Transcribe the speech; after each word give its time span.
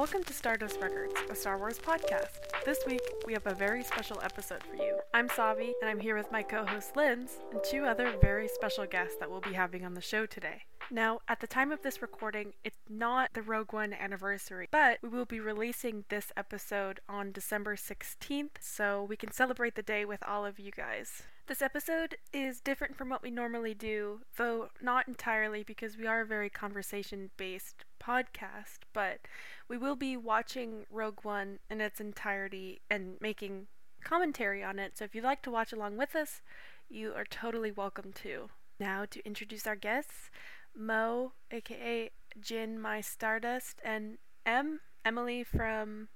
Welcome 0.00 0.24
to 0.24 0.32
Stardust 0.32 0.80
Records, 0.80 1.12
a 1.28 1.34
Star 1.34 1.58
Wars 1.58 1.78
podcast. 1.78 2.38
This 2.64 2.78
week, 2.86 3.02
we 3.26 3.34
have 3.34 3.46
a 3.46 3.52
very 3.52 3.84
special 3.84 4.18
episode 4.22 4.62
for 4.62 4.74
you. 4.82 4.98
I'm 5.12 5.28
Savi, 5.28 5.72
and 5.82 5.90
I'm 5.90 6.00
here 6.00 6.16
with 6.16 6.32
my 6.32 6.42
co 6.42 6.64
host 6.64 6.94
Linds 6.94 7.32
and 7.52 7.60
two 7.62 7.84
other 7.84 8.14
very 8.18 8.48
special 8.48 8.86
guests 8.86 9.18
that 9.20 9.30
we'll 9.30 9.42
be 9.42 9.52
having 9.52 9.84
on 9.84 9.92
the 9.92 10.00
show 10.00 10.24
today. 10.24 10.62
Now, 10.90 11.20
at 11.28 11.40
the 11.40 11.46
time 11.46 11.70
of 11.70 11.82
this 11.82 12.00
recording, 12.00 12.54
it's 12.64 12.80
not 12.88 13.34
the 13.34 13.42
Rogue 13.42 13.74
One 13.74 13.92
anniversary, 13.92 14.68
but 14.70 15.00
we 15.02 15.10
will 15.10 15.26
be 15.26 15.38
releasing 15.38 16.06
this 16.08 16.32
episode 16.34 17.00
on 17.06 17.30
December 17.30 17.76
16th, 17.76 18.56
so 18.58 19.04
we 19.06 19.18
can 19.18 19.32
celebrate 19.32 19.74
the 19.74 19.82
day 19.82 20.06
with 20.06 20.26
all 20.26 20.46
of 20.46 20.58
you 20.58 20.70
guys. 20.70 21.24
This 21.50 21.62
episode 21.62 22.14
is 22.32 22.60
different 22.60 22.96
from 22.96 23.08
what 23.08 23.24
we 23.24 23.30
normally 23.32 23.74
do, 23.74 24.20
though 24.36 24.68
not 24.80 25.08
entirely 25.08 25.64
because 25.64 25.98
we 25.98 26.06
are 26.06 26.20
a 26.20 26.24
very 26.24 26.48
conversation 26.48 27.30
based 27.36 27.84
podcast, 28.00 28.84
but 28.92 29.22
we 29.66 29.76
will 29.76 29.96
be 29.96 30.16
watching 30.16 30.86
Rogue 30.92 31.24
One 31.24 31.58
in 31.68 31.80
its 31.80 31.98
entirety 32.00 32.82
and 32.88 33.16
making 33.20 33.66
commentary 34.04 34.62
on 34.62 34.78
it. 34.78 34.96
So 34.96 35.04
if 35.04 35.12
you'd 35.12 35.24
like 35.24 35.42
to 35.42 35.50
watch 35.50 35.72
along 35.72 35.96
with 35.96 36.14
us, 36.14 36.40
you 36.88 37.14
are 37.16 37.24
totally 37.24 37.72
welcome 37.72 38.12
to. 38.22 38.50
Now, 38.78 39.04
to 39.06 39.26
introduce 39.26 39.66
our 39.66 39.74
guests 39.74 40.30
Moe, 40.72 41.32
aka 41.50 42.12
Jyn 42.40 42.78
My 42.78 43.00
Stardust, 43.00 43.80
and 43.84 44.18
Em, 44.46 44.78
Emily 45.04 45.42
from 45.42 46.10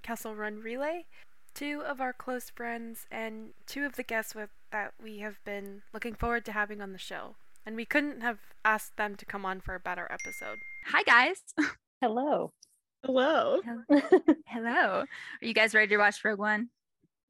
Kessel 0.00 0.34
Run 0.34 0.60
Relay 0.60 1.04
two 1.58 1.82
of 1.82 2.00
our 2.00 2.12
close 2.12 2.50
friends 2.50 3.06
and 3.10 3.48
two 3.66 3.84
of 3.84 3.96
the 3.96 4.02
guests 4.04 4.32
with 4.32 4.50
that 4.70 4.92
we 5.02 5.18
have 5.18 5.42
been 5.44 5.82
looking 5.92 6.14
forward 6.14 6.44
to 6.46 6.52
having 6.52 6.80
on 6.80 6.92
the 6.92 6.98
show. 6.98 7.36
And 7.66 7.76
we 7.76 7.84
couldn't 7.84 8.20
have 8.20 8.38
asked 8.64 8.96
them 8.96 9.16
to 9.16 9.26
come 9.26 9.44
on 9.44 9.60
for 9.60 9.74
a 9.74 9.80
better 9.80 10.08
episode. 10.10 10.58
Hi 10.86 11.02
guys. 11.02 11.42
Hello. 12.00 12.52
Hello. 13.04 13.60
Hello. 14.46 15.04
Are 15.04 15.06
you 15.40 15.54
guys 15.54 15.74
ready 15.74 15.88
to 15.88 15.98
watch 15.98 16.24
Rogue 16.24 16.38
One? 16.38 16.68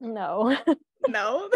No. 0.00 0.56
no. 1.08 1.50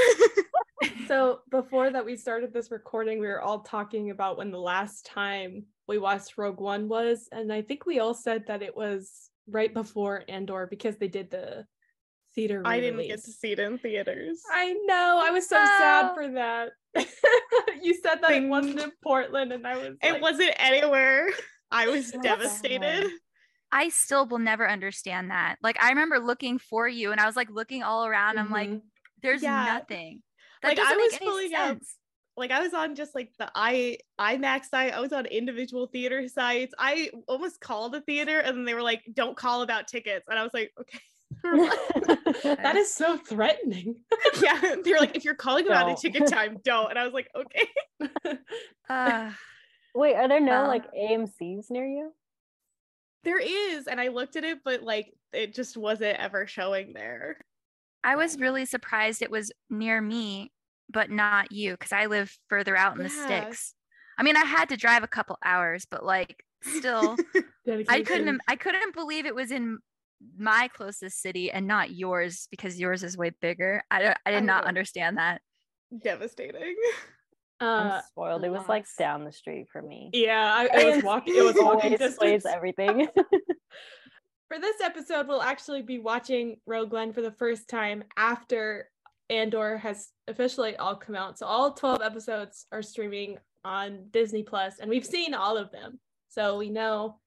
so 1.08 1.40
before 1.50 1.90
that 1.90 2.04
we 2.04 2.16
started 2.16 2.52
this 2.52 2.70
recording, 2.70 3.20
we 3.20 3.26
were 3.26 3.40
all 3.40 3.60
talking 3.60 4.10
about 4.10 4.36
when 4.36 4.50
the 4.50 4.58
last 4.58 5.06
time 5.06 5.64
we 5.88 5.98
watched 5.98 6.36
Rogue 6.36 6.60
One 6.60 6.88
was, 6.88 7.28
and 7.32 7.52
I 7.52 7.62
think 7.62 7.86
we 7.86 8.00
all 8.00 8.14
said 8.14 8.46
that 8.46 8.62
it 8.62 8.76
was 8.76 9.30
right 9.48 9.72
before 9.72 10.24
Andor 10.28 10.66
because 10.68 10.96
they 10.96 11.08
did 11.08 11.30
the 11.30 11.66
theater 12.34 12.62
I 12.64 12.80
didn't 12.80 13.06
get 13.06 13.24
to 13.24 13.32
see 13.32 13.52
it 13.52 13.58
in 13.58 13.78
theaters. 13.78 14.42
I 14.50 14.72
know. 14.86 15.20
I 15.22 15.30
was 15.30 15.48
so 15.48 15.56
oh. 15.58 15.78
sad 15.78 16.14
for 16.14 16.28
that. 16.32 16.70
you 17.82 17.94
said 17.94 18.20
that 18.22 18.32
it 18.32 18.48
wasn't 18.48 18.80
in 18.80 18.92
Portland 19.02 19.52
and 19.52 19.66
I 19.66 19.76
was 19.76 19.96
It 20.02 20.12
like, 20.12 20.22
wasn't 20.22 20.52
anywhere. 20.56 21.28
I 21.70 21.88
was 21.88 22.10
devastated. 22.10 23.10
I 23.70 23.88
still 23.88 24.26
will 24.26 24.38
never 24.38 24.68
understand 24.68 25.30
that. 25.30 25.56
Like 25.62 25.82
I 25.82 25.88
remember 25.90 26.18
looking 26.18 26.58
for 26.58 26.86
you 26.86 27.12
and 27.12 27.20
I 27.20 27.26
was 27.26 27.36
like 27.36 27.50
looking 27.50 27.82
all 27.82 28.06
around. 28.06 28.36
Mm-hmm. 28.36 28.46
I'm 28.46 28.52
like, 28.52 28.68
mm-hmm. 28.68 28.86
there's 29.22 29.42
yeah. 29.42 29.64
nothing. 29.64 30.22
That 30.62 30.76
like 30.76 30.78
I 30.78 30.96
was 30.96 31.18
pulling 31.18 31.54
up 31.54 31.78
like 32.36 32.50
I 32.50 32.60
was 32.60 32.72
on 32.72 32.94
just 32.94 33.14
like 33.14 33.30
the 33.38 33.50
I 33.54 33.98
IMAX 34.18 34.66
site. 34.66 34.94
I 34.94 35.00
was 35.00 35.12
on 35.12 35.26
individual 35.26 35.86
theater 35.86 36.26
sites. 36.28 36.74
I 36.78 37.10
almost 37.28 37.60
called 37.60 37.94
a 37.94 38.00
theater 38.00 38.38
and 38.38 38.58
then 38.58 38.64
they 38.64 38.74
were 38.74 38.82
like, 38.82 39.02
don't 39.12 39.36
call 39.36 39.62
about 39.62 39.88
tickets. 39.88 40.26
And 40.28 40.38
I 40.38 40.42
was 40.42 40.54
like, 40.54 40.72
okay. 40.80 41.00
that 41.42 42.74
is 42.76 42.94
so 42.94 43.16
threatening. 43.16 43.96
yeah, 44.42 44.76
they're 44.84 44.98
like, 44.98 45.16
if 45.16 45.24
you're 45.24 45.34
calling 45.34 45.66
about 45.66 45.90
a 45.90 45.94
ticket 45.94 46.26
time, 46.26 46.58
don't. 46.64 46.90
And 46.90 46.98
I 46.98 47.04
was 47.04 47.12
like, 47.12 47.28
okay. 47.34 48.38
Uh, 48.88 49.30
Wait, 49.94 50.14
are 50.14 50.28
there 50.28 50.40
no 50.40 50.64
uh, 50.64 50.68
like 50.68 50.92
AMC's 50.94 51.70
near 51.70 51.86
you? 51.86 52.12
There 53.24 53.38
is, 53.38 53.86
and 53.86 54.00
I 54.00 54.08
looked 54.08 54.36
at 54.36 54.44
it, 54.44 54.58
but 54.64 54.82
like 54.82 55.12
it 55.32 55.54
just 55.54 55.76
wasn't 55.76 56.18
ever 56.18 56.46
showing 56.46 56.92
there. 56.92 57.38
I 58.02 58.16
was 58.16 58.38
really 58.38 58.66
surprised 58.66 59.22
it 59.22 59.30
was 59.30 59.52
near 59.70 60.00
me, 60.00 60.50
but 60.90 61.10
not 61.10 61.52
you, 61.52 61.72
because 61.72 61.92
I 61.92 62.06
live 62.06 62.36
further 62.48 62.76
out 62.76 62.96
in 62.96 63.02
yeah. 63.02 63.08
the 63.08 63.14
sticks. 63.14 63.74
I 64.18 64.22
mean, 64.22 64.36
I 64.36 64.44
had 64.44 64.70
to 64.70 64.76
drive 64.76 65.02
a 65.02 65.08
couple 65.08 65.38
hours, 65.44 65.86
but 65.88 66.04
like 66.04 66.44
still 66.62 67.16
I 67.88 68.02
couldn't 68.02 68.40
I 68.48 68.56
couldn't 68.56 68.94
believe 68.94 69.26
it 69.26 69.34
was 69.34 69.50
in 69.50 69.78
my 70.36 70.68
closest 70.74 71.20
city 71.20 71.50
and 71.50 71.66
not 71.66 71.90
yours 71.90 72.48
because 72.50 72.78
yours 72.78 73.02
is 73.02 73.16
way 73.16 73.30
bigger. 73.40 73.82
I 73.90 74.14
I 74.24 74.30
did 74.30 74.36
I 74.36 74.40
not 74.40 74.64
understand 74.64 75.18
that. 75.18 75.40
Devastating. 76.02 76.76
Uh, 77.62 77.92
I'm 77.94 78.02
spoiled. 78.08 78.42
It 78.42 78.50
was 78.50 78.68
like 78.68 78.86
down 78.98 79.24
the 79.24 79.30
street 79.30 79.66
for 79.70 79.80
me. 79.80 80.10
Yeah, 80.12 80.52
I, 80.52 80.64
it 80.80 80.96
was 80.96 81.04
walking. 81.04 81.36
It 81.36 81.44
was 81.44 81.54
walking 81.56 81.96
distance. 81.96 82.44
Everything. 82.44 83.06
for 84.48 84.58
this 84.58 84.80
episode, 84.80 85.28
we'll 85.28 85.40
actually 85.40 85.82
be 85.82 86.00
watching 86.00 86.56
Rogue 86.66 86.92
One 86.92 87.12
for 87.12 87.22
the 87.22 87.30
first 87.30 87.68
time 87.68 88.02
after 88.16 88.90
Andor 89.30 89.78
has 89.78 90.08
officially 90.26 90.76
all 90.76 90.96
come 90.96 91.14
out. 91.14 91.38
So 91.38 91.46
all 91.46 91.72
12 91.72 92.02
episodes 92.02 92.66
are 92.72 92.82
streaming 92.82 93.38
on 93.64 94.06
Disney 94.10 94.42
Plus, 94.42 94.80
and 94.80 94.90
we've 94.90 95.06
seen 95.06 95.32
all 95.32 95.56
of 95.56 95.70
them. 95.70 96.00
So 96.30 96.58
we 96.58 96.68
know 96.68 97.20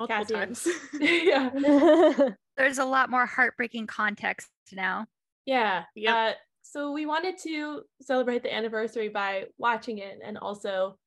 multiple 0.00 0.36
Cassian. 0.36 0.54
times. 0.54 0.68
yeah. 1.00 2.30
There's 2.56 2.78
a 2.78 2.84
lot 2.84 3.10
more 3.10 3.26
heartbreaking 3.26 3.86
context 3.86 4.48
now. 4.72 5.06
Yeah. 5.46 5.84
Yeah. 5.94 6.14
Uh, 6.14 6.32
so 6.62 6.92
we 6.92 7.06
wanted 7.06 7.38
to 7.44 7.82
celebrate 8.00 8.42
the 8.42 8.54
anniversary 8.54 9.08
by 9.08 9.46
watching 9.58 9.98
it 9.98 10.18
and 10.24 10.38
also 10.38 10.98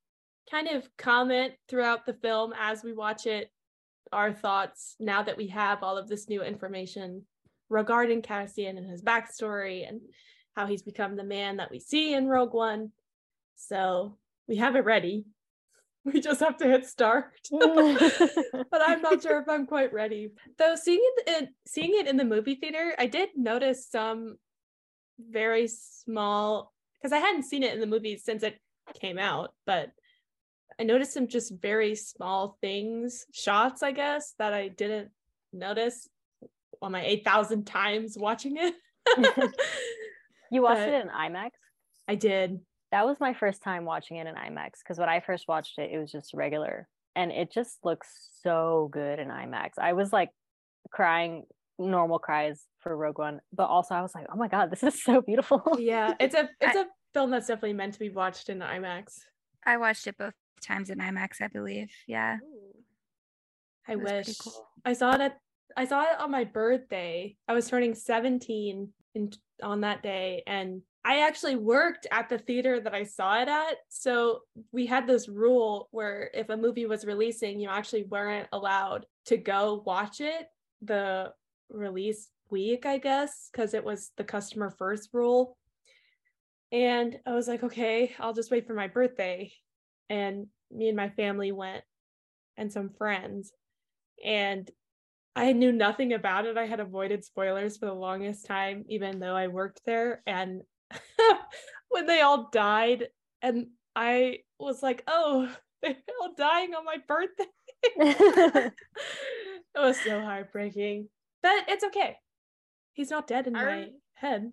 kind 0.49 0.67
of 0.67 0.87
comment 0.97 1.53
throughout 1.69 2.05
the 2.05 2.13
film 2.13 2.53
as 2.59 2.83
we 2.83 2.93
watch 2.93 3.25
it 3.25 3.49
our 4.11 4.33
thoughts 4.33 4.95
now 4.99 5.23
that 5.23 5.37
we 5.37 5.47
have 5.47 5.81
all 5.81 5.97
of 5.97 6.07
this 6.07 6.29
new 6.29 6.43
information 6.43 7.23
regarding 7.69 8.21
Cassian 8.21 8.77
and 8.77 8.89
his 8.89 9.01
backstory 9.01 9.87
and 9.87 10.01
how 10.55 10.67
he's 10.67 10.83
become 10.83 11.15
the 11.15 11.23
man 11.23 11.57
that 11.57 11.71
we 11.71 11.79
see 11.79 12.13
in 12.13 12.27
Rogue 12.27 12.53
One. 12.53 12.91
So 13.55 14.17
we 14.47 14.57
have 14.57 14.75
it 14.75 14.85
ready. 14.85 15.25
we 16.13 16.19
just 16.19 16.39
have 16.41 16.57
to 16.57 16.65
hit 16.65 16.85
start. 16.85 17.31
but 17.51 18.81
I'm 18.85 19.01
not 19.01 19.21
sure 19.21 19.39
if 19.39 19.47
I'm 19.47 19.65
quite 19.65 19.93
ready. 19.93 20.31
Though 20.57 20.75
seeing 20.75 21.01
it 21.01 21.27
in, 21.27 21.49
seeing 21.65 21.91
it 21.93 22.07
in 22.07 22.17
the 22.17 22.25
movie 22.25 22.55
theater, 22.55 22.93
I 22.97 23.07
did 23.07 23.29
notice 23.35 23.87
some 23.89 24.37
very 25.19 25.67
small 25.67 26.73
because 27.01 27.13
I 27.13 27.19
hadn't 27.19 27.43
seen 27.43 27.63
it 27.63 27.73
in 27.73 27.79
the 27.79 27.87
movie 27.87 28.17
since 28.17 28.43
it 28.43 28.59
came 28.99 29.19
out, 29.19 29.53
but 29.65 29.91
I 30.79 30.83
noticed 30.83 31.13
some 31.13 31.27
just 31.27 31.53
very 31.61 31.95
small 31.95 32.57
things, 32.61 33.25
shots, 33.33 33.83
I 33.83 33.91
guess, 33.91 34.33
that 34.39 34.53
I 34.53 34.69
didn't 34.69 35.09
notice 35.51 36.07
on 36.81 36.91
my 36.91 37.03
8,000 37.03 37.65
times 37.65 38.17
watching 38.17 38.57
it. 38.57 38.73
you 40.51 40.61
watched 40.61 40.79
but 40.79 40.89
it 40.89 41.01
in 41.01 41.09
IMAX? 41.09 41.51
I 42.07 42.15
did 42.15 42.59
that 42.93 43.07
was 43.07 43.19
my 43.19 43.33
first 43.33 43.63
time 43.63 43.85
watching 43.85 44.17
it 44.17 44.27
in 44.27 44.35
IMAX 44.35 44.73
because 44.83 44.99
when 44.99 45.09
I 45.09 45.19
first 45.19 45.47
watched 45.47 45.79
it, 45.79 45.89
it 45.91 45.97
was 45.97 46.11
just 46.11 46.31
regular 46.31 46.87
and 47.15 47.31
it 47.31 47.51
just 47.51 47.79
looks 47.83 48.07
so 48.43 48.87
good 48.91 49.17
in 49.17 49.29
IMAX. 49.29 49.71
I 49.79 49.93
was 49.93 50.13
like 50.13 50.29
crying 50.91 51.45
normal 51.79 52.19
cries 52.19 52.61
for 52.81 52.95
Rogue 52.95 53.17
One, 53.17 53.39
but 53.51 53.65
also 53.65 53.95
I 53.95 54.03
was 54.03 54.13
like, 54.13 54.27
oh 54.31 54.35
my 54.35 54.47
god, 54.47 54.69
this 54.69 54.83
is 54.83 55.01
so 55.01 55.21
beautiful. 55.21 55.63
Yeah, 55.79 56.13
it's 56.19 56.35
a 56.35 56.47
it's 56.61 56.77
I, 56.77 56.81
a 56.81 56.85
film 57.15 57.31
that's 57.31 57.47
definitely 57.47 57.73
meant 57.73 57.93
to 57.93 57.99
be 57.99 58.11
watched 58.11 58.49
in 58.49 58.59
IMAX. 58.59 59.21
I 59.65 59.77
watched 59.77 60.05
it 60.05 60.15
both 60.15 60.35
times 60.61 60.91
in 60.91 60.99
IMAX, 60.99 61.41
I 61.41 61.47
believe. 61.47 61.89
Yeah. 62.07 62.37
I 63.87 63.95
wish 63.95 64.37
cool. 64.37 64.67
I 64.85 64.93
saw 64.93 65.15
it 65.15 65.21
at 65.21 65.39
I 65.75 65.85
saw 65.85 66.03
it 66.03 66.19
on 66.19 66.29
my 66.29 66.43
birthday. 66.43 67.37
I 67.47 67.53
was 67.53 67.67
turning 67.67 67.95
17 67.95 68.89
in, 69.15 69.31
on 69.63 69.81
that 69.81 70.03
day 70.03 70.43
and 70.45 70.83
I 71.05 71.19
actually 71.19 71.57
worked 71.57 72.07
at 72.11 72.29
the 72.29 72.37
theater 72.37 72.79
that 72.79 72.93
I 72.93 73.03
saw 73.03 73.41
it 73.41 73.49
at. 73.49 73.75
So 73.89 74.41
we 74.71 74.85
had 74.85 75.05
this 75.05 75.27
rule 75.27 75.89
where 75.91 76.31
if 76.33 76.49
a 76.49 76.57
movie 76.57 76.85
was 76.85 77.05
releasing, 77.05 77.59
you 77.59 77.69
actually 77.69 78.03
weren't 78.03 78.47
allowed 78.53 79.05
to 79.25 79.37
go 79.37 79.83
watch 79.85 80.21
it 80.21 80.47
the 80.81 81.33
release 81.69 82.29
week, 82.49 82.85
I 82.85 82.99
guess, 82.99 83.49
because 83.51 83.73
it 83.73 83.83
was 83.83 84.11
the 84.15 84.23
customer 84.23 84.69
first 84.69 85.09
rule. 85.11 85.57
And 86.71 87.19
I 87.25 87.33
was 87.33 87.47
like, 87.47 87.63
okay, 87.63 88.13
I'll 88.19 88.33
just 88.33 88.51
wait 88.51 88.65
for 88.65 88.73
my 88.73 88.87
birthday. 88.87 89.51
And 90.09 90.47
me 90.71 90.87
and 90.87 90.97
my 90.97 91.09
family 91.09 91.51
went 91.51 91.83
and 92.57 92.71
some 92.71 92.89
friends. 92.89 93.51
And 94.23 94.69
I 95.35 95.51
knew 95.53 95.71
nothing 95.71 96.13
about 96.13 96.45
it. 96.45 96.57
I 96.57 96.65
had 96.65 96.79
avoided 96.79 97.25
spoilers 97.25 97.77
for 97.77 97.87
the 97.87 97.93
longest 97.93 98.45
time, 98.45 98.85
even 98.87 99.19
though 99.19 99.35
I 99.35 99.47
worked 99.47 99.81
there. 99.85 100.21
And 100.25 100.61
when 101.89 102.05
they 102.05 102.21
all 102.21 102.49
died 102.51 103.07
and 103.41 103.67
I 103.95 104.39
was 104.59 104.81
like, 104.81 105.03
oh, 105.07 105.53
they're 105.81 105.95
all 106.21 106.33
dying 106.37 106.73
on 106.73 106.85
my 106.85 106.97
birthday. 107.07 107.45
it 107.83 108.73
was 109.75 109.99
so 109.99 110.21
heartbreaking. 110.21 111.09
But 111.41 111.65
it's 111.67 111.83
okay. 111.85 112.17
He's 112.93 113.09
not 113.09 113.27
dead 113.27 113.47
in 113.47 113.55
I, 113.55 113.63
my 113.63 113.87
head. 114.15 114.51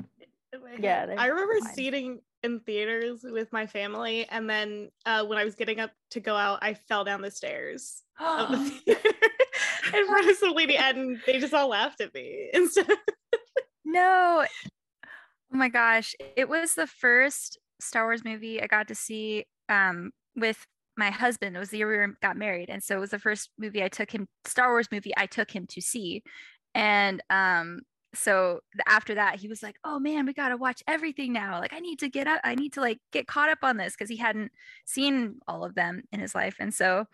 Yeah. 0.81 1.15
I 1.17 1.27
remember 1.27 1.61
fine. 1.61 1.75
seeing 1.75 2.21
in 2.43 2.61
theaters 2.61 3.21
with 3.23 3.53
my 3.53 3.67
family 3.67 4.27
and 4.31 4.49
then 4.49 4.91
uh, 5.07 5.25
when 5.25 5.39
I 5.39 5.45
was 5.45 5.55
getting 5.55 5.79
up 5.79 5.93
to 6.11 6.21
go 6.21 6.35
out, 6.35 6.59
I 6.63 6.75
fell 6.75 7.05
down 7.05 7.21
the 7.21 7.31
stairs 7.31 8.03
of 8.19 8.51
the 8.51 8.59
theater. 8.85 9.09
in 9.95 10.07
front 10.07 10.31
of 10.31 10.37
some 10.37 10.53
lady 10.53 10.77
and 10.77 11.21
they 11.27 11.39
just 11.39 11.55
all 11.55 11.69
laughed 11.69 12.01
at 12.01 12.15
me 12.15 12.51
instead. 12.53 12.87
no. 13.85 14.45
Oh 15.53 15.57
my 15.57 15.69
gosh. 15.69 16.15
It 16.37 16.49
was 16.49 16.75
the 16.75 16.87
first 16.87 17.59
Star 17.81 18.05
Wars 18.05 18.25
movie 18.25 18.63
I 18.63 18.67
got 18.67 18.89
to 18.89 18.95
see 18.95 19.45
um, 19.69 20.11
with 20.37 20.67
my 20.97 21.11
husband. 21.11 21.57
It 21.57 21.59
was 21.59 21.71
the 21.71 21.79
year 21.79 22.07
we 22.09 22.15
got 22.23 22.37
married. 22.37 22.71
And 22.71 22.83
so 22.83 22.97
it 22.97 23.01
was 23.01 23.11
the 23.11 23.19
first 23.19 23.51
movie 23.59 23.83
I 23.83 23.89
took 23.89 24.11
him, 24.11 24.29
Star 24.45 24.71
Wars 24.71 24.89
movie 24.93 25.13
I 25.17 25.27
took 25.27 25.51
him 25.51 25.67
to 25.69 25.81
see. 25.81 26.23
And 26.75 27.23
um, 27.31 27.81
so 28.15 28.61
after 28.89 29.15
that 29.15 29.37
he 29.37 29.49
was 29.49 29.63
like 29.63 29.77
oh 29.85 29.99
man 29.99 30.27
we 30.27 30.33
got 30.33 30.49
to 30.49 30.57
watch 30.57 30.83
everything 30.89 31.33
now 31.33 31.61
like 31.61 31.73
i 31.73 31.79
need 31.79 31.99
to 31.99 32.09
get 32.09 32.27
up 32.27 32.41
i 32.45 32.55
need 32.55 32.73
to 32.73 32.81
like 32.81 32.99
get 33.13 33.27
caught 33.27 33.49
up 33.49 33.59
on 33.63 33.77
this 33.77 33.93
because 33.93 34.09
he 34.09 34.17
hadn't 34.17 34.51
seen 34.85 35.37
all 35.47 35.65
of 35.65 35.75
them 35.75 36.03
in 36.13 36.21
his 36.21 36.35
life 36.35 36.57
and 36.59 36.75
so 36.75 37.05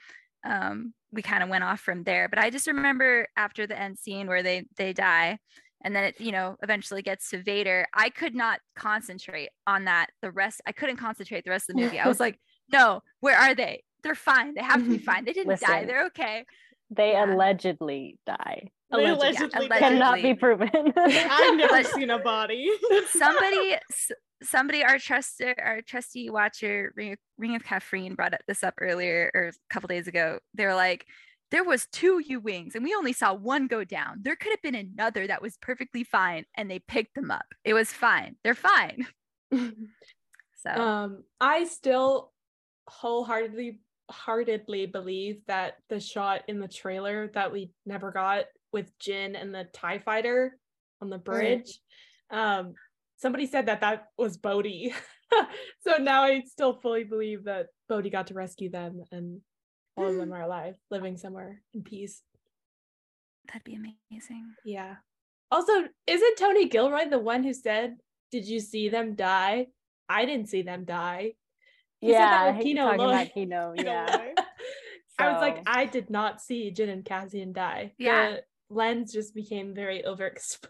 um, 0.45 0.95
we 1.11 1.23
kind 1.23 1.43
of 1.43 1.49
went 1.49 1.65
off 1.65 1.81
from 1.81 2.05
there 2.05 2.29
but 2.29 2.39
i 2.39 2.51
just 2.51 2.67
remember 2.67 3.27
after 3.37 3.67
the 3.67 3.79
end 3.79 3.99
scene 3.99 4.27
where 4.27 4.43
they 4.43 4.65
they 4.77 4.93
die 4.93 5.39
and 5.83 5.95
then 5.95 6.05
it 6.05 6.21
you 6.21 6.33
know 6.33 6.57
eventually 6.63 7.03
gets 7.03 7.31
to 7.31 7.43
vader 7.43 7.87
i 7.95 8.09
could 8.09 8.35
not 8.35 8.61
concentrate 8.75 9.51
on 9.67 9.85
that 9.85 10.09
the 10.23 10.31
rest 10.31 10.61
i 10.67 10.73
couldn't 10.73 10.97
concentrate 10.97 11.45
the 11.45 11.51
rest 11.51 11.69
of 11.69 11.77
the 11.77 11.83
movie. 11.83 11.99
I 11.99 12.09
was 12.09 12.21
like 12.21 12.39
no 12.73 13.03
where 13.21 13.37
are 13.37 13.55
they? 13.55 13.83
They're 14.03 14.15
fine. 14.15 14.55
They 14.55 14.63
have 14.63 14.85
to 14.85 14.89
be 14.89 14.99
fine. 14.99 15.25
They 15.25 15.33
didn't 15.33 15.49
Listen, 15.49 15.69
die 15.69 15.85
they're 15.85 16.07
okay. 16.07 16.45
They 16.91 17.13
yeah. 17.13 17.35
allegedly 17.35 18.19
die. 18.27 18.71
Allegedly, 18.93 19.29
allegedly. 19.37 19.69
Cannot 19.69 20.23
be 20.23 20.35
proven. 20.35 20.71
I've 20.97 21.57
never 21.57 21.83
seen 21.83 22.11
a 22.11 22.19
body. 22.21 22.71
somebody, 23.11 23.77
somebody, 24.43 24.85
our 24.85 24.99
trusted, 24.99 25.57
our 25.61 25.83
trusty 25.83 26.31
watcher, 26.31 26.93
Ring, 26.95 27.17
Ring 27.37 27.57
of 27.57 27.65
Kafrene, 27.65 28.15
brought 28.15 28.35
this 28.47 28.63
up 28.63 28.75
earlier 28.81 29.31
or 29.35 29.49
a 29.49 29.53
couple 29.71 29.89
days 29.89 30.07
ago. 30.07 30.39
They 30.55 30.67
were 30.67 30.75
like, 30.75 31.05
there 31.51 31.65
was 31.65 31.87
two 31.93 32.23
U 32.27 32.41
wings 32.41 32.75
and 32.75 32.85
we 32.85 32.95
only 32.95 33.13
saw 33.13 33.35
one 33.35 33.67
go 33.67 33.85
down. 33.85 34.19
There 34.23 34.37
could 34.37 34.53
have 34.53 34.63
been 34.63 34.75
another 34.75 35.27
that 35.27 35.43
was 35.43 35.57
perfectly 35.59 36.05
fine, 36.05 36.45
and 36.57 36.71
they 36.71 36.79
picked 36.81 37.15
them 37.15 37.31
up. 37.31 37.47
It 37.65 37.75
was 37.75 37.93
fine. 37.93 38.37
They're 38.43 38.55
fine. 38.55 39.07
so, 39.53 40.71
um, 40.71 41.25
I 41.41 41.65
still 41.65 42.33
wholeheartedly 42.89 43.81
heartedly 44.11 44.87
believe 44.87 45.41
that 45.47 45.75
the 45.89 46.01
shot 46.01 46.43
in 46.49 46.61
the 46.61 46.69
trailer 46.69 47.29
that 47.35 47.53
we 47.53 47.73
never 47.85 48.13
got 48.13 48.45
with 48.73 48.97
Jyn 48.99 49.41
and 49.41 49.55
the 49.55 49.67
TIE 49.73 49.99
fighter 49.99 50.57
on 51.01 51.11
the 51.11 51.19
bridge. 51.19 51.79
Right. 52.31 52.59
Um, 52.59 52.75
somebody 53.17 53.47
said 53.47 53.67
that 53.67 53.81
that 53.81 54.07
was 54.17 54.37
Bodhi. 54.37 54.95
so 55.81 55.97
now 55.99 56.23
I 56.23 56.43
still 56.47 56.75
fully 56.75 57.05
believe 57.05 57.45
that 57.45 57.67
Bodhi 57.89 58.11
got 58.11 58.29
to 58.29 58.35
rescue 58.35 58.71
them 58.71 59.03
and 59.11 59.41
all 59.97 60.07
of 60.07 60.15
mm. 60.15 60.19
them 60.19 60.33
are 60.33 60.43
alive, 60.43 60.77
living 60.91 61.17
somewhere 61.17 61.63
in 61.75 61.83
peace. 61.83 62.23
That'd 63.47 63.65
be 63.65 63.75
amazing. 63.77 64.55
Yeah. 64.65 64.97
Also, 65.51 65.73
isn't 66.07 66.39
Tony 66.39 66.69
Gilroy 66.69 67.09
the 67.09 67.19
one 67.19 67.45
who 67.45 67.55
said, 67.55 67.97
Did 68.33 68.47
you 68.47 68.61
see 68.61 68.89
them 68.89 69.15
die? 69.15 69.69
I 70.09 70.25
didn't 70.25 70.49
see 70.49 70.63
them 70.63 70.85
die. 70.85 71.35
He 72.01 72.11
yeah, 72.11 72.19
said 72.19 72.31
that 72.31 72.57
with 72.57 72.65
Kino 72.65 72.85
talking 72.85 73.01
about 73.01 73.31
Kino, 73.35 73.75
yeah. 73.77 74.17
so. 74.17 74.45
I 75.19 75.33
was 75.33 75.41
like, 75.41 75.63
I 75.67 75.87
did 75.87 76.11
not 76.11 76.41
see 76.41 76.73
Jyn 76.73 76.91
and 76.91 77.05
Cassian 77.05 77.53
die. 77.53 77.93
Yeah. 77.99 78.31
The, 78.31 78.43
lens 78.69 79.13
just 79.13 79.35
became 79.35 79.75
very 79.75 80.03
overexposed. 80.07 80.67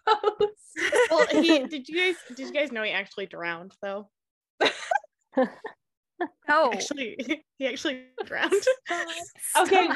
well, 1.10 1.26
he 1.30 1.58
did 1.68 1.88
you 1.88 1.96
guys 1.96 2.16
did 2.28 2.38
you 2.38 2.52
guys 2.52 2.72
know 2.72 2.82
he 2.82 2.90
actually 2.90 3.26
drowned 3.26 3.72
though? 3.82 4.08
Oh, 6.48 6.70
actually, 6.72 7.16
he 7.58 7.66
actually 7.66 8.04
drowned. 8.24 8.52
okay, 9.58 9.88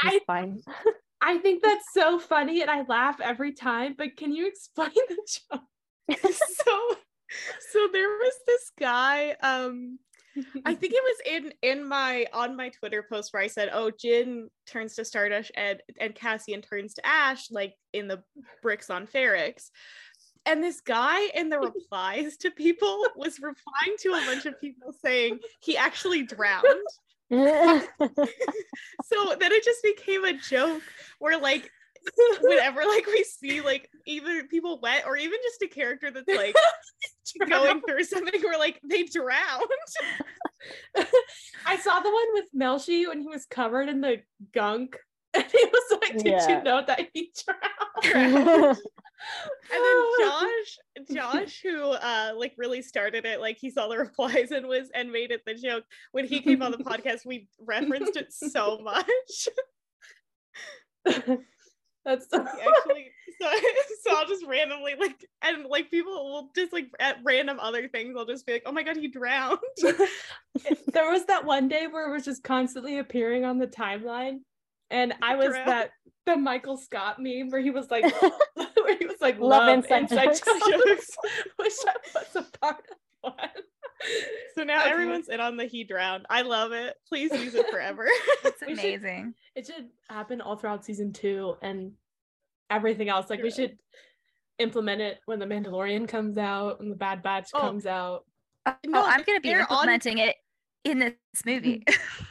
I, 0.00 0.20
fine. 0.26 0.60
I 1.20 1.38
think 1.38 1.62
that's 1.62 1.86
so 1.92 2.18
funny, 2.18 2.62
and 2.62 2.70
I 2.70 2.82
laugh 2.82 3.20
every 3.20 3.52
time. 3.52 3.94
But 3.96 4.16
can 4.16 4.32
you 4.32 4.46
explain 4.46 4.90
the 5.08 5.38
joke? 5.50 5.62
so, 6.10 6.96
so 7.72 7.88
there 7.92 8.08
was 8.08 8.34
this 8.46 8.70
guy. 8.78 9.36
Um, 9.42 9.98
I 10.64 10.74
think 10.74 10.92
it 10.94 11.02
was 11.02 11.16
in 11.26 11.52
in 11.62 11.88
my 11.88 12.26
on 12.32 12.56
my 12.56 12.68
Twitter 12.68 13.04
post 13.08 13.32
where 13.32 13.42
I 13.42 13.48
said, 13.48 13.70
"Oh, 13.72 13.90
Jyn 13.90 14.48
turns 14.66 14.94
to 14.94 15.04
Stardust 15.04 15.50
and 15.56 15.80
and 16.00 16.14
Cassian 16.14 16.62
turns 16.62 16.94
to 16.94 17.06
Ash, 17.06 17.50
like 17.50 17.74
in 17.92 18.08
the 18.08 18.22
bricks 18.62 18.90
on 18.90 19.06
Ferrix." 19.06 19.70
And 20.48 20.64
this 20.64 20.80
guy 20.80 21.26
in 21.34 21.50
the 21.50 21.58
replies 21.60 22.38
to 22.38 22.50
people 22.50 23.04
was 23.14 23.38
replying 23.40 23.96
to 24.00 24.08
a 24.10 24.22
bunch 24.26 24.46
of 24.46 24.60
people 24.60 24.92
saying 24.92 25.38
he 25.60 25.76
actually 25.76 26.22
drowned. 26.22 26.64
so 27.30 27.30
then 27.30 27.82
it 29.52 29.62
just 29.62 29.82
became 29.82 30.24
a 30.24 30.32
joke 30.32 30.80
where 31.18 31.38
like 31.38 31.70
whenever 32.40 32.86
like 32.86 33.06
we 33.06 33.22
see 33.22 33.60
like 33.60 33.90
either 34.06 34.44
people 34.44 34.80
wet 34.80 35.04
or 35.06 35.14
even 35.16 35.38
just 35.42 35.60
a 35.62 35.68
character 35.68 36.10
that's 36.10 36.26
like 36.26 36.56
going 37.48 37.82
through 37.82 38.04
something 38.04 38.40
where 38.42 38.58
like 38.58 38.80
they 38.82 39.02
drowned. 39.02 39.62
I 41.66 41.76
saw 41.76 42.00
the 42.00 42.10
one 42.10 42.28
with 42.32 42.46
Melshi 42.56 43.06
when 43.08 43.20
he 43.20 43.28
was 43.28 43.44
covered 43.44 43.90
in 43.90 44.00
the 44.00 44.22
gunk. 44.54 44.96
And 45.34 45.44
he 45.52 45.64
was 45.64 45.98
like, 46.00 46.18
Did 46.18 46.26
yeah. 46.26 46.58
you 46.58 46.64
know 46.64 46.82
that 46.86 47.08
he 47.12 47.30
drowned? 47.44 47.60
and 48.14 48.76
then 49.70 50.04
Josh, 50.20 50.78
Josh, 51.12 51.60
who 51.62 51.90
uh 51.90 52.32
like 52.36 52.54
really 52.56 52.82
started 52.82 53.26
it, 53.26 53.40
like 53.40 53.58
he 53.58 53.70
saw 53.70 53.88
the 53.88 53.98
replies 53.98 54.50
and 54.50 54.66
was 54.66 54.90
and 54.94 55.12
made 55.12 55.30
it 55.30 55.42
the 55.44 55.54
joke. 55.54 55.84
When 56.12 56.26
he 56.26 56.40
came 56.40 56.62
on 56.62 56.70
the 56.70 56.78
podcast, 56.78 57.26
we 57.26 57.48
referenced 57.60 58.16
it 58.16 58.32
so 58.32 58.78
much. 58.78 59.48
That's 62.04 62.26
so 62.30 62.40
actually 62.40 63.10
so, 63.40 63.48
so 64.02 64.16
I'll 64.16 64.26
just 64.26 64.46
randomly 64.46 64.94
like 64.98 65.24
and 65.42 65.66
like 65.66 65.90
people 65.90 66.12
will 66.12 66.50
just 66.54 66.72
like 66.72 66.88
at 66.98 67.18
random 67.24 67.58
other 67.60 67.88
things 67.88 68.14
I'll 68.16 68.26
just 68.26 68.46
be 68.46 68.54
like, 68.54 68.62
oh 68.66 68.72
my 68.72 68.82
god, 68.82 68.96
he 68.96 69.08
drowned. 69.08 69.58
there 69.82 71.10
was 71.10 71.24
that 71.26 71.44
one 71.44 71.68
day 71.68 71.86
where 71.86 72.08
it 72.08 72.12
was 72.12 72.24
just 72.24 72.42
constantly 72.42 72.98
appearing 72.98 73.44
on 73.44 73.58
the 73.58 73.66
timeline. 73.66 74.38
And 74.90 75.14
I 75.22 75.36
was 75.36 75.48
drowned. 75.48 75.68
that 75.68 75.90
the 76.26 76.36
Michael 76.36 76.76
Scott 76.76 77.16
meme 77.18 77.50
where 77.50 77.60
he 77.60 77.70
was 77.70 77.90
like 77.90 78.04
where 78.54 78.98
he 78.98 79.06
was 79.06 79.20
like 79.20 79.38
love, 79.38 79.66
love 79.66 79.68
inside, 79.68 80.02
inside 80.02 80.26
jokes, 80.26 80.40
jokes 80.40 81.10
which 81.56 81.72
I 81.86 81.94
was 82.14 82.36
a 82.36 82.58
part 82.58 82.84
of 82.90 83.32
one. 83.32 83.34
So 84.54 84.64
now 84.64 84.82
okay. 84.82 84.90
everyone's 84.90 85.28
in 85.28 85.40
on 85.40 85.56
the 85.56 85.64
he 85.64 85.84
drowned. 85.84 86.26
I 86.30 86.42
love 86.42 86.72
it. 86.72 86.94
Please 87.08 87.32
use 87.32 87.54
it 87.54 87.68
forever. 87.70 88.08
It's 88.44 88.62
amazing. 88.62 89.34
Should, 89.56 89.60
it 89.60 89.66
should 89.66 89.88
happen 90.08 90.40
all 90.40 90.56
throughout 90.56 90.84
season 90.84 91.12
two 91.12 91.56
and 91.62 91.92
everything 92.70 93.08
else. 93.08 93.30
Like 93.30 93.42
we 93.42 93.50
should 93.50 93.76
implement 94.58 95.00
it 95.00 95.18
when 95.26 95.38
the 95.38 95.46
Mandalorian 95.46 96.08
comes 96.08 96.38
out 96.38 96.80
and 96.80 96.90
the 96.90 96.96
Bad 96.96 97.22
Batch 97.22 97.50
oh. 97.54 97.60
comes 97.60 97.86
out. 97.86 98.24
Uh, 98.66 98.74
no, 98.86 99.00
oh, 99.00 99.06
I'm 99.06 99.22
gonna 99.22 99.40
be 99.40 99.50
implementing 99.50 100.20
on... 100.20 100.28
it 100.28 100.36
in 100.84 100.98
this 100.98 101.14
movie. 101.44 101.84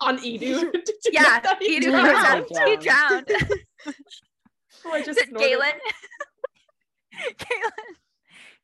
on 0.00 0.18
Eadu. 0.18 0.72
yeah, 1.12 1.40
Eadu 1.40 1.90
drowned. 1.90 2.46
He 2.48 2.56
oh, 2.58 2.76
drowned. 2.76 3.28
oh, 4.86 4.92
I 4.92 5.02
just 5.02 5.20
Galen. 5.36 5.72
Galen. 7.38 7.88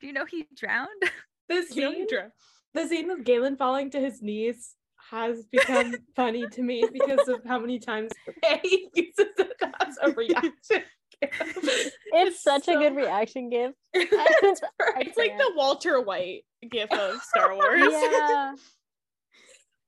Do 0.01 0.07
you 0.07 0.13
know 0.13 0.25
he 0.25 0.47
drowned? 0.57 0.89
The 1.49 1.63
scene, 1.63 2.07
the 2.75 2.89
scene 2.89 3.09
with 3.09 3.25
Galen 3.25 3.57
falling 3.57 3.91
to 3.91 4.01
his 4.01 4.21
knees 4.21 4.75
has 5.11 5.45
become 5.53 5.95
funny 6.17 6.47
to 6.49 6.63
me 6.63 6.85
because 6.93 7.29
of 7.29 7.45
how 7.47 7.59
many 7.61 7.79
times 7.79 8.11
he 8.63 8.89
uses 8.95 9.33
it 9.39 9.53
as 9.81 9.97
a 10.03 10.11
reaction. 10.11 10.83
It's, 11.23 11.97
it's 12.13 12.43
such 12.43 12.65
so... 12.65 12.77
a 12.77 12.81
good 12.81 12.97
reaction 12.97 13.49
gif. 13.49 13.73
it's, 13.95 14.61
it's 14.99 15.17
like 15.17 15.39
the 15.39 15.53
Walter 15.55 16.01
White 16.01 16.43
gif 16.71 16.93
of 16.93 17.23
Star 17.23 17.55
Wars. 17.55 17.81
yeah. 17.81 18.53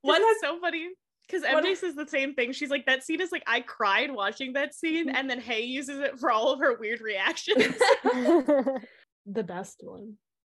One 0.03 0.23
is 0.23 0.41
so 0.41 0.61
funny 0.61 0.89
because 1.29 1.45
MJ 1.45 1.77
says 1.77 1.95
the 1.95 2.09
same 2.09 2.35
thing. 2.35 2.53
She's 2.53 2.71
like, 2.71 2.87
that 2.87 3.05
scene 3.05 3.21
is 3.21 3.33
like, 3.33 3.43
I 3.47 3.61
cried 3.61 4.11
watching 4.11 4.55
that 4.55 4.75
scene, 4.75 5.09
mm-hmm. 5.09 5.17
and 5.17 5.29
then 5.29 5.41
Hay 5.41 5.63
uses 5.63 6.01
it 6.01 6.19
for 6.19 6.31
all 6.31 6.53
of 6.53 6.61
her 6.61 6.77
weird 6.79 7.01
reactions. 7.01 7.75
the 8.05 9.45
best 9.45 9.81
one. 9.83 10.15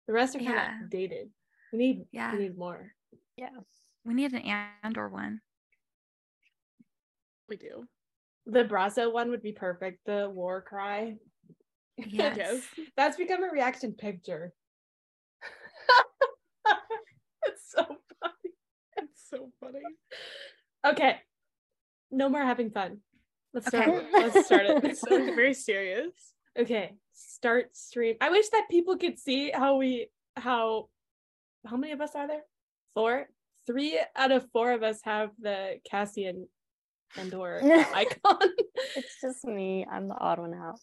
The 0.08 0.14
rest 0.14 0.36
are 0.36 0.40
kind 0.40 0.52
yeah. 0.52 0.84
of 0.84 0.90
dated. 0.90 1.30
We 1.72 1.80
need 1.80 2.06
yeah. 2.12 2.34
we 2.34 2.40
need 2.40 2.58
more. 2.58 2.92
Yeah. 3.38 3.50
We 4.04 4.14
need 4.14 4.34
an 4.34 4.66
Andor 4.84 5.10
one. 5.10 5.42
We 7.48 7.58
do. 7.58 7.86
The 8.46 8.64
Brasso 8.64 9.12
one 9.12 9.30
would 9.30 9.44
be 9.44 9.52
perfect. 9.52 10.00
The 10.06 10.30
war 10.30 10.62
cry. 10.62 11.16
Yes. 12.08 12.36
yes. 12.36 12.62
That's 12.98 13.16
become 13.16 13.44
a 13.44 13.50
reaction 13.50 13.94
picture. 13.94 14.54
it's 17.46 17.70
so 17.70 17.84
funny. 17.84 18.56
It's 18.98 19.30
so 19.30 19.52
funny. 19.60 19.82
Okay. 20.86 21.18
No 22.12 22.30
more 22.30 22.42
having 22.42 22.72
fun. 22.72 23.00
Let's 23.54 23.68
start. 23.68 23.88
Okay. 23.88 24.08
Let's 24.14 24.46
start 24.46 24.66
it. 24.66 24.84
It's 24.84 25.02
so 25.02 25.18
very 25.36 25.54
serious. 25.54 26.14
Okay. 26.58 26.96
Start 27.14 27.76
stream. 27.76 28.16
I 28.22 28.30
wish 28.30 28.50
that 28.50 28.68
people 28.70 28.98
could 28.98 29.20
see 29.20 29.52
how 29.52 29.78
we 29.78 30.08
how 30.36 30.90
how 31.66 31.78
many 31.78 31.94
of 31.94 32.02
us 32.02 32.16
are 32.16 32.28
there? 32.28 32.44
Four? 32.94 33.28
three 33.66 34.00
out 34.16 34.32
of 34.32 34.50
four 34.52 34.72
of 34.72 34.84
us 34.84 35.00
have 35.04 35.32
the 35.40 35.80
Cassian 35.90 36.48
Andor 37.18 37.60
uh, 37.64 37.86
icon. 37.96 38.50
it's 38.96 39.22
just 39.22 39.46
me. 39.46 39.86
I'm 39.90 40.08
the 40.08 40.16
odd 40.16 40.40
one 40.40 40.54
out. 40.54 40.80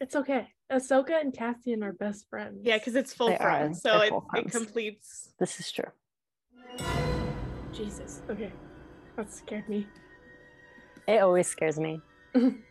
It's 0.00 0.16
okay. 0.16 0.48
Ahsoka 0.70 1.20
and 1.20 1.32
Cassian 1.36 1.82
are 1.82 1.92
best 1.92 2.26
friends. 2.28 2.60
Yeah, 2.62 2.78
because 2.78 2.96
it's 2.96 3.12
full 3.12 3.36
front, 3.36 3.76
so 3.76 4.00
it, 4.00 4.12
it 4.34 4.50
completes. 4.50 5.32
This 5.38 5.60
is 5.60 5.70
true. 5.70 5.90
Jesus. 7.72 8.22
Okay, 8.28 8.52
that 9.16 9.32
scared 9.32 9.68
me. 9.68 9.86
It 11.06 11.20
always 11.20 11.46
scares 11.46 11.78
me. 11.78 12.00
Can 12.32 12.62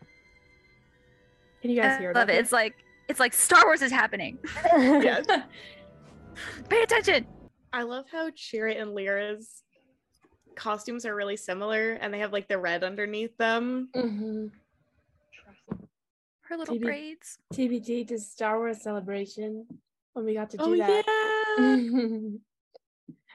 you 1.62 1.80
guys 1.80 1.98
hear? 1.98 2.12
That? 2.12 2.18
I 2.18 2.20
love 2.22 2.28
it. 2.30 2.36
It's 2.36 2.52
like 2.52 2.74
it's 3.08 3.20
like 3.20 3.32
Star 3.32 3.64
Wars 3.64 3.82
is 3.82 3.92
happening. 3.92 4.38
yeah. 4.76 5.20
Pay 6.68 6.82
attention. 6.82 7.26
I 7.72 7.82
love 7.82 8.06
how 8.10 8.30
Chirrut 8.30 8.80
and 8.80 8.94
Lyra's 8.94 9.62
costumes 10.56 11.06
are 11.06 11.14
really 11.14 11.36
similar, 11.36 11.92
and 11.92 12.12
they 12.12 12.18
have 12.18 12.32
like 12.32 12.48
the 12.48 12.58
red 12.58 12.82
underneath 12.84 13.36
them. 13.36 13.88
Mm-hmm. 13.94 14.46
Her 16.42 16.56
little 16.56 16.76
TB- 16.76 16.82
braids. 16.82 17.38
TBT 17.54 18.08
to 18.08 18.18
Star 18.18 18.58
Wars 18.58 18.82
Celebration 18.82 19.66
when 20.14 20.24
we 20.24 20.34
got 20.34 20.50
to 20.50 20.56
do 20.56 20.64
oh, 20.64 20.76
that. 20.76 21.04
Yeah. 21.58 21.76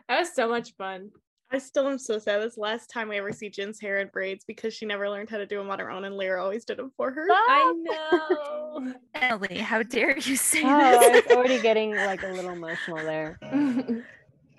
that 0.10 0.20
was 0.20 0.34
so 0.36 0.50
much 0.50 0.76
fun. 0.76 1.12
I 1.50 1.60
still 1.60 1.88
am 1.88 1.98
so 1.98 2.20
sad. 2.20 2.42
This 2.42 2.58
last 2.58 2.90
time 2.90 3.08
we 3.08 3.18
ever 3.18 3.32
see 3.32 3.50
Jyn's 3.50 3.80
hair 3.80 4.00
in 4.00 4.10
braids 4.10 4.44
because 4.46 4.74
she 4.74 4.86
never 4.86 5.10
learned 5.10 5.30
how 5.30 5.38
to 5.38 5.46
do 5.46 5.58
them 5.58 5.70
on 5.70 5.80
her 5.80 5.90
own, 5.90 6.04
and 6.04 6.18
Lyra 6.18 6.44
always 6.44 6.66
did 6.66 6.78
them 6.78 6.92
for 6.98 7.10
her. 7.12 7.26
I 7.32 7.74
know. 7.78 8.94
Ellie, 9.16 9.60
how 9.60 9.82
dare 9.82 10.18
you 10.18 10.36
say 10.36 10.62
oh, 10.66 10.78
this? 10.78 11.06
I 11.06 11.10
was 11.10 11.38
already 11.38 11.62
getting 11.62 11.96
like 11.96 12.24
a 12.24 12.28
little 12.28 12.52
emotional 12.52 12.98
there. 12.98 13.40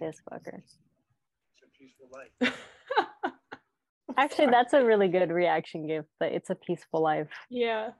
this 0.00 0.22
fucker. 0.30 0.62
Actually, 4.16 4.46
that's 4.46 4.72
a 4.72 4.82
really 4.82 5.08
good 5.08 5.30
reaction 5.30 5.86
gift. 5.86 6.08
but 6.18 6.32
it's 6.32 6.48
a 6.48 6.54
peaceful 6.54 7.02
life. 7.02 7.28
Yeah. 7.50 7.90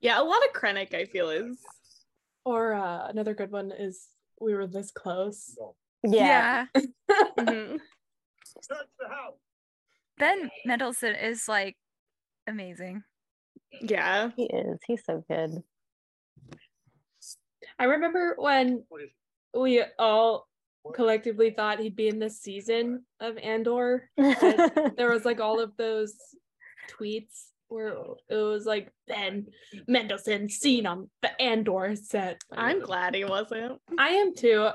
Yeah, 0.00 0.20
a 0.20 0.24
lot 0.24 0.40
of 0.44 0.60
Krennic 0.60 0.92
I 0.92 1.04
feel 1.04 1.30
is. 1.30 1.58
Or 2.44 2.74
uh, 2.74 3.06
another 3.06 3.32
good 3.32 3.52
one 3.52 3.70
is 3.70 4.08
we 4.40 4.54
were 4.54 4.66
this 4.66 4.90
close. 4.90 5.56
Yeah. 6.02 6.66
yeah. 6.74 6.82
mm-hmm. 7.38 7.76
Ben 10.18 10.50
Mendelsohn 10.64 11.14
is 11.14 11.48
like 11.48 11.76
amazing. 12.46 13.02
Yeah. 13.80 14.30
He 14.36 14.44
is. 14.44 14.78
He's 14.86 15.04
so 15.04 15.24
good. 15.28 15.62
I 17.78 17.84
remember 17.84 18.34
when 18.38 18.84
we 19.54 19.82
all 19.98 20.46
collectively 20.94 21.50
thought 21.50 21.80
he'd 21.80 21.96
be 21.96 22.08
in 22.08 22.18
this 22.18 22.40
season 22.40 23.04
of 23.20 23.38
Andor. 23.38 24.10
there 24.16 25.10
was 25.10 25.24
like 25.24 25.40
all 25.40 25.60
of 25.60 25.76
those 25.76 26.14
tweets 26.90 27.46
where 27.68 27.96
it 28.28 28.36
was 28.36 28.66
like 28.66 28.92
Ben 29.08 29.46
Mendelsohn 29.88 30.48
seen 30.48 30.86
on 30.86 31.10
the 31.22 31.40
Andor 31.40 31.96
set. 31.96 32.40
I'm 32.52 32.80
glad 32.80 33.14
he 33.14 33.24
wasn't. 33.24 33.80
I 33.98 34.08
am 34.10 34.34
too. 34.34 34.68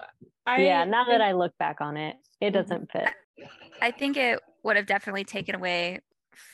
I, 0.46 0.62
yeah, 0.62 0.84
now 0.86 1.06
that 1.06 1.22
I 1.22 1.34
look 1.34 1.54
back 1.60 1.80
on 1.80 1.96
it, 1.96 2.16
it 2.42 2.52
doesn't 2.52 2.92
fit. 2.92 3.10
I 3.82 3.92
think 3.92 4.18
it 4.18 4.40
would 4.64 4.76
have 4.76 4.86
definitely 4.86 5.24
taken 5.24 5.56
away 5.56 6.00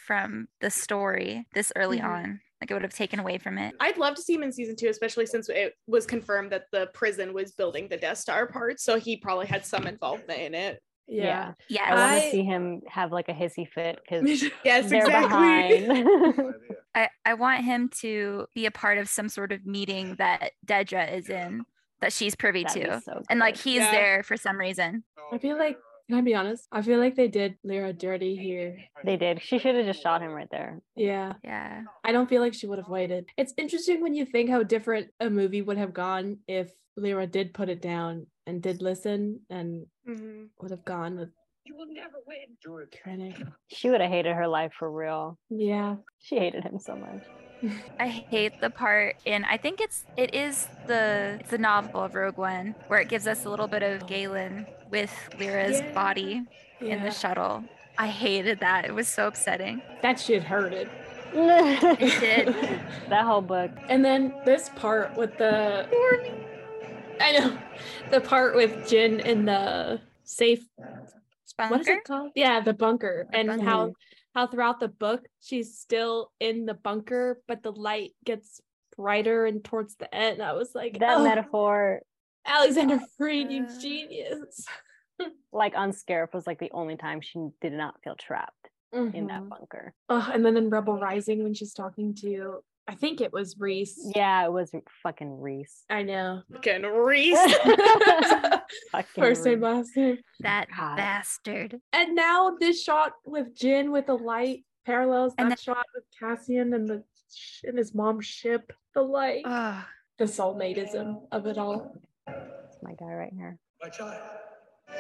from 0.06 0.48
the 0.62 0.70
story 0.70 1.46
this 1.54 1.72
early 1.76 1.98
mm-hmm. 2.00 2.08
on. 2.08 2.42
Like 2.62 2.72
it 2.72 2.74
would 2.74 2.84
have 2.84 2.94
taken 2.94 3.20
away 3.20 3.38
from 3.38 3.58
it. 3.58 3.76
I'd 3.80 3.98
love 3.98 4.16
to 4.16 4.22
see 4.22 4.34
him 4.34 4.44
in 4.44 4.52
season 4.52 4.76
two, 4.76 4.88
especially 4.88 5.26
since 5.26 5.50
it 5.50 5.74
was 5.88 6.06
confirmed 6.06 6.52
that 6.52 6.64
the 6.72 6.88
prison 6.94 7.34
was 7.34 7.52
building 7.52 7.88
the 7.90 7.98
Death 7.98 8.18
Star 8.18 8.48
part. 8.48 8.80
So 8.80 8.98
he 8.98 9.18
probably 9.18 9.46
had 9.46 9.66
some 9.66 9.86
involvement 9.86 10.40
in 10.40 10.56
it. 10.56 10.82
Yeah. 11.08 11.54
Yeah. 11.70 11.84
I 11.86 11.94
want 11.94 12.24
to 12.24 12.32
see 12.32 12.44
him 12.44 12.82
have 12.88 13.12
like 13.12 13.30
a 13.30 13.34
hissy 13.34 13.68
fit 13.68 14.00
because 14.02 14.44
yes, 14.64 14.90
they're 14.90 15.06
exactly. 15.06 15.82
behind. 15.82 16.54
I, 16.96 17.10
I 17.26 17.34
want 17.36 17.64
him 17.64 17.90
to 18.00 18.48
be 18.56 18.66
a 18.66 18.72
part 18.72 18.98
of 18.98 19.10
some 19.10 19.30
sort 19.30 19.52
of 19.52 19.66
meeting 19.66 20.16
that 20.18 20.52
Dedra 20.66 21.14
is 21.14 21.30
in 21.30 21.66
that 22.02 22.14
she's 22.14 22.36
privy 22.36 22.64
That'd 22.64 22.84
to. 22.84 23.02
so 23.02 23.22
and 23.30 23.40
like 23.40 23.58
he's 23.58 23.78
Yeah. 23.78 23.92
there 23.92 24.24
for 24.24 24.38
some 24.38 24.58
reason. 24.58 25.04
I 25.32 25.38
feel 25.38 25.58
like 25.58 25.78
can 26.08 26.18
I 26.18 26.22
be 26.22 26.36
honest? 26.36 26.68
I 26.72 26.82
feel 26.82 27.00
like 27.00 27.16
they 27.16 27.28
did 27.28 27.58
Lyra 27.64 27.94
dirty 27.94 28.36
here. 28.36 28.78
they 29.04 29.18
did. 29.18 29.42
She 29.42 29.58
should 29.60 29.76
have 29.76 29.86
just 29.86 30.02
shot 30.04 30.22
him 30.22 30.32
right 30.32 30.50
there. 30.52 30.80
Yeah. 30.96 31.34
Yeah. 31.44 31.82
I 32.04 32.12
don't 32.12 32.30
feel 32.30 32.42
like 32.42 32.54
she 32.54 32.68
would 32.68 32.78
have 32.80 32.90
waited. 32.90 33.26
It's 33.38 33.54
interesting 33.58 34.02
when 34.02 34.14
you 34.14 34.26
think 34.26 34.50
how 34.50 34.64
different 34.64 35.10
a 35.20 35.30
movie 35.30 35.62
would 35.62 35.78
have 35.78 35.94
gone 35.94 36.38
if 36.48 36.72
Lyra 36.98 37.28
did 37.28 37.54
put 37.54 37.70
it 37.70 37.82
down 37.82 38.28
and 38.48 38.62
did 38.62 38.82
listen 38.82 39.42
and 39.50 39.86
Mhm. 40.08 40.50
would 40.62 40.72
have 40.72 40.86
gone 40.86 41.18
with 41.18 41.30
you 41.68 41.76
will 41.76 41.88
never 41.88 42.18
win, 42.28 42.56
Krennic. 43.04 43.52
She 43.70 43.90
would 43.90 44.00
have 44.00 44.12
hated 44.12 44.36
her 44.36 44.48
life 44.48 44.72
for 44.78 44.92
real. 44.92 45.40
Yeah. 45.50 45.96
She 46.20 46.38
hated 46.38 46.64
him 46.64 46.78
so 46.78 46.96
much. 46.96 47.24
I 48.00 48.08
hate 48.08 48.62
the 48.62 48.70
part 48.70 49.16
in 49.26 49.44
I 49.46 49.58
think 49.58 49.82
it's 49.82 50.06
it 50.16 50.36
is 50.36 50.68
the 50.86 51.38
it's 51.40 51.50
the 51.50 51.58
novel 51.58 52.02
of 52.04 52.14
Rogue 52.14 52.38
One 52.38 52.76
where 52.88 53.00
it 53.00 53.10
gives 53.10 53.26
us 53.26 53.46
a 53.46 53.50
little 53.50 53.68
bit 53.68 53.82
of 53.82 54.06
Galen 54.06 54.68
with 54.96 55.30
Lyra's 55.38 55.82
Yeah. 55.82 55.92
body 55.94 56.42
in 56.80 57.04
the 57.04 57.12
shuttle. 57.12 57.66
I 57.98 58.08
hated 58.08 58.62
that. 58.62 58.86
It 58.86 58.94
was 58.96 59.10
so 59.10 59.28
upsetting. 59.28 59.82
That 60.02 60.18
shit 60.20 60.42
hurted. 60.44 60.90
It 61.38 62.20
did. 62.22 62.48
that 63.10 63.26
whole 63.26 63.42
book. 63.42 63.72
And 63.90 64.06
then 64.06 64.34
this 64.46 64.70
part 64.78 65.18
with 65.18 65.38
the 65.38 65.86
I 67.20 67.32
know 67.38 67.58
the 68.10 68.22
part 68.22 68.56
with 68.56 68.72
Jyn 68.90 69.20
in 69.26 69.44
the 69.44 70.00
safe 70.24 70.64
what 71.58 71.82
is 71.82 71.88
it 71.88 72.04
called? 72.06 72.32
Yeah, 72.36 72.62
the 72.62 72.74
bunker. 72.74 73.28
The 73.32 73.38
and 73.38 73.48
bunker. 73.50 73.66
how 73.66 73.94
how 74.34 74.48
throughout 74.48 74.80
the 74.80 74.88
book 74.90 75.26
she's 75.42 75.78
still 75.78 76.32
in 76.40 76.66
the 76.66 76.74
bunker, 76.74 77.42
but 77.50 77.64
the 77.64 77.72
light 77.74 78.12
gets 78.24 78.62
brighter 78.96 79.46
and 79.46 79.62
towards 79.64 79.96
the 79.96 80.14
end. 80.16 80.42
I 80.42 80.54
was 80.54 80.74
like, 80.74 81.00
That 81.00 81.18
oh, 81.18 81.24
metaphor, 81.24 82.02
Alexander 82.46 83.00
Freed, 83.18 83.52
you 83.52 83.64
Uh. 83.66 83.80
genius. 83.82 84.66
Like 85.52 85.74
on 85.78 85.92
Scarif, 85.92 86.34
was 86.34 86.46
like 86.48 86.60
the 86.60 86.72
only 86.72 86.98
time 86.98 87.22
she 87.22 87.48
did 87.62 87.72
not 87.74 88.02
feel 88.04 88.16
trapped 88.16 88.70
in 88.92 89.12
Mhm. 89.12 89.28
that 89.30 89.48
bunker. 89.50 89.94
Oh, 90.10 90.30
and 90.34 90.46
then 90.46 90.58
in 90.58 90.70
Rebel 90.70 91.00
Rising 91.00 91.44
when 91.44 91.54
she's 91.54 91.74
talking 91.74 92.14
to 92.16 92.64
I 92.88 92.94
think 92.94 93.20
it 93.20 93.34
was 93.34 93.58
Reese. 93.60 94.12
Yeah, 94.16 94.46
it 94.46 94.52
was 94.54 94.72
fucking 95.02 95.40
Reese. 95.42 95.86
I 95.90 96.04
know. 96.04 96.44
Fucking 96.54 96.84
Reese. 96.84 97.40
Fucking 98.92 99.24
First 99.24 99.44
name, 99.46 99.56
Reese. 99.56 99.64
last 99.64 99.98
name. 99.98 100.18
That 100.42 100.68
God. 100.76 100.98
bastard. 100.98 101.80
And 101.94 102.14
now 102.16 102.56
this 102.60 102.84
shot 102.84 103.14
with 103.26 103.56
Jyn 103.58 103.92
with 103.92 104.06
the 104.06 104.16
light 104.18 104.66
parallels 104.86 105.34
And 105.40 105.50
that 105.50 105.60
shot 105.60 105.86
with 105.96 106.04
Cassian 106.20 106.74
and 106.76 106.88
the 106.88 107.04
and 107.64 107.76
his 107.78 107.96
mom's 107.96 108.28
ship. 108.28 108.72
The 108.94 109.02
light, 109.02 109.42
Ugh. 109.46 109.84
the 110.20 110.26
soulmateism 110.26 111.28
of 111.32 111.48
it 111.48 111.58
all. 111.58 111.96
That's 112.28 112.78
my 112.84 112.94
guy 112.94 113.14
right 113.14 113.34
here. 113.34 113.58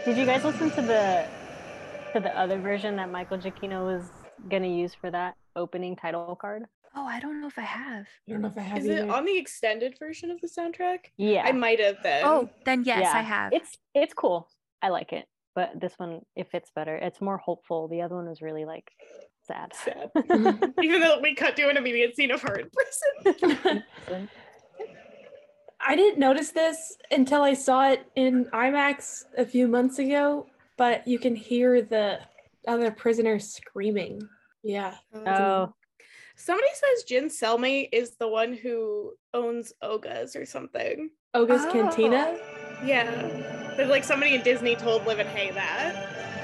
Did 0.03 0.17
you 0.17 0.25
guys 0.25 0.43
listen 0.43 0.69
to 0.71 0.81
the 0.81 1.27
to 2.13 2.19
the 2.19 2.37
other 2.37 2.59
version 2.59 2.95
that 2.97 3.11
Michael 3.11 3.37
Giacchino 3.37 3.85
was 3.85 4.09
gonna 4.49 4.67
use 4.67 4.93
for 4.93 5.09
that 5.11 5.35
opening 5.55 5.95
title 5.95 6.35
card? 6.35 6.63
Oh, 6.95 7.05
I 7.05 7.19
don't 7.19 7.41
know 7.41 7.47
if 7.47 7.57
I 7.59 7.63
have. 7.63 8.05
I 8.27 8.31
don't 8.31 8.41
know 8.41 8.47
if 8.47 8.57
I 8.57 8.61
have 8.61 8.77
Is 8.79 8.85
it 8.85 9.09
on 9.09 9.25
the 9.25 9.37
extended 9.37 9.97
version 9.99 10.31
of 10.31 10.39
the 10.39 10.47
soundtrack? 10.47 10.99
Yeah. 11.17 11.43
I 11.45 11.51
might 11.51 11.79
have 11.79 12.01
been. 12.01 12.23
Oh, 12.23 12.49
then 12.65 12.83
yes, 12.85 13.01
Yeah. 13.01 13.17
I 13.17 13.21
have. 13.21 13.53
It's 13.53 13.77
it's 13.93 14.13
cool. 14.13 14.47
I 14.81 14.89
like 14.89 15.11
it. 15.11 15.25
But 15.55 15.79
this 15.79 15.93
one 15.97 16.21
it 16.35 16.49
fits 16.51 16.71
better. 16.73 16.95
It's 16.95 17.21
more 17.21 17.37
hopeful. 17.37 17.87
The 17.87 18.01
other 18.01 18.15
one 18.15 18.29
was 18.29 18.41
really 18.41 18.65
like 18.65 18.91
sad. 19.47 19.73
sad. 19.73 20.11
Even 20.81 21.01
though 21.01 21.19
we 21.21 21.35
cut 21.35 21.55
to 21.57 21.69
an 21.69 21.77
immediate 21.77 22.15
scene 22.15 22.31
of 22.31 22.41
her 22.41 22.55
in 22.55 22.69
prison. 22.69 23.83
I 25.79 25.95
didn't 25.95 26.19
notice 26.19 26.51
this 26.51 26.97
until 27.11 27.41
I 27.43 27.53
saw 27.53 27.89
it 27.89 28.05
in 28.15 28.45
IMAX 28.45 29.25
a 29.37 29.45
few 29.45 29.67
months 29.67 29.99
ago, 29.99 30.47
but 30.77 31.07
you 31.07 31.19
can 31.19 31.35
hear 31.35 31.81
the 31.81 32.19
other 32.67 32.91
prisoners 32.91 33.53
screaming. 33.53 34.21
Yeah. 34.63 34.95
oh, 35.13 35.73
Somebody 36.35 36.67
says 36.73 37.03
Jin 37.03 37.25
Selmy 37.29 37.87
is 37.91 38.15
the 38.17 38.27
one 38.27 38.53
who 38.53 39.13
owns 39.33 39.73
Oga's 39.81 40.35
or 40.35 40.45
something. 40.45 41.09
Oga's 41.33 41.63
Oh. 41.65 41.71
Cantina. 41.71 42.37
Yeah. 42.83 43.73
But 43.77 43.87
like 43.87 44.03
somebody 44.03 44.35
in 44.35 44.41
Disney 44.41 44.75
told 44.75 45.05
Liv 45.05 45.19
and 45.19 45.29
Hay 45.29 45.51
that. 45.51 45.95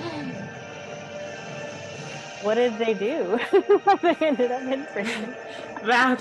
what 2.43 2.55
did 2.55 2.77
they 2.77 2.93
do? 2.93 3.39
they 4.01 4.15
ended 4.25 4.51
up 4.51 4.61
in 4.63 4.85
prison. 4.85 5.35
That. 5.83 6.19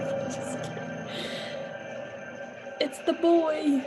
Just 2.78 2.80
kidding. 2.80 2.90
it's 2.90 2.98
the 3.00 3.12
boy. 3.12 3.84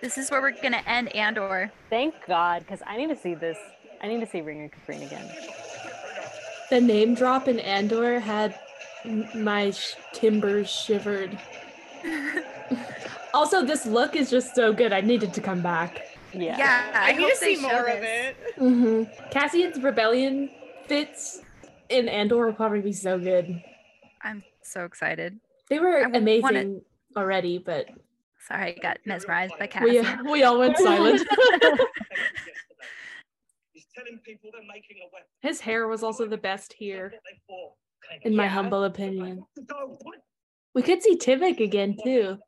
This 0.00 0.16
is 0.16 0.30
where 0.30 0.40
we're 0.40 0.52
gonna 0.52 0.82
end 0.86 1.14
Andor. 1.14 1.70
Thank 1.90 2.14
God, 2.26 2.60
because 2.60 2.82
I 2.86 2.96
need 2.96 3.08
to 3.08 3.16
see 3.16 3.34
this. 3.34 3.58
I 4.02 4.08
need 4.08 4.20
to 4.20 4.26
see 4.26 4.40
Ring 4.40 4.64
of 4.64 4.70
Kafrene 4.70 5.06
again. 5.06 5.28
The 6.70 6.80
name 6.80 7.14
drop 7.14 7.48
in 7.48 7.60
Andor 7.60 8.18
had 8.18 8.58
my 9.34 9.72
sh- 9.72 9.96
timbers 10.14 10.70
shivered. 10.70 11.38
also, 13.34 13.64
this 13.64 13.84
look 13.84 14.16
is 14.16 14.30
just 14.30 14.54
so 14.54 14.72
good. 14.72 14.92
I 14.92 15.00
needed 15.02 15.34
to 15.34 15.40
come 15.40 15.60
back. 15.60 16.00
Yeah, 16.32 16.56
yeah 16.56 16.90
I, 16.94 17.10
I 17.10 17.12
need 17.16 17.28
to 17.28 17.36
see 17.36 17.56
more 17.56 17.86
of 17.86 18.02
it. 18.02 18.36
Mm-hmm. 18.56 19.30
Cassian's 19.30 19.82
rebellion 19.82 20.48
fits 20.86 21.42
in 21.88 22.08
Andor 22.08 22.46
will 22.46 22.52
probably 22.52 22.80
be 22.80 22.92
so 22.92 23.18
good. 23.18 23.62
I'm 24.22 24.44
so 24.62 24.84
excited. 24.84 25.38
They 25.70 25.78
were 25.78 26.02
amazing 26.02 26.42
wanna... 26.42 26.74
already, 27.16 27.58
but 27.58 27.86
sorry, 28.46 28.76
I 28.76 28.82
got 28.82 28.98
mesmerized 29.06 29.54
by 29.58 29.68
Cassian. 29.68 30.24
We, 30.24 30.32
we 30.32 30.42
all 30.42 30.58
went 30.58 30.76
silent. 30.78 31.22
His 35.40 35.60
hair 35.60 35.86
was 35.86 36.02
also 36.02 36.26
the 36.26 36.36
best 36.36 36.72
here, 36.72 37.14
in 38.22 38.34
my 38.34 38.44
yeah. 38.44 38.50
humble 38.50 38.84
opinion. 38.84 39.44
We 40.74 40.82
could 40.82 41.02
see 41.02 41.16
Tivik 41.16 41.60
again 41.60 41.96
too. 42.02 42.38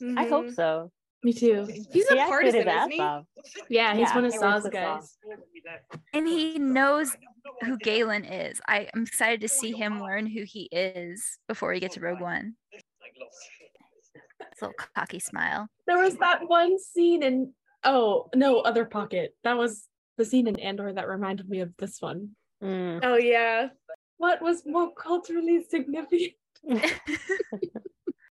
Mm-hmm. 0.00 0.18
I 0.18 0.28
hope 0.28 0.50
so. 0.50 0.90
Me 1.24 1.32
too. 1.32 1.66
He's 1.92 2.10
a 2.10 2.16
partisan, 2.16 2.66
isn't 2.66 2.90
he? 2.90 2.98
Yeah, 3.68 3.94
he's 3.94 4.08
yeah, 4.08 4.14
one 4.14 4.24
of 4.24 4.34
Saw's 4.34 4.68
guys. 4.68 5.16
And 6.12 6.26
he 6.26 6.58
knows 6.58 7.16
who 7.62 7.76
Galen 7.78 8.24
is. 8.24 8.60
I, 8.66 8.88
am 8.94 9.02
excited 9.02 9.40
to 9.40 9.48
see 9.48 9.72
him 9.72 10.00
learn 10.00 10.26
who 10.26 10.44
he 10.44 10.68
is 10.72 11.38
before 11.48 11.72
he 11.72 11.80
gets 11.80 11.94
to 11.94 12.00
Rogue 12.00 12.20
One. 12.20 12.54
little 14.60 14.74
cocky 14.96 15.18
smile. 15.18 15.68
There 15.86 15.98
was 15.98 16.16
that 16.16 16.48
one 16.48 16.78
scene 16.78 17.22
in 17.22 17.52
oh 17.84 18.28
no, 18.34 18.60
other 18.60 18.84
pocket. 18.84 19.34
That 19.44 19.56
was 19.56 19.86
the 20.18 20.24
scene 20.24 20.46
in 20.46 20.58
Andor 20.58 20.92
that 20.92 21.08
reminded 21.08 21.48
me 21.48 21.60
of 21.60 21.72
this 21.78 22.00
one. 22.00 22.30
Mm. 22.62 23.00
Oh 23.02 23.16
yeah. 23.16 23.68
What 24.18 24.40
was 24.40 24.64
more 24.66 24.92
culturally 24.94 25.64
significant? 25.68 26.34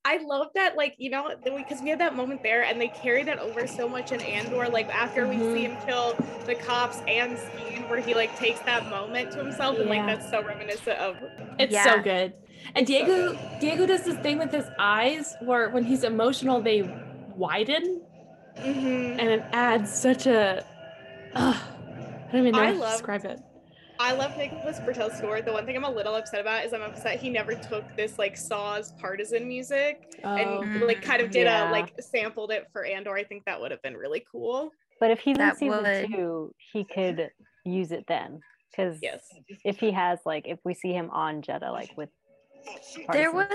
I 0.07 0.17
love 0.17 0.49
that, 0.53 0.77
like, 0.77 0.93
you 0.99 1.09
know, 1.09 1.31
because 1.43 1.81
we 1.81 1.89
had 1.89 1.99
that 1.99 2.15
moment 2.15 2.43
there 2.43 2.63
and 2.63 2.79
they 2.79 2.89
carry 2.89 3.23
that 3.23 3.39
over 3.39 3.65
so 3.65 3.89
much 3.89 4.11
in 4.11 4.21
Andor. 4.21 4.69
Like, 4.69 4.87
after 4.93 5.25
mm-hmm. 5.25 5.39
we 5.39 5.53
see 5.53 5.63
him 5.65 5.77
kill 5.85 6.15
the 6.45 6.53
cops 6.53 7.01
and 7.07 7.35
Skeen, 7.37 7.89
where 7.89 7.99
he, 7.99 8.13
like, 8.13 8.37
takes 8.37 8.59
that 8.61 8.87
moment 8.89 9.31
to 9.31 9.39
himself. 9.39 9.75
Yeah. 9.75 9.81
And, 9.81 9.89
like, 9.89 10.05
that's 10.05 10.29
so 10.29 10.43
reminiscent 10.43 10.99
of. 10.99 11.17
It's 11.57 11.73
yeah. 11.73 11.83
so 11.83 12.01
good. 12.03 12.33
And 12.75 12.85
Diego, 12.85 13.33
so 13.33 13.33
good. 13.33 13.59
Diego 13.59 13.85
does 13.87 14.03
this 14.03 14.17
thing 14.17 14.37
with 14.37 14.51
his 14.51 14.65
eyes 14.77 15.35
where 15.41 15.69
when 15.69 15.83
he's 15.83 16.03
emotional, 16.03 16.61
they 16.61 16.83
widen. 17.35 18.01
Mm-hmm. 18.57 19.19
And 19.19 19.29
it 19.29 19.43
adds 19.53 19.91
such 19.91 20.27
a. 20.27 20.63
Uh, 21.33 21.59
I 21.59 22.31
don't 22.31 22.41
even 22.41 22.51
know 22.51 22.59
I 22.59 22.73
how 22.73 22.79
love, 22.79 22.91
to 22.91 22.97
describe 22.97 23.25
it. 23.25 23.39
I 23.99 24.13
love 24.13 24.37
Nicholas 24.37 24.79
Britell's 24.79 25.17
score. 25.17 25.41
The 25.41 25.51
one 25.51 25.65
thing 25.65 25.75
I'm 25.75 25.83
a 25.83 25.89
little 25.89 26.15
upset 26.15 26.41
about 26.41 26.65
is 26.65 26.73
I'm 26.73 26.81
upset 26.81 27.19
he 27.19 27.29
never 27.29 27.55
took 27.55 27.83
this 27.95 28.17
like 28.19 28.35
Saw's 28.35 28.93
partisan 28.99 29.47
music 29.47 30.19
oh, 30.23 30.35
and 30.35 30.81
like 30.81 31.01
kind 31.01 31.21
of 31.21 31.31
did 31.31 31.45
yeah. 31.45 31.69
a 31.69 31.71
like 31.71 31.93
sampled 32.01 32.51
it 32.51 32.67
for 32.71 32.85
Andor. 32.85 33.15
I 33.15 33.23
think 33.23 33.45
that 33.45 33.59
would 33.59 33.71
have 33.71 33.81
been 33.81 33.95
really 33.95 34.25
cool. 34.31 34.71
But 34.99 35.11
if 35.11 35.19
he's 35.19 35.37
that 35.37 35.53
in 35.53 35.57
season 35.57 35.83
would. 35.83 36.07
two, 36.07 36.53
he 36.73 36.85
could 36.85 37.29
use 37.65 37.91
it 37.91 38.05
then. 38.07 38.41
Because 38.71 38.99
yes. 39.01 39.21
if 39.63 39.79
he 39.79 39.91
has 39.91 40.19
like 40.25 40.47
if 40.47 40.59
we 40.65 40.73
see 40.73 40.91
him 40.91 41.09
on 41.11 41.41
Jedha 41.41 41.71
like 41.71 41.91
with 41.95 42.09
there 43.11 43.31
was 43.31 43.47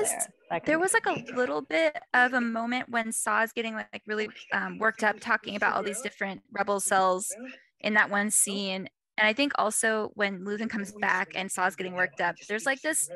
there, 0.50 0.61
there 0.64 0.78
was 0.78 0.94
like 0.94 1.06
a 1.06 1.35
little 1.35 1.62
bit 1.62 1.99
of 2.14 2.32
a 2.32 2.40
moment 2.40 2.88
when 2.88 3.12
Saw's 3.12 3.52
getting 3.52 3.75
like 3.75 4.02
really 4.06 4.28
um, 4.52 4.78
worked 4.78 5.02
up 5.02 5.20
talking 5.20 5.56
about 5.56 5.75
all 5.75 5.82
these 5.82 6.00
different 6.00 6.42
rebel 6.52 6.80
cells 6.80 7.35
in 7.80 7.94
that 7.94 8.09
one 8.09 8.30
scene 8.30 8.88
and 9.20 9.28
I 9.28 9.34
think 9.34 9.52
also 9.58 10.10
when 10.14 10.40
Luthen 10.46 10.70
comes 10.70 10.92
back 10.92 11.32
and 11.34 11.52
Saw's 11.52 11.76
getting 11.76 11.92
worked 11.92 12.22
up, 12.22 12.36
there's 12.48 12.64
like 12.64 12.80
this 12.80 13.10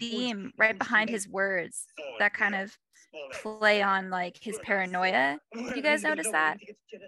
theme 0.00 0.52
right 0.58 0.76
behind 0.76 1.08
his 1.08 1.28
words 1.28 1.86
that 2.18 2.34
kind 2.34 2.56
of 2.56 2.76
play 3.40 3.80
on 3.80 4.10
like 4.10 4.36
his 4.40 4.58
paranoia. 4.64 5.38
Did 5.54 5.76
you 5.76 5.82
guys 5.82 6.02
notice 6.02 6.28
that? 6.32 6.58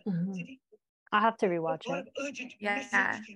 Mm-hmm. 0.06 0.32
I'll 1.12 1.20
have 1.20 1.36
to 1.38 1.46
rewatch 1.46 1.82
it. 1.86 2.54
Yeah. 2.60 3.18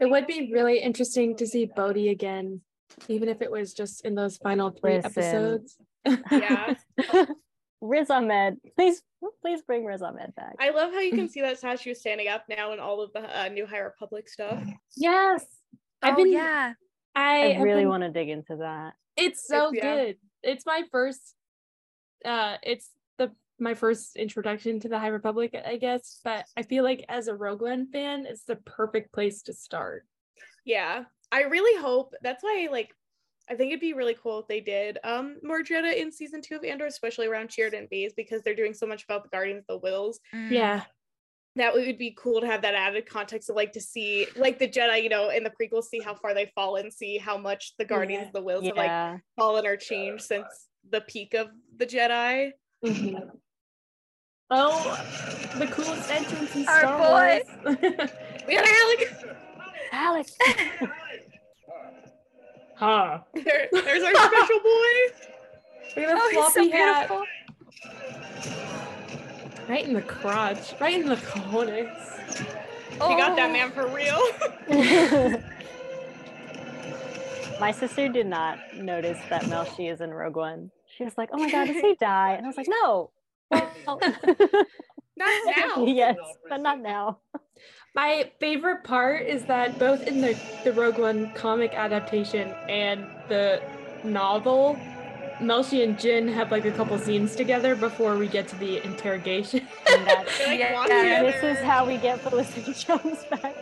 It 0.00 0.10
would 0.10 0.26
be 0.26 0.50
really 0.50 0.78
interesting 0.78 1.36
to 1.36 1.46
see 1.46 1.66
Bodhi 1.66 2.08
again, 2.08 2.62
even 3.06 3.28
if 3.28 3.42
it 3.42 3.50
was 3.50 3.74
just 3.74 4.02
in 4.06 4.14
those 4.14 4.38
final 4.38 4.70
three 4.70 4.94
Listen. 4.94 5.10
episodes. 5.10 5.76
Yeah. 6.30 6.74
Riz 7.82 8.08
Ahmed, 8.10 8.58
please, 8.76 9.02
please 9.42 9.60
bring 9.62 9.84
Riz 9.84 10.00
Ahmed 10.00 10.34
back. 10.34 10.54
I 10.58 10.70
love 10.70 10.92
how 10.92 11.00
you 11.00 11.12
can 11.12 11.28
see 11.28 11.42
that 11.42 11.58
statue 11.58 11.94
standing 11.94 12.28
up 12.28 12.44
now 12.48 12.72
in 12.72 12.80
all 12.80 13.02
of 13.02 13.12
the 13.12 13.40
uh, 13.40 13.48
New 13.48 13.66
High 13.66 13.80
Republic 13.80 14.28
stuff. 14.28 14.62
Yes, 14.96 15.44
I've 16.00 16.14
oh, 16.14 16.16
been. 16.16 16.32
Yeah, 16.32 16.72
I, 17.14 17.52
I 17.52 17.60
really 17.60 17.82
been, 17.82 17.88
want 17.90 18.02
to 18.04 18.10
dig 18.10 18.30
into 18.30 18.56
that. 18.56 18.94
It's 19.16 19.46
so 19.46 19.70
it's, 19.70 19.82
good. 19.82 20.16
Yeah. 20.42 20.52
It's 20.52 20.64
my 20.64 20.84
first. 20.90 21.34
Uh, 22.24 22.56
it's 22.62 22.88
the 23.18 23.32
my 23.58 23.74
first 23.74 24.16
introduction 24.16 24.80
to 24.80 24.88
the 24.88 24.98
High 24.98 25.08
Republic, 25.08 25.54
I 25.66 25.76
guess. 25.76 26.20
But 26.24 26.46
I 26.56 26.62
feel 26.62 26.84
like 26.84 27.04
as 27.08 27.28
a 27.28 27.34
Rogue 27.34 27.62
One 27.62 27.90
fan, 27.90 28.26
it's 28.26 28.44
the 28.44 28.56
perfect 28.56 29.12
place 29.12 29.42
to 29.42 29.52
start. 29.52 30.06
Yeah, 30.64 31.04
I 31.32 31.42
really 31.42 31.80
hope 31.82 32.14
that's 32.22 32.44
why 32.44 32.68
like 32.70 32.94
I 33.52 33.54
think 33.54 33.70
it'd 33.70 33.80
be 33.80 33.92
really 33.92 34.16
cool 34.20 34.38
if 34.38 34.48
they 34.48 34.60
did 34.60 34.98
um 35.04 35.36
more 35.42 35.62
Jedha 35.62 35.94
in 35.94 36.10
season 36.10 36.40
two 36.40 36.56
of 36.56 36.64
Andor, 36.64 36.86
especially 36.86 37.26
around 37.26 37.50
Chirrut 37.50 37.76
and 37.76 37.88
Baze, 37.90 38.14
because 38.16 38.42
they're 38.42 38.54
doing 38.54 38.72
so 38.72 38.86
much 38.86 39.04
about 39.04 39.24
the 39.24 39.28
Guardians 39.28 39.64
of 39.68 39.80
the 39.80 39.86
Whills. 39.86 40.18
Mm. 40.34 40.50
Yeah. 40.50 40.82
That 41.56 41.74
would 41.74 41.98
be 41.98 42.16
cool 42.18 42.40
to 42.40 42.46
have 42.46 42.62
that 42.62 42.74
added 42.74 43.04
context 43.04 43.50
of 43.50 43.56
like 43.56 43.72
to 43.72 43.80
see 43.80 44.26
like 44.36 44.58
the 44.58 44.66
Jedi, 44.66 45.02
you 45.02 45.10
know, 45.10 45.28
in 45.28 45.44
the 45.44 45.50
prequels, 45.50 45.84
see 45.84 46.00
how 46.00 46.14
far 46.14 46.32
they've 46.32 46.50
fallen, 46.54 46.90
see 46.90 47.18
how 47.18 47.36
much 47.36 47.74
the 47.78 47.84
Guardians 47.84 48.22
yeah. 48.22 48.28
of 48.28 48.32
the 48.32 48.42
Whills 48.42 48.62
yeah. 48.62 48.68
have 48.68 49.12
like 49.12 49.20
fallen 49.36 49.66
or 49.66 49.76
changed 49.76 50.24
since 50.24 50.46
the 50.88 51.02
peak 51.02 51.34
of 51.34 51.50
the 51.76 51.84
Jedi. 51.84 52.52
Mm-hmm. 52.82 53.36
Oh, 54.54 55.50
the 55.58 55.66
coolest 55.66 56.10
entrance 56.10 56.56
in 56.56 56.66
Our 56.68 56.80
Star 56.80 56.98
boy. 56.98 57.40
Wars. 57.64 57.78
we 58.48 58.54
got 58.54 58.66
Alex. 58.66 59.24
Alex. 59.92 60.36
Huh. 62.82 63.22
There, 63.32 63.68
there's 63.70 64.02
our 64.02 64.12
special 64.12 64.60
boy. 64.64 64.94
Look 65.94 66.08
at 66.08 66.16
oh, 66.16 66.30
floppy 66.32 66.68
so 66.68 66.76
hat. 66.76 67.12
Right 69.68 69.86
in 69.86 69.94
the 69.94 70.02
crotch. 70.02 70.74
Right 70.80 71.00
in 71.00 71.08
the 71.08 71.14
cojones. 71.14 72.44
Oh. 73.00 73.08
You 73.08 73.16
got 73.16 73.36
that 73.36 73.50
oh. 73.50 73.52
man 73.52 73.70
for 73.70 73.86
real. 73.86 74.20
my 77.60 77.70
sister 77.70 78.08
did 78.08 78.26
not 78.26 78.58
notice 78.74 79.20
that 79.30 79.44
Melshi 79.44 79.92
is 79.92 80.00
in 80.00 80.10
Rogue 80.10 80.34
One. 80.34 80.72
She 80.98 81.04
was 81.04 81.16
like, 81.16 81.28
"Oh 81.32 81.38
my 81.38 81.52
god, 81.52 81.68
does 81.68 81.76
he 81.76 81.94
die?" 82.00 82.32
And 82.32 82.44
I 82.44 82.48
was 82.48 82.56
like, 82.56 82.66
"No." 82.68 83.12
Well, 83.86 84.00
not 85.16 85.56
now. 85.56 85.84
yes, 85.84 86.16
but 86.48 86.60
not 86.60 86.80
now. 86.80 87.18
My 87.94 88.30
favorite 88.40 88.84
part 88.84 89.26
is 89.26 89.44
that 89.44 89.78
both 89.78 90.06
in 90.06 90.20
the, 90.20 90.38
the 90.64 90.72
Rogue 90.72 90.98
One 90.98 91.32
comic 91.34 91.74
adaptation 91.74 92.48
and 92.68 93.06
the 93.28 93.62
novel, 94.02 94.78
Melshi 95.40 95.84
and 95.84 95.98
Jin 95.98 96.26
have 96.28 96.50
like 96.50 96.64
a 96.64 96.70
couple 96.70 96.98
scenes 96.98 97.36
together 97.36 97.76
before 97.76 98.16
we 98.16 98.28
get 98.28 98.48
to 98.48 98.56
the 98.56 98.82
interrogation. 98.84 99.68
And 99.92 100.06
that's, 100.06 100.40
like, 100.40 100.58
yeah, 100.58 101.22
this 101.22 101.42
is 101.42 101.62
how 101.62 101.86
we 101.86 101.98
get 101.98 102.20
Felicity 102.20 102.72
Jones 102.86 103.24
back. 103.24 103.54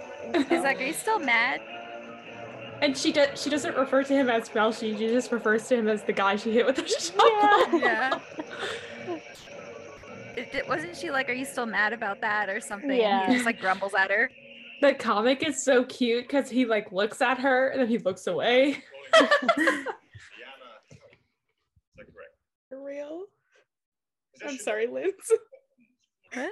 He's 0.49 0.63
like, 0.63 0.81
are 0.81 0.85
you 0.85 0.93
still 0.93 1.19
mad? 1.19 1.61
And 2.81 2.97
she 2.97 3.11
does. 3.11 3.43
She 3.43 3.51
doesn't 3.51 3.77
refer 3.77 4.05
to 4.05 4.15
him 4.15 4.31
as 4.31 4.49
Melshi. 4.51 4.97
She 4.97 5.09
just 5.09 5.33
refers 5.33 5.67
to 5.69 5.77
him 5.77 5.89
as 5.89 6.05
the 6.05 6.13
guy 6.13 6.37
she 6.37 6.53
hit 6.53 6.65
with 6.65 6.77
the 6.77 6.87
shovel. 6.87 7.81
Yeah. 7.81 8.21
yeah 9.09 9.19
it, 10.37 10.69
wasn't 10.69 10.97
she 10.97 11.11
like, 11.11 11.29
"Are 11.29 11.35
you 11.35 11.45
still 11.45 11.67
mad 11.67 11.93
about 11.93 12.21
that?" 12.21 12.49
or 12.49 12.61
something? 12.61 12.91
Yeah. 12.91 13.27
he 13.27 13.35
just 13.35 13.47
like 13.47 13.61
grumbles 13.61 13.95
at 13.95 14.11
her. 14.11 14.31
The 14.81 14.95
comic 14.95 15.43
is 15.47 15.63
so 15.63 15.85
cute 15.85 16.27
because 16.27 16.49
he 16.49 16.65
like 16.65 16.91
looks 16.91 17.21
at 17.21 17.39
her 17.39 17.69
and 17.69 17.81
then 17.81 17.89
he 17.89 17.99
looks 17.99 18.27
away. 18.27 18.83
For 22.69 22.85
real? 22.85 23.25
I'm 24.47 24.57
sorry, 24.57 24.87
Linds. 24.87 25.31
What? 26.33 26.51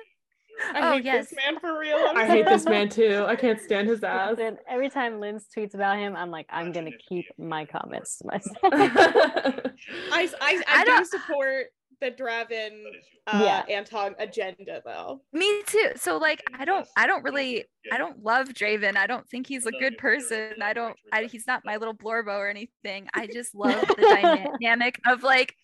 I 0.74 0.80
oh, 0.80 0.92
hate 0.94 1.04
yes. 1.04 1.30
this 1.30 1.36
man 1.36 1.60
for 1.60 1.78
real. 1.78 1.96
I'm 1.96 2.16
i 2.16 2.26
hate 2.26 2.44
this 2.44 2.64
man 2.64 2.88
too. 2.88 3.24
I 3.26 3.36
can't 3.36 3.60
stand 3.60 3.88
his 3.88 4.02
ass. 4.02 4.30
Listen, 4.36 4.58
every 4.68 4.90
time 4.90 5.20
Linds 5.20 5.44
tweets 5.56 5.74
about 5.74 5.98
him, 5.98 6.16
I'm 6.16 6.30
like, 6.30 6.46
I'm 6.50 6.72
gonna 6.72 6.90
keep 7.08 7.26
my 7.38 7.64
comments 7.64 8.18
to 8.18 8.26
myself. 8.26 8.56
I, 8.64 9.70
I, 10.12 10.28
I, 10.40 10.62
I 10.68 10.84
do 10.84 11.04
support 11.04 11.66
the 12.00 12.10
Draven 12.10 12.82
uh, 13.26 13.40
yeah. 13.42 13.64
Antoc 13.68 14.14
agenda 14.18 14.82
though. 14.84 15.20
Me 15.32 15.62
too. 15.66 15.92
So 15.96 16.18
like 16.18 16.42
I 16.58 16.64
don't 16.64 16.86
I 16.96 17.06
don't 17.06 17.22
really 17.22 17.64
I 17.92 17.98
don't 17.98 18.22
love 18.22 18.48
Draven. 18.48 18.96
I 18.96 19.06
don't 19.06 19.28
think 19.28 19.46
he's 19.46 19.66
a 19.66 19.72
good 19.72 19.98
person. 19.98 20.62
I 20.62 20.72
don't 20.72 20.96
I, 21.12 21.24
he's 21.24 21.46
not 21.46 21.62
my 21.64 21.76
little 21.76 21.94
Blorbo 21.94 22.36
or 22.36 22.48
anything. 22.48 23.08
I 23.14 23.26
just 23.26 23.54
love 23.54 23.80
the 23.80 24.48
dynamic 24.60 25.00
of 25.06 25.22
like 25.22 25.54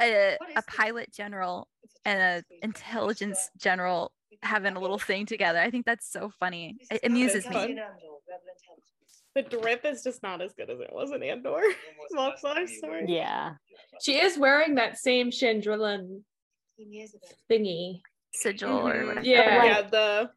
a, 0.00 0.36
a 0.56 0.62
pilot 0.62 1.12
general 1.12 1.68
and 2.04 2.20
an 2.20 2.44
intelligence 2.62 3.50
general 3.56 4.12
having 4.42 4.76
a 4.76 4.80
little 4.80 4.98
thing 4.98 5.26
together. 5.26 5.58
I 5.58 5.70
think 5.70 5.86
that's 5.86 6.10
so 6.10 6.30
funny. 6.38 6.76
It 6.90 7.00
amuses 7.04 7.48
me. 7.48 7.78
The 9.36 9.42
drip 9.42 9.84
is 9.84 10.02
just 10.02 10.22
not 10.22 10.40
as 10.40 10.54
good 10.54 10.70
as 10.70 10.80
it 10.80 10.88
was 10.90 11.12
in 11.12 11.22
Andor. 11.22 11.60
sorry. 12.40 13.04
Yeah. 13.06 13.52
She 14.00 14.14
is 14.14 14.38
wearing 14.38 14.76
that 14.76 14.96
same 14.98 15.30
Chandrilan 15.30 16.22
thingy. 17.50 18.00
Sigil 18.32 18.68
mm-hmm. 18.68 18.88
or 18.88 19.06
whatever. 19.06 19.26
Yeah, 19.26 19.58
like, 19.58 19.64
yeah, 19.64 19.82
the 19.82 20.30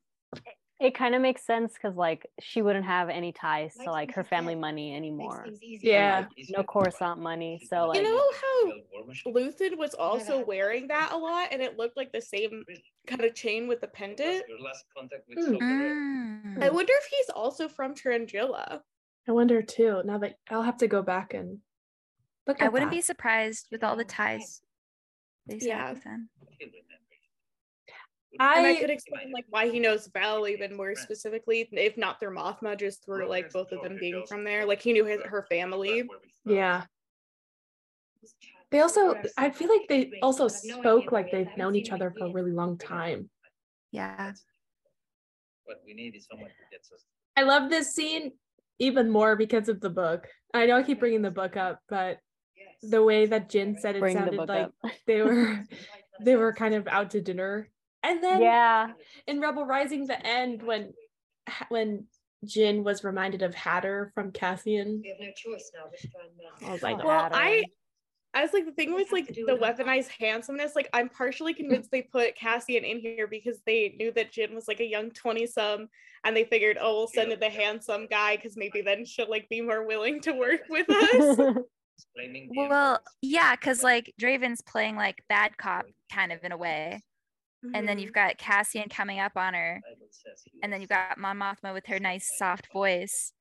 it 0.80 0.96
kind 0.96 1.14
of 1.14 1.22
makes 1.22 1.46
sense 1.46 1.74
because 1.74 1.98
like 1.98 2.30
she 2.40 2.62
wouldn't 2.62 2.86
have 2.86 3.10
any 3.10 3.34
ties 3.34 3.76
to 3.84 3.92
like 3.92 4.14
her 4.14 4.24
family 4.24 4.56
money 4.56 4.96
anymore. 4.96 5.46
Yeah, 5.62 6.28
like, 6.38 6.48
no 6.50 6.64
Coruscant 6.64 7.20
money. 7.20 7.62
So 7.70 7.88
like, 7.88 7.98
you 7.98 8.04
know 8.04 8.18
how 8.42 9.32
Luthen 9.32 9.78
was 9.78 9.94
also 9.94 10.44
wearing 10.46 10.88
that 10.88 11.12
a 11.12 11.18
lot, 11.18 11.50
and 11.52 11.62
it 11.62 11.78
looked 11.78 11.98
like 11.98 12.14
the 12.14 12.22
same 12.22 12.64
kind 13.08 13.26
of 13.26 13.36
chain 13.36 13.68
with 13.68 13.82
the 13.82 13.88
pendant. 13.88 14.46
Mm. 15.38 16.64
I 16.64 16.70
wonder 16.70 16.94
if 16.96 17.06
he's 17.06 17.30
also 17.36 17.68
from 17.68 17.94
Chandrila. 17.94 18.80
I 19.28 19.32
wonder 19.34 19.62
too. 19.62 20.02
Now 20.06 20.18
that 20.20 20.36
I'll 20.50 20.64
have 20.64 20.78
to 20.78 20.88
go 20.88 21.02
back 21.02 21.34
and 21.34 21.60
look. 22.48 22.62
I 22.62 22.70
wouldn't 22.70 22.92
that. 22.92 22.98
be 22.98 23.02
surprised 23.02 23.68
with 23.70 23.84
all 23.84 23.98
the 23.98 24.06
ties. 24.06 24.62
yeah. 25.46 25.94
I, 28.40 28.58
and 28.58 28.68
I 28.68 28.76
could 28.80 28.90
explain 28.90 29.32
like 29.34 29.46
why 29.50 29.70
he 29.70 29.80
knows 29.80 30.10
Val 30.14 30.48
even 30.48 30.76
more 30.76 30.96
specifically, 30.96 31.68
if 31.74 31.98
not 31.98 32.20
through 32.20 32.36
Mothma, 32.36 32.80
just 32.80 33.04
through 33.04 33.28
like 33.28 33.52
both 33.52 33.72
of 33.74 33.82
them 33.84 33.98
being 34.00 34.24
from 34.28 34.46
there. 34.46 34.66
Like 34.66 34.82
he 34.82 34.94
knew 34.94 35.04
his 35.04 35.22
her 35.24 35.46
family. 35.50 36.08
Yeah. 36.46 36.84
They 38.72 38.80
also, 38.82 39.16
I 39.38 39.50
feel 39.50 39.68
like 39.68 39.88
they 39.90 40.20
also 40.22 40.48
spoke 40.48 41.12
like 41.12 41.32
they've 41.32 41.56
known 41.58 41.76
each 41.76 41.92
other 41.92 42.14
for 42.18 42.28
a 42.28 42.32
really 42.32 42.52
long 42.52 42.78
time. 42.78 43.30
Yeah. 43.92 44.34
What 45.66 45.82
we 45.86 45.94
need 45.94 46.16
is 46.16 46.28
someone 46.30 46.50
who 46.50 46.76
gets 46.78 46.92
us. 46.92 47.04
I 47.36 47.44
love 47.44 47.70
this 47.70 47.94
scene 47.94 48.32
even 48.78 49.10
more 49.10 49.36
because 49.36 49.68
of 49.68 49.82
the 49.82 49.90
book. 49.90 50.28
I 50.54 50.66
know 50.66 50.78
I 50.78 50.84
keep 50.84 51.00
bringing 51.00 51.22
the 51.22 51.32
book 51.32 51.58
up, 51.58 51.80
but 51.90 52.20
the 52.82 53.04
way 53.04 53.26
that 53.26 53.50
Jyn 53.50 53.78
said 53.80 53.96
it 53.96 54.00
Bring 54.00 54.16
sounded 54.16 54.38
like 54.38 54.50
up. 54.50 54.74
they 55.08 55.22
were 55.22 55.66
they 56.22 56.36
were 56.36 56.54
kind 56.54 56.74
of 56.74 56.88
out 56.88 57.12
to 57.12 57.22
dinner 57.22 57.70
and 58.04 58.24
then 58.24 58.42
yeah, 58.42 58.92
in 59.28 59.40
Rebel 59.40 59.66
Rising, 59.66 60.08
the 60.08 60.26
end 60.26 60.64
when 60.64 60.94
when 61.70 62.06
Jyn 62.46 62.84
was 62.84 63.04
reminded 63.04 63.42
of 63.42 63.54
Hatter 63.54 64.12
from 64.16 64.32
Cassian. 64.32 65.02
We 65.04 65.10
have 65.10 65.20
no 65.20 65.32
choice 65.36 65.72
now. 65.74 66.68
I 66.68 66.72
was 66.72 66.84
like, 66.84 67.04
well, 67.04 67.24
Hatter. 67.24 67.36
I 67.36 67.66
I 68.34 68.44
was 68.44 68.54
like 68.54 68.66
the 68.66 68.72
thing 68.72 68.94
was 68.94 69.12
like 69.12 69.28
the 69.28 69.58
weaponized 69.60 70.10
handsomeness. 70.20 70.76
Like 70.76 70.88
I'm 70.94 71.10
partially 71.10 71.54
convinced 71.54 71.90
they 71.92 72.04
put 72.04 72.36
Cassian 72.36 72.84
in 72.84 73.00
here 73.00 73.28
because 73.28 73.60
they 73.66 73.96
knew 73.98 74.12
that 74.14 74.32
Jyn 74.32 74.54
was 74.54 74.68
like 74.68 74.80
a 74.80 74.86
young 74.86 75.10
20 75.10 75.48
some 75.48 75.90
and 76.24 76.36
they 76.36 76.44
figured, 76.44 76.78
oh, 76.80 76.96
we'll 76.96 77.08
send 77.08 77.32
in 77.32 77.40
the 77.40 77.50
handsome 77.50 78.06
guy 78.08 78.36
because 78.36 78.56
maybe 78.56 78.82
then 78.82 79.04
she'll 79.04 79.30
like 79.30 79.50
be 79.50 79.62
more 79.62 79.86
willing 79.86 80.22
to 80.22 80.34
work 80.34 80.62
with 80.70 80.90
us. 80.90 81.56
well, 82.56 83.00
yeah, 83.22 83.56
because 83.56 83.82
like 83.84 84.14
Draven's 84.20 84.62
playing 84.62 84.96
like 84.96 85.24
bad 85.28 85.58
cop 85.58 85.86
kind 86.12 86.32
of 86.32 86.44
in 86.44 86.52
a 86.52 86.58
way. 86.58 87.02
Mm-hmm. 87.66 87.76
And 87.76 87.88
then 87.88 88.00
you've 88.00 88.12
mm-hmm. 88.12 88.28
got 88.28 88.38
Cassian 88.38 88.90
coming 88.90 89.20
up 89.20 89.34
on 89.36 89.54
her. 89.54 89.82
And 90.64 90.72
then 90.72 90.82
you've 90.82 90.90
got 90.90 91.18
Mon 91.18 91.38
Mothma 91.38 91.74
with 91.74 91.86
her 91.88 92.00
nice 92.00 92.32
soft 92.38 92.72
voice. 92.72 93.34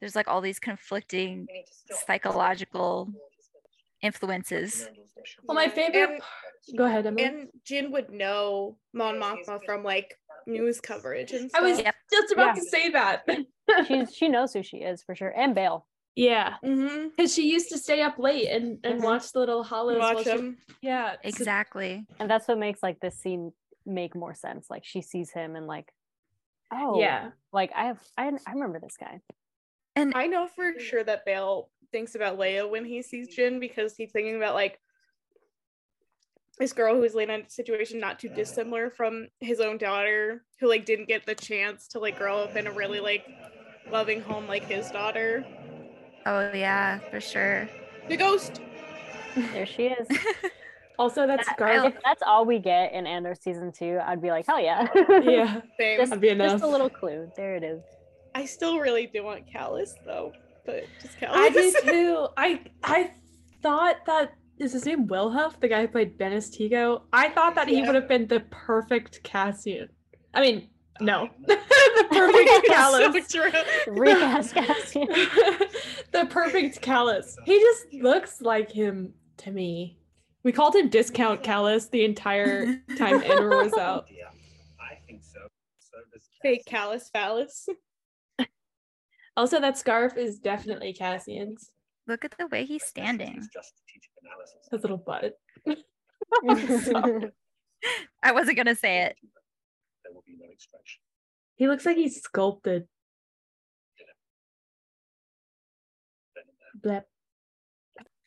There's 0.00 0.14
like 0.14 0.28
all 0.28 0.40
these 0.40 0.58
conflicting 0.58 1.46
psychological 2.06 3.10
influences. 4.02 4.88
Well, 5.44 5.54
my 5.54 5.68
favorite. 5.68 6.20
And, 6.68 6.78
Go 6.78 6.84
ahead, 6.84 7.06
Emily. 7.06 7.24
And 7.24 7.48
Jyn 7.68 7.90
would 7.90 8.10
know 8.10 8.76
Mon 8.92 9.16
Mothma 9.16 9.60
from 9.64 9.82
like 9.82 10.14
news 10.46 10.80
coverage 10.80 11.32
and 11.32 11.50
stuff. 11.50 11.62
I 11.62 11.64
was 11.64 11.78
yep. 11.78 11.94
just 12.10 12.32
about 12.32 12.56
yeah. 12.56 12.62
to 12.62 12.62
say 12.62 12.90
that. 12.90 13.26
She's 13.86 14.14
she 14.14 14.28
knows 14.28 14.52
who 14.52 14.62
she 14.62 14.78
is 14.78 15.02
for 15.02 15.14
sure, 15.14 15.32
and 15.36 15.54
Bail. 15.54 15.86
Yeah, 16.16 16.54
because 16.62 16.78
mm-hmm. 16.78 17.26
she 17.26 17.50
used 17.50 17.70
to 17.70 17.78
stay 17.78 18.00
up 18.00 18.18
late 18.18 18.48
and 18.48 18.78
and 18.84 18.94
mm-hmm. 18.94 19.04
watch 19.04 19.32
the 19.32 19.40
little 19.40 19.64
hollows. 19.64 19.98
Watch 19.98 20.24
them. 20.24 20.58
She, 20.68 20.74
yeah, 20.82 21.16
exactly. 21.24 22.06
And 22.20 22.30
that's 22.30 22.46
what 22.46 22.58
makes 22.58 22.82
like 22.82 23.00
this 23.00 23.18
scene 23.18 23.52
make 23.86 24.14
more 24.14 24.34
sense. 24.34 24.66
Like 24.70 24.84
she 24.84 25.02
sees 25.02 25.30
him 25.30 25.56
and 25.56 25.66
like, 25.66 25.92
oh 26.72 26.98
yeah, 26.98 27.30
like 27.52 27.72
I 27.74 27.86
have 27.86 28.00
I 28.16 28.26
I 28.46 28.52
remember 28.52 28.80
this 28.80 28.96
guy. 28.98 29.20
And 29.96 30.12
I 30.14 30.26
know 30.26 30.48
for 30.48 30.78
sure 30.78 31.04
that 31.04 31.24
Bail 31.24 31.70
thinks 31.92 32.16
about 32.16 32.38
Leia 32.38 32.68
when 32.68 32.84
he 32.84 33.02
sees 33.02 33.36
Jyn 33.36 33.60
because 33.60 33.94
he's 33.96 34.10
thinking 34.10 34.36
about 34.36 34.54
like 34.54 34.80
this 36.58 36.72
girl 36.72 36.96
who's 36.96 37.14
laying 37.14 37.30
in 37.30 37.42
a 37.42 37.50
situation 37.50 37.98
not 38.00 38.18
too 38.18 38.28
dissimilar 38.28 38.90
from 38.90 39.28
his 39.40 39.60
own 39.60 39.78
daughter 39.78 40.44
who 40.60 40.68
like 40.68 40.84
didn't 40.84 41.08
get 41.08 41.26
the 41.26 41.34
chance 41.34 41.88
to 41.88 41.98
like 41.98 42.18
grow 42.18 42.38
up 42.38 42.56
in 42.56 42.66
a 42.66 42.72
really 42.72 43.00
like 43.00 43.24
loving 43.90 44.20
home 44.20 44.46
like 44.46 44.64
his 44.64 44.90
daughter. 44.90 45.44
Oh 46.26 46.50
yeah, 46.52 46.98
for 47.10 47.20
sure. 47.20 47.68
The 48.08 48.16
ghost. 48.16 48.60
There 49.34 49.66
she 49.66 49.86
is. 49.86 50.08
Also, 50.98 51.26
that's 51.26 51.48
that, 51.58 51.86
If 51.86 51.96
that's 52.04 52.22
all 52.22 52.44
we 52.44 52.58
get 52.58 52.92
in 52.92 53.06
Andor 53.06 53.34
season 53.34 53.72
two, 53.72 53.98
I'd 54.04 54.22
be 54.22 54.30
like, 54.30 54.46
hell 54.46 54.60
yeah. 54.60 54.86
yeah, 55.08 55.60
same. 55.78 55.98
just, 55.98 56.20
be 56.20 56.28
enough. 56.28 56.52
just 56.52 56.64
a 56.64 56.68
little 56.68 56.90
clue. 56.90 57.30
There 57.36 57.56
it 57.56 57.64
is. 57.64 57.82
I 58.34 58.44
still 58.44 58.78
really 58.78 59.06
do 59.06 59.24
want 59.24 59.44
Kallus 59.46 59.90
though, 60.04 60.32
but 60.64 60.84
just 61.02 61.18
Kallus. 61.18 61.30
I 61.32 61.48
do 61.50 61.74
too. 61.84 62.28
I 62.36 62.60
I 62.82 63.12
thought 63.62 64.06
that 64.06 64.34
is 64.58 64.72
his 64.72 64.86
name 64.86 65.08
Wilhuff, 65.08 65.58
the 65.60 65.68
guy 65.68 65.82
who 65.82 65.88
played 65.88 66.16
Bennis 66.16 66.50
Tigo. 66.56 67.02
I 67.12 67.28
thought 67.30 67.56
that 67.56 67.68
yeah. 67.68 67.80
he 67.80 67.82
would 67.82 67.96
have 67.96 68.08
been 68.08 68.28
the 68.28 68.40
perfect 68.50 69.22
Cassian. 69.24 69.88
I 70.32 70.40
mean, 70.40 70.68
oh. 71.00 71.04
no, 71.04 71.28
the 71.46 71.58
perfect 72.10 72.68
Kallus. 72.68 73.28
so 73.28 73.90
Recast 73.90 74.54
Cassian. 74.54 75.08
the 76.12 76.26
perfect 76.30 76.80
Kallus. 76.82 77.34
He 77.44 77.58
just 77.58 77.94
looks 77.94 78.40
like 78.40 78.70
him 78.70 79.12
to 79.38 79.50
me. 79.50 79.98
We 80.44 80.52
called 80.52 80.76
him 80.76 80.90
Discount 80.90 81.42
Kallus 81.42 81.90
the 81.90 82.04
entire 82.04 82.66
time 82.98 83.22
Andor 83.22 83.64
was 83.64 83.72
out. 83.78 84.04
Yeah, 84.10 84.28
I 84.78 84.96
think 85.06 85.24
so. 85.24 85.40
so 85.78 85.96
Fake 86.42 86.66
Kallus 86.66 87.10
phallus. 87.10 87.66
also, 89.36 89.58
that 89.60 89.78
scarf 89.78 90.18
is 90.18 90.38
definitely 90.38 90.92
Cassian's. 90.92 91.70
Look 92.06 92.26
at 92.26 92.34
the 92.38 92.46
way 92.48 92.66
he's 92.66 92.84
standing. 92.84 93.42
His 94.70 94.82
little 94.82 94.98
butt. 94.98 95.38
I 98.22 98.32
wasn't 98.32 98.58
gonna 98.58 98.74
say 98.74 99.04
it. 99.04 99.16
There 100.04 100.12
will 100.12 100.24
be 100.26 100.36
no 100.38 100.50
extraction. 100.52 101.00
He 101.56 101.66
looks 101.66 101.86
like 101.86 101.96
he's 101.96 102.20
sculpted. 102.20 102.86
Blep. 106.82 107.08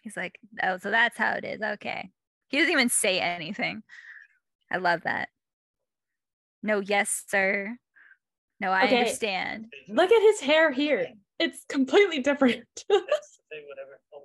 He's 0.08 0.16
like, 0.16 0.40
oh, 0.64 0.78
so 0.78 0.90
that's 0.90 1.18
how 1.18 1.34
it 1.34 1.44
is. 1.44 1.62
Okay. 1.62 2.12
He 2.48 2.60
doesn't 2.60 2.72
even 2.72 2.88
say 2.88 3.20
anything. 3.20 3.84
I 4.72 4.78
love 4.78 5.02
that. 5.04 5.28
No, 6.64 6.80
yes, 6.80 7.26
sir. 7.28 7.76
No, 8.62 8.72
I 8.72 8.86
okay. 8.86 9.00
understand. 9.00 9.66
Look 9.90 10.10
at 10.10 10.22
his 10.22 10.40
hair 10.40 10.72
here. 10.72 11.10
It's 11.40 11.66
completely 11.68 12.20
different. 12.22 12.64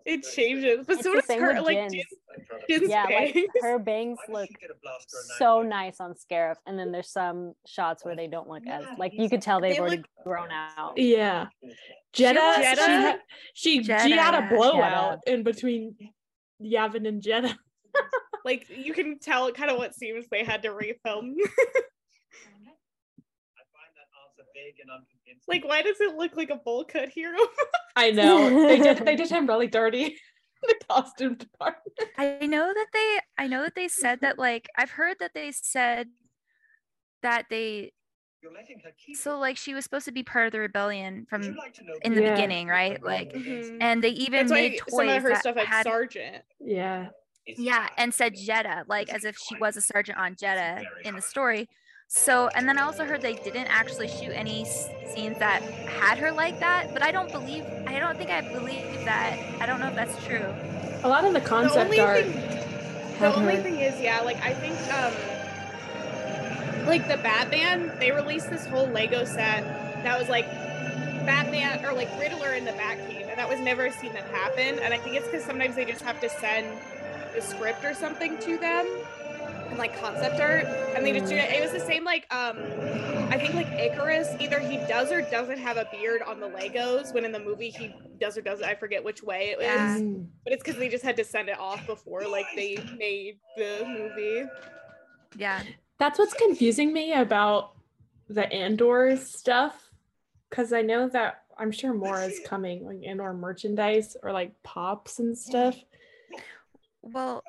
it 0.05 0.25
changes, 0.35 0.87
but 0.87 1.03
so 1.03 1.15
does 1.15 1.27
her. 1.29 1.61
Like 1.61 1.91
Jyn's, 1.91 2.05
Jyn's 2.69 2.89
yeah, 2.91 3.07
bangs. 3.07 3.35
like 3.35 3.47
her 3.63 3.79
bangs 3.79 4.19
look 4.29 4.49
so 5.39 5.63
nice 5.63 6.01
on 6.01 6.15
Scarif, 6.15 6.57
and 6.67 6.79
then 6.79 6.93
there's 6.93 7.11
some 7.11 7.55
shots 7.67 8.05
where 8.05 8.17
they 8.17 8.27
don't 8.27 8.49
look 8.49 8.67
as 8.67 8.85
like 8.99 9.13
you 9.15 9.29
could 9.29 9.43
tell 9.43 9.61
they've 9.61 9.75
they 9.75 9.81
already 9.81 9.97
look, 9.99 10.07
grown 10.25 10.49
out. 10.51 10.95
Yeah, 10.97 11.47
Jedha, 12.15 12.55
she, 12.57 12.63
Jedha, 12.63 13.17
she, 13.55 13.81
Jedha, 13.81 14.03
she 14.05 14.13
had 14.13 14.35
a 14.35 14.49
blowout 14.49 15.21
Jedha. 15.27 15.33
in 15.33 15.43
between 15.43 15.97
Yavin 16.63 17.07
and 17.07 17.23
Jedha. 17.23 17.57
like 18.45 18.67
you 18.69 18.93
can 18.93 19.19
tell 19.19 19.51
kind 19.53 19.71
of 19.71 19.79
what 19.79 19.95
scenes 19.95 20.27
they 20.31 20.45
had 20.45 20.63
to 20.63 20.71
refilm. 20.71 21.35
like 25.49 25.65
why 25.65 25.83
does 25.83 26.01
it 26.01 26.17
look 26.17 26.37
like 26.37 26.51
a 26.51 26.57
bowl 26.57 26.85
cut 26.85 27.09
hero? 27.09 27.39
I 27.97 28.11
know 28.11 28.67
they 28.67 28.79
did 28.79 28.99
they 29.05 29.17
did 29.17 29.31
him 29.31 29.47
really 29.47 29.67
dirty. 29.69 30.17
the 30.63 30.77
costume 30.89 31.35
department. 31.35 31.99
I 32.17 32.47
know 32.47 32.73
that 32.73 32.87
they 32.93 33.19
I 33.39 33.47
know 33.49 33.63
that 33.63 33.75
they 33.75 33.89
said 33.89 34.21
that 34.21 34.39
like 34.39 34.69
I've 34.77 34.91
heard 34.91 35.17
that 35.21 35.33
they 35.35 35.53
said 35.53 36.09
that 37.23 37.47
they 37.51 37.93
so 39.15 39.39
like 39.39 39.57
she 39.57 39.73
was 39.73 39.85
supposed 39.85 40.05
to 40.07 40.13
be 40.13 40.23
part 40.23 40.47
of 40.47 40.53
the 40.53 40.59
rebellion 40.59 41.27
from 41.31 41.43
like 41.57 41.79
in 42.03 42.15
the 42.15 42.23
yeah. 42.23 42.35
beginning, 42.35 42.67
right? 42.67 43.03
Like 43.03 43.33
mm-hmm. 43.33 43.79
and 43.81 44.03
they 44.03 44.11
even 44.11 44.47
That's 44.47 44.53
made 44.53 44.79
toys 44.79 44.91
some 44.91 45.09
of 45.09 45.23
her 45.23 45.35
stuff 45.37 45.57
had 45.57 45.85
sergeant. 45.85 46.43
Yeah. 46.61 47.09
Yeah, 47.45 47.89
and 47.97 48.15
said 48.15 48.35
Jedha, 48.35 48.85
like 48.87 49.13
as 49.13 49.25
if 49.25 49.37
she 49.37 49.57
was 49.57 49.77
a 49.77 49.81
sergeant 49.81 50.17
on 50.19 50.37
Jedha 50.37 50.85
in 51.05 51.17
the 51.17 51.23
story. 51.23 51.69
So, 52.15 52.49
and 52.55 52.69
then 52.69 52.77
I 52.77 52.83
also 52.83 53.07
heard 53.07 53.23
they 53.23 53.37
didn't 53.37 53.69
actually 53.69 54.07
shoot 54.07 54.33
any 54.33 54.67
scenes 54.67 55.39
that 55.39 55.63
had 55.63 56.19
her 56.19 56.31
like 56.31 56.61
that, 56.61 56.93
but 56.93 57.03
I 57.03 57.11
don't 57.11 57.33
believe, 57.33 57.65
I 57.87 57.99
don't 57.99 58.19
think 58.19 58.29
I 58.29 58.43
believe 58.43 59.07
that. 59.07 59.39
I 59.61 59.65
don't 59.65 59.81
know 59.81 59.89
if 59.89 59.95
that's 59.95 60.23
true. 60.27 60.45
A 61.05 61.09
lot 61.09 61.25
of 61.25 61.33
the 61.33 61.41
concept 61.41 61.91
the 61.91 62.01
art. 62.01 62.27
Thing, 62.27 63.19
the 63.19 63.35
only 63.35 63.57
her... 63.57 63.63
thing 63.63 63.79
is, 63.81 63.99
yeah, 63.99 64.21
like 64.21 64.37
I 64.43 64.53
think, 64.53 64.77
um, 64.93 66.87
like 66.87 67.09
the 67.09 67.17
Batman, 67.17 67.91
they 67.99 68.13
released 68.13 68.51
this 68.51 68.67
whole 68.67 68.87
Lego 68.89 69.25
set 69.25 69.65
that 70.03 70.19
was 70.19 70.29
like 70.29 70.45
Batman 71.25 71.83
or 71.83 71.95
like 71.95 72.11
Riddler 72.21 72.53
in 72.53 72.67
the 72.67 72.73
Batcave, 72.73 73.31
and 73.31 73.39
that 73.39 73.49
was 73.49 73.59
never 73.59 73.87
a 73.87 73.93
scene 73.93 74.13
that 74.13 74.25
happened. 74.25 74.81
And 74.81 74.93
I 74.93 74.99
think 74.99 75.17
it's 75.17 75.27
because 75.27 75.45
sometimes 75.45 75.77
they 75.77 75.87
just 75.87 76.03
have 76.03 76.21
to 76.21 76.29
send 76.29 76.67
the 77.35 77.41
script 77.41 77.87
or 77.87 77.95
something 77.95 78.39
to 78.41 78.59
them 78.59 78.87
and 79.73 79.79
like 79.79 79.99
concept 79.99 80.39
art, 80.39 80.67
and 80.95 81.05
they 81.05 81.13
just 81.19 81.31
do 81.31 81.35
it. 81.37 81.51
It 81.51 81.63
was 81.63 81.73
the 81.73 81.81
same 81.81 82.05
like 82.05 82.27
um, 82.33 82.59
I 83.33 83.39
think 83.39 83.55
like 83.55 83.69
Icarus, 83.73 84.29
either 84.39 84.61
he 84.61 84.77
does 84.87 85.11
or 85.11 85.23
doesn't 85.23 85.59
have 85.59 85.79
a 85.79 85.89
beard 85.91 86.21
on 86.21 86.41
the 86.41 86.49
Legos. 86.49 87.15
When 87.15 87.25
in 87.25 87.33
the 87.33 87.41
movie 87.41 87.71
he 87.71 87.95
does 88.21 88.37
or 88.37 88.43
doesn't, 88.43 88.65
I 88.65 88.75
forget 88.75 89.03
which 89.03 89.23
way 89.23 89.49
it 89.51 89.59
was, 89.59 89.65
Yeah. 89.67 89.99
but 90.45 90.53
it's 90.53 90.63
because 90.63 90.79
they 90.79 90.91
just 90.91 91.03
had 91.03 91.17
to 91.17 91.25
send 91.25 91.49
it 91.49 91.59
off 91.59 91.87
before 91.87 92.29
like 92.29 92.45
they 92.55 92.77
made 92.99 93.39
the 93.57 93.85
movie. 93.87 94.47
Yeah. 95.37 95.63
That's 95.99 96.19
what's 96.19 96.35
confusing 96.35 96.93
me 96.93 97.15
about 97.15 97.73
the 98.29 98.51
Andor 98.53 99.17
stuff. 99.17 99.91
Cause 100.51 100.75
I 100.75 100.83
know 100.83 101.09
that 101.09 101.45
I'm 101.59 101.71
sure 101.73 101.95
more 101.95 102.21
is 102.21 102.41
coming, 102.47 102.85
like 102.85 103.03
Andor 103.07 103.33
merchandise 103.33 104.19
or 104.23 104.33
like 104.33 104.53
pops 104.63 105.19
and 105.19 105.37
stuff. 105.37 105.77
Well, 107.01 107.43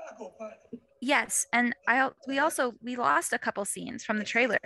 yes, 1.04 1.46
and 1.54 1.76
I 1.88 2.10
we 2.28 2.39
also 2.39 2.74
we 2.82 2.96
lost 2.96 3.34
a 3.34 3.38
couple 3.38 3.66
scenes 3.66 4.04
from 4.04 4.18
the 4.20 4.24
trailer 4.26 4.60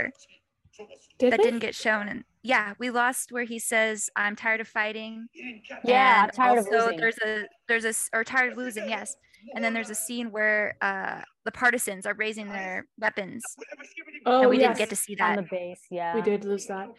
Did 1.20 1.32
that 1.34 1.38
they? 1.38 1.44
didn't 1.44 1.60
get 1.60 1.76
shown 1.76 2.08
and 2.08 2.24
yeah, 2.44 2.76
we 2.80 2.90
lost 2.92 3.32
where 3.32 3.44
he 3.44 3.60
says 3.60 4.10
I'm 4.16 4.36
tired 4.36 4.62
of 4.62 4.68
fighting. 4.68 5.28
Yeah, 5.84 6.20
I'm 6.20 6.24
and 6.26 6.34
tired 6.34 6.60
of 6.60 6.68
losing. 6.72 6.98
there's 6.98 7.18
a 7.26 7.46
there's 7.68 7.86
a 7.86 7.90
s- 7.90 8.10
or 8.14 8.24
tired 8.24 8.52
of 8.54 8.58
losing, 8.58 8.88
yes. 8.90 9.16
And 9.56 9.64
then 9.64 9.74
there's 9.74 9.90
a 9.90 9.96
scene 9.96 10.32
where 10.32 10.76
uh 10.82 11.22
the 11.46 11.52
partisans 11.52 12.06
are 12.06 12.14
raising 12.14 12.50
their 12.50 12.86
weapons 13.00 13.44
oh, 14.26 14.42
and 14.42 14.50
we 14.50 14.58
yes. 14.60 14.68
didn't 14.68 14.78
get 14.80 14.90
to 14.90 14.96
see 14.96 15.16
that 15.16 15.30
on 15.32 15.36
the 15.44 15.50
base. 15.50 15.82
Yeah, 15.90 16.16
We 16.16 16.22
did 16.22 16.46
lose 16.46 16.66
that. 16.68 16.90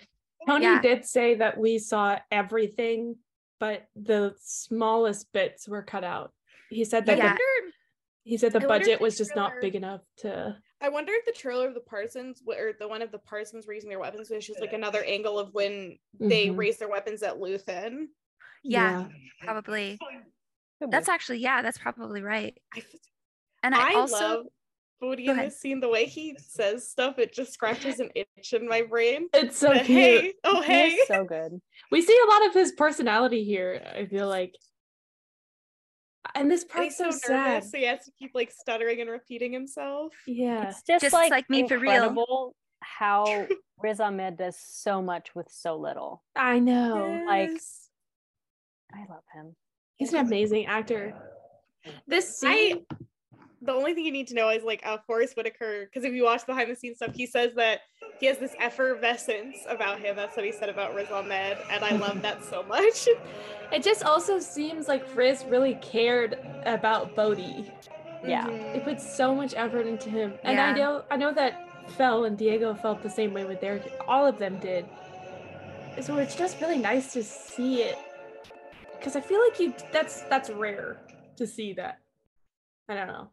Tony 0.47 0.65
Yeah. 0.65 0.81
did 0.81 1.05
say 1.05 1.35
that 1.37 1.59
we 1.59 1.79
saw 1.79 2.19
everything, 2.31 3.17
but 3.61 3.87
the 3.97 4.35
smallest 4.41 5.33
bits 5.33 5.69
were 5.69 5.83
cut 5.83 6.05
out. 6.05 6.33
He 6.71 6.85
said 6.85 7.07
that 7.07 7.19
Yeah. 7.19 7.25
the, 7.25 7.29
wonder. 7.31 7.75
He 8.29 8.37
said 8.37 8.53
the 8.53 8.59
I 8.63 8.67
wonder 8.67 8.75
if 8.75 8.81
budget 8.83 8.99
the 8.99 9.03
was 9.05 9.17
just 9.17 9.35
not 9.35 9.53
big 9.61 9.75
enough 9.75 10.03
to. 10.19 10.55
I 10.83 10.89
wonder 10.91 11.13
if 11.15 11.25
the 11.25 11.33
trailer 11.33 11.67
of 11.67 11.75
the 11.75 11.81
partisans, 11.81 12.43
wh- 12.47 12.59
or 12.61 12.73
the 12.79 12.87
one 12.87 13.01
of 13.03 13.11
the 13.11 13.19
partisans 13.19 13.67
raising 13.67 13.89
their 13.89 13.99
weapons, 13.99 14.29
was 14.31 14.47
just 14.47 14.61
like 14.61 14.75
another 14.75 15.03
angle 15.05 15.39
of 15.39 15.53
when 15.55 15.99
they 16.21 16.49
Mhm. 16.49 16.57
raised 16.59 16.79
their 16.79 16.89
weapons 16.91 17.23
at 17.23 17.37
Luthen. 17.37 18.09
Yeah. 18.63 19.09
Probably. 19.43 19.99
That's 20.91 21.09
actually 21.09 21.39
yeah, 21.39 21.63
that's 21.63 21.79
probably 21.79 22.23
right. 22.23 22.57
And 23.63 23.75
I, 23.75 23.93
I 23.93 23.95
also 23.95 24.15
love 24.17 24.47
Bodhi 25.01 25.27
Go 25.27 25.33
in 25.33 25.39
this 25.39 25.59
scene. 25.59 25.81
The 25.81 25.89
way 25.89 26.05
he 26.07 26.37
says 26.39 26.89
stuff, 26.89 27.19
it 27.19 27.33
just 27.33 27.53
scratches 27.53 27.99
an 27.99 28.11
itch 28.15 28.53
in 28.53 28.69
my 28.69 28.83
brain. 28.83 29.29
It's 29.33 29.57
so 29.57 29.73
The 29.73 29.81
cute. 29.81 29.87
hey, 29.89 30.35
oh 30.45 30.61
hey. 30.61 30.89
is 30.91 31.09
so 31.09 31.25
good. 31.25 31.61
We 31.91 32.03
see 32.03 32.19
a 32.27 32.31
lot 32.31 32.47
of 32.47 32.55
his 32.55 32.73
personality 32.73 33.43
here. 33.45 33.83
I 33.97 34.07
feel 34.07 34.29
like, 34.29 34.55
and 36.35 36.51
this 36.51 36.63
And 36.75 36.85
he's 36.85 36.97
part's 36.97 36.99
so 36.99 37.11
so, 37.11 37.19
sad. 37.29 37.65
so 37.65 37.79
he 37.79 37.85
has 37.85 38.05
to 38.05 38.11
keep 38.19 38.33
like 38.35 38.51
stuttering 38.53 39.01
and 39.01 39.11
repeating 39.11 39.53
himself. 39.53 40.13
Yeah, 40.27 40.69
It's 40.69 40.83
just, 40.83 41.03
Just 41.03 41.13
like, 41.13 41.31
like 41.31 41.49
me 41.51 41.67
for 41.69 41.79
real. 41.79 42.55
how 42.81 43.47
Riz 43.83 44.01
Ahmed 44.01 44.37
does 44.37 44.57
so 44.59 45.01
much 45.03 45.35
with 45.35 45.47
so 45.51 45.77
little. 45.77 46.23
I 46.37 46.59
know. 46.59 47.23
like- 47.27 47.51
I 48.93 49.01
love 49.09 49.23
him. 49.35 49.55
He's 49.97 50.13
an 50.15 50.21
amazing 50.27 50.67
actor. 50.67 51.15
This 52.07 52.39
scene, 52.39 52.85
I 52.91 52.97
the 53.61 53.73
only 53.73 53.93
thing 53.95 54.05
you 54.05 54.13
need 54.13 54.29
to 54.29 54.35
know 54.35 54.49
is 54.51 54.63
like 54.63 54.81
uh, 54.87 54.99
Forest 55.07 55.37
Whitaker, 55.37 55.85
because 55.87 56.05
if 56.05 56.13
you 56.15 56.25
watch 56.25 56.47
behind 56.47 56.71
the 56.71 56.77
scenes 56.77 56.97
stuff, 56.97 57.15
he 57.15 57.27
says 57.27 57.55
that 57.57 57.81
he 58.21 58.27
has 58.27 58.39
this 58.39 58.55
effervescence 58.61 59.59
about 59.69 59.99
him. 60.01 60.15
That's 60.17 60.37
what 60.37 60.45
he 60.47 60.53
said 60.53 60.69
about 60.69 60.95
Riz 60.95 61.11
Ahmed, 61.11 61.59
and 61.71 61.85
I 61.85 61.97
love 61.97 62.23
that 62.23 62.45
so 62.45 62.63
much. 62.63 63.09
it 63.73 63.83
just 63.83 64.05
also 64.05 64.39
seems 64.39 64.87
like 64.89 65.05
Riz 65.17 65.45
really 65.45 65.75
cared 65.77 66.39
about 66.67 67.15
Bodhi. 67.17 67.71
Yeah. 68.27 68.47
Mhm. 68.47 68.77
It 68.77 68.85
put 68.85 69.01
so 69.01 69.35
much 69.35 69.55
effort 69.57 69.87
into 69.87 70.09
him, 70.11 70.35
and 70.43 70.61
I 70.61 70.73
know 70.73 71.05
I 71.11 71.17
know 71.17 71.33
that 71.35 71.91
Fel 71.93 72.25
and 72.25 72.37
Diego 72.37 72.75
felt 72.75 73.03
the 73.03 73.11
same 73.11 73.33
way 73.33 73.45
with 73.45 73.61
their. 73.61 73.81
All 74.07 74.27
of 74.27 74.39
them 74.39 74.59
did. 74.59 74.87
So 76.01 76.17
it's 76.19 76.37
just 76.37 76.61
really 76.61 76.79
nice 76.79 77.13
to 77.15 77.23
see 77.25 77.83
it, 77.83 77.97
because 78.99 79.17
I 79.17 79.21
feel 79.21 79.41
like 79.41 79.59
you 79.59 79.75
that's 79.93 80.23
that's 80.23 80.51
rare 80.51 80.99
to 81.37 81.47
see 81.47 81.73
that. 81.75 81.99
I 82.89 82.95
don't 82.95 83.09
know. 83.09 83.31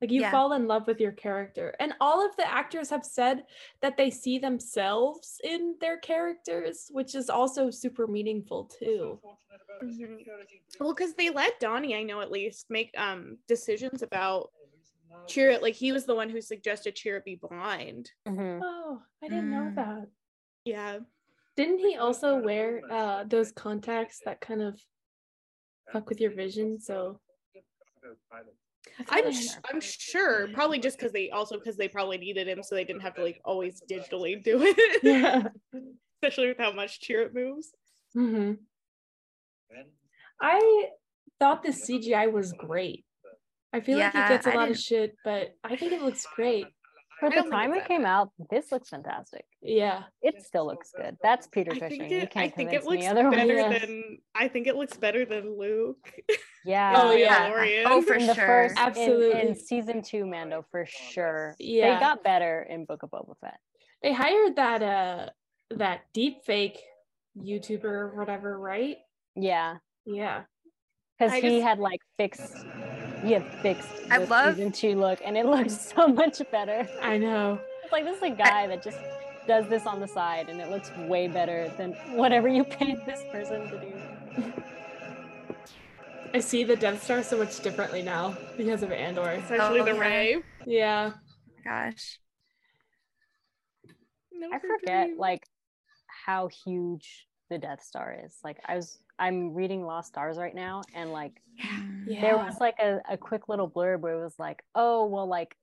Like 0.00 0.10
you 0.10 0.20
Yeah. 0.20 0.30
fall 0.30 0.52
in 0.52 0.66
love 0.66 0.86
with 0.86 1.00
your 1.00 1.12
character. 1.12 1.74
And 1.80 1.94
all 2.00 2.24
of 2.26 2.36
the 2.36 2.46
actors 2.46 2.90
have 2.90 3.04
said 3.04 3.46
that 3.80 3.96
they 3.96 4.10
see 4.10 4.38
themselves 4.38 5.40
in 5.42 5.76
their 5.80 5.96
characters, 5.98 6.88
which 6.92 7.14
is 7.14 7.30
also 7.30 7.70
super 7.70 8.06
meaningful 8.06 8.66
too. 8.66 9.20
Mhm. 9.82 10.26
Well, 10.80 10.94
because 10.94 11.14
they 11.14 11.30
let 11.30 11.58
Donnie, 11.60 11.94
I 11.94 12.02
know 12.02 12.20
at 12.20 12.30
least, 12.30 12.68
make 12.70 12.96
um 12.98 13.38
decisions 13.46 14.02
about 14.02 14.52
Cheer. 15.28 15.58
Like 15.58 15.74
he 15.74 15.92
was 15.92 16.04
the 16.06 16.14
one 16.14 16.30
who 16.30 16.40
suggested 16.40 16.94
Cheer 16.94 17.20
be 17.20 17.36
blind. 17.36 18.12
Mhm. 18.26 18.60
Oh, 18.62 19.02
I 19.22 19.28
didn't 19.28 19.50
know 19.50 19.70
Mm. 19.70 19.74
that. 19.76 20.08
Yeah. 20.64 21.00
Didn't 21.56 21.78
he 21.78 21.96
also 21.96 22.36
wear 22.36 22.82
uh 22.90 23.24
those 23.24 23.50
contacts 23.50 24.20
that 24.20 24.40
kind 24.40 24.60
of 24.62 24.80
fuck 25.92 26.08
with 26.08 26.20
your 26.20 26.32
vision? 26.32 26.78
So 26.80 27.20
I 27.54 27.60
thought 27.60 28.46
I'm 29.10 29.26
I 29.26 29.30
sh- 29.30 29.52
heard- 29.54 29.64
I'm 29.72 29.80
sure 29.80 30.48
probably 30.54 30.78
just 30.78 30.98
because 30.98 31.12
they 31.12 31.30
also 31.30 31.56
because 31.58 31.76
they 31.76 31.88
probably 31.88 32.18
needed 32.18 32.48
him 32.48 32.62
so 32.62 32.74
they 32.74 32.84
didn't 32.84 33.02
have 33.02 33.14
to 33.16 33.22
like 33.22 33.40
always 33.44 33.82
digitally 33.90 34.42
do 34.42 34.58
it 34.62 35.00
yeah. 35.02 35.42
especially 36.22 36.48
with 36.48 36.58
how 36.58 36.72
much 36.72 37.00
Chirrut 37.00 37.34
moves 37.34 37.70
hmm 38.14 38.52
I 40.40 40.86
thought 41.40 41.62
the 41.62 41.70
CGI 41.70 42.30
was 42.30 42.52
great. 42.52 43.04
I 43.72 43.80
feel 43.80 43.98
like 43.98 44.12
Yeah, 44.14 44.28
he 44.28 44.34
gets 44.34 44.46
a 44.46 44.52
I 44.52 44.54
lot 44.54 44.62
of 44.64 44.68
didn't- 44.76 44.80
shit, 44.84 45.16
but 45.24 45.54
I 45.64 45.76
think 45.76 45.92
it 45.92 46.02
looks 46.02 46.26
great. 46.34 46.66
For 47.20 47.30
the 47.30 47.48
time 47.50 47.72
it 47.72 47.86
came 47.88 48.04
out, 48.04 48.30
this 48.50 48.70
looks 48.70 48.90
fantastic. 48.90 49.46
Yeah. 49.62 50.02
It 50.20 50.42
still 50.42 50.66
looks 50.66 50.90
good. 50.94 51.16
That's 51.22 51.46
Peter 51.46 51.72
I 51.74 51.78
Cushing. 51.78 51.98
think 52.00 52.12
you 52.12 52.18
can't 52.28 52.36
I 52.36 52.48
think 52.50 52.68
convince 52.70 52.84
it 52.84 52.88
looks 52.88 53.00
me 53.00 53.06
otherwise. 53.06 53.34
better 53.36 53.86
than 53.86 54.18
I 54.34 54.48
think 54.48 54.66
it 54.66 54.76
looks 54.76 54.98
better 54.98 55.24
than 55.24 55.58
Luke 55.58 56.12
Yeah. 56.66 56.92
Oh, 56.96 57.12
yeah. 57.12 57.50
Mandalorian. 57.50 57.82
Oh, 57.86 58.02
for 58.02 58.14
in 58.14 58.26
the 58.26 58.34
sure. 58.34 58.46
first 58.74 58.96
in- 58.98 59.48
In, 59.48 59.54
season 59.54 60.02
two, 60.02 60.26
Mando 60.26 60.64
for 60.70 60.84
sure. 60.86 61.54
Yeah. 61.58 61.94
They 61.94 62.00
got 62.00 62.24
better 62.24 62.66
in 62.68 62.84
Book 62.84 63.02
of 63.02 63.10
Boba 63.10 63.34
Fett. 63.40 63.58
They 64.02 64.12
hired 64.12 64.56
that 64.56 64.82
uh 64.82 65.30
that 65.76 66.00
deep 66.12 66.44
fake 66.44 66.78
YouTuber 67.40 67.84
or 67.84 68.14
whatever, 68.16 68.58
right? 68.58 68.96
Yeah. 69.34 69.76
Yeah. 70.04 70.42
Because 71.18 71.34
he 71.34 71.40
just- 71.40 71.62
had 71.62 71.78
like 71.78 72.00
fixed 72.18 72.56
he 73.24 73.32
had 73.32 73.44
fixed 73.62 73.88
I 74.10 74.18
the 74.18 74.26
love- 74.26 74.56
season 74.56 74.72
two 74.72 74.94
look 74.96 75.20
and 75.24 75.36
it 75.36 75.46
looks 75.46 75.92
so 75.96 76.08
much 76.08 76.40
better. 76.50 76.86
I 77.00 77.16
know. 77.18 77.58
It's 77.84 77.92
like 77.92 78.04
this 78.04 78.16
is 78.16 78.22
a 78.24 78.30
guy 78.30 78.66
that 78.66 78.82
just 78.82 78.98
does 79.46 79.68
this 79.68 79.86
on 79.86 80.00
the 80.00 80.08
side 80.08 80.48
and 80.48 80.60
it 80.60 80.70
looks 80.70 80.90
way 81.08 81.28
better 81.28 81.72
than 81.78 81.92
whatever 82.16 82.48
you 82.48 82.64
paid 82.64 82.96
this 83.06 83.22
person 83.30 83.68
to 83.70 83.78
do. 83.80 84.52
I 86.36 86.40
see 86.40 86.64
the 86.64 86.76
Death 86.76 87.02
Star 87.02 87.22
so 87.22 87.38
much 87.38 87.60
differently 87.60 88.02
now 88.02 88.36
because 88.58 88.82
of 88.82 88.92
Andor. 88.92 89.22
especially 89.30 89.80
Oh, 89.80 89.84
the 89.84 89.94
yeah. 89.94 89.98
Ray 90.00 90.36
Yeah. 90.66 91.12
Gosh. 91.64 92.18
No 94.32 94.48
I 94.52 94.58
forget 94.58 95.06
dream. 95.06 95.18
like 95.18 95.44
how 96.26 96.48
huge 96.48 97.26
the 97.48 97.56
Death 97.56 97.82
Star 97.82 98.18
is. 98.26 98.36
Like 98.44 98.58
I 98.66 98.74
was 98.76 98.98
I'm 99.18 99.54
reading 99.54 99.86
Lost 99.86 100.08
Stars 100.08 100.36
right 100.36 100.54
now 100.54 100.82
and 100.94 101.10
like 101.10 101.40
Yeah. 102.06 102.20
there 102.20 102.36
was 102.36 102.60
like 102.60 102.74
a, 102.80 103.00
a 103.10 103.16
quick 103.16 103.48
little 103.48 103.70
blurb 103.70 104.00
where 104.00 104.20
it 104.20 104.22
was 104.22 104.38
like, 104.38 104.62
oh 104.74 105.06
well 105.06 105.26
like 105.26 105.56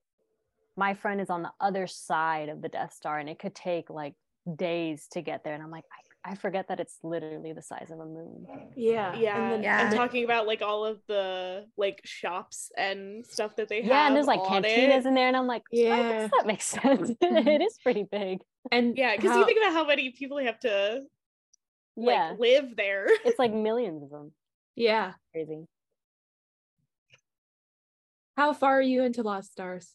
my 0.76 0.94
friend 0.94 1.20
is 1.20 1.30
on 1.30 1.42
the 1.42 1.52
other 1.60 1.86
side 1.86 2.48
of 2.48 2.62
the 2.62 2.68
Death 2.68 2.92
Star 2.94 3.20
and 3.20 3.28
it 3.28 3.38
could 3.38 3.54
take 3.54 3.90
like 3.90 4.14
days 4.56 5.06
to 5.12 5.22
get 5.22 5.44
there. 5.44 5.54
And 5.54 5.62
I'm 5.62 5.70
like, 5.70 5.84
I, 5.92 6.00
I 6.26 6.34
forget 6.36 6.68
that 6.68 6.80
it's 6.80 6.96
literally 7.02 7.52
the 7.52 7.60
size 7.60 7.90
of 7.90 8.00
a 8.00 8.06
moon. 8.06 8.46
yeah. 8.76 9.14
yeah, 9.14 9.42
And 9.42 9.52
then, 9.52 9.62
Yeah. 9.62 9.78
I'm 9.78 9.86
and 9.88 9.94
talking 9.96 10.24
about 10.24 10.46
like 10.46 10.62
all 10.62 10.84
of 10.86 11.00
the 11.06 11.66
like 11.76 12.00
shops 12.04 12.72
and 12.78 13.26
stuff 13.26 13.56
that 13.56 13.68
they 13.68 13.82
have. 13.82 13.90
Yeah, 13.90 14.06
and 14.06 14.16
there's 14.16 14.26
like 14.26 14.40
on 14.40 14.62
cantinas 14.62 15.00
it. 15.00 15.06
in 15.06 15.14
there, 15.14 15.28
and 15.28 15.36
I'm 15.36 15.46
like, 15.46 15.64
yeah, 15.70 15.94
I 15.94 16.02
guess 16.08 16.30
that 16.36 16.46
makes 16.46 16.64
sense. 16.64 17.10
it 17.20 17.60
is 17.62 17.78
pretty 17.82 18.04
big. 18.10 18.38
and 18.72 18.96
Yeah, 18.96 19.16
because 19.16 19.32
how- 19.32 19.40
you 19.40 19.44
think 19.46 19.58
about 19.62 19.74
how 19.74 19.86
many 19.86 20.10
people 20.12 20.38
have 20.38 20.58
to 20.60 21.02
like 21.96 22.06
Yeah, 22.16 22.34
live 22.38 22.74
there. 22.74 23.06
it's 23.24 23.38
like 23.38 23.52
millions 23.52 24.02
of 24.02 24.08
them. 24.10 24.32
yeah. 24.76 25.12
Crazy. 25.32 25.66
How 28.36 28.52
far 28.52 28.78
are 28.78 28.82
you 28.82 29.02
into 29.04 29.22
Lost 29.22 29.52
Stars? 29.52 29.92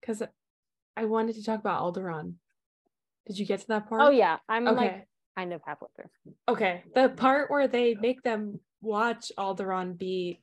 Because 0.00 0.22
I 0.96 1.04
wanted 1.04 1.36
to 1.36 1.44
talk 1.44 1.60
about 1.60 1.82
Alderaan. 1.82 2.34
Did 3.26 3.38
you 3.38 3.46
get 3.46 3.60
to 3.60 3.66
that 3.68 3.88
part? 3.88 4.00
Oh 4.02 4.10
yeah, 4.10 4.38
I'm 4.48 4.66
Okay. 4.68 4.76
like 4.76 5.08
kind 5.36 5.52
of 5.52 5.60
halfway 5.66 5.88
through. 5.96 6.34
Okay. 6.48 6.82
The 6.94 7.08
part 7.10 7.50
where 7.50 7.68
they 7.68 7.94
make 7.94 8.22
them 8.22 8.60
watch 8.80 9.32
Alderaan 9.38 9.96
be 9.98 10.40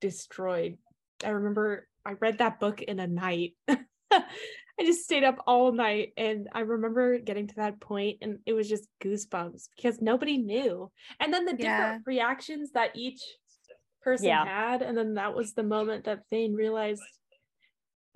destroyed. 0.00 0.76
I 1.24 1.30
remember 1.30 1.86
I 2.04 2.12
read 2.12 2.38
that 2.38 2.60
book 2.60 2.82
in 2.82 3.00
a 3.00 3.06
night. 3.06 3.54
I 4.10 4.82
just 4.84 5.04
stayed 5.04 5.22
up 5.24 5.38
all 5.46 5.72
night 5.72 6.12
and 6.16 6.48
I 6.52 6.60
remember 6.60 7.18
getting 7.18 7.46
to 7.46 7.54
that 7.56 7.80
point 7.80 8.18
and 8.22 8.40
it 8.44 8.52
was 8.54 8.68
just 8.68 8.88
goosebumps 9.02 9.68
because 9.76 10.00
nobody 10.02 10.36
knew. 10.36 10.90
And 11.20 11.32
then 11.32 11.44
the 11.44 11.52
different 11.52 12.02
Yeah. 12.06 12.06
reactions 12.06 12.72
that 12.72 12.90
each 12.96 13.20
person 14.02 14.26
Yeah. 14.26 14.44
had, 14.44 14.82
and 14.82 14.98
then 14.98 15.14
that 15.14 15.34
was 15.34 15.54
the 15.54 15.62
moment 15.62 16.04
that 16.04 16.26
Thane 16.28 16.54
realized 16.54 17.02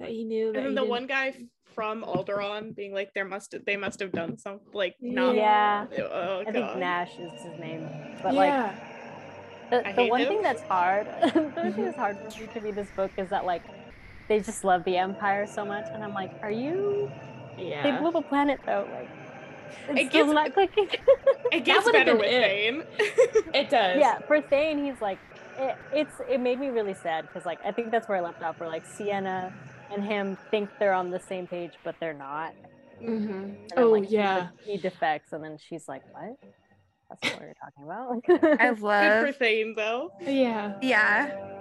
that 0.00 0.08
he 0.10 0.24
knew 0.24 0.52
that 0.52 0.58
And 0.58 0.66
then 0.66 0.74
the 0.74 0.80
didn't- 0.80 0.90
one 0.90 1.06
guy 1.06 1.34
from 1.78 2.02
Alderaan 2.02 2.74
being 2.74 2.92
like, 2.92 3.14
"There 3.14 3.24
must 3.24 3.54
they 3.64 3.76
must 3.76 4.00
have 4.00 4.10
done 4.10 4.36
some 4.36 4.58
like 4.72 4.96
not." 5.00 5.36
Yeah. 5.36 5.86
Oh, 6.10 6.42
I 6.44 6.50
think 6.50 6.76
Nash 6.76 7.12
is 7.20 7.30
his 7.40 7.56
name. 7.60 7.88
But 8.20 8.34
like 8.34 8.74
the, 9.70 9.84
the 9.94 10.06
one 10.06 10.22
him. 10.22 10.26
thing 10.28 10.42
that's 10.42 10.62
hard, 10.62 11.06
the 11.22 11.40
one 11.40 11.52
thing 11.52 11.72
mm-hmm. 11.72 11.84
that's 11.84 11.96
hard 11.96 12.16
for 12.18 12.40
me 12.40 12.48
to 12.52 12.60
read 12.60 12.74
this 12.74 12.88
book 12.96 13.12
is 13.16 13.30
that 13.30 13.46
like 13.46 13.62
they 14.26 14.40
just 14.40 14.64
love 14.64 14.82
the 14.82 14.96
Empire 14.96 15.46
so 15.46 15.64
much, 15.64 15.86
and 15.92 16.02
I'm 16.02 16.14
like, 16.14 16.32
are 16.42 16.50
you? 16.50 17.12
Yeah. 17.56 17.84
They 17.84 17.90
yeah. 17.90 18.00
blew 18.00 18.08
up 18.08 18.16
a 18.16 18.22
planet 18.22 18.58
though, 18.66 18.84
like 18.92 19.08
it's 19.90 20.00
It 20.00 20.08
still 20.08 20.24
gets- 20.24 20.34
not 20.34 20.54
clicking. 20.54 20.88
It 21.52 21.64
gets 21.64 21.84
would've 21.84 21.92
better 21.92 22.16
with 22.16 22.26
it. 22.26 22.42
Thane. 22.42 22.82
It 23.54 23.70
does. 23.70 24.00
yeah, 24.00 24.18
for 24.26 24.40
Thane, 24.40 24.84
he's 24.84 25.00
like, 25.00 25.20
it, 25.56 25.76
it's 25.92 26.14
it 26.28 26.40
made 26.40 26.58
me 26.58 26.70
really 26.70 26.94
sad 26.94 27.28
because 27.28 27.46
like 27.46 27.60
I 27.64 27.70
think 27.70 27.92
that's 27.92 28.08
where 28.08 28.18
I 28.18 28.20
left 28.20 28.42
off, 28.42 28.58
where 28.58 28.68
like 28.68 28.84
Ciena 28.84 29.52
and 29.92 30.04
him 30.04 30.36
think 30.50 30.70
they're 30.78 30.92
on 30.92 31.10
the 31.10 31.20
same 31.20 31.46
page, 31.46 31.72
but 31.84 31.94
they're 32.00 32.14
not. 32.14 32.54
Mhm. 33.02 33.56
Oh 33.76 33.90
like, 33.90 34.10
yeah. 34.10 34.48
he 34.64 34.76
defects, 34.76 35.32
and 35.32 35.42
then 35.44 35.56
she's 35.58 35.86
like, 35.88 36.02
"What? 36.12 36.36
That's 37.08 37.24
not 37.32 37.40
what 37.40 37.42
you're 37.42 37.54
talking 37.62 37.84
about." 37.84 38.60
I 38.60 38.70
love 38.70 39.24
Good 39.26 39.34
for 39.34 39.38
Thane 39.38 39.74
though. 39.76 40.10
Yeah. 40.20 40.74
yeah. 40.82 41.54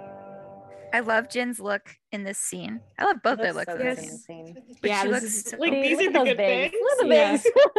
I 0.92 1.00
love 1.00 1.28
Jyn's 1.28 1.60
look 1.60 1.96
in 2.12 2.24
this 2.24 2.38
scene. 2.38 2.80
I 2.98 3.04
love 3.04 3.22
both 3.22 3.38
their 3.38 3.52
Looks 3.52 3.68
looks 3.68 3.78
so 3.82 3.88
in 3.88 3.94
this 3.94 4.10
the 4.10 4.18
scene. 4.18 4.46
scene. 4.54 4.62
But 4.80 4.88
Yeah, 4.90 5.02
she 5.02 5.08
this 5.08 5.22
looks 5.22 5.34
is- 5.34 5.44
so 5.44 5.56
Like, 5.58 5.72
See, 5.74 5.82
these 5.82 5.98
look 5.98 6.06
are 6.08 6.12
the 6.12 6.18
those 6.18 6.28
good 6.28 6.36
bangs. 6.38 6.72
bangs. 6.72 6.82
Look 6.82 7.00
at 7.00 7.08
the 7.08 7.14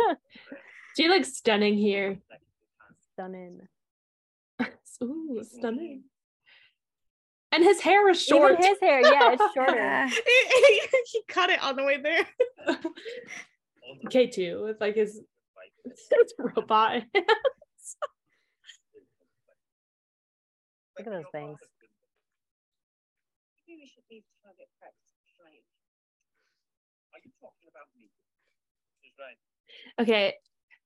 Yeah. 0.07 0.13
She 0.97 1.07
looks 1.07 1.33
stunning 1.35 1.75
here. 1.77 2.19
Stunning. 3.13 3.61
Ooh, 5.03 5.41
stunning. 5.57 6.03
And 7.51 7.63
his 7.63 7.81
hair 7.81 8.07
is 8.09 8.21
short. 8.21 8.53
Even 8.53 8.63
his 8.63 8.79
hair, 8.79 9.01
yeah, 9.01 9.33
it's 9.33 9.53
shorter. 9.55 9.75
Yeah. 9.75 10.07
he 11.11 11.23
cut 11.27 11.49
it 11.49 11.61
on 11.63 11.75
the 11.75 11.83
way 11.83 11.99
there. 12.01 12.27
K2 14.05 14.63
with 14.63 14.79
like 14.79 14.95
his, 14.95 15.21
his 15.85 16.33
robot. 16.37 17.03
Look 20.97 21.07
at 21.07 21.13
those 21.13 21.23
things. 21.31 21.57
Maybe 23.67 23.81
we 23.81 23.87
should 23.87 24.03
leave 24.11 24.23
target 24.43 24.67
practice 24.79 24.99
behind. 25.37 25.63
Are 27.13 27.19
you 27.23 27.31
talking 27.41 27.69
about 27.69 27.87
me? 27.95 28.09
Okay. 29.99 30.35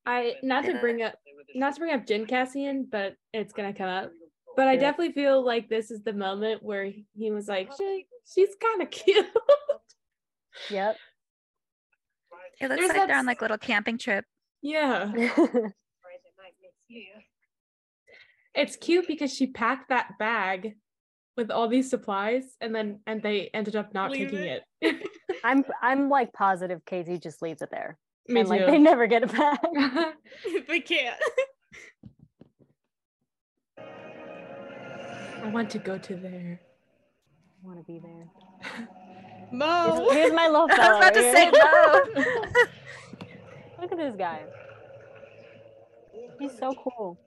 I 0.06 0.36
not 0.44 0.66
to 0.66 0.80
bring 0.80 1.02
up 1.02 1.14
They 1.26 1.32
were 1.34 1.44
the 1.48 1.60
not 1.60 1.74
to 1.76 1.80
bring 1.80 1.94
up 1.94 2.06
Jyn 2.06 2.28
Cassian, 2.28 2.88
but 2.92 3.16
it's 3.34 3.54
gonna 3.54 3.74
come 3.74 3.90
up. 3.90 4.12
But 4.56 4.68
I 4.68 4.76
definitely 4.76 5.14
feel 5.14 5.44
like 5.44 5.68
this 5.70 5.90
is 5.92 6.04
the 6.04 6.14
moment 6.14 6.62
where 6.64 6.92
he 7.18 7.32
was 7.32 7.48
like, 7.48 7.72
she, 7.78 8.06
she's 8.32 8.50
kind 8.62 8.82
of 8.82 8.92
cute. 8.92 9.26
Yep. 10.70 10.98
It 12.62 12.70
looks 12.70 12.80
There's 12.80 12.90
like 12.90 12.98
that 12.98 13.08
they're 13.08 13.18
on 13.18 13.26
like 13.26 13.42
little 13.42 13.58
camping 13.58 13.98
trip. 13.98 14.24
yeah. 14.62 15.12
It's 18.56 18.76
cute 18.76 19.08
because 19.08 19.34
she 19.34 19.48
packed 19.48 19.90
that 19.90 20.12
bag 20.20 20.76
with 21.36 21.50
all 21.50 21.68
these 21.68 21.90
supplies 21.90 22.44
and 22.62 22.74
then 22.76 23.00
and 23.08 23.22
they 23.24 23.50
ended 23.54 23.76
up 23.76 23.94
not 23.96 24.12
Leave 24.12 24.30
taking 24.30 24.44
it. 24.46 24.62
it. 24.80 25.08
I'm 25.44 25.66
I'm 25.82 26.08
like 26.10 26.32
positive 26.34 26.86
Casey 26.86 27.18
just 27.18 27.42
leaves 27.42 27.64
it 27.64 27.70
there. 27.72 27.98
Me 28.28 28.42
and 28.42 28.50
like 28.50 28.68
they 28.68 28.78
never 28.78 29.08
get 29.08 29.24
it 29.24 29.32
back. 29.34 29.60
they 30.68 30.80
can't. 30.82 31.20
I 35.44 35.48
want 35.50 35.70
to 35.72 35.80
go 35.80 35.98
to 35.98 36.16
there. 36.16 36.62
I 37.64 37.68
want 37.68 37.80
to 37.80 37.84
be 37.92 38.00
there. 38.00 38.88
Moe. 39.52 40.08
Here's, 40.12 40.14
here's 40.14 40.34
my 40.34 40.48
little 40.48 40.68
I 40.72 40.78
was 40.78 40.98
about 40.98 41.14
to 41.14 41.22
right 41.22 41.34
say 41.34 41.44
here. 41.44 41.52
no. 41.54 42.62
Look 43.82 43.92
at 43.92 43.98
this 43.98 44.16
guy. 44.16 44.42
He's 46.40 46.58
so 46.58 46.74
cool. 46.74 47.20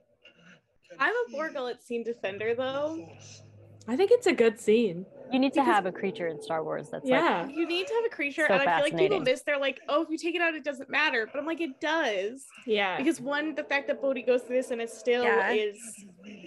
I'm 0.99 1.13
a 1.13 1.31
Bor 1.31 1.49
Gullet 1.51 1.83
scene 1.83 2.03
defender 2.03 2.55
though. 2.55 3.07
I 3.87 3.95
think 3.95 4.11
it's 4.11 4.27
a 4.27 4.33
good 4.33 4.59
scene. 4.59 5.05
You 5.31 5.39
need 5.39 5.53
to 5.53 5.61
Because- 5.61 5.73
have 5.73 5.85
a 5.85 5.91
creature 5.91 6.27
in 6.27 6.41
Star 6.41 6.63
Wars 6.63 6.89
that's 6.89 7.07
Yeah. 7.07 7.47
You 7.47 7.65
need 7.67 7.87
to 7.87 7.93
have 7.93 8.05
a 8.05 8.09
creature, 8.09 8.45
So 8.47 8.53
and 8.55 8.63
I 8.63 8.75
feel 8.75 8.83
like 8.83 8.97
people 8.97 9.19
miss. 9.21 9.43
They're 9.43 9.59
like, 9.59 9.79
"Oh, 9.87 10.01
if 10.03 10.09
you 10.09 10.17
take 10.17 10.35
it 10.35 10.41
out, 10.41 10.55
it 10.55 10.63
doesn't 10.63 10.89
matter." 10.89 11.27
But 11.31 11.39
I'm 11.39 11.45
like, 11.45 11.61
it 11.61 11.79
does 11.79 12.45
Yeah. 12.65 12.97
because 12.97 13.21
one, 13.21 13.53
the 13.55 13.63
fact 13.63 13.87
that 13.87 14.01
Bodhi 14.01 14.23
goes 14.23 14.41
through 14.43 14.57
this 14.57 14.71
and 14.71 14.81
it 14.81 14.89
still 14.89 15.23
Yeah. 15.23 15.51
is 15.51 15.77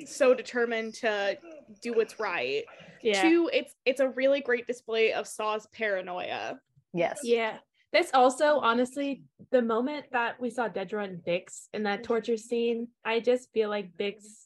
so 0.06 0.34
determined 0.34 0.94
to 0.96 1.38
do 1.82 1.94
what's 1.94 2.18
right. 2.20 2.64
yeah. 3.02 3.22
Two, 3.22 3.50
it's 3.52 3.74
it's 3.84 4.00
a 4.00 4.08
really 4.08 4.40
great 4.40 4.66
display 4.66 5.12
of 5.12 5.26
Saw's 5.26 5.66
paranoia. 5.72 6.58
yes. 6.92 7.20
Yeah. 7.22 7.58
This 7.92 8.10
also, 8.14 8.60
honestly, 8.60 9.24
the 9.50 9.62
moment 9.62 10.06
that 10.12 10.40
we 10.40 10.48
saw 10.48 10.68
Dedra 10.68 11.04
and 11.04 11.18
Bix 11.24 11.66
in 11.74 11.82
that 11.82 12.04
torture 12.04 12.36
scene, 12.36 12.86
I 13.04 13.18
just 13.18 13.52
feel 13.52 13.68
like 13.68 13.96
Bix 13.98 14.44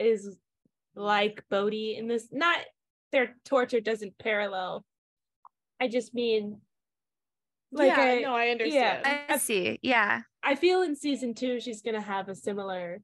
is 0.00 0.36
like 0.96 1.44
Bodhi 1.50 1.96
in 1.96 2.08
this. 2.08 2.28
Not 2.32 2.58
their 3.12 3.36
torture 3.44 3.80
doesn't 3.80 4.18
parallel. 4.18 4.84
I 5.80 5.86
just 5.86 6.14
mean, 6.14 6.60
like, 7.70 7.96
yeah, 7.96 8.00
I, 8.00 8.20
no, 8.20 8.34
I 8.34 8.48
understand. 8.48 9.02
Yeah, 9.04 9.22
I 9.28 9.36
see. 9.38 9.78
Yeah. 9.82 10.22
I 10.42 10.56
feel 10.56 10.82
in 10.82 10.96
season 10.96 11.34
two 11.34 11.60
she's 11.60 11.82
gonna 11.82 12.00
have 12.00 12.28
a 12.28 12.34
similar, 12.34 13.02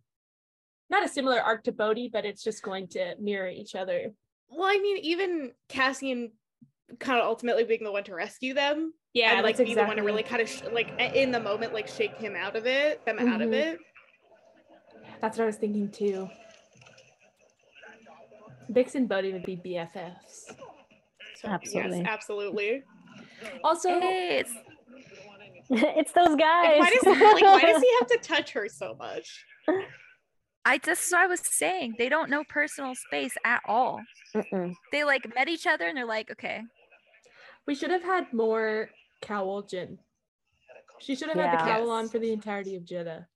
not 0.95 1.05
a 1.05 1.09
similar 1.09 1.41
arc 1.41 1.65
to 1.65 1.73
Bodhi, 1.73 2.09
but 2.13 2.25
it's 2.25 2.43
just 2.45 2.63
going 2.63 2.87
to 2.89 3.15
mirror 3.19 3.49
each 3.49 3.75
other. 3.75 4.13
well, 4.49 4.69
I 4.69 4.79
mean, 4.79 4.99
even 4.99 5.53
Cassian 5.69 6.31
kind 7.01 7.19
of 7.21 7.27
ultimately 7.27 7.65
being 7.65 7.83
the 7.83 7.91
one 7.91 8.05
to 8.05 8.15
rescue 8.15 8.55
them 8.55 8.93
Yeah, 9.15 9.33
and 9.35 9.43
like 9.43 9.57
that's 9.57 9.69
be 9.69 9.75
the 9.75 9.85
one 9.85 9.97
to 9.97 10.03
really 10.03 10.23
kind 10.23 10.41
of 10.41 10.49
sh- 10.49 10.63
like 10.71 10.89
in 11.01 11.33
the 11.33 11.41
moment 11.41 11.73
like 11.73 11.89
shake 11.89 12.15
him 12.17 12.37
out 12.37 12.55
of 12.55 12.67
it, 12.67 13.05
them 13.05 13.19
out 13.19 13.41
of 13.41 13.49
Mhm. 13.51 13.55
it. 13.55 13.79
That's 15.21 15.37
what 15.39 15.45
I 15.45 15.47
was 15.47 15.57
thinking 15.57 15.91
too. 15.91 16.29
Bix 18.71 18.95
and 18.95 19.09
Bodhi 19.09 19.33
would 19.33 19.43
be 19.43 19.57
BFFs. 19.57 20.53
Absolutely. 21.45 21.99
Yes, 21.99 22.07
absolutely. 22.09 22.83
Also, 23.65 23.89
it's 24.03 24.53
it's 25.71 26.13
those 26.13 26.29
Like, 26.29 26.39
guys. 26.39 26.79
why 26.79 26.91
does 26.91 27.07
like 27.07 27.43
why 27.43 27.63
does 27.63 27.83
he 27.83 27.91
have 27.99 28.09
to 28.09 28.19
touch 28.23 28.53
her 28.53 28.69
so 28.69 28.95
much? 28.99 29.45
I 30.64 30.79
just 30.79 31.11
what 31.12 31.20
I 31.22 31.27
was 31.27 31.40
saying. 31.40 31.94
They 31.98 32.09
don't 32.09 32.31
know 32.31 32.42
personal 32.48 32.94
space 32.94 33.33
at 33.44 33.61
all. 33.66 34.00
Mm-mm. 34.35 34.74
They 34.92 35.05
like 35.05 35.33
met 35.35 35.48
each 35.48 35.66
other 35.66 35.87
and 35.87 35.96
they're 35.96 36.07
like, 36.07 36.31
okay, 36.31 36.62
we 37.66 37.74
should 37.74 37.90
have 37.90 38.03
had 38.03 38.33
more 38.33 38.88
cowl 39.20 39.62
Jyn. 39.62 39.98
She 41.00 41.14
should 41.16 41.29
have 41.29 41.38
had 41.38 41.59
the 41.59 41.64
Yeah. 41.64 41.77
cowl 41.77 41.90
on 41.90 42.09
for 42.09 42.18
the 42.18 42.33
entirety 42.33 42.77
of 42.77 42.85
Jedha. 42.85 43.27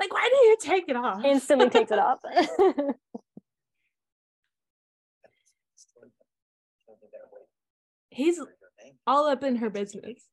Like, 0.00 0.12
why 0.12 0.28
did 0.28 0.48
you 0.48 0.56
take 0.60 0.88
it 0.88 0.96
off? 0.96 1.24
Instantly 1.24 1.68
takes 1.70 1.90
it 1.92 1.98
off. 1.98 2.18
He's 8.10 8.40
all 9.06 9.26
up 9.28 9.42
in 9.42 9.56
her 9.56 9.70
business. 9.70 10.28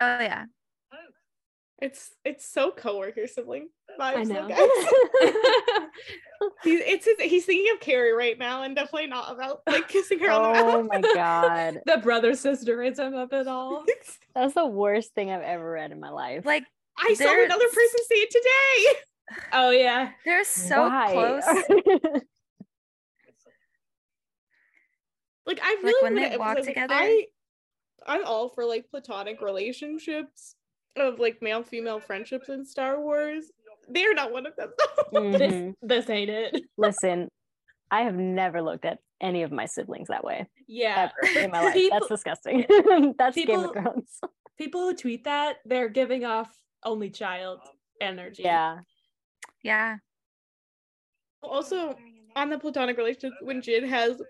oh 0.00 0.20
yeah. 0.20 0.44
It's 1.80 2.10
it's 2.26 2.46
so 2.46 2.70
coworker 2.70 3.26
sibling 3.26 3.68
vibes. 3.98 4.16
I 4.16 4.24
though, 4.24 4.46
know. 4.46 4.48
guys. 4.48 5.88
He's 6.62 6.80
it's 6.84 7.04
his, 7.06 7.16
he's 7.20 7.44
thinking 7.46 7.72
of 7.74 7.80
Kerri 7.80 8.16
right 8.16 8.38
now 8.38 8.62
and 8.62 8.74
definitely 8.74 9.08
not 9.08 9.32
about 9.32 9.60
like 9.66 9.88
kissing 9.88 10.18
her 10.20 10.30
on 10.30 10.52
the 10.54 10.60
oh 10.60 10.82
my 10.82 11.00
god. 11.14 11.80
the 11.86 11.98
brother 11.98 12.34
sister 12.34 12.76
sisterism 12.76 13.14
of 13.14 13.32
it 13.32 13.46
all. 13.46 13.84
That's 14.34 14.54
the 14.54 14.66
worst 14.66 15.14
thing 15.14 15.30
I've 15.30 15.42
ever 15.42 15.70
read 15.70 15.90
in 15.92 16.00
my 16.00 16.10
life. 16.10 16.44
Like 16.46 16.64
I 16.98 17.14
saw 17.14 17.44
another 17.44 17.66
person 17.68 18.00
say 18.08 18.14
it 18.16 18.30
today. 18.30 19.00
Oh 19.52 19.70
yeah. 19.70 20.10
they're 20.24 20.42
so 20.42 20.88
Why? 20.88 21.12
close. 21.12 21.44
Like 25.46 25.60
I 25.62 25.74
Like, 25.76 25.82
really 25.84 26.02
when 26.02 26.14
wanna 26.16 26.30
they 26.30 26.36
walk 26.36 26.48
emphasize, 26.58 26.66
like, 26.66 26.74
together? 26.88 26.94
I 26.94 27.26
I'm 28.06 28.24
all 28.24 28.48
for 28.48 28.64
like 28.64 28.90
platonic 28.90 29.40
relationships 29.40 30.56
of 30.96 31.18
like 31.18 31.40
male 31.42 31.62
female 31.62 32.00
friendships 32.00 32.48
in 32.48 32.64
Star 32.64 33.00
Wars. 33.00 33.50
They're 33.88 34.14
not 34.14 34.32
one 34.32 34.46
of 34.46 34.54
them. 34.56 34.70
though. 35.12 35.20
Mhm. 35.20 35.38
This 35.82 36.06
this 36.06 36.10
ain't 36.10 36.30
it. 36.30 36.62
Listen, 36.78 37.28
I 37.90 38.02
have 38.02 38.14
never 38.14 38.62
looked 38.62 38.84
at 38.84 38.98
any 39.20 39.42
of 39.42 39.52
my 39.52 39.66
siblings 39.66 40.08
that 40.08 40.24
way 40.24 40.46
Yeah. 40.68 41.10
ever 41.26 41.38
in 41.38 41.50
my 41.50 41.64
life. 41.64 41.74
People- 41.74 41.98
That's 41.98 42.08
disgusting. 42.08 42.64
That's 43.18 43.36
Game 43.36 43.50
of 43.60 43.72
Thrones. 43.72 44.20
People 44.56 44.82
who 44.82 44.94
tweet 44.94 45.24
that, 45.24 45.56
they're 45.64 45.88
giving 45.88 46.24
off 46.24 46.50
only 46.84 47.10
child 47.10 47.60
energy. 48.00 48.42
Yeah. 48.44 48.78
Yeah. 49.62 49.96
also 51.42 51.96
on 52.36 52.48
the 52.50 52.58
platonic 52.58 52.96
relationship 52.96 53.32
when 53.42 53.60
Jyn 53.60 53.86
has 53.88 54.22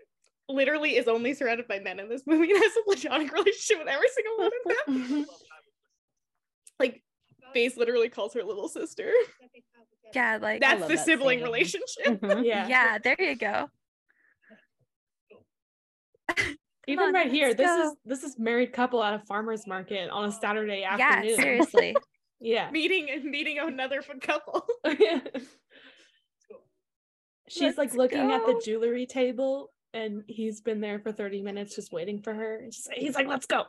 literally 0.48 0.96
is 0.96 1.06
only 1.06 1.34
surrounded 1.34 1.68
by 1.68 1.78
men 1.78 2.00
in 2.00 2.08
this 2.08 2.22
movie 2.26 2.50
and 2.52 2.62
has 2.62 2.72
a 2.76 2.82
platonic 2.84 3.32
relationship 3.32 3.78
with 3.78 3.88
every 3.88 4.08
single 4.08 4.36
one 4.38 4.50
of 4.64 4.86
them. 4.86 5.26
Like 6.80 7.02
Baze 7.54 7.76
literally 7.76 8.08
calls 8.08 8.34
her 8.34 8.42
little 8.42 8.68
sister. 8.68 9.12
Yeah, 10.14 10.38
like 10.40 10.60
That's 10.60 10.82
the 10.82 10.96
that 10.96 11.04
sibling 11.04 11.38
scene. 11.38 11.44
relationship. 11.44 12.06
Mhm. 12.20 12.44
Yeah. 12.46 12.66
yeah, 12.68 12.98
there 12.98 13.16
you 13.20 13.36
go. 13.36 13.68
Even 16.88 17.06
on, 17.06 17.14
right 17.14 17.30
here, 17.30 17.54
this 17.54 17.66
go. 17.66 17.82
is 17.90 17.92
this 18.04 18.22
is 18.24 18.38
married 18.38 18.72
couple 18.72 19.02
at 19.04 19.14
a 19.14 19.18
farmer's 19.26 19.66
market 19.66 20.10
on 20.10 20.24
a 20.28 20.32
Saturday 20.32 20.82
afternoon. 20.82 20.98
Yeah, 20.98 21.16
afternoon. 21.16 21.36
seriously. 21.36 21.96
Yeah. 22.42 22.70
meeting 22.70 23.30
meeting 23.30 23.58
another 23.58 24.00
couple. 24.22 24.66
She's 27.50 27.76
like 27.76 27.88
Let's 27.88 27.94
looking 27.96 28.30
at 28.30 28.46
the 28.46 28.62
jewelry 28.64 29.04
table 29.04 29.72
and 29.92 30.22
he's 30.26 30.62
been 30.62 30.80
there 30.80 31.00
for 31.00 31.12
30 31.12 31.42
minutes 31.42 31.74
just 31.76 31.92
waiting 31.92 32.22
for 32.22 32.32
her. 32.32 32.56
And 32.62 32.72
she's, 32.72 32.88
he's 32.96 33.14
like, 33.14 33.26
let's 33.26 33.44
go. 33.44 33.64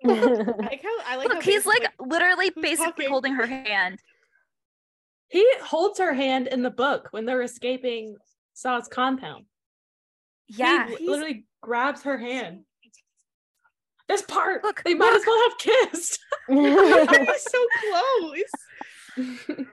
I 0.06 0.10
like 0.10 0.82
how 0.82 0.98
I 1.06 1.16
like 1.16 1.28
Look, 1.28 1.34
how 1.36 1.40
he's 1.40 1.64
Baze 1.64 1.66
like, 1.66 1.92
literally 1.98 2.50
"Who's 2.54 2.62
basically 2.62 2.86
talking?" 3.04 3.08
holding 3.08 3.34
her 3.34 3.46
hand. 3.46 3.98
He 5.28 5.46
holds 5.62 5.98
her 5.98 6.14
hand 6.14 6.46
in 6.46 6.62
the 6.62 6.70
book 6.70 7.08
when 7.10 7.26
they're 7.26 7.42
escaping 7.42 8.16
Saw's 8.54 8.88
compound. 8.88 9.44
Yeah. 10.48 10.88
He 10.88 11.06
literally 11.08 11.44
grabs 11.60 12.02
her 12.04 12.16
hand. 12.16 12.60
This 14.08 14.22
part, 14.22 14.64
Look, 14.64 14.82
they 14.84 14.94
might 14.94 15.10
look. 15.12 15.20
as 15.20 15.26
well 15.26 15.50
have 15.50 15.58
kissed. 15.58 16.18
He's 16.48 17.42
so 17.42 17.66
close. 19.44 19.66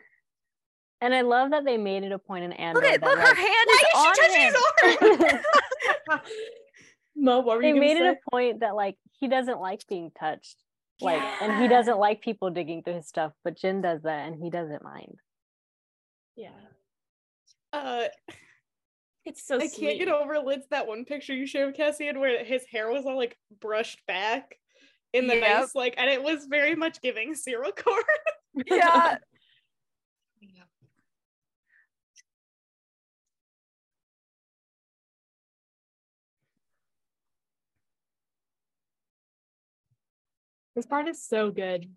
and 0.99 1.13
I 1.15 1.21
love 1.21 1.51
that 1.51 1.63
they 1.63 1.78
made 1.78 2.03
it 2.03 2.11
a 2.11 2.19
point 2.19 2.43
in 2.43 2.51
Andor 2.51 2.82
Look 2.82 2.89
at 2.91 3.01
look, 3.01 3.15
Why 3.17 3.21
her 3.21 3.28
like, 3.28 3.38
hand 3.38 3.69
is 3.69 3.80
is 3.80 3.88
she 3.88 3.97
on 3.97 4.13
touching 4.15 4.41
him. 4.41 5.30
his 5.30 5.45
arm? 6.09 6.19
Moe, 7.16 7.39
what 7.39 7.57
were 7.57 7.61
they 7.61 7.70
you 7.70 7.76
made 7.80 7.97
say? 7.97 8.07
it 8.07 8.18
a 8.26 8.30
point 8.32 8.59
that 8.61 8.76
like 8.76 8.97
he 9.20 9.28
doesn't 9.28 9.59
like 9.59 9.88
being 9.88 10.11
touched. 10.20 10.57
Like 11.01 11.22
and 11.41 11.61
he 11.61 11.68
doesn't 11.68 11.97
like 11.97 12.22
people 12.22 12.49
digging 12.51 12.84
through 12.84 12.95
his 12.95 13.07
stuff, 13.07 13.34
but 13.43 13.57
Jyn 13.57 13.82
does 13.82 14.03
that 14.03 14.28
and 14.28 14.41
he 14.41 14.49
doesn't 14.49 14.84
mind. 14.84 15.20
Yeah. 16.36 16.49
Uh, 17.74 18.05
It's 19.26 19.45
so 19.45 19.55
I 19.59 19.68
can't 19.68 19.97
get 19.99 20.07
over 20.07 20.38
Liz 20.39 20.66
that 20.70 20.88
one 20.88 21.03
picture 21.05 21.34
you 21.34 21.47
showed 21.47 21.70
of 21.70 21.76
Cassian 21.76 22.20
where 22.20 22.43
his 22.45 22.63
hair 22.66 22.91
was 22.91 23.05
all 23.05 23.18
like 23.18 23.38
brushed 23.59 24.05
back 24.05 24.55
in 25.13 25.28
the 25.28 25.36
Yep. 25.36 25.41
nice 25.61 25.76
like, 25.76 25.95
and 25.97 26.09
it 26.09 26.22
was 26.22 26.45
very 26.45 26.76
much 26.76 27.01
giving 27.01 27.34
serial 27.36 27.72
cord. 27.76 28.03
Yeah. 28.68 29.18
This 40.76 40.86
part 40.86 41.07
is 41.07 41.21
so 41.23 41.51
good. 41.51 41.88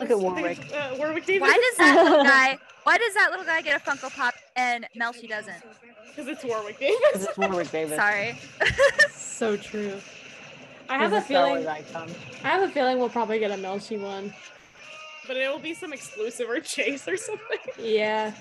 Look 0.00 0.10
at 0.10 0.18
Warwick. 0.18 0.58
Uh, 0.72 0.94
Warwick 0.98 1.26
Davis. 1.26 1.40
Why 1.48 1.54
does 1.54 1.76
that 1.78 2.04
little 2.04 2.24
guy 2.24 2.58
why 2.84 2.98
does 2.98 3.14
that 3.14 3.30
little 3.30 3.44
guy 3.44 3.60
get 3.62 3.80
a 3.80 3.84
Funko 3.84 4.14
Pop 4.14 4.34
and 4.56 4.86
Melshi 4.98 5.28
doesn't? 5.28 5.62
Because 6.06 6.28
it's 6.28 6.44
Warwick 6.44 6.78
Because 6.78 6.96
Davis. 7.12 7.28
it's 7.28 7.38
Warwick 7.38 7.70
Davis. 7.70 7.96
Sorry. 7.96 8.38
So 9.38 9.56
true. 9.56 10.00
I 10.88 10.98
have 10.98 11.12
a 11.12 11.20
feeling 11.20 11.64
icon. 11.64 12.10
I 12.42 12.48
have 12.48 12.62
a 12.68 12.72
feeling 12.72 12.98
we'll 12.98 13.08
probably 13.08 13.38
get 13.38 13.52
a 13.52 13.54
Melshi 13.54 14.00
one. 14.00 14.34
But 15.28 15.36
it 15.36 15.48
will 15.48 15.60
be 15.60 15.74
some 15.74 15.92
exclusive 15.92 16.50
or 16.50 16.58
chase 16.58 17.06
or 17.06 17.16
something. 17.16 17.58
Yeah. 17.78 18.32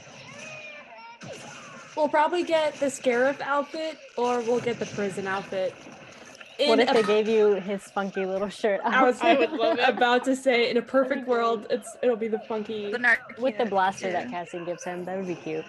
We'll 1.97 2.07
probably 2.07 2.43
get 2.43 2.75
the 2.75 2.85
Scarif 2.85 3.41
outfit 3.41 3.97
or 4.17 4.39
we'll 4.41 4.59
get 4.61 4.77
the 4.79 4.85
prison 4.85 5.27
outfit. 5.27 5.73
What 6.59 6.79
In 6.79 6.87
if 6.87 6.89
a- 6.89 6.93
they 6.93 7.03
gave 7.03 7.27
you 7.27 7.53
his 7.55 7.83
funky 7.83 8.25
little 8.25 8.49
shirt 8.49 8.81
I 8.83 9.03
was 9.03 9.19
I 9.21 9.33
would 9.35 9.51
love 9.51 9.77
it. 9.79 9.87
about 9.89 10.23
to 10.25 10.35
say 10.35 10.69
in 10.71 10.77
a 10.77 10.81
perfect 10.81 11.27
world 11.27 11.67
it's 11.69 11.97
it'll 12.01 12.15
be 12.15 12.27
the 12.27 12.39
funky 12.47 12.91
The 12.91 12.97
narc 12.99 13.17
with 13.39 13.57
the 13.57 13.63
kid. 13.65 13.69
blaster 13.71 14.11
that 14.11 14.29
Cassian 14.29 14.65
gives 14.65 14.83
him? 14.83 15.05
That 15.05 15.17
would 15.17 15.27
be 15.27 15.35
cute. 15.35 15.65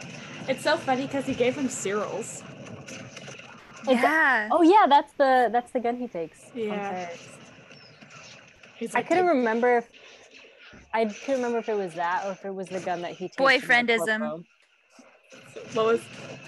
It's 0.49 0.62
so 0.62 0.76
funny 0.76 1.07
because 1.07 1.26
he 1.26 1.35
gave 1.35 1.55
him 1.57 1.68
Syril's. 1.68 2.43
Oh, 3.87 3.93
yeah. 3.93 4.49
Oh 4.51 4.62
yeah, 4.62 4.87
that's 4.89 5.12
the 5.14 5.49
that's 5.53 5.70
the 5.72 5.81
gun 5.81 5.97
he 5.97 6.09
takes. 6.09 6.41
Yeah. 6.55 7.07
Ferris. 7.07 7.29
He's 8.76 8.95
I 8.95 9.03
couldn't 9.03 9.26
remember 9.26 9.79
if 9.79 9.89
I 10.95 11.05
couldn't 11.07 11.37
remember 11.43 11.59
if 11.59 11.68
it 11.68 11.76
was 11.76 11.95
that 11.95 12.24
or 12.26 12.33
if 12.33 12.45
it 12.45 12.55
was 12.55 12.68
the 12.68 12.81
gun 12.81 13.03
that 13.03 13.12
he 13.12 13.29
takes. 13.29 13.37
from 13.37 13.47
Boyfriendism. 13.47 14.45
Corpo. 15.55 15.69
What 15.75 15.87
was 15.87 16.01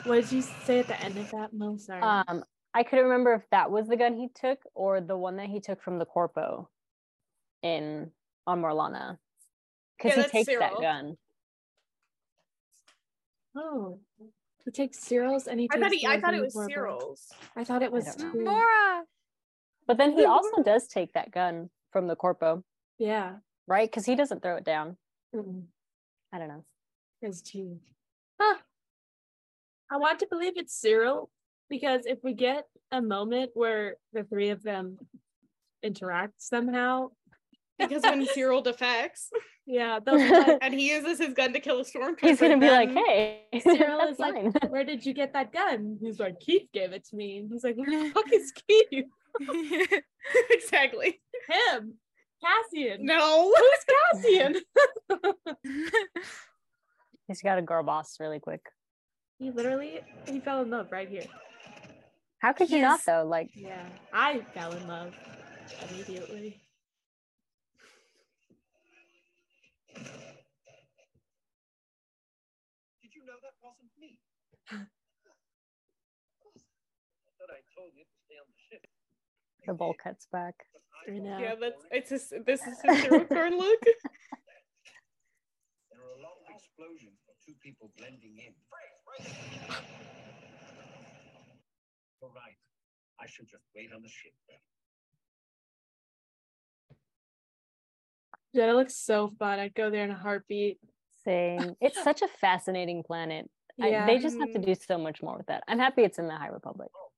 what 0.04 0.14
did 0.16 0.32
you 0.32 0.42
say 0.42 0.80
at 0.80 0.86
the 0.88 1.00
end 1.02 1.16
of 1.18 1.30
that, 1.30 1.52
Moe? 1.52 1.76
Sorry. 1.76 2.00
Um, 2.02 2.44
I 2.74 2.82
couldn't 2.82 3.04
remember 3.06 3.34
if 3.34 3.42
that 3.50 3.70
was 3.70 3.88
the 3.88 3.96
gun 3.96 4.14
he 4.16 4.28
took 4.34 4.58
or 4.74 5.00
the 5.00 5.16
one 5.16 5.36
that 5.36 5.46
he 5.48 5.60
took 5.60 5.82
from 5.82 5.98
the 5.98 6.04
corpo 6.04 6.68
in 7.62 8.10
on 8.46 8.62
Morlana. 8.62 9.18
Because 9.98 10.10
Yeah, 10.10 10.14
he 10.14 10.20
that's 10.22 10.32
takes 10.32 10.58
that 10.58 10.72
gun. 10.80 11.16
oh. 13.56 13.98
He 14.64 14.70
takes 14.70 14.98
Syril's 15.00 15.46
and 15.46 15.58
he 15.58 15.68
I 15.72 15.78
thought 15.80 15.92
he, 15.92 16.06
I 16.06 16.20
thought 16.20 16.34
it 16.34 16.42
was 16.42 16.52
from 16.52 16.68
Corpo. 16.68 16.98
Syril's. 16.98 17.28
I 17.56 17.64
thought 17.64 17.82
it 17.82 17.90
was 17.90 18.04
don't 18.14 18.18
know. 18.26 18.32
two. 18.32 18.44
Mora. 18.44 19.02
But 19.86 19.96
then 19.96 20.12
he 20.12 20.24
also 20.26 20.62
does 20.62 20.86
take 20.86 21.14
that 21.14 21.30
gun 21.32 21.70
from 21.92 22.06
the 22.06 22.14
corpo, 22.14 22.62
Yeah. 22.98 23.36
right? 23.66 23.90
Because 23.90 24.04
he 24.06 24.14
doesn't 24.14 24.42
throw 24.42 24.56
it 24.56 24.64
down. 24.64 24.96
Mm-mm. 25.34 25.64
I 26.32 26.38
don't 26.38 26.48
know. 26.48 26.64
It's 27.22 27.40
two. 27.42 27.80
Huh. 28.40 28.58
I 29.90 29.96
want 29.96 30.20
to 30.20 30.26
believe 30.30 30.52
it's 30.56 30.80
Syril 30.80 31.28
because 31.68 32.06
if 32.06 32.18
we 32.22 32.34
get 32.34 32.64
a 32.92 33.02
moment 33.02 33.50
where 33.54 33.96
the 34.12 34.24
three 34.24 34.50
of 34.50 34.62
them 34.62 34.98
interact 35.82 36.34
somehow, 36.42 37.08
Because 37.78 38.02
when 38.02 38.26
Syril 38.36 38.62
defects 38.62 39.30
yeah, 39.66 40.00
they'll 40.04 40.18
like, 40.18 40.58
and 40.62 40.74
he 40.74 40.90
uses 40.90 41.18
his 41.18 41.32
gun 41.32 41.52
to 41.52 41.60
kill 41.60 41.78
a 41.78 41.84
stormtrooper, 41.84 42.20
He's 42.22 42.40
gonna 42.40 42.58
be 42.58 42.68
like, 42.68 42.90
"Hey, 42.90 43.42
Syril 43.54 43.98
that's 43.98 44.12
is 44.12 44.18
like, 44.18 44.70
where 44.70 44.82
did 44.84 45.06
you 45.06 45.14
get 45.14 45.32
that 45.34 45.52
gun? 45.52 45.96
He's 46.00 46.18
like, 46.18 46.40
Keef 46.40 46.62
gave 46.72 46.92
it 46.92 47.04
to 47.10 47.16
me. 47.16 47.38
And 47.38 47.50
he's 47.52 47.62
like, 47.62 47.76
who 47.76 47.84
the 47.84 48.10
fuck 48.14 48.32
is 48.32 48.52
Keef? 48.52 49.04
exactly. 50.50 51.20
Him. 51.48 51.94
Cassian. 52.42 53.04
No. 53.04 53.54
Who's 53.54 54.22
Cassian? 54.22 54.56
He's 57.28 57.42
got 57.42 57.58
a 57.58 57.62
girl 57.62 57.84
boss 57.84 58.16
really 58.18 58.40
quick. 58.40 58.62
He 59.40 59.50
literally 59.50 60.00
he 60.28 60.38
fell 60.38 60.60
in 60.62 60.68
love 60.68 60.92
right 60.92 61.08
here. 61.08 61.24
How 62.40 62.52
could 62.52 62.68
you 62.70 62.82
not 62.82 63.00
though? 63.06 63.24
Like, 63.26 63.48
Yeah. 63.54 63.86
I 64.12 64.44
fell 64.54 64.72
in 64.72 64.86
love 64.86 65.14
immediately. 65.88 66.60
Did 73.00 73.14
you 73.16 73.24
know 73.24 73.40
that 73.40 73.56
wasn't 73.62 73.90
me? 73.98 74.18
I 74.70 74.76
I 77.50 77.60
told 77.74 77.92
you 77.96 78.04
to 78.04 78.16
stay 78.26 78.36
the 78.36 78.60
ship. 78.68 78.84
the 79.66 79.72
bowl 79.72 79.94
cuts 80.02 80.26
back. 80.30 80.54
I 81.08 81.12
know. 81.18 81.38
Yeah, 81.38 81.54
that's 81.58 81.82
it's 81.90 82.10
his, 82.10 82.32
this 82.44 82.60
is 82.60 82.76
his 82.82 82.96
Syril 83.04 83.26
Karn 83.26 83.56
look. 83.56 83.80
There 85.90 86.00
are 86.04 86.12
a 86.12 86.20
lot 86.22 86.36
of 86.44 86.54
explosions 86.54 87.16
for 87.24 87.32
two 87.44 87.54
people 87.64 87.90
blending 87.96 88.36
in. 88.36 88.52
You're 92.20 92.30
right. 92.30 92.56
I 93.20 93.26
should 93.26 93.48
just 93.48 93.64
wait 93.74 93.90
on 93.94 94.02
the 94.02 94.08
ship 94.08 94.32
then. 94.48 94.56
Yeah, 98.52 98.70
it 98.70 98.74
looks 98.74 98.96
so 98.96 99.30
fun. 99.38 99.58
I'd 99.58 99.74
go 99.74 99.90
there 99.90 100.04
in 100.04 100.10
a 100.10 100.16
heartbeat. 100.18 100.78
Saying 101.24 101.76
it's 101.80 102.02
such 102.02 102.22
a 102.22 102.28
fascinating 102.28 103.02
planet. 103.02 103.48
I- 103.80 103.88
Yeah. 103.88 104.06
they 104.06 104.18
just 104.18 104.38
have 104.38 104.52
to 104.52 104.58
do 104.58 104.74
so 104.74 104.98
much 104.98 105.22
more 105.22 105.36
with 105.36 105.46
that. 105.46 105.62
I'm 105.68 105.78
happy 105.78 106.02
it's 106.02 106.18
in 106.18 106.26
the 106.26 106.36
High 106.36 106.48
Republic. 106.48 106.90
Oh, 106.94 107.08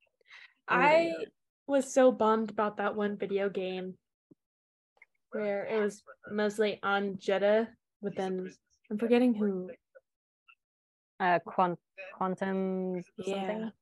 I 0.69 1.13
was 1.67 1.93
so 1.93 2.13
bummed 2.13 2.51
about 2.51 2.77
that 2.77 2.95
one 2.95 3.17
video 3.17 3.49
game 3.49 3.95
where 5.31 5.65
it 5.67 5.81
was 5.81 6.03
mostly 6.31 6.79
on 6.83 7.17
Jedha, 7.17 7.69
but 8.03 8.15
then 8.17 8.53
I'm 8.91 8.99
forgetting 8.99 9.35
who. 9.35 9.71
Uh, 11.23 11.39
quant- 11.47 11.79
quantum 12.17 12.97
Yeah, 13.19 13.47
something. 13.47 13.73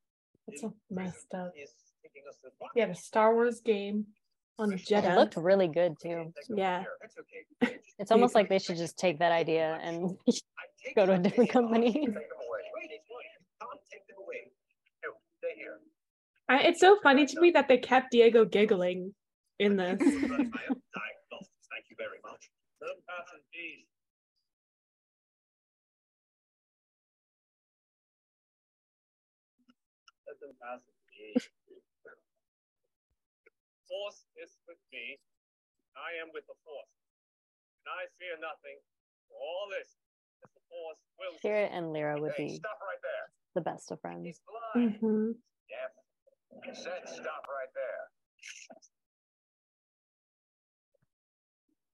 it's 0.49 0.61
so 0.61 0.75
messed 0.91 1.33
up. 1.35 1.53
Is 1.57 1.71
taking 2.03 2.23
us? 2.29 2.37
Yeah, 2.77 2.87
the 2.87 2.95
Star 2.95 3.35
Wars 3.35 3.61
game 3.65 4.07
on 4.59 4.73
It 4.75 4.81
Jedha. 4.81 5.17
looked 5.17 5.37
really 5.37 5.69
good 5.69 5.95
too. 6.03 6.33
Yeah. 6.55 6.85
It's 7.99 8.11
almost 8.11 8.35
like 8.35 8.49
they 8.51 8.59
should 8.59 8.77
just 8.77 8.99
take 8.99 9.19
that 9.21 9.33
idea 9.33 9.79
and 9.83 10.17
go 10.97 11.07
to 11.07 11.13
a 11.15 11.19
different 11.19 11.51
company. 11.51 11.93
Take 11.93 12.05
them 12.05 12.15
away. 12.15 12.65
Wait, 12.77 12.91
it's 12.93 13.07
mine. 13.09 13.33
Can't 13.61 13.81
take 13.91 14.07
them 14.07 14.17
away. 14.25 14.41
No, 15.05 15.11
stay 15.39 15.55
here. 15.57 15.79
I, 16.49 16.69
it's 16.69 16.81
so 16.81 16.99
funny 17.03 17.25
to 17.27 17.41
me 17.41 17.53
that 17.53 17.69
they 17.69 17.79
kept 17.79 18.11
Diego 18.11 18.45
giggling 18.45 19.15
in 19.59 19.77
this. 19.77 19.99
Force 33.89 34.23
is 34.43 34.55
with 34.69 34.79
me. 34.93 35.19
I 35.97 36.15
am 36.23 36.31
with 36.33 36.47
the 36.47 36.55
force. 36.65 36.95
And 37.83 37.91
I 37.91 38.07
fear 38.23 38.39
nothing. 38.39 38.79
All 39.35 39.67
this, 39.75 39.97
the 40.43 40.49
force 40.71 41.01
will. 41.19 41.35
Spirit 41.39 41.71
and 41.75 41.93
Lyra 41.93 42.21
would 42.21 42.37
be 42.37 42.55
stop 42.57 42.79
right 42.81 43.03
there. 43.03 43.27
the 43.55 43.61
best 43.63 43.91
of 43.91 44.01
friends. 44.01 44.25
He's 44.25 44.41
blind. 44.47 45.01
Mhm. 45.01 45.35
Yep. 45.69 45.91
I 46.71 46.73
said 46.75 47.09
stop 47.09 47.47
right 47.49 47.73
there. 47.75 48.11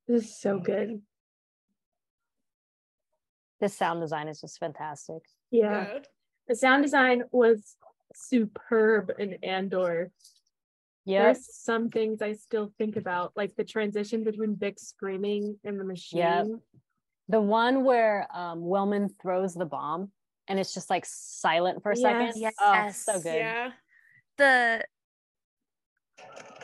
This 0.08 0.24
is 0.24 0.40
so 0.40 0.58
good. 0.58 1.02
This 3.60 3.74
sound 3.76 4.00
design 4.02 4.28
is 4.28 4.40
just 4.40 4.58
fantastic. 4.58 5.22
Yeah. 5.50 6.00
The 6.46 6.54
sound 6.54 6.82
design 6.84 7.24
was 7.32 7.76
superb 8.16 9.12
in 9.18 9.34
Andor. 9.42 10.10
Yes. 11.04 11.36
There's 11.36 11.56
some 11.56 11.90
things 11.90 12.20
I 12.20 12.32
still 12.32 12.72
think 12.78 12.96
about, 12.96 13.32
like 13.36 13.54
the 13.54 13.64
transition 13.64 14.24
between 14.24 14.56
Vic 14.56 14.78
screaming 14.80 15.56
and 15.64 15.78
the 15.78 15.84
machine. 15.84 16.18
Yep. 16.18 16.46
The 17.28 17.40
one 17.40 17.84
where 17.84 18.26
um 18.32 18.60
Wilmon 18.60 19.10
throws 19.20 19.54
the 19.54 19.66
bomb 19.66 20.10
and 20.48 20.58
it's 20.58 20.74
just 20.74 20.90
like 20.90 21.04
silent 21.06 21.82
for 21.82 21.92
a 21.92 21.96
second. 21.96 22.32
Yes. 22.36 22.54
Oh, 22.60 22.90
so 22.90 23.20
good. 23.20 23.36
Yeah. 23.36 23.70
The 24.38 24.84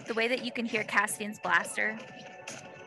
the 0.07 0.15
way 0.15 0.29
that 0.29 0.45
you 0.45 0.51
can 0.51 0.67
hear 0.67 0.83
Cassian's 0.85 1.39
blaster. 1.39 1.99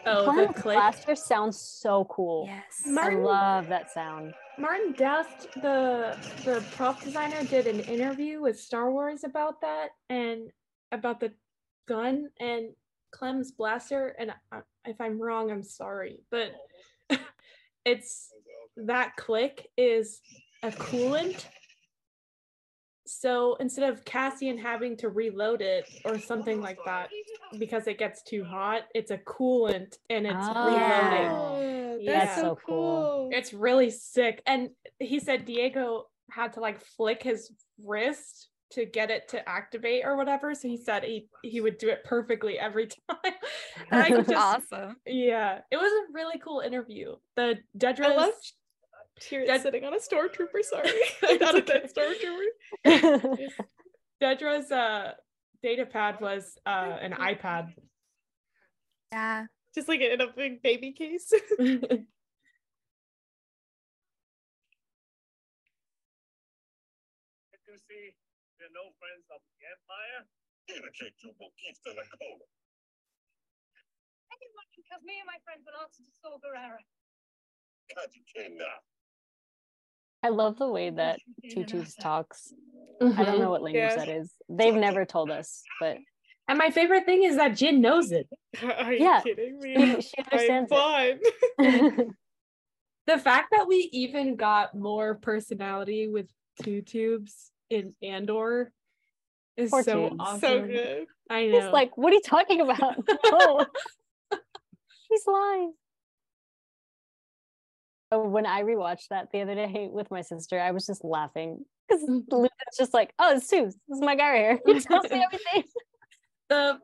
Oh, 0.06 0.26
Planet 0.26 0.56
the 0.56 0.62
click. 0.62 0.76
Blaster 0.76 1.16
sounds 1.16 1.60
so 1.60 2.06
cool. 2.06 2.46
Yes. 2.48 2.98
I 2.98 3.16
love 3.16 3.68
that 3.70 3.92
sound. 3.92 4.34
Martin 4.58 4.94
Dust, 4.94 5.48
the 5.62 6.16
the 6.44 6.64
prop 6.76 7.02
designer, 7.02 7.44
did 7.44 7.68
an 7.68 7.82
interview 7.82 8.42
with 8.42 8.60
Star 8.60 8.92
Wars 8.92 9.24
about 9.24 9.62
that 9.62 9.90
and 10.10 10.50
about 10.92 11.20
the 11.20 11.32
gun 11.88 12.30
and 12.40 12.70
Clem's 13.12 13.52
blaster. 13.52 14.16
And 14.20 14.34
if 14.86 15.00
I'm 15.02 15.20
wrong, 15.22 15.52
I'm 15.52 15.64
sorry, 15.64 16.20
but 16.32 16.52
it's 17.86 18.32
that 18.78 19.16
click 19.18 19.68
is 19.78 20.22
a 20.64 20.70
coolant. 20.72 21.46
So 23.08 23.56
instead 23.60 23.88
of 23.92 24.04
Cassian 24.04 24.58
having 24.58 24.98
to 24.98 25.10
reload 25.10 25.62
it 25.62 25.86
or 26.06 26.18
something 26.18 26.60
like 26.60 26.80
that 26.86 27.10
because 27.60 27.88
it 27.88 28.00
gets 28.00 28.24
too 28.24 28.44
hot, 28.44 28.84
it's 28.96 29.12
a 29.12 29.18
coolant 29.20 29.98
and 30.10 30.26
it's 30.26 30.48
Oh. 30.50 30.66
reloading. 30.66 31.85
Yeah. 32.06 32.26
That's 32.26 32.42
so 32.42 32.58
cool. 32.66 33.30
It's 33.32 33.54
really 33.54 33.90
sick. 33.90 34.42
And 34.46 34.70
he 35.00 35.20
said 35.20 35.46
Diego 35.46 36.06
had 36.32 36.54
to 36.54 36.60
like 36.60 36.82
flick 36.82 37.22
his 37.24 37.52
wrist 37.84 38.50
to 38.72 38.86
get 38.86 39.12
it 39.12 39.28
to 39.30 39.48
activate 39.48 40.04
or 40.06 40.18
whatever. 40.18 40.54
So 40.56 40.68
he 40.68 40.78
said 40.78 41.04
he 41.04 41.28
he 41.44 41.62
would 41.62 41.78
do 41.78 41.90
it 41.90 42.04
perfectly 42.04 42.58
every 42.60 42.88
time. 43.10 43.18
And 43.92 44.02
I 44.04 44.10
could 44.10 44.28
just 44.30 44.72
awesome. 44.74 44.96
yeah, 45.06 45.60
it 45.70 45.76
was 45.78 45.92
a 45.92 46.14
really 46.14 46.40
cool 46.40 46.62
interview. 46.62 47.16
The 47.36 47.58
Dedra 47.78 48.06
I 48.06 48.16
love 48.16 48.34
Tyrion 49.22 49.48
That- 49.48 49.62
sitting 49.62 49.84
on 49.86 49.94
a 49.94 49.98
stormtrooper. 49.98 50.64
Sorry, 50.64 50.90
I'm 51.28 51.38
not 51.40 51.56
a 51.56 51.62
dead 51.62 51.90
stormtrooper. 51.94 53.38
Dedra's 54.22 54.72
uh 54.72 55.12
data 55.62 55.86
pad 55.86 56.20
was 56.22 56.58
uh 56.66 56.98
an 57.02 57.12
iPad. 57.14 57.74
Yeah. 59.12 59.46
Just 59.76 59.90
like 59.90 60.00
in 60.00 60.22
a 60.22 60.28
big 60.32 60.64
baby 60.64 60.94
case. 60.94 61.34
Did 61.60 62.08
you 67.68 67.76
see 67.76 68.16
the 68.60 68.68
no 68.72 68.88
friends 69.00 69.28
of 69.36 69.42
the 69.52 69.60
Empire? 69.68 70.24
Anyone 74.32 74.68
because 74.76 75.04
me 75.06 75.14
and 75.20 75.28
my 75.28 75.38
friends 75.44 75.64
will 75.68 75.76
answer 75.84 76.04
to 76.04 76.12
Saw 76.24 76.38
Gerrera. 76.40 76.80
I 80.24 80.30
love 80.30 80.58
the 80.58 80.70
way 80.70 80.90
that 80.90 81.20
Two 81.52 81.64
Tubes 81.66 81.96
talks. 81.96 82.54
I 83.02 83.04
Mm-hmm. 83.04 83.24
don't 83.24 83.40
know 83.40 83.50
what 83.50 83.62
language 83.62 83.92
Yeah. 83.92 84.06
that 84.06 84.10
is. 84.10 84.34
They've 84.50 84.74
never 84.74 85.04
told 85.06 85.30
us, 85.30 85.64
but 85.82 85.98
And 86.48 86.58
my 86.58 86.70
favorite 86.70 87.06
thing 87.06 87.24
is 87.24 87.38
that 87.38 87.52
Jyn 87.54 87.80
knows 87.80 88.12
it. 88.12 88.28
Are 88.64 88.94
you 88.94 89.04
Yeah. 89.04 89.22
kidding 89.22 89.60
me? 89.60 90.02
she 90.02 90.12
understands 90.32 90.70
fine. 90.70 91.20
it. 91.60 92.08
The 93.08 93.20
fact 93.20 93.50
that 93.52 93.68
we 93.68 93.88
even 93.94 94.36
got 94.36 94.74
more 94.74 95.14
personality 95.14 96.08
with 96.08 96.26
two 96.64 96.82
tubes 96.82 97.52
in 97.70 97.94
Andor 98.02 98.72
is 99.56 99.70
Poor 99.70 99.84
so 99.84 100.10
Tubes. 100.10 100.16
awesome. 100.20 100.40
so 100.40 100.62
good. 100.66 101.06
I 101.30 101.46
know. 101.46 101.62
He's 101.62 101.72
like, 101.72 101.96
what 101.98 102.12
are 102.14 102.16
you 102.16 102.22
talking 102.26 102.62
about? 102.62 102.96
No. 103.32 103.66
He's 105.10 105.24
lying. 105.28 105.74
Oh, 108.12 108.28
when 108.28 108.46
I 108.46 108.64
rewatched 108.64 109.10
that 109.10 109.28
the 109.32 109.42
other 109.42 109.56
day 109.56 109.88
with 109.92 110.10
my 110.10 110.22
sister, 110.22 110.60
I 110.60 110.72
was 110.72 110.86
just 110.86 111.04
laughing 111.04 111.64
because 111.88 112.04
mm-hmm. 112.04 112.34
Luna's 112.34 112.50
just 112.78 112.94
like, 112.94 113.14
"Oh, 113.20 113.36
it's 113.36 113.48
Tubes. 113.48 113.76
This 113.88 113.98
is 113.98 114.02
my 114.02 114.16
guy 114.16 114.32
right 114.32 114.60
here. 114.66 114.76
He 114.76 114.80
tells 114.80 115.10
me 115.12 115.24
everything." 115.24 115.64
The 116.50 116.80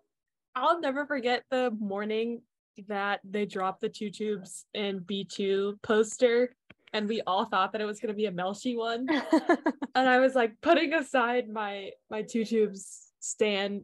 I'll 0.55 0.80
never 0.80 1.05
forget 1.05 1.43
the 1.49 1.72
morning 1.80 2.41
that 2.88 3.22
they 3.24 3.45
dropped 3.45 3.82
the 3.82 3.89
two 3.89 4.09
tubes 4.09 4.66
in 4.74 5.01
B2 5.01 5.82
poster 5.82 6.53
and 6.93 7.07
we 7.07 7.22
all 7.26 7.45
thought 7.45 7.72
that 7.72 7.82
it 7.82 7.86
was 7.86 7.99
going 7.99 8.09
to 8.09 8.16
be 8.16 8.26
a 8.26 8.32
Melshi 8.32 8.76
one 8.78 9.07
and 9.95 10.09
I 10.09 10.20
was 10.20 10.36
like 10.36 10.53
putting 10.62 10.93
aside 10.93 11.49
my 11.49 11.91
my 12.09 12.22
two 12.22 12.45
tubes 12.45 13.12
stand 13.20 13.84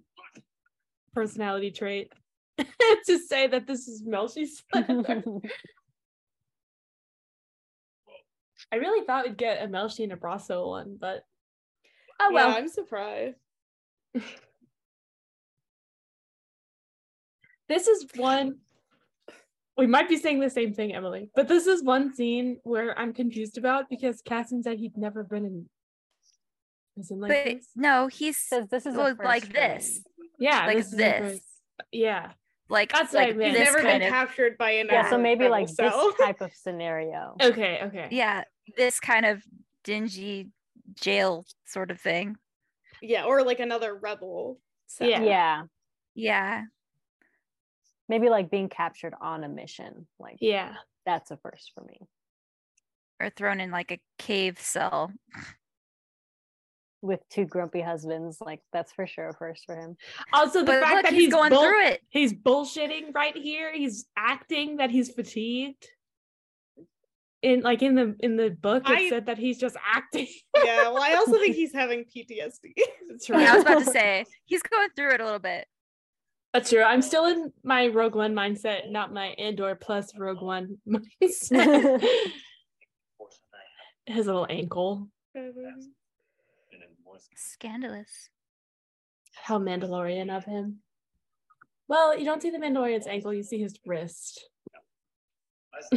personality 1.13 1.71
trait 1.71 2.11
to 3.05 3.19
say 3.19 3.47
that 3.47 3.67
this 3.67 3.87
is 3.87 4.03
Melshi 4.03 4.47
I 8.69 8.75
really 8.75 9.05
thought 9.05 9.25
we'd 9.25 9.37
get 9.37 9.63
a 9.63 9.67
Melshi 9.67 10.03
and 10.03 10.13
a 10.13 10.17
Brasso 10.17 10.67
one 10.67 10.97
but 10.99 11.23
oh 12.19 12.31
well 12.33 12.49
Yeah, 12.49 12.55
I'm 12.55 12.67
surprised. 12.67 13.37
This 17.69 17.87
is 17.87 18.05
one 18.15 18.57
we 19.77 19.85
might 19.87 20.09
be 20.09 20.17
saying 20.17 20.39
the 20.39 20.49
same 20.49 20.73
thing 20.73 20.93
emily 20.95 21.29
but 21.35 21.47
this 21.47 21.67
is 21.67 21.83
one 21.83 22.13
scene 22.13 22.57
where 22.63 22.97
i'm 22.99 23.13
confused 23.13 23.57
about 23.57 23.89
because 23.89 24.21
Cassian 24.21 24.63
said 24.63 24.79
he'd 24.79 24.97
never 24.97 25.23
been 25.23 25.45
in 25.45 25.69
prison 26.95 27.19
like 27.19 27.29
But 27.31 27.43
this 27.45 27.67
no, 27.75 28.07
he 28.07 28.31
Says 28.33 28.67
this 28.69 28.85
is 28.85 28.95
well, 28.95 29.15
like 29.23 29.45
for 29.45 29.53
this. 29.53 29.97
him. 29.97 30.03
yeah 30.39 30.65
like 30.65 30.77
this 30.77 30.91
this. 30.91 31.19
first- 31.33 31.43
yeah 31.91 32.31
Like 32.69 32.91
That's 32.91 33.13
what 33.13 33.27
like 33.29 33.37
meant. 33.37 33.51
He's 33.51 33.59
this 33.59 33.65
never 33.73 33.81
kind 33.83 33.99
been 33.99 34.07
of 34.07 34.13
captured 34.13 34.57
by 34.57 34.71
an 34.71 34.87
Yeah, 34.91 35.09
so 35.09 35.17
maybe 35.17 35.47
like 35.47 35.69
cell. 35.69 36.07
this 36.11 36.15
type 36.25 36.41
of 36.41 36.51
scenario. 36.53 37.35
okay 37.41 37.79
okay 37.83 38.07
yeah, 38.11 38.43
this 38.77 38.99
kind 38.99 39.25
of 39.25 39.43
dingy 39.83 40.49
jail 40.99 41.45
sort 41.65 41.91
of 41.91 42.01
thing. 42.01 42.35
yeah, 43.01 43.25
or 43.25 43.43
like 43.43 43.59
another 43.59 43.93
rebel. 43.95 44.57
cell. 44.87 45.07
Yeah. 45.07 45.21
Yeah, 45.21 45.61
Yeah. 46.15 46.63
Maybe 48.09 48.29
like 48.29 48.49
being 48.51 48.69
captured 48.69 49.13
on 49.19 49.43
a 49.43 49.49
mission. 49.49 50.07
Like 50.19 50.37
yeah 50.41 50.73
that's 51.05 51.31
a 51.31 51.37
first 51.37 51.71
for 51.73 51.83
me. 51.83 51.99
Or 53.21 53.29
thrown 53.29 53.59
in 53.61 53.71
like 53.71 53.91
a 53.91 53.99
cave 54.19 54.59
cell. 54.59 55.11
With 57.03 57.19
two 57.29 57.45
grumpy 57.45 57.79
husbands, 57.81 58.37
like 58.41 58.61
that's 58.73 58.91
for 58.91 59.05
sure 59.05 59.29
a 59.29 59.33
first 59.33 59.65
for 59.67 59.75
him. 59.75 59.95
also 60.33 60.59
the 60.61 60.65
But 60.65 60.81
fact 60.81 60.93
look, 60.95 61.03
that 61.03 61.13
he's, 61.13 61.25
he's, 61.25 61.33
going 61.33 61.51
bull- 61.51 61.61
through 61.63 61.85
it. 61.85 62.01
he's 62.09 62.33
bullshitting 62.33 63.13
right 63.13 63.37
here 63.37 63.71
he's 63.71 64.07
acting 64.17 64.77
that 64.77 64.89
he's 64.89 65.11
fatigued 65.11 65.85
in 67.43 67.61
like 67.61 67.83
in 67.83 67.93
the 67.93 68.15
in 68.19 68.35
the 68.35 68.49
book 68.49 68.89
it 68.89 68.97
I- 68.97 69.09
said 69.09 69.27
that 69.27 69.37
he's 69.37 69.59
just 69.59 69.77
acting 69.93 70.27
yeah. 70.65 70.89
Well, 70.89 70.97
I 71.03 71.13
also 71.13 71.33
think 71.33 71.55
he's 71.61 71.71
having 71.71 72.03
PTSD. 72.03 72.73
that's 73.09 73.29
Yeah, 73.29 73.37
I 73.37 73.53
was 73.55 73.61
about 73.63 73.79
to 73.85 73.91
say 73.91 74.25
he's 74.45 74.63
going 74.63 74.89
through 74.95 75.11
it 75.13 75.21
a 75.21 75.23
little 75.23 75.37
bit. 75.39 75.67
That's 76.53 76.69
true. 76.69 76.81
I'm 76.81 77.01
still 77.01 77.25
in 77.25 77.51
my 77.63 77.87
Rogue 77.87 78.15
One 78.15 78.33
mindset, 78.33 78.89
not 78.89 79.13
my 79.13 79.27
Andor 79.37 79.75
plus 79.75 80.11
Rogue 80.17 80.41
One 80.41 80.77
mindset. 80.87 82.01
His 84.05 84.25
little 84.25 84.47
ankle. 84.49 85.09
Scandalous. 87.35 88.29
How 89.35 89.59
Mandalorian 89.59 90.35
of 90.35 90.45
him. 90.45 90.79
Well, 91.87 92.17
you 92.17 92.25
don't 92.25 92.41
see 92.41 92.49
the 92.49 92.57
Mandalorian's 92.57 93.07
ankle, 93.07 93.33
you 93.33 93.43
see 93.43 93.59
his 93.59 93.75
wrist. 93.85 94.49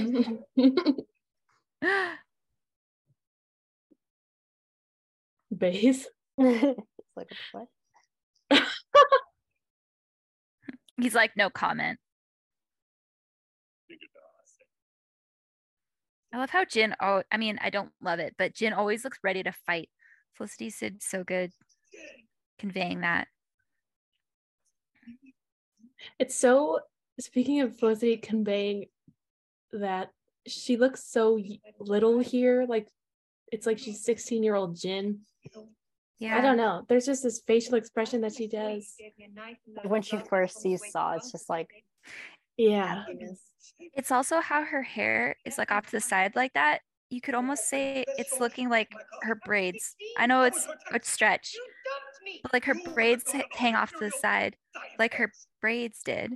Baze. 5.56 6.06
it's 6.38 6.78
like 7.16 7.28
what? 7.52 7.66
He's 11.00 11.14
like, 11.14 11.32
no 11.36 11.50
comment. 11.50 11.98
I 16.32 16.38
love 16.38 16.50
how 16.50 16.64
Jyn. 16.64 16.94
Oh, 17.00 17.22
I 17.32 17.36
mean, 17.38 17.58
I 17.60 17.70
don't 17.70 17.90
love 18.00 18.20
it, 18.20 18.34
but 18.38 18.54
Jyn 18.54 18.76
always 18.76 19.04
looks 19.04 19.18
ready 19.24 19.42
to 19.42 19.52
fight. 19.66 19.88
Felicity 20.36 20.70
Sid, 20.70 21.02
so 21.02 21.24
good. 21.24 21.50
conveying 22.58 23.00
that. 23.00 23.26
It's 26.18 26.36
so 26.36 26.80
speaking 27.18 27.60
of 27.60 27.78
Felicity 27.78 28.16
conveying 28.16 28.86
that 29.72 30.10
she 30.46 30.76
looks 30.76 31.04
so 31.04 31.38
little 31.78 32.18
here, 32.20 32.64
like 32.68 32.88
it's 33.52 33.66
like 33.66 33.78
she's 33.78 34.04
16 34.04 34.42
year 34.42 34.54
old 34.54 34.76
Jyn. 34.76 35.18
Yeah. 36.20 36.36
I 36.36 36.42
don't 36.42 36.58
know. 36.58 36.84
There's 36.88 37.06
just 37.06 37.22
this 37.22 37.40
facial 37.46 37.74
expression 37.74 38.20
that 38.20 38.34
she 38.34 38.46
does. 38.46 38.94
When 39.84 40.02
she 40.02 40.18
first 40.18 40.60
sees 40.60 40.82
Saw, 40.90 41.14
it's 41.14 41.32
just 41.32 41.48
like 41.48 41.70
Yeah. 42.56 43.04
It's 43.94 44.12
also 44.12 44.40
how 44.40 44.62
her 44.62 44.82
hair 44.82 45.36
is 45.44 45.56
like 45.56 45.72
off 45.72 45.86
to 45.86 45.92
the 45.92 46.00
side 46.00 46.36
like 46.36 46.52
that. 46.52 46.80
You 47.08 47.20
could 47.20 47.34
almost 47.34 47.68
say 47.68 48.04
it's 48.18 48.38
looking 48.38 48.68
like 48.68 48.92
her 49.22 49.34
braids. 49.44 49.96
I 50.16 50.26
know 50.26 50.42
it's 50.42 50.68
a 50.92 51.00
stretch, 51.02 51.54
but 52.42 52.52
like 52.52 52.66
her 52.66 52.76
braids 52.92 53.32
hang 53.52 53.74
off 53.74 53.92
to 53.92 53.98
the 53.98 54.10
side 54.10 54.56
like 54.98 55.14
her 55.14 55.32
braids 55.60 56.02
did. 56.04 56.34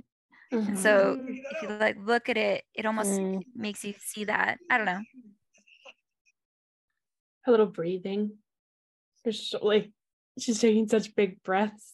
Mm-hmm. 0.51 0.67
And 0.69 0.79
so 0.79 1.19
if 1.27 1.61
you 1.61 1.69
like 1.69 1.97
look 2.03 2.29
at 2.29 2.37
it, 2.37 2.63
it 2.73 2.85
almost 2.85 3.11
mm. 3.11 3.41
makes 3.55 3.83
you 3.83 3.93
see 3.99 4.25
that. 4.25 4.57
I 4.69 4.77
don't 4.77 4.85
know. 4.85 5.01
A 7.47 7.51
little 7.51 7.67
breathing. 7.67 8.31
Like 9.61 9.91
she's 10.39 10.59
taking 10.59 10.87
such 10.87 11.15
big 11.15 11.41
breaths. 11.43 11.93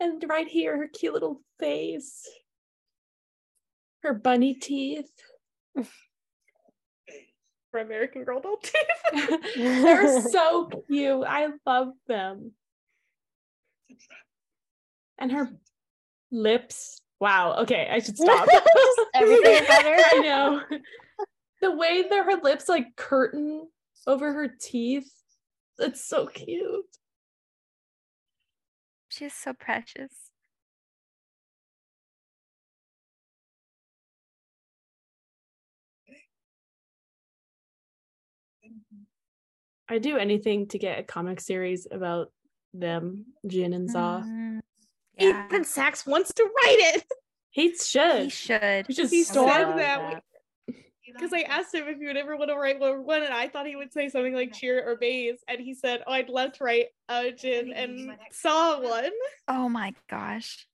And 0.00 0.24
right 0.28 0.48
here, 0.48 0.76
her 0.78 0.88
cute 0.88 1.12
little 1.12 1.42
face. 1.58 2.26
Her 4.02 4.14
bunny 4.14 4.54
teeth. 4.54 5.10
For 7.70 7.78
American 7.78 8.24
Girl 8.24 8.40
doll 8.40 8.56
teeth. 8.56 9.40
They're 9.56 10.22
so 10.22 10.70
cute. 10.88 11.24
I 11.26 11.48
love 11.66 11.88
them. 12.08 12.52
And 15.18 15.30
her 15.32 15.50
lips. 16.32 17.02
Wow. 17.20 17.58
Okay, 17.60 17.86
I 17.90 17.98
should 17.98 18.16
stop. 18.16 18.48
everything 19.14 19.64
better. 19.66 20.02
I 20.02 20.18
know. 20.20 20.62
The 21.60 21.76
way 21.76 22.06
that 22.08 22.24
her 22.24 22.40
lips 22.42 22.70
like 22.70 22.96
curtain 22.96 23.68
over 24.06 24.32
her 24.32 24.48
teeth. 24.48 25.10
It's 25.78 26.04
so 26.04 26.26
cute. 26.26 26.84
She's 29.08 29.34
so 29.34 29.52
precious. 29.52 30.12
I 39.88 39.98
do 39.98 40.16
anything 40.16 40.68
to 40.68 40.78
get 40.78 41.00
a 41.00 41.02
comic 41.02 41.40
series 41.40 41.88
about 41.90 42.30
them, 42.72 43.26
Jyn 43.44 43.74
and 43.74 43.90
Saw. 43.90 44.20
Mm-hmm. 44.20 44.58
Yeah. 45.18 45.46
Ethan 45.46 45.64
Sacks 45.64 46.06
wants 46.06 46.32
to 46.34 46.44
write 46.44 46.94
it. 46.94 47.04
He 47.50 47.74
should. 47.74 48.24
He 48.24 48.30
should. 48.30 48.86
He, 48.86 48.94
he 48.94 49.24
said 49.24 49.44
that 49.76 50.22
because 51.12 51.32
I 51.32 51.40
asked 51.42 51.74
him 51.74 51.86
if 51.88 51.98
he 51.98 52.06
would 52.06 52.16
ever 52.16 52.36
want 52.36 52.50
to 52.50 52.56
write 52.56 52.80
one, 52.80 53.22
and 53.22 53.32
I 53.32 53.48
thought 53.48 53.66
he 53.66 53.76
would 53.76 53.92
say 53.92 54.08
something 54.08 54.34
like 54.34 54.52
cheer 54.52 54.82
or 54.88 54.96
Baze, 54.96 55.42
and 55.48 55.60
he 55.60 55.74
said, 55.74 56.02
"Oh, 56.06 56.12
I'd 56.12 56.28
love 56.28 56.52
to 56.54 56.64
write 56.64 56.86
a 57.08 57.32
Jyn 57.32 57.72
and 57.74 58.16
Saw 58.30 58.80
one." 58.80 59.10
Oh 59.48 59.68
my 59.68 59.94
gosh, 60.08 60.66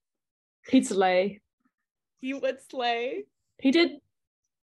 he'd 0.69 0.87
slay. 0.87 1.41
He 2.19 2.33
would 2.33 2.57
slay. 2.69 3.25
He 3.59 3.71
did. 3.71 3.97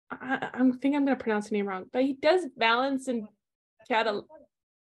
I, 0.09 0.49
I 0.53 0.71
think 0.81 0.95
I'm 0.95 1.05
gonna 1.05 1.15
pronounce 1.15 1.49
the 1.49 1.55
name 1.55 1.67
wrong, 1.67 1.85
but 1.91 2.03
he 2.03 2.13
does 2.13 2.45
balance 2.55 3.07
and 3.07 3.27
Catal. 3.87 4.27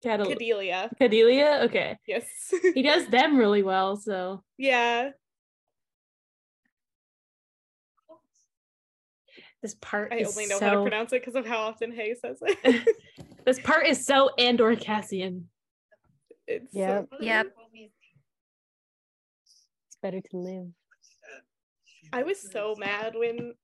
Catal- 0.04 0.28
Cadelia. 0.28 0.90
Cadelia. 1.00 1.64
Okay. 1.64 1.98
Yes. 2.06 2.54
he 2.74 2.84
does 2.84 3.08
them 3.08 3.38
really 3.38 3.64
well. 3.64 3.96
So 3.96 4.44
yeah. 4.58 5.12
This 9.66 9.76
part 9.82 10.14
I 10.14 10.22
only 10.22 10.46
know 10.46 10.60
so... 10.60 10.66
how 10.68 10.74
to 10.76 10.82
pronounce 10.84 11.12
it 11.12 11.24
because 11.24 11.34
of 11.34 11.44
how 11.44 11.58
often 11.58 11.92
Hay 11.92 12.14
says 12.14 12.38
it. 12.44 12.88
this 13.46 13.60
part 13.60 13.88
is 13.88 14.06
so 14.06 14.30
Andor 14.38 14.76
Cassian. 14.76 15.50
It's 16.46 16.72
yep. 16.72 17.08
So 17.12 17.18
yep. 17.20 17.48
It's 17.74 17.92
better 20.04 20.22
to 20.22 20.38
live. 20.38 20.68
I 22.14 22.22
was 22.22 22.40
so 22.40 22.76
mad 22.78 23.16
when 23.16 23.56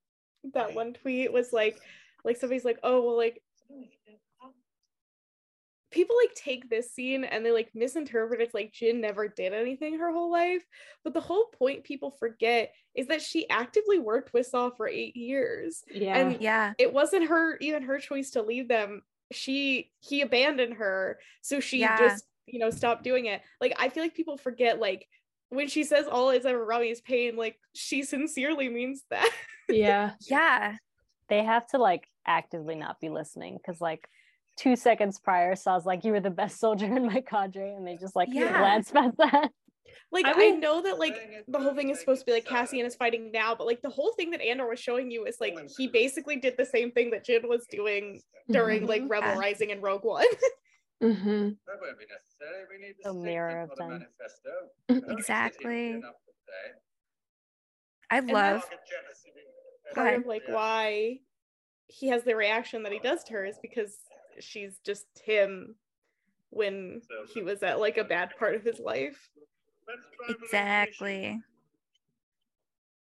that 0.55 0.73
one 0.73 0.93
tweet 0.93 1.31
was 1.31 1.53
like 1.53 1.77
like 2.25 2.37
somebody's 2.37 2.65
like, 2.65 2.79
oh 2.81 3.03
well 3.03 3.17
like 3.17 3.43
people 5.91 6.15
like 6.21 6.33
take 6.33 6.69
this 6.69 6.93
scene 6.93 7.23
and 7.23 7.45
they 7.45 7.51
like 7.51 7.69
misinterpret 7.75 8.41
it 8.41 8.53
like 8.53 8.73
Jyn 8.73 9.01
never 9.01 9.27
did 9.27 9.53
anything 9.53 9.99
her 9.99 10.11
whole 10.11 10.31
life. 10.31 10.63
But 11.03 11.13
the 11.13 11.21
whole 11.21 11.45
point 11.47 11.83
people 11.83 12.11
forget 12.11 12.73
is 12.95 13.07
that 13.07 13.21
she 13.21 13.49
actively 13.49 13.99
worked 13.99 14.33
with 14.33 14.47
Saw 14.47 14.69
for 14.69 14.87
eight 14.87 15.15
years. 15.15 15.83
Yeah. 15.93 16.17
And 16.17 16.41
yeah. 16.41 16.73
It 16.77 16.93
wasn't 16.93 17.27
her 17.29 17.57
even 17.57 17.83
her 17.83 17.99
choice 17.99 18.31
to 18.31 18.41
leave 18.41 18.67
them. 18.67 19.01
She 19.31 19.91
he 19.99 20.21
abandoned 20.21 20.75
her. 20.75 21.19
So 21.41 21.59
she 21.59 21.79
yeah. 21.79 21.97
just, 21.97 22.25
you 22.45 22.59
know, 22.59 22.69
stopped 22.69 23.03
doing 23.03 23.25
it. 23.25 23.41
Like 23.59 23.73
I 23.77 23.89
feel 23.89 24.03
like 24.03 24.15
people 24.15 24.37
forget 24.37 24.79
like 24.79 25.07
when 25.49 25.67
she 25.67 25.83
says 25.83 26.07
all 26.07 26.29
is 26.29 26.45
ever 26.45 26.65
brought 26.65 26.83
is 26.85 27.01
pain, 27.01 27.35
like 27.35 27.57
she 27.75 28.03
sincerely 28.03 28.69
means 28.69 29.03
that. 29.09 29.29
Yeah. 29.69 30.11
yeah. 30.27 30.75
They 31.29 31.45
have 31.45 31.65
to 31.67 31.77
like 31.77 32.05
actively 32.27 32.75
not 32.75 32.99
be 32.99 33.07
listening 33.07 33.55
because 33.55 33.79
like 33.79 34.05
two 34.57 34.75
seconds 34.75 35.19
prior 35.19 35.55
Saw's 35.55 35.85
like 35.85 36.03
you 36.03 36.11
were 36.11 36.19
the 36.19 36.29
best 36.29 36.59
soldier 36.59 36.85
in 36.85 37.05
my 37.05 37.21
cadre 37.21 37.73
and 37.73 37.85
they 37.85 37.97
just 37.97 38.15
like 38.15 38.29
yeah. 38.31 38.57
glance 38.57 38.91
past 38.91 39.17
that 39.17 39.51
like 40.11 40.25
I, 40.25 40.33
mean, 40.33 40.55
I, 40.55 40.57
know 40.57 40.81
that 40.81 40.99
like 40.99 41.15
the 41.47 41.59
whole 41.59 41.73
thing 41.73 41.89
is 41.89 41.99
supposed 41.99 42.21
to 42.21 42.25
be 42.25 42.33
like 42.33 42.45
Cassian 42.45 42.85
is 42.85 42.95
fighting 42.95 43.31
now, 43.31 43.55
but 43.55 43.65
like 43.65 43.81
the 43.81 43.89
whole 43.89 44.11
thing 44.13 44.31
that 44.31 44.41
Andor 44.41 44.67
was 44.67 44.79
showing 44.79 45.09
you 45.09 45.25
is 45.25 45.37
like 45.39 45.57
he 45.77 45.87
basically 45.87 46.35
did 46.35 46.55
the 46.57 46.65
same 46.65 46.91
thing 46.91 47.11
that 47.11 47.25
Jyn 47.25 47.47
was 47.47 47.65
doing 47.71 48.21
during 48.49 48.87
like 48.87 49.03
Rebel 49.07 49.29
yeah. 49.29 49.39
Rising 49.39 49.71
and 49.71 49.81
Rogue 49.81 50.03
One. 50.03 50.25
mm-hmm. 51.03 51.49
A 53.05 53.13
mirror 53.13 53.61
of 53.61 53.75
them. 53.77 54.05
Exactly. 54.89 56.01
I 58.09 58.19
love 58.19 58.63
part 59.95 60.15
of 60.15 60.25
like 60.25 60.43
why 60.47 61.19
he 61.87 62.09
has 62.09 62.23
the 62.23 62.35
reaction 62.35 62.83
that 62.83 62.91
he 62.91 62.99
does 62.99 63.23
to 63.25 63.33
her 63.33 63.45
is 63.45 63.57
because 63.61 63.97
she's 64.39 64.79
just 64.83 65.05
him 65.23 65.75
when 66.49 67.01
he 67.33 67.41
was 67.41 67.63
at 67.63 67.79
like 67.79 67.97
a 67.97 68.03
bad 68.03 68.31
part 68.37 68.55
of 68.55 68.63
his 68.63 68.79
life. 68.79 69.29
Exactly. 70.29 71.39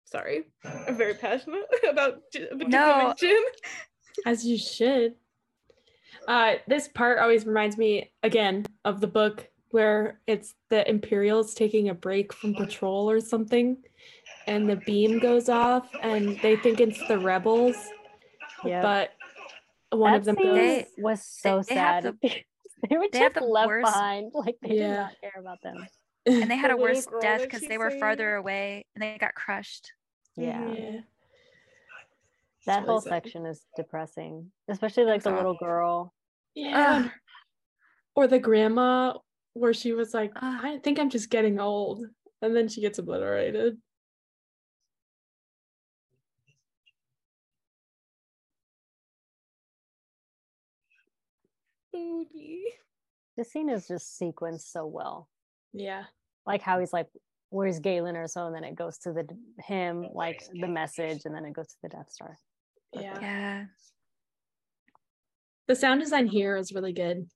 Sorry, 0.05 0.43
I'm 0.87 0.95
very 0.95 1.15
passionate 1.15 1.65
about 1.89 2.21
no. 2.33 3.13
Jyn. 3.19 3.41
As 4.25 4.45
you 4.45 4.57
should. 4.57 5.15
Uh, 6.27 6.53
this 6.67 6.87
part 6.87 7.17
always 7.19 7.45
reminds 7.45 7.77
me 7.77 8.11
again 8.21 8.65
of 8.85 9.01
the 9.01 9.07
book 9.07 9.49
where 9.71 10.19
it's 10.27 10.53
the 10.69 10.87
Imperials 10.87 11.55
taking 11.55 11.89
a 11.89 11.95
break 11.95 12.31
from 12.31 12.53
patrol 12.53 13.09
or 13.09 13.19
something, 13.19 13.77
and 14.45 14.69
the 14.69 14.75
beam 14.75 15.17
goes 15.17 15.49
off, 15.49 15.89
and 16.03 16.39
they 16.41 16.55
think 16.57 16.79
it's 16.79 17.05
the 17.07 17.17
rebels. 17.17 17.75
Yeah. 18.63 18.83
But 18.83 19.13
one 19.95 20.11
that 20.11 20.19
of 20.19 20.25
them 20.25 20.35
goes, 20.35 20.83
was 20.97 21.23
so 21.23 21.61
they, 21.67 21.75
sad. 21.75 22.03
The, 22.03 22.15
they 22.89 22.97
were 22.97 23.07
just 23.11 23.35
the 23.35 23.43
left 23.43 23.67
worst, 23.67 23.85
behind. 23.85 24.31
Like 24.33 24.55
they 24.61 24.75
yeah. 24.75 24.87
did 24.87 24.97
not 24.97 25.21
care 25.21 25.39
about 25.39 25.61
them. 25.61 25.87
And 26.25 26.49
they 26.49 26.57
had 26.57 26.71
a 26.71 26.77
worse 26.77 27.07
death 27.21 27.41
because 27.41 27.61
they 27.61 27.77
were 27.77 27.89
saying? 27.89 27.99
farther 27.99 28.35
away 28.35 28.85
and 28.95 29.01
they 29.01 29.17
got 29.17 29.35
crushed. 29.35 29.91
Yeah. 30.35 30.73
yeah. 30.73 30.99
That 32.65 32.77
really 32.77 32.87
whole 32.87 33.01
sad. 33.01 33.09
section 33.09 33.45
is 33.45 33.65
depressing, 33.75 34.51
especially 34.69 35.03
like 35.03 35.23
the 35.23 35.31
little 35.31 35.55
girl. 35.55 36.13
Yeah. 36.55 37.09
or 38.15 38.27
the 38.27 38.39
grandma 38.39 39.13
where 39.53 39.73
she 39.73 39.93
was 39.93 40.13
like, 40.13 40.31
I 40.35 40.79
think 40.83 40.99
I'm 40.99 41.09
just 41.09 41.29
getting 41.29 41.59
old. 41.59 42.05
And 42.41 42.55
then 42.55 42.67
she 42.67 42.81
gets 42.81 42.99
obliterated. 42.99 43.77
Odie. 52.03 52.63
The 53.37 53.43
scene 53.43 53.69
is 53.69 53.87
just 53.87 54.19
sequenced 54.19 54.71
so 54.71 54.85
well. 54.85 55.29
Yeah. 55.73 56.03
Like 56.45 56.61
how 56.61 56.79
he's 56.79 56.93
like, 56.93 57.07
where's 57.49 57.79
Galen 57.79 58.15
or 58.15 58.27
so, 58.27 58.45
and 58.47 58.55
then 58.55 58.63
it 58.63 58.75
goes 58.75 58.97
to 58.99 59.13
the 59.13 59.27
him, 59.63 60.07
like 60.13 60.43
the 60.59 60.67
message, 60.67 61.21
and 61.25 61.33
then 61.33 61.45
it 61.45 61.53
goes 61.53 61.67
to 61.67 61.75
the 61.83 61.89
Death 61.89 62.11
Star. 62.11 62.37
Yeah. 62.93 63.19
Yeah. 63.21 63.65
The 65.67 65.75
sound 65.75 66.01
design 66.01 66.27
here 66.27 66.57
is 66.57 66.73
really 66.73 66.93
good. 66.93 67.27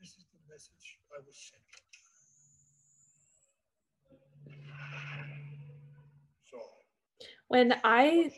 This 0.00 0.10
is 0.10 0.26
the 0.32 0.38
message 0.48 0.98
I 1.12 1.18
was 1.26 1.36
sent. 1.36 1.62
So. 6.50 6.58
When 7.48 7.74
I 7.82 8.30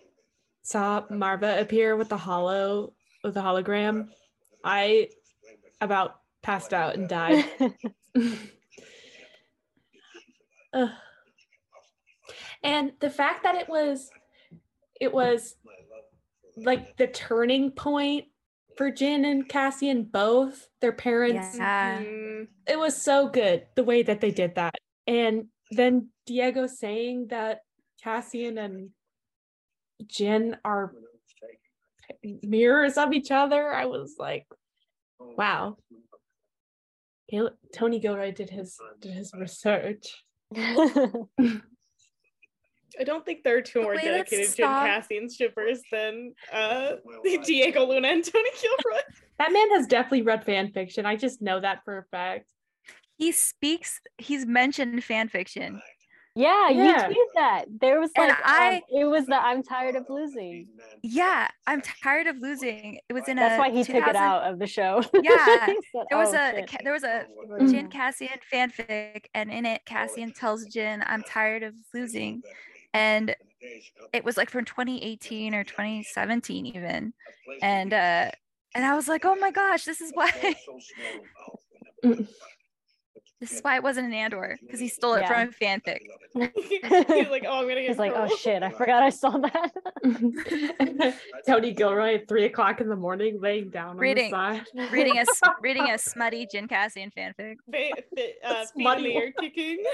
saw 0.69 1.03
Maarva 1.11 1.63
appear 1.63 1.97
with 1.97 2.11
the 2.11 2.17
hollow 2.19 2.93
with 3.25 3.33
the 3.33 3.41
hologram, 3.41 4.09
I 4.63 5.09
about 5.81 6.21
passed 6.43 6.75
out 6.75 6.95
and 6.95 7.09
died. 7.09 7.47
uh, 10.75 10.89
and 12.63 12.93
the 13.01 13.09
fact 13.09 13.45
that 13.45 13.55
it 13.55 13.69
was 13.69 14.11
it 15.01 15.13
was 15.13 15.57
like 16.57 16.99
the 16.99 17.07
turning 17.07 17.71
point 17.71 18.27
for 18.77 18.93
Jyn 18.93 19.25
and 19.25 19.49
Cassian 19.49 20.05
both 20.05 20.69
their 20.81 20.93
parents 20.93 21.57
Yeah. 21.57 22.03
It 22.67 22.79
was 22.79 23.01
so 23.01 23.29
good 23.29 23.67
the 23.75 23.85
way 23.85 24.03
that 24.03 24.21
they 24.21 24.33
did 24.33 24.57
that 24.57 24.75
and 25.07 25.47
then 25.71 26.11
Diego 26.27 26.67
saying 26.67 27.29
that 27.29 27.61
Cassian 28.03 28.59
and 28.59 28.91
Jyn 30.07 30.57
are 30.65 30.93
mirrors 32.43 32.97
of 32.97 33.13
each 33.13 33.31
other 33.31 33.73
I 33.73 33.87
was 33.87 34.17
like 34.19 34.47
wow 35.19 35.77
Gal- 37.31 37.51
Tony 37.75 37.99
Gilroy 37.99 38.33
did 38.33 38.51
his 38.51 38.79
did 39.01 39.13
his 39.13 39.33
research 39.35 40.25
I 42.99 43.05
don't 43.05 43.25
think 43.25 43.45
there 43.45 43.59
are 43.59 43.63
two 43.63 43.83
more 43.83 43.95
way 43.95 44.03
dedicated 44.03 44.47
Jim 44.57 44.67
Saw- 44.67 44.85
Cassian 44.87 45.29
shippers 45.31 45.81
than 45.93 46.33
uh 46.53 46.93
Diego 47.45 47.87
Luna 47.87 48.09
and 48.09 48.25
Tony 48.25 48.51
Gilroy. 48.61 49.01
that 49.39 49.53
man 49.53 49.71
has 49.73 49.87
definitely 49.87 50.23
read 50.23 50.45
fan 50.45 50.73
fiction 50.73 51.05
I 51.07 51.17
just 51.17 51.43
know 51.43 51.61
that 51.61 51.85
for 51.85 51.99
a 51.99 52.05
fact 52.11 52.51
He 53.19 53.33
speaks. 53.33 54.01
He's 54.17 54.47
mentioned 54.47 55.05
fan 55.05 55.29
fiction. 55.29 55.83
Yeah, 56.39 56.69
you 56.69 56.85
Yeah. 56.85 57.09
tweeted 57.09 57.33
that. 57.35 57.65
There 57.81 57.99
was 57.99 58.13
And 58.15 58.29
like 58.29 58.39
I- 58.45 58.77
um, 58.77 58.83
it 58.91 59.05
was 59.07 59.27
the 59.27 59.35
I'm 59.35 59.61
tired 59.61 59.97
of 59.97 60.07
losing. 60.09 60.69
Yeah, 61.03 61.49
I'm 61.67 61.81
tired 61.81 62.29
of 62.29 62.37
losing. 62.39 63.01
It 63.09 63.13
was 63.13 63.27
in 63.27 63.39
a. 63.39 63.41
That's 63.41 63.57
a. 63.57 63.59
why 63.59 63.71
he 63.73 63.83
took 63.83 64.07
it 64.07 64.15
out 64.15 64.45
of 64.45 64.61
the 64.61 64.67
show. 64.69 65.03
Yeah, 65.23 65.67
said, 65.67 65.77
There 66.11 66.17
was 66.19 66.33
"Oh, 66.33 66.37
a 66.37 66.67
shit." 66.69 66.81
there 66.85 66.93
was 66.93 67.03
a 67.03 67.27
Mhm. 67.49 67.71
Jyn 67.73 67.91
Cassian 67.91 68.39
fanfic, 68.53 69.25
and 69.35 69.51
in 69.51 69.67
it, 69.67 69.85
Cassian 69.85 70.33
tells 70.33 70.65
Jyn, 70.69 71.03
"I'm 71.07 71.25
tired 71.25 71.65
of 71.65 71.75
losing," 71.93 72.45
and 72.95 73.35
it 74.13 74.23
was 74.23 74.37
like 74.37 74.49
from 74.51 74.65
2018 74.65 75.55
or 75.57 75.65
2017 75.65 76.67
even, 76.67 77.15
and 77.63 77.93
uh, 77.93 78.31
and 78.77 78.85
I 78.87 78.95
was 78.95 79.09
like, 79.09 79.25
"Oh 79.25 79.35
my 79.35 79.51
gosh, 79.51 79.85
this 79.85 80.01
is 80.01 80.13
why." 80.15 80.31
This 83.41 83.53
is 83.53 83.61
why 83.61 83.77
it 83.77 83.83
wasn't 83.85 84.09
an 84.09 84.13
Andor 84.15 84.59
because 84.61 84.81
he 84.81 84.89
stole 84.89 85.15
it 85.15 85.21
Yeah. 85.21 85.29
from 85.29 85.49
a 85.51 85.53
fanfic. 85.53 86.01
He's 87.15 87.29
like, 87.29 87.45
oh, 87.47 87.59
I'm 87.61 87.69
gonna 87.69 87.75
get. 87.77 87.89
He's 87.89 87.99
like, 87.99 88.13
oh 88.15 88.27
shit, 88.37 88.63
I 88.65 88.71
forgot 88.71 89.01
I 89.03 89.11
saw 89.11 89.31
that. 89.39 91.15
Tony 91.47 91.73
Gilroy 91.73 92.17
at 92.17 92.27
three 92.29 92.47
o'clock 92.47 92.81
in 92.81 92.89
the 92.89 92.97
morning 92.97 93.39
laying 93.41 93.71
down 93.71 93.97
Reading. 93.97 94.35
on 94.35 94.65
the 94.75 94.83
side 94.83 94.93
reading 94.93 95.17
a 95.19 95.21
s- 95.21 95.41
reading 95.63 95.89
a 95.91 95.99
smutty 95.99 96.49
Jyn 96.53 96.69
Cassian 96.69 97.13
fanfic. 97.17 97.57
Fa- 97.71 98.03
fa- 98.17 98.33
uh, 98.45 98.55
It's 98.63 98.73
feet 98.73 98.81
in 98.81 98.85
muddy 98.85 99.03
the 99.05 99.15
air 99.17 99.33
kicking. 99.39 99.85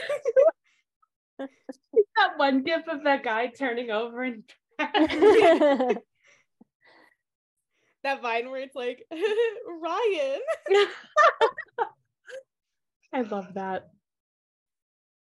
that 1.38 2.38
one 2.38 2.62
gif 2.62 2.88
of 2.88 3.05
that 3.05 3.22
guy 3.24 3.49
turning 3.49 3.90
over 3.90 4.22
and 4.22 4.42
that 8.03 8.22
vine 8.22 8.51
where 8.51 8.61
it's 8.62 8.74
like 8.74 9.05
Ryan. 9.11 10.40
I 13.15 13.21
love 13.21 13.55
that. 13.55 13.91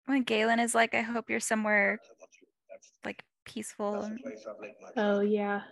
When 0.06 0.24
Galen 0.24 0.58
is 0.58 0.74
like, 0.74 0.94
"I 0.94 1.02
hope 1.02 1.30
you're 1.30 1.38
somewhere 1.38 2.00
like 3.04 3.22
peaceful." 3.44 4.10
Oh 4.96 5.20
yeah. 5.20 5.62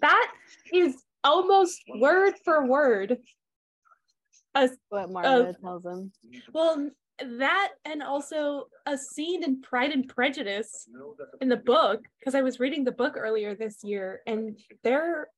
That 0.00 0.32
is 0.72 1.04
almost 1.22 1.82
word 2.00 2.34
for 2.44 2.66
word. 2.66 3.18
A, 4.54 4.68
what 4.88 5.10
Marta 5.10 5.54
tells 5.60 5.84
him. 5.84 6.10
well, 6.52 6.90
that 7.38 7.68
and 7.84 8.02
also 8.02 8.66
a 8.86 8.98
scene 8.98 9.44
in 9.44 9.60
Pride 9.60 9.92
and 9.92 10.08
Prejudice 10.08 10.88
in 11.40 11.48
the 11.48 11.56
book, 11.56 12.00
because 12.18 12.34
I 12.34 12.42
was 12.42 12.58
reading 12.58 12.82
the 12.82 12.92
book 12.92 13.14
earlier 13.16 13.54
this 13.54 13.84
year, 13.84 14.20
and 14.26 14.58
there 14.82 15.28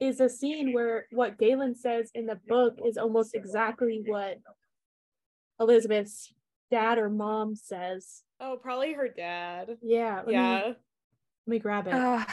is 0.00 0.20
a 0.20 0.28
scene 0.28 0.72
where 0.72 1.06
what 1.12 1.38
Galen 1.38 1.74
says 1.74 2.10
in 2.14 2.26
the 2.26 2.40
book 2.48 2.78
is 2.84 2.98
almost 2.98 3.34
exactly 3.34 4.02
what 4.04 4.38
Elizabeth's 5.60 6.32
dad 6.70 6.98
or 6.98 7.08
mom 7.08 7.54
says. 7.54 8.22
Oh, 8.40 8.58
probably 8.60 8.92
her 8.94 9.08
dad. 9.08 9.78
Yeah. 9.82 10.16
Let 10.16 10.26
Me, 10.26 10.32
Yeah. 10.32 10.62
let 10.66 10.76
me 11.46 11.58
grab 11.58 11.86
it. 11.86 11.94
Oh, 11.94 12.24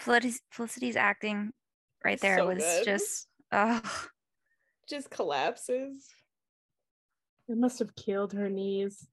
Felicity's, 0.00 0.40
Felicity's 0.50 0.96
acting 0.96 1.52
right 2.04 2.20
there 2.20 2.38
So 2.38 2.46
was 2.48 2.58
good. 2.62 2.84
just 2.84 3.26
oh 3.52 4.08
Just 4.88 5.10
collapses. 5.10 6.08
It 7.48 7.56
must 7.56 7.78
have 7.78 7.94
killed 7.96 8.32
her 8.34 8.48
knees. 8.50 9.08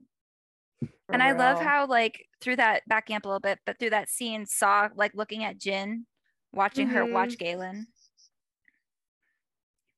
for 0.82 0.90
and 1.14 1.24
I 1.24 1.32
love 1.32 1.60
how 1.62 1.86
like 1.88 2.28
through 2.42 2.58
that 2.58 2.82
back 2.88 3.10
amp 3.10 3.26
a 3.26 3.28
little 3.28 3.40
bit, 3.40 3.60
but 3.66 3.80
through 3.80 3.92
that 3.92 4.10
scene 4.10 4.46
saw 4.46 4.90
like 4.96 5.14
looking 5.16 5.44
at 5.44 5.58
Jyn, 5.60 6.04
watching 6.52 6.88
her 6.90 7.04
Mm-hmm. 7.04 7.14
watch 7.14 7.38
Galen. 7.38 7.88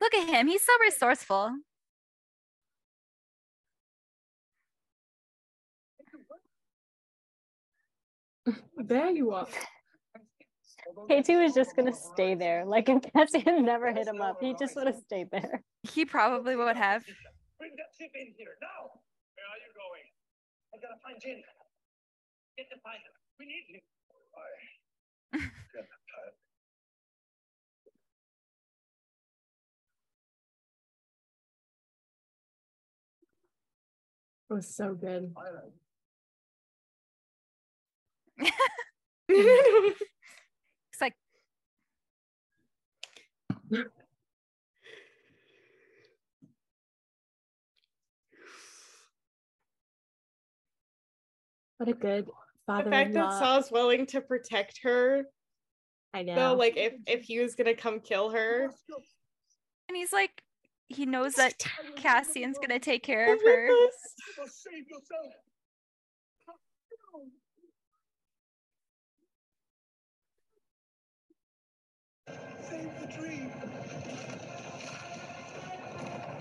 Look 0.01 0.13
at 0.13 0.29
him, 0.29 0.47
he's 0.47 0.63
so 0.63 0.73
resourceful. 0.81 1.51
There 8.77 9.09
you 9.09 9.31
are. 9.31 9.47
K2 11.09 11.43
was 11.43 11.53
just 11.53 11.75
gonna 11.75 11.93
stay 11.93 12.35
there. 12.35 12.63
Like 12.65 12.89
if 12.89 13.01
Cassian 13.13 13.65
never 13.65 13.91
hit 13.91 14.07
him 14.07 14.21
up, 14.21 14.37
he 14.39 14.53
just 14.53 14.75
would 14.75 14.87
have 14.87 14.97
stayed 14.97 15.31
there. 15.31 15.63
He 15.83 16.05
probably 16.05 16.55
would 16.55 16.77
have. 16.77 17.03
Bring 17.57 17.71
that 17.77 17.91
ship 17.97 18.11
in 18.13 18.33
here 18.37 18.55
now. 18.61 18.89
Where 19.35 19.47
are 19.49 19.59
you 19.61 19.71
going? 19.73 20.05
I 20.73 20.77
gotta 20.77 20.99
find 21.01 21.17
Jyn. 21.17 21.41
Get 22.57 22.69
to 22.69 22.79
find 22.81 22.97
him. 22.97 23.13
We 23.39 23.45
need 23.45 23.65
him. 23.69 23.81
It 34.47 34.53
was 34.53 34.75
so 34.75 34.93
good. 34.93 35.33
It's 39.29 41.01
like 41.01 41.13
What 51.77 51.89
a 51.89 51.93
good 51.93 52.27
father. 52.65 52.85
the 52.85 52.89
fact 52.89 53.13
that 53.13 53.33
Saw's 53.33 53.71
willing 53.71 54.05
to 54.07 54.21
protect 54.21 54.79
her, 54.83 55.25
I 56.13 56.23
know. 56.23 56.35
though, 56.35 56.53
like 56.55 56.77
if 56.77 56.93
if 57.07 57.23
he 57.23 57.39
was 57.39 57.55
gonna 57.55 57.75
come 57.75 57.99
kill 57.99 58.29
her, 58.29 58.71
and 59.89 59.97
he's 59.97 60.13
like 60.13 60.41
he 60.87 61.05
knows 61.05 61.33
that 61.35 61.55
Cassian's 61.95 62.57
gonna 62.59 62.79
take 62.79 63.03
care 63.03 63.29
Oh 63.29 63.33
of 63.33 63.39
my 63.43 63.51
her. 63.51 63.69
Save 72.27 72.89
the 72.99 73.07
dream. 73.13 73.51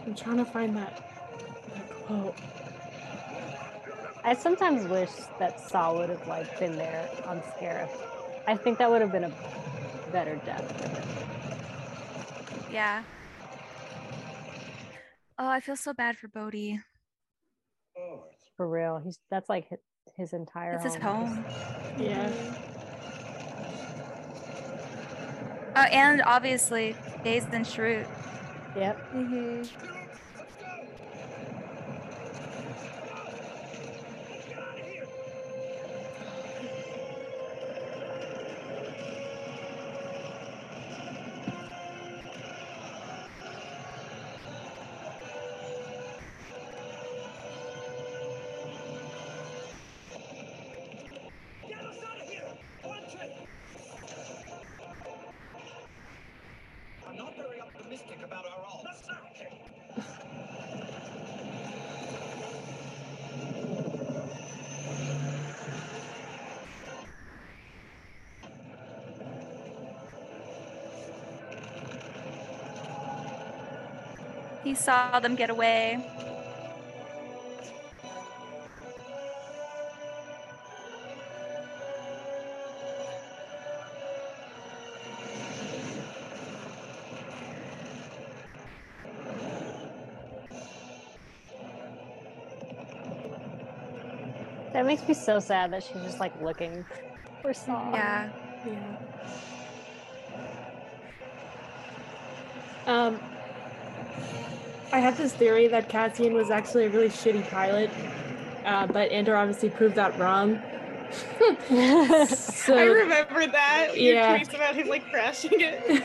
I'm 0.06 0.14
trying 0.14 0.36
to 0.38 0.44
find 0.44 0.76
that, 0.76 0.96
that 1.74 1.90
quote. 1.90 2.36
I 4.22 4.34
sometimes 4.34 4.86
wish 4.88 5.10
that 5.38 5.60
Saw 5.60 5.94
would 5.98 6.08
have 6.08 6.26
like 6.26 6.58
been 6.58 6.76
there 6.76 7.08
on 7.26 7.40
Scarif. 7.40 7.90
I 8.46 8.56
think 8.56 8.78
that 8.78 8.90
would 8.90 9.02
have 9.02 9.12
been 9.12 9.24
a 9.24 9.32
better 10.12 10.36
death 10.46 10.64
for 10.80 10.88
him. 10.88 12.72
Yeah. 12.72 13.02
Oh, 15.38 15.48
I 15.48 15.60
feel 15.60 15.76
so 15.76 15.92
bad 15.92 16.16
for 16.16 16.28
Bodhi. 16.28 16.80
For 18.56 18.68
real. 18.68 19.00
He's 19.04 19.18
that's 19.30 19.48
like 19.48 19.68
his, 19.68 19.78
his 20.16 20.32
entire 20.32 20.74
It's 20.74 20.84
his 20.84 20.96
home. 20.96 21.26
home. 21.26 21.44
Yeah. 21.98 22.30
Oh, 25.76 25.80
and 25.82 26.22
obviously 26.22 26.96
Dazed 27.24 27.48
and 27.52 27.66
Shrewd. 27.66 28.06
Yep. 28.76 29.12
Mhm. 29.14 29.68
He 74.64 74.74
saw 74.74 75.20
them 75.20 75.36
get 75.36 75.50
away. 75.50 76.02
That 94.72 94.86
makes 94.86 95.06
me 95.06 95.14
so 95.14 95.38
sad 95.38 95.72
that 95.72 95.84
she's 95.84 96.02
just 96.02 96.18
like 96.18 96.32
looking 96.40 96.84
for 97.42 97.52
Saw. 97.52 97.92
Yeah. 97.92 98.30
Yeah. 98.66 98.96
Um, 102.86 103.20
I 104.94 105.00
have 105.00 105.18
this 105.18 105.32
theory 105.32 105.66
that 105.66 105.88
Cassian 105.88 106.34
was 106.34 106.52
actually 106.52 106.84
a 106.84 106.88
really 106.88 107.08
shitty 107.08 107.50
pilot, 107.50 107.90
uh, 108.64 108.86
but 108.86 109.10
Andor 109.10 109.34
obviously 109.34 109.68
proved 109.68 109.96
that 109.96 110.16
wrong. 110.20 110.62
so, 112.28 112.76
I 112.76 112.84
remember 112.84 113.44
that. 113.44 113.98
Your 113.98 114.14
yeah. 114.14 114.38
tweets 114.38 114.54
about 114.54 114.76
him 114.76 114.86
like 114.86 115.10
crashing 115.10 115.50
it. 115.54 116.04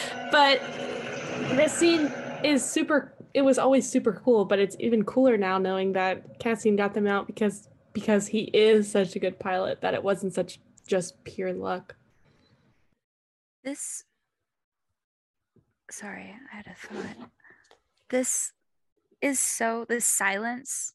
but 0.32 0.62
this 1.56 1.74
scene 1.74 2.10
is 2.42 2.64
super. 2.64 3.12
It 3.34 3.42
was 3.42 3.58
always 3.58 3.86
super 3.86 4.14
cool, 4.24 4.46
but 4.46 4.58
it's 4.58 4.76
even 4.80 5.04
cooler 5.04 5.36
now 5.36 5.58
knowing 5.58 5.92
that 5.92 6.38
Cassian 6.38 6.74
got 6.74 6.94
them 6.94 7.06
out 7.06 7.26
because 7.26 7.68
because 7.92 8.28
he 8.28 8.44
is 8.54 8.90
such 8.90 9.14
a 9.14 9.18
good 9.18 9.38
pilot 9.38 9.82
that 9.82 9.92
it 9.92 10.02
wasn't 10.02 10.32
such 10.32 10.58
just 10.86 11.22
pure 11.24 11.52
luck. 11.52 11.96
This 13.62 14.04
sorry, 15.90 16.34
I 16.50 16.56
had 16.56 16.66
a 16.66 16.74
thought. 16.74 17.30
This 18.12 18.52
is 19.22 19.40
so 19.40 19.86
this 19.88 20.04
silence 20.04 20.92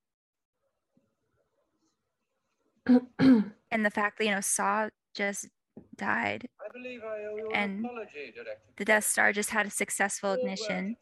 and 2.88 3.51
the 3.72 3.89
fact 3.89 4.20
that 4.20 4.26
you 4.26 4.32
know 4.32 4.39
Saw 4.39 4.89
just 5.15 5.49
died. 5.95 6.47
I 6.61 7.55
and 7.55 7.84
apology, 7.84 8.34
the 8.78 8.86
Death 8.86 9.05
Star 9.05 9.34
just 9.34 9.49
had 9.49 9.65
a 9.65 9.72
successful 9.72 10.34
ignition. 10.34 10.95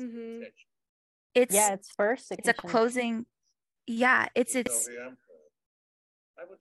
Mm-hmm. 0.00 0.42
It's 1.34 1.54
yeah, 1.54 1.72
it's 1.72 1.90
first. 1.90 2.30
Ignition. 2.30 2.48
It's 2.48 2.58
a 2.58 2.62
closing 2.68 3.26
yeah, 3.88 4.28
it's 4.36 4.54
it's 4.54 4.88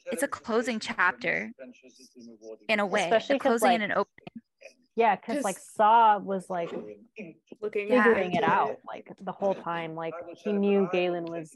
it's 0.07 0.23
a 0.23 0.27
closing 0.27 0.79
chapter 0.79 1.51
in 2.67 2.79
a 2.79 2.85
way, 2.85 3.03
Especially 3.03 3.35
a 3.35 3.39
closing 3.39 3.67
like, 3.67 3.75
and 3.75 3.91
an 3.91 3.91
opening. 3.91 4.44
Yeah, 4.95 5.15
because 5.15 5.43
like 5.43 5.57
Saw 5.57 6.17
was 6.19 6.49
like 6.49 6.71
looking 7.61 7.89
figuring 7.89 8.33
it 8.33 8.43
out 8.43 8.77
like 8.87 9.11
the 9.19 9.31
whole 9.31 9.53
time. 9.53 9.95
Like 9.95 10.13
he 10.43 10.53
knew 10.53 10.87
Galen 10.91 11.25
was 11.25 11.55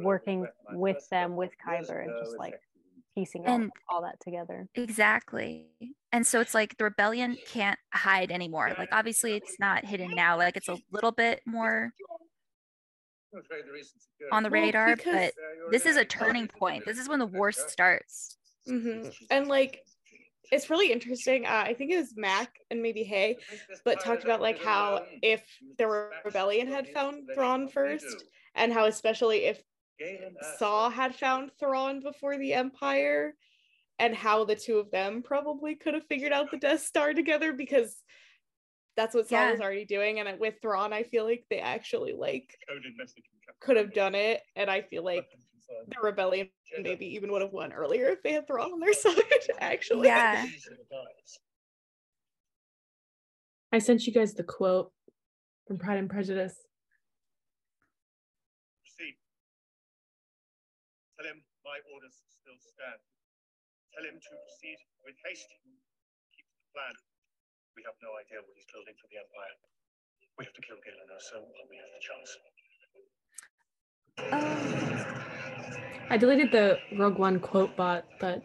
working 0.00 0.46
with 0.72 1.06
them 1.10 1.36
with 1.36 1.50
Kyber 1.66 2.02
and 2.02 2.12
just 2.24 2.38
like 2.38 2.54
piecing 3.14 3.44
and, 3.44 3.70
all 3.90 4.02
that 4.02 4.18
together. 4.20 4.68
Exactly. 4.74 5.66
And 6.12 6.26
so 6.26 6.40
it's 6.40 6.54
like 6.54 6.78
the 6.78 6.84
rebellion 6.84 7.36
can't 7.46 7.78
hide 7.92 8.30
anymore. 8.30 8.74
Like 8.78 8.88
obviously 8.92 9.34
it's 9.34 9.56
not 9.60 9.84
hidden 9.84 10.12
now. 10.14 10.38
Like 10.38 10.56
it's 10.56 10.68
a 10.68 10.78
little 10.90 11.12
bit 11.12 11.42
more 11.46 11.92
on 14.32 14.42
the 14.42 14.50
radar, 14.50 14.96
but 15.04 15.34
this 15.70 15.84
is 15.84 15.96
a 15.96 16.04
turning 16.04 16.48
point. 16.48 16.86
This 16.86 16.98
is 16.98 17.08
when 17.08 17.18
the 17.18 17.26
war 17.26 17.52
starts. 17.52 18.38
Mm-hmm. 18.66 19.08
And 19.30 19.48
like, 19.48 19.84
it's 20.50 20.70
really 20.70 20.92
interesting. 20.92 21.46
Uh, 21.46 21.64
I 21.66 21.74
think 21.74 21.92
it 21.92 21.98
was 21.98 22.16
Mac 22.16 22.58
and 22.70 22.82
maybe 22.82 23.02
Hay, 23.04 23.36
but 23.84 24.00
talked 24.00 24.24
about 24.24 24.40
like 24.40 24.62
how 24.62 25.02
if 25.22 25.42
the 25.78 26.10
rebellion 26.24 26.68
had 26.68 26.88
found 26.88 27.28
Thrawn 27.34 27.68
first, 27.68 28.24
and 28.54 28.72
how 28.72 28.86
especially 28.86 29.44
if 29.44 29.62
Saw 30.58 30.90
had 30.90 31.14
found 31.14 31.50
Thrawn 31.58 32.00
before 32.00 32.38
the 32.38 32.54
Empire, 32.54 33.34
and 33.98 34.14
how 34.14 34.44
the 34.44 34.56
two 34.56 34.78
of 34.78 34.90
them 34.90 35.22
probably 35.22 35.74
could 35.74 35.94
have 35.94 36.06
figured 36.06 36.32
out 36.32 36.50
the 36.50 36.56
Death 36.56 36.82
Star 36.82 37.12
together 37.12 37.52
because 37.52 37.96
that's 38.96 39.14
what 39.14 39.28
Saw 39.28 39.36
yeah. 39.36 39.52
was 39.52 39.60
already 39.60 39.84
doing. 39.84 40.20
And 40.20 40.40
with 40.40 40.54
Thrawn, 40.62 40.92
I 40.92 41.02
feel 41.02 41.24
like 41.24 41.44
they 41.50 41.60
actually 41.60 42.14
like 42.14 42.56
could 43.60 43.76
have 43.76 43.92
done 43.92 44.14
it. 44.14 44.40
And 44.56 44.70
I 44.70 44.82
feel 44.82 45.04
like 45.04 45.26
the 45.68 46.00
rebellion 46.02 46.48
maybe 46.80 47.06
even 47.06 47.32
would 47.32 47.42
have 47.42 47.52
won 47.52 47.72
earlier 47.72 48.08
if 48.08 48.22
they 48.22 48.32
had 48.32 48.46
Thrawn 48.46 48.72
on 48.72 48.80
their 48.80 48.92
side, 49.04 49.16
actually. 49.60 50.08
Yeah. 50.08 50.46
I 53.72 53.78
sent 53.78 54.06
you 54.06 54.12
guys 54.12 54.34
the 54.34 54.44
quote 54.44 54.92
from 55.66 55.78
Pride 55.78 55.98
and 55.98 56.08
Prejudice. 56.08 56.56
Proceed. 58.80 59.16
Tell 61.20 61.28
him 61.28 61.44
my 61.64 61.76
orders 61.92 62.16
still 62.32 62.56
stand. 62.56 63.00
Tell 63.92 64.04
him 64.08 64.16
to 64.16 64.30
proceed 64.48 64.80
with 65.04 65.16
haste. 65.20 65.52
Keep 66.32 66.48
the 66.48 66.64
plan. 66.72 66.96
We 67.76 67.84
have 67.84 67.96
no 68.00 68.16
idea 68.16 68.40
what 68.40 68.56
he's 68.56 68.68
building 68.72 68.96
for 68.96 69.06
the 69.12 69.20
Empire. 69.20 69.56
We 70.40 70.48
have 70.48 70.56
to 70.56 70.64
kill 70.64 70.80
Galen 70.80 71.12
so 71.20 71.44
while 71.44 71.68
we 71.68 71.76
have 71.76 71.92
the 71.92 72.00
chance. 72.00 72.30
Um, 74.32 74.87
I 76.10 76.16
deleted 76.16 76.50
the 76.52 76.78
Rogue 76.96 77.18
One 77.18 77.38
quote 77.38 77.76
bot, 77.76 78.04
but 78.18 78.42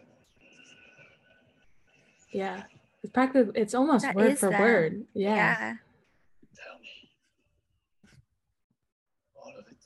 yeah, 2.32 2.64
it's 3.02 3.12
practically 3.12 3.52
it's 3.60 3.74
almost 3.74 4.04
that 4.04 4.14
word 4.14 4.38
for 4.38 4.50
that. 4.50 4.60
word. 4.60 5.04
Yeah. 5.14 5.34
yeah. 5.34 5.74
Tell 6.56 6.78
me 6.80 7.10
all 9.34 9.54
of 9.58 9.64
it. 9.68 9.84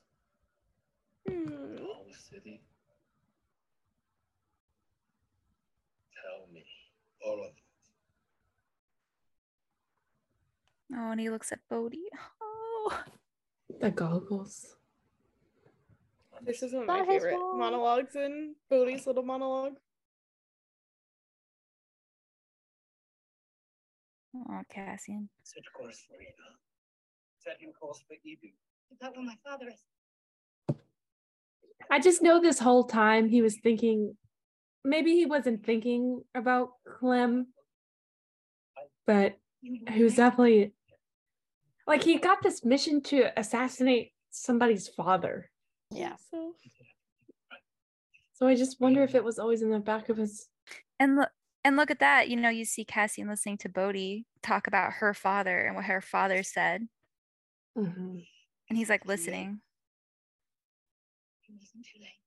Hmm. 1.32 1.76
The 1.76 1.82
whole 1.82 2.06
city. 2.30 2.62
Tell 6.14 6.52
me 6.52 6.64
all 7.24 7.40
of 7.40 7.46
it. 7.46 7.54
Oh, 10.96 11.10
and 11.12 11.20
he 11.20 11.30
looks 11.30 11.52
at 11.52 11.60
Bodhi. 11.68 11.98
Oh. 12.90 13.02
The 13.82 13.90
goggles. 13.90 14.77
This 16.42 16.62
is 16.62 16.72
one 16.72 16.82
of 16.82 16.88
my 16.88 17.04
favorite 17.04 17.38
monologues 17.56 18.16
in 18.16 18.54
Bodhi's 18.70 19.06
little 19.06 19.22
monologue. 19.22 19.74
Oh, 24.34 24.62
Cassian. 24.70 25.28
Set 25.42 25.62
course 25.76 26.04
for 26.08 26.14
Eadu. 26.14 26.56
Set 27.38 27.60
him 27.60 27.72
course 27.78 28.02
for 28.06 28.14
Eadu. 28.14 28.52
Is 28.90 28.98
that 29.00 29.16
what 29.16 29.24
my 29.24 29.34
father 29.44 29.68
is? 29.68 30.76
I 31.90 31.98
just 31.98 32.22
know 32.22 32.40
this 32.40 32.58
whole 32.58 32.84
time 32.84 33.28
he 33.28 33.42
was 33.42 33.56
thinking, 33.56 34.16
maybe 34.84 35.14
he 35.14 35.26
wasn't 35.26 35.64
thinking 35.64 36.22
about 36.34 36.70
Clem, 36.86 37.48
but 39.06 39.38
he 39.62 40.02
was 40.04 40.16
definitely 40.16 40.74
like 41.86 42.04
he 42.04 42.18
got 42.18 42.42
this 42.42 42.64
mission 42.64 43.02
to 43.04 43.38
assassinate 43.38 44.12
somebody's 44.30 44.88
father. 44.88 45.50
Yeah. 45.90 46.14
So, 46.30 46.54
so 48.34 48.46
I 48.46 48.54
just 48.54 48.80
wonder 48.80 49.02
if 49.02 49.14
it 49.14 49.24
was 49.24 49.38
always 49.38 49.62
in 49.62 49.70
the 49.70 49.78
back 49.78 50.08
of 50.08 50.16
his. 50.16 50.48
And 51.00 51.16
look, 51.16 51.30
and 51.64 51.76
look 51.76 51.90
at 51.90 52.00
that. 52.00 52.28
You 52.28 52.36
know, 52.36 52.50
you 52.50 52.64
see 52.64 52.84
Cassie 52.84 53.24
listening 53.24 53.58
to 53.58 53.68
Bodhi 53.68 54.26
talk 54.42 54.66
about 54.66 54.94
her 54.94 55.14
father 55.14 55.58
and 55.58 55.74
what 55.74 55.86
her 55.86 56.00
father 56.00 56.42
said, 56.42 56.88
mm-hmm. 57.76 58.18
and 58.68 58.78
he's 58.78 58.90
like 58.90 59.06
listening. 59.06 59.60
It 61.48 61.54
wasn't 61.58 61.84
too 61.84 62.00
late. 62.00 62.18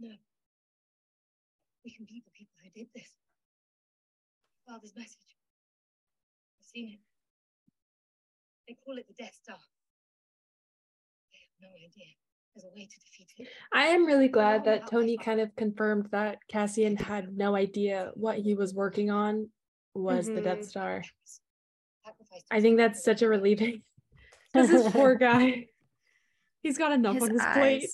No. 0.00 0.10
We 1.84 1.90
can 1.90 2.06
beat 2.08 2.24
the 2.24 2.30
people 2.30 2.54
who 2.62 2.70
did 2.70 2.88
this. 2.94 3.10
Father's 4.66 4.94
message 4.96 5.36
I've 6.58 6.66
seen 6.66 6.94
it. 6.94 7.00
They 8.66 8.76
call 8.84 8.96
it 8.96 9.06
the 9.06 9.14
Death 9.14 9.38
Star. 9.42 9.58
They 11.64 11.68
have 11.68 11.72
no 11.72 11.76
idea. 11.76 12.06
There's 12.54 12.64
a 12.64 12.74
way 12.74 12.86
to 12.86 13.00
defeat 13.00 13.32
it. 13.38 13.48
I 13.72 13.86
am 13.88 14.06
really 14.06 14.28
glad 14.28 14.64
that 14.64 14.86
Tony 14.88 15.16
kind 15.16 15.40
of 15.40 15.54
confirmed 15.56 16.08
that 16.12 16.38
Cassian 16.48 16.96
had 16.96 17.36
no 17.36 17.56
idea 17.56 18.10
what 18.14 18.38
he 18.38 18.54
was 18.54 18.74
working 18.74 19.10
on 19.10 19.48
was 19.94 20.26
mm-hmm. 20.26 20.36
the 20.36 20.42
Death 20.42 20.58
mm-hmm. 20.58 20.66
Star. 20.66 21.04
I 22.50 22.60
think 22.60 22.76
that's 22.76 23.04
such 23.04 23.22
a 23.22 23.28
relieving. 23.28 23.82
Because 24.52 24.68
this 24.70 24.92
poor 24.92 25.14
guy, 25.14 25.66
he's 26.62 26.78
got 26.78 26.92
enough 26.92 27.14
his 27.14 27.22
on 27.24 27.30
his 27.30 27.40
eyes. 27.40 27.54
plate. 27.56 27.90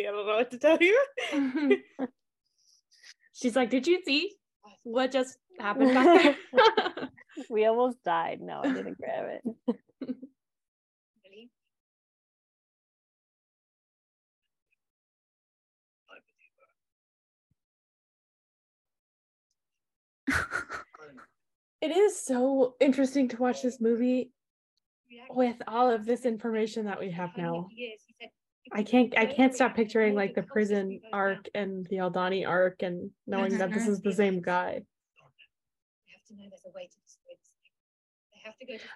I 0.00 0.10
don't 0.10 0.26
know 0.26 0.36
what 0.36 0.50
to 0.50 0.58
tell 0.58 0.78
you. 0.80 1.04
Mm-hmm. 1.32 2.04
She's 3.34 3.56
like, 3.56 3.70
Did 3.70 3.86
you 3.86 4.00
see 4.04 4.32
what 4.82 5.12
just 5.12 5.38
happened 5.58 5.94
back 5.94 6.36
there? 6.52 7.08
we 7.50 7.66
almost 7.66 8.02
died. 8.04 8.40
No, 8.40 8.60
I 8.62 8.72
didn't 8.72 8.98
grab 8.98 9.26
it. 9.28 9.42
Really? 11.24 11.50
it 21.80 21.96
is 21.96 22.20
so 22.20 22.74
interesting 22.80 23.28
to 23.28 23.36
watch 23.36 23.62
this 23.62 23.80
movie 23.80 24.32
with 25.30 25.56
all 25.66 25.90
of 25.90 26.04
this 26.04 26.24
information 26.24 26.86
that 26.86 27.00
we 27.00 27.10
have 27.10 27.30
now. 27.36 27.68
Yes. 27.74 28.03
I 28.72 28.82
can't 28.82 29.16
I 29.16 29.26
can't 29.26 29.54
stop 29.54 29.74
picturing 29.74 30.14
like 30.14 30.34
the 30.34 30.42
prison 30.42 31.00
arc 31.12 31.48
and 31.54 31.86
the 31.90 31.96
Aldhani 31.96 32.46
arc 32.46 32.82
and 32.82 33.10
knowing 33.26 33.58
that 33.58 33.72
this 33.72 33.86
is 33.86 34.00
the 34.00 34.12
same 34.12 34.40
guy. 34.40 34.82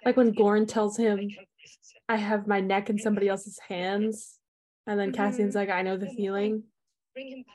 Like 0.05 0.16
when 0.16 0.33
Gorn 0.33 0.66
tells 0.66 0.97
him, 0.97 1.31
I 2.09 2.16
have 2.16 2.47
my 2.47 2.61
neck 2.61 2.91
in 2.91 2.99
somebody 2.99 3.29
else's 3.29 3.59
hands. 3.69 4.39
And 4.87 4.99
then 4.99 5.12
Cassian's 5.12 5.55
like, 5.55 5.69
I 5.69 5.83
know 5.83 5.99
the 5.99 6.09
feeling. 6.09 6.62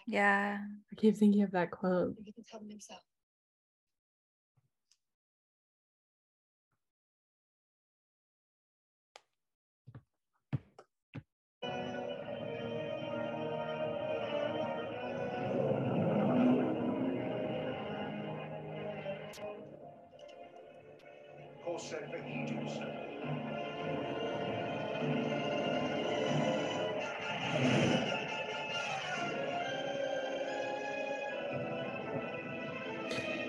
Yeah. 0.05 0.59
I 0.59 0.95
keep 0.95 1.17
thinking 1.17 1.41
of 1.43 1.51
that 1.51 1.71
quote. 1.71 2.15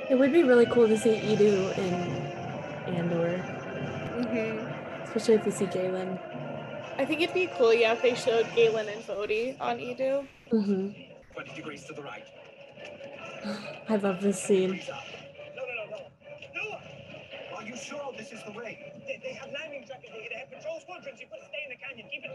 It 0.09 0.19
would 0.19 0.33
be 0.33 0.43
really 0.43 0.65
cool 0.67 0.89
to 0.89 0.97
see 0.97 1.17
Eadu 1.17 1.77
in 1.77 2.95
Andor. 2.95 3.45
Mm-hmm. 4.17 5.03
Especially 5.05 5.35
if 5.35 5.45
we 5.45 5.51
see 5.51 5.67
Galen. 5.67 6.19
I 6.97 7.05
think 7.05 7.21
it'd 7.21 7.35
be 7.35 7.51
cool, 7.59 7.75
yeah, 7.75 7.93
if 7.93 8.01
they 8.01 8.15
showed 8.15 8.47
Galen 8.55 8.89
and 8.89 9.07
Bodhi 9.07 9.57
on 9.61 9.79
Eadu. 9.79 10.27
Mm-hmm. 10.51 10.91
20 11.35 11.55
degrees 11.55 11.85
to 11.85 11.93
the 11.93 12.03
right. 12.03 12.25
I 13.89 13.97
love 13.97 14.23
this 14.23 14.43
scene. 14.43 14.71
No, 14.71 14.95
no, 15.57 15.63
no, 15.67 15.91
no. 15.91 15.99
No! 16.55 17.54
Are 17.65 17.67
you 17.67 17.77
sure 17.77 18.13
this 18.19 18.31
is 18.31 18.43
the 18.45 18.53
way? 18.53 18.93
They, 19.07 19.19
they 19.23 19.33
have 19.33 19.51
landing 19.51 19.87
trackers 19.87 20.11
here. 20.11 20.29
They 20.31 20.37
have 20.37 20.51
patrol 20.51 20.81
squadrons. 20.81 21.19
You 21.19 21.27
gotta 21.31 21.47
stay 21.47 21.65
in 21.65 21.71
the 21.71 21.77
canyon. 21.77 22.07
Keep 22.13 22.25
it 22.27 22.33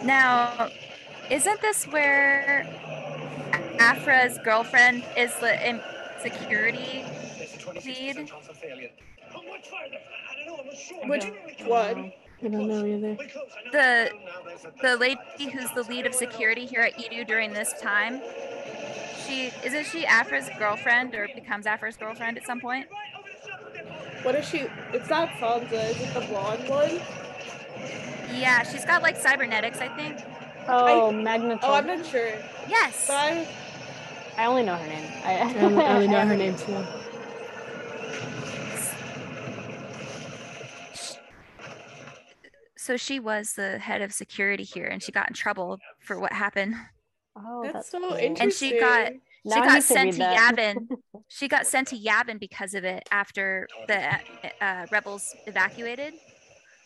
low. 0.00 0.02
Now, 0.02 0.70
isn't 1.30 1.60
this 1.60 1.84
where 1.88 2.66
Aphra's 3.78 4.38
girlfriend 4.42 5.04
is 5.18 5.34
the 5.34 5.68
in 5.68 5.82
security 6.22 7.04
lead? 7.84 8.30
Which 11.04 11.26
one? 11.66 12.12
I 12.42 12.48
don't 12.48 12.68
know 12.68 12.86
either. 12.86 13.16
The 13.72 14.10
the 14.80 14.96
lady 14.96 15.50
who's 15.52 15.70
the 15.72 15.82
lead 15.82 16.06
of 16.06 16.14
security 16.14 16.64
here 16.64 16.80
at 16.80 16.94
Eadu 16.94 17.26
during 17.26 17.52
this 17.52 17.74
time. 17.82 18.22
She 19.26 19.50
isn't 19.64 19.86
she 19.86 20.04
Aphra's 20.04 20.48
girlfriend 20.58 21.14
or 21.14 21.28
becomes 21.34 21.66
Aphra's 21.66 21.96
girlfriend 21.96 22.36
at 22.38 22.46
some 22.46 22.60
point? 22.60 22.86
What 24.22 24.34
is 24.34 24.48
she? 24.48 24.66
It's 24.92 25.08
not 25.08 25.28
Sansa. 25.30 25.90
Is 25.90 26.00
it 26.00 26.14
the 26.14 26.20
blonde 26.20 26.68
one? 26.68 27.00
Yeah, 28.34 28.62
she's 28.62 28.84
got 28.84 29.02
like 29.02 29.16
cybernetics, 29.16 29.78
I 29.78 29.88
think. 29.88 30.18
Oh, 30.68 31.08
I- 31.08 31.12
Magneto. 31.12 31.60
Oh, 31.62 31.74
I'm 31.74 31.86
not 31.86 32.04
sure. 32.04 32.32
Yes. 32.68 33.06
But 33.06 33.16
I, 33.16 33.46
I 34.36 34.46
only 34.46 34.62
know 34.64 34.74
her 34.74 34.86
name. 34.86 35.12
I, 35.24 35.34
I 35.36 35.54
only, 35.64 35.84
I 35.84 35.94
only 35.94 36.08
know 36.08 36.26
her 36.26 36.36
name 36.36 36.56
too. 36.56 36.84
So 42.76 42.96
she 42.96 43.18
was 43.18 43.54
the 43.54 43.78
head 43.78 44.00
of 44.02 44.12
security 44.12 44.62
here, 44.62 44.86
and 44.86 45.02
she 45.02 45.10
got 45.10 45.28
in 45.28 45.34
trouble 45.34 45.78
for 45.98 46.18
what 46.18 46.32
happened. 46.32 46.76
Oh, 47.36 47.62
that's, 47.62 47.72
that's, 47.74 47.90
so 47.90 48.00
cool. 48.00 48.12
interesting. 48.16 48.40
And 48.42 48.52
she 48.52 48.80
got 48.80 49.12
Now 49.44 49.54
she 49.56 49.60
I 49.60 49.64
got 49.66 49.74
need 49.74 49.80
to 49.80 49.86
sent 49.86 50.12
to. 50.14 50.20
Yavin. 50.20 50.88
she 51.28 51.48
got 51.48 51.66
sent 51.66 51.88
to 51.88 51.96
Yavin 51.98 52.40
because 52.40 52.74
of 52.74 52.84
it 52.84 53.02
after 53.10 53.68
the 53.88 54.10
uh, 54.60 54.86
rebels 54.90 55.34
evacuated, 55.46 56.14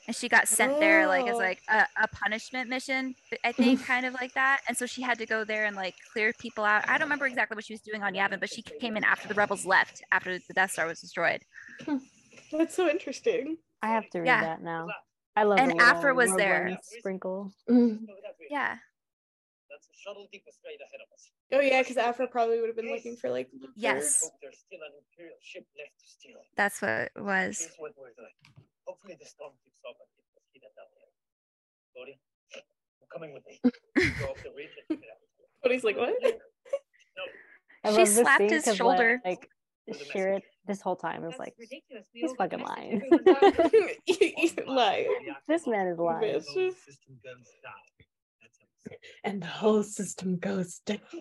and 0.06 0.16
she 0.16 0.28
got 0.28 0.48
sent 0.48 0.80
there 0.80 1.06
like 1.06 1.26
as 1.28 1.36
Oh. 1.36 1.38
like 1.38 1.60
a, 1.68 1.86
a 2.02 2.08
punishment 2.08 2.68
mission. 2.68 3.14
I 3.44 3.52
think 3.52 3.84
kind 3.86 4.04
of 4.06 4.14
like 4.14 4.34
that. 4.34 4.60
And 4.66 4.76
so 4.76 4.86
she 4.86 5.02
had 5.02 5.18
to 5.18 5.26
go 5.26 5.44
there 5.44 5.66
and 5.66 5.76
like 5.76 5.94
clear 6.12 6.32
people 6.38 6.64
out. 6.64 6.88
I 6.88 6.98
don't 6.98 7.06
remember 7.06 7.26
exactly 7.26 7.54
what 7.54 7.64
she 7.64 7.74
was 7.74 7.80
doing 7.80 8.02
on 8.02 8.14
Yavin, 8.14 8.40
but 8.40 8.50
she 8.50 8.62
came 8.62 8.96
in 8.96 9.04
after 9.04 9.28
the 9.28 9.34
rebels 9.34 9.64
left 9.64 10.02
after 10.10 10.38
the 10.38 10.54
Death 10.54 10.72
Star 10.72 10.86
was 10.86 11.00
destroyed. 11.00 11.42
That's 12.52 12.74
so 12.74 12.88
interesting. 12.88 13.58
I 13.82 13.88
have 13.88 14.10
to 14.10 14.18
read 14.20 14.26
Yeah. 14.26 14.40
that 14.42 14.62
now. 14.62 14.88
I 15.36 15.44
love 15.44 15.60
And 15.60 15.70
the 15.70 15.74
little 15.76 15.88
Aphra 15.88 16.12
was 16.14 16.34
there. 16.36 16.76
Sprinkle. 16.98 17.52
Yeah. 18.50 18.76
That's 20.00 20.06
a 20.06 20.08
shuttle 20.08 20.28
deeper 20.32 20.50
straight 20.50 20.80
ahead 20.80 21.00
of 21.04 21.12
us. 21.12 21.30
Oh 21.52 21.60
yeah, 21.60 21.82
because 21.82 21.96
Aphra 21.96 22.26
probably 22.26 22.60
would 22.60 22.68
have 22.68 22.76
been 22.76 22.90
looking 22.90 23.16
for 23.16 23.30
like. 23.30 23.48
Yes. 23.76 24.30
There's 24.40 24.58
still 24.58 24.80
an 24.80 24.92
Imperial 24.96 25.36
ship 25.40 25.66
left 25.76 26.00
to 26.00 26.06
steal. 26.08 26.40
That's 26.56 26.80
what 26.80 26.90
it 26.90 27.12
was. 27.16 27.58
Here's 27.58 27.76
what 27.78 27.92
we're 27.96 28.12
doing. 28.16 28.32
Hopefully 28.86 29.16
the 29.18 29.26
storm 29.26 29.52
keeps 29.62 29.80
up 29.88 29.96
and 30.00 30.08
keeps 30.16 30.32
us 30.36 30.42
heated 30.52 30.72
down 30.76 30.88
here. 30.96 31.12
Bodhi, 31.94 32.18
you're 33.00 33.12
coming 33.12 33.32
with 33.34 33.44
me. 33.46 33.60
Go 34.20 34.30
up 34.30 34.36
the 34.42 34.50
ridge 34.56 34.70
and 34.88 35.00
get 35.00 35.10
out. 35.10 35.20
But 35.62 35.72
he's 35.72 35.84
like, 35.84 35.96
what? 35.96 36.14
I 37.84 37.92
She 37.96 38.06
slapped 38.06 38.50
his 38.50 38.64
shoulder. 38.74 39.20
Like, 39.24 39.48
Chirrut 39.90 40.42
this 40.66 40.80
whole 40.80 40.96
time 40.96 41.24
is 41.24 41.36
like, 41.38 41.54
ridiculous. 41.58 42.06
We 42.14 42.20
he's 42.20 42.32
fucking 42.38 42.60
messages 42.60 42.96
lying. 42.96 43.02
everyone. 43.12 44.00
He's 44.04 44.56
like, 44.66 45.08
this 45.48 45.66
man 45.66 45.88
is 45.88 45.98
lying. 45.98 46.42
And 49.24 49.42
the 49.42 49.46
whole 49.46 49.82
system 49.82 50.38
goes 50.38 50.80
down. 50.86 50.98
So 51.12 51.18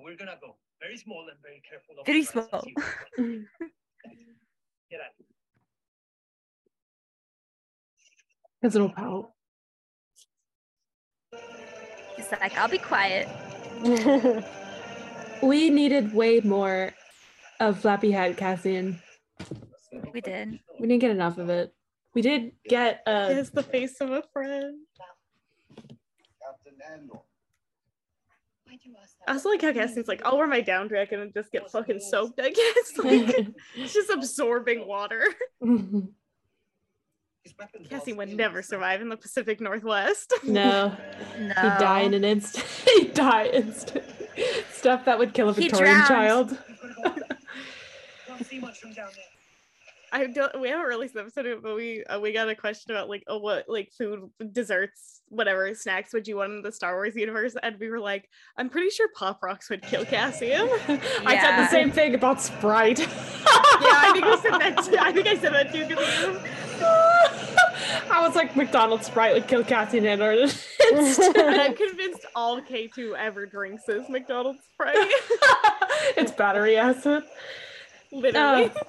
we're 0.02 0.16
gonna 0.16 0.36
go 0.40 0.56
very 0.80 0.96
small 0.96 1.26
and 1.28 1.38
very 1.42 1.60
careful. 1.68 1.96
of 2.00 2.06
Very 2.06 2.22
the 2.22 2.26
small. 2.26 2.48
of. 2.52 2.64
Mm-hmm. 3.18 3.42
Get 4.90 5.00
out. 5.00 5.12
His 8.62 8.72
little 8.74 8.88
pout. 8.90 9.30
He's 12.16 12.30
like, 12.32 12.56
I'll 12.56 12.68
be 12.68 12.78
quiet. 12.78 13.28
We 15.42 15.70
needed 15.70 16.14
way 16.14 16.38
more 16.38 16.94
of 17.58 17.80
Flappy 17.80 18.12
Hat 18.12 18.36
Cassian. 18.36 19.02
We 20.12 20.20
did. 20.20 20.58
We 20.78 20.86
didn't 20.88 21.00
get 21.00 21.10
enough 21.10 21.38
of 21.38 21.48
it. 21.48 21.74
We 22.14 22.22
did 22.22 22.52
get 22.68 23.02
he 23.06 23.12
uh 23.12 23.28
has 23.34 23.50
the 23.50 23.62
face 23.62 24.00
of 24.00 24.10
a 24.10 24.22
friend. 24.32 24.80
Captain 25.78 26.74
Andor. 26.92 27.20
Why'd 28.66 28.80
you 28.82 28.92
ask 29.02 29.14
I 29.26 29.32
that? 29.32 29.32
also 29.32 29.48
like 29.48 29.62
how 29.62 29.72
Cassian's 29.72 30.08
like, 30.08 30.22
I'll 30.24 30.36
wear 30.36 30.46
my 30.46 30.60
down 30.60 30.88
jacket 30.88 31.20
and 31.20 31.32
just 31.32 31.50
get 31.52 31.70
fucking 31.70 32.00
soaked. 32.00 32.40
I 32.40 32.50
guess 32.50 32.98
like 32.98 33.48
it's 33.76 33.94
just 33.94 34.10
absorbing 34.10 34.86
water. 34.86 35.24
His 37.44 37.54
weapons 37.58 37.88
Cassian 37.88 38.12
all 38.12 38.18
would 38.18 38.36
never 38.36 38.62
survive 38.62 39.00
in 39.00 39.08
the 39.08 39.16
Pacific 39.16 39.60
Northwest. 39.60 40.32
no. 40.44 40.96
No. 41.38 41.48
He'd 41.48 41.78
die 41.80 42.00
in 42.00 42.14
an 42.14 42.24
instant. 42.24 42.66
He'd 42.86 43.14
die 43.14 43.46
instant. 43.46 44.04
Stuff 44.70 45.04
that 45.06 45.18
would 45.18 45.34
kill 45.34 45.48
a 45.48 45.52
Victorian 45.52 45.96
drowned. 46.06 46.08
child. 46.08 46.58
Don't 48.28 48.46
see 48.46 48.58
much 48.60 48.78
from 48.80 48.92
down 48.92 49.08
there. 49.14 49.24
I 50.12 50.26
don't. 50.26 50.60
We 50.60 50.68
haven't 50.68 50.86
released 50.86 51.14
an 51.14 51.22
episode, 51.22 51.46
it, 51.46 51.62
but 51.62 51.74
we 51.74 52.04
uh, 52.04 52.20
we 52.20 52.32
got 52.32 52.48
a 52.48 52.54
question 52.54 52.94
about 52.94 53.08
like, 53.08 53.24
oh, 53.28 53.38
what 53.38 53.64
like 53.66 53.90
food, 53.96 54.28
desserts, 54.52 55.22
whatever 55.28 55.74
snacks 55.74 56.12
would 56.12 56.28
you 56.28 56.36
want 56.36 56.52
in 56.52 56.60
the 56.60 56.70
Star 56.70 56.94
Wars 56.94 57.16
universe? 57.16 57.56
And 57.62 57.78
we 57.80 57.88
were 57.88 57.98
like, 57.98 58.28
I'm 58.58 58.68
pretty 58.68 58.90
sure 58.90 59.08
Pop 59.16 59.42
Rocks 59.42 59.70
would 59.70 59.80
kill 59.80 60.04
Cassian. 60.04 60.68
I 60.88 61.38
said 61.40 61.56
the 61.56 61.68
same 61.68 61.90
thing 61.90 62.14
about 62.14 62.42
Sprite. 62.42 62.98
yeah, 62.98 63.06
I 63.08 64.10
think 64.12 64.26
I 64.26 64.36
said 64.36 64.60
that. 64.60 64.84
Too. 64.84 64.96
I 65.00 65.12
think 65.12 65.26
I 65.26 65.36
said 65.38 65.54
that 65.54 65.72
too. 65.72 65.86
I 68.12 68.26
was 68.26 68.36
like, 68.36 68.54
McDonald's 68.54 69.06
Sprite 69.06 69.32
would 69.32 69.48
kill 69.48 69.64
Cassian 69.64 70.04
in 70.04 70.20
And. 70.20 70.52
I'm 70.94 71.74
convinced 71.74 72.26
all 72.34 72.60
K2 72.60 73.16
ever 73.16 73.46
drinks 73.46 73.88
is 73.88 74.08
McDonald's 74.10 74.64
Sprite. 74.74 74.96
it's 76.18 76.32
battery 76.32 76.76
acid. 76.76 77.22
Literally. 78.10 78.64
Uh, 78.66 78.82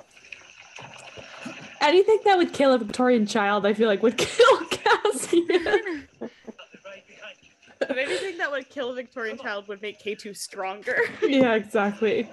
anything 1.83 2.19
that 2.25 2.37
would 2.37 2.53
kill 2.53 2.73
a 2.73 2.77
Victorian 2.77 3.25
child, 3.25 3.65
I 3.65 3.73
feel 3.73 3.87
like 3.87 4.01
would 4.03 4.17
kill 4.17 4.65
Cassian. 4.69 5.47
Right 5.49 6.31
but 7.79 7.97
anything 7.97 8.37
that 8.37 8.49
would 8.49 8.69
kill 8.69 8.91
a 8.91 8.95
Victorian 8.95 9.37
child 9.37 9.67
would 9.67 9.81
make 9.81 9.99
K2 10.01 10.35
stronger. 10.37 10.97
yeah, 11.21 11.53
exactly. 11.55 12.29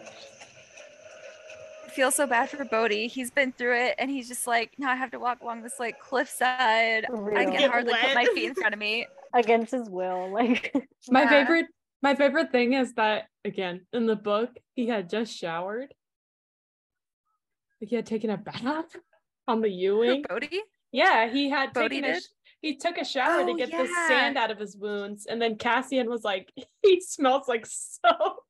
I 1.86 1.90
feel 1.90 2.12
so 2.12 2.24
bad 2.26 2.48
for 2.50 2.64
Bodhi. 2.64 3.08
He's 3.08 3.32
been 3.32 3.50
through 3.52 3.76
it 3.76 3.96
and 3.98 4.08
he's 4.08 4.28
just 4.28 4.46
like, 4.46 4.72
now 4.78 4.92
I 4.92 4.94
have 4.94 5.10
to 5.10 5.18
walk 5.18 5.40
along 5.42 5.62
this 5.62 5.80
like 5.80 5.98
cliffside. 5.98 7.04
I 7.04 7.44
can 7.44 7.50
Get 7.52 7.68
hardly 7.70 7.94
put 7.94 8.14
my 8.14 8.26
feet 8.26 8.44
in 8.46 8.54
front 8.54 8.74
of 8.74 8.78
me. 8.78 9.06
against 9.34 9.72
his 9.72 9.88
will. 9.90 10.30
Like 10.32 10.72
my 11.10 11.22
Yeah. 11.24 11.30
favorite 11.30 11.66
my 12.02 12.14
favorite 12.14 12.52
thing 12.52 12.72
is 12.74 12.94
that 12.94 13.24
again 13.44 13.86
in 13.92 14.06
the 14.06 14.16
book 14.16 14.50
he 14.74 14.86
had 14.86 15.10
just 15.10 15.36
showered. 15.36 15.92
Like 17.80 17.88
he 17.90 17.96
had 17.96 18.06
taken 18.06 18.30
a 18.30 18.36
bath 18.36 18.96
on 19.50 19.60
the 19.60 19.68
U-wing. 19.70 20.24
Bodhi? 20.28 20.60
Yeah, 20.92 21.28
he 21.28 21.50
had 21.50 21.72
Bodhi 21.72 21.96
taken 21.96 22.04
a 22.10 22.14
did? 22.14 22.22
sh- 22.22 22.26
he 22.62 22.76
took 22.76 22.98
a 22.98 23.04
shower 23.04 23.44
to 23.44 23.50
Oh, 23.52 23.54
get 23.56 23.70
the 23.70 23.86
sand 24.08 24.36
out 24.36 24.50
of 24.50 24.58
his 24.58 24.76
wounds, 24.76 25.26
and 25.26 25.40
then 25.40 25.56
Cassian 25.56 26.08
was 26.10 26.24
like, 26.24 26.52
"He 26.82 27.00
smells 27.00 27.48
like 27.48 27.66
soap." 27.66 28.44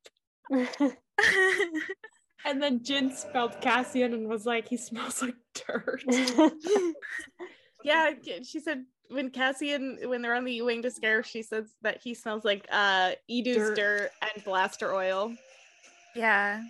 And 2.43 2.59
then 2.59 2.79
Jyn 2.79 3.13
smelled 3.15 3.61
Cassian 3.61 4.15
and 4.15 4.27
was 4.27 4.47
like, 4.47 4.67
"He 4.67 4.75
smells 4.77 5.21
like 5.21 5.35
dirt." 5.67 6.03
Yeah, 7.83 8.11
she 8.43 8.59
said 8.59 8.83
when 9.09 9.31
Cassian 9.31 9.97
when 10.03 10.21
they're 10.21 10.35
on 10.35 10.45
the 10.45 10.53
U-wing 10.53 10.83
to 10.83 10.89
Scarif, 10.89 11.25
she 11.25 11.41
says 11.41 11.65
that 11.81 11.99
he 12.03 12.13
smells 12.13 12.45
like 12.45 12.67
uh 12.71 13.11
Eadu's 13.29 13.55
Dirt. 13.55 13.75
dirt. 13.75 14.11
and 14.35 14.43
blaster 14.43 14.93
oil. 14.93 15.33
yeah. 16.15 16.61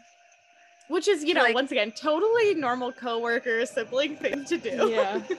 Which 0.91 1.07
is, 1.07 1.23
you 1.23 1.33
know, 1.33 1.43
Like- 1.43 1.55
once 1.55 1.71
again, 1.71 1.91
totally 1.93 2.53
normal 2.55 2.91
coworker 2.91 3.65
sibling 3.65 4.17
thing 4.17 4.45
to 4.45 4.57
do. 4.57 4.89
yeah. 4.91 5.21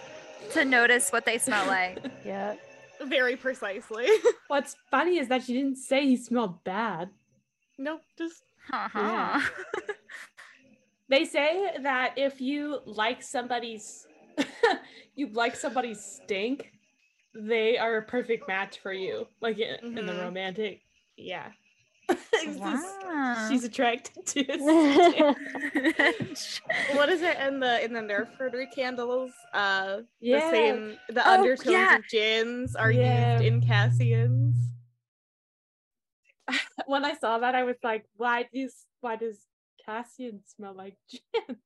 To 0.54 0.64
notice 0.64 1.10
what 1.10 1.24
they 1.24 1.38
smell 1.38 1.66
like. 1.66 1.98
yeah. 2.26 2.56
Very 3.00 3.36
precisely. 3.36 4.06
What's 4.48 4.76
funny 4.90 5.18
is 5.18 5.28
that 5.28 5.44
she 5.44 5.52
didn't 5.54 5.76
say 5.78 6.04
he 6.06 6.16
smelled 6.16 6.62
bad. 6.64 7.10
nope, 7.78 8.02
just 8.18 8.42
Uh-huh. 8.72 9.40
They 11.08 11.24
say 11.24 11.70
that 11.82 12.14
if 12.16 12.40
you 12.40 12.80
like 12.86 13.22
somebody's 13.22 14.06
you 15.14 15.28
like 15.28 15.54
somebody's 15.56 16.00
stink, 16.02 16.72
they 17.34 17.76
are 17.78 17.98
a 17.98 18.02
perfect 18.02 18.48
match 18.48 18.78
for 18.80 18.92
you. 18.92 19.26
Like 19.40 19.58
in, 19.58 19.98
in 19.98 20.06
the 20.06 20.12
Mhm. 20.12 20.22
romantic, 20.22 20.80
yeah. 21.16 21.52
It's 22.34 22.58
just- 22.58 22.96
Wow. 23.04 23.48
She's 23.50 23.62
attracted 23.64 24.26
to 24.32 24.42
what 26.94 27.08
is 27.08 27.22
it 27.22 27.38
in 27.38 27.60
the 27.60 27.84
in 27.84 27.92
the 27.92 28.00
Nerf 28.00 28.28
rotary 28.40 28.66
candles? 28.74 29.30
Uh 29.52 29.98
Yeah. 30.20 30.40
the 30.40 30.50
same 30.50 30.96
the 31.10 31.28
Oh, 31.28 31.34
undertones 31.34 31.70
yeah. 31.70 31.96
of 31.96 32.02
Jyn's 32.10 32.74
are 32.74 32.90
Yeah. 32.90 33.34
used 33.40 33.44
in 33.44 33.60
Cassian's. 33.60 34.56
when 36.86 37.04
I 37.04 37.14
saw 37.14 37.38
that, 37.38 37.54
I 37.54 37.62
was 37.64 37.76
like, 37.84 38.04
why 38.16 38.48
does 38.52 38.74
why 39.00 39.16
does 39.16 39.38
Cassian 39.84 40.40
smell 40.46 40.74
like 40.74 40.96
Jyn? 41.12 41.56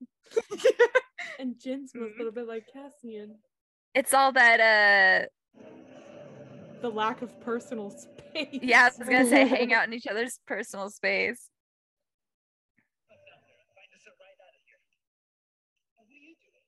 and 1.39 1.55
Jyn 1.55 1.89
smells 1.89 2.13
a 2.15 2.19
little 2.19 2.33
bit 2.33 2.49
like 2.49 2.67
Cassian. 2.73 3.37
It's 3.95 4.13
all 4.13 4.33
that 4.33 4.61
uh 4.61 5.27
The 6.83 6.91
lack 6.91 7.23
of 7.23 7.41
personal 7.41 7.91
space. 7.91 8.49
yeah, 8.53 8.83
I 8.85 8.99
was 8.99 9.09
gonna 9.09 9.29
say 9.29 9.47
hang 9.49 9.73
out 9.73 9.87
in 9.87 9.95
each 9.95 10.07
other's 10.07 10.39
personal 10.47 10.91
space. 10.91 11.49
Find 13.09 13.19
us 13.95 14.05
right 14.07 14.39
out 14.45 14.55
of 14.55 14.61
here. 14.67 14.79
What 15.97 16.07
are 16.07 16.13
you 16.13 16.35
doing? 16.37 16.63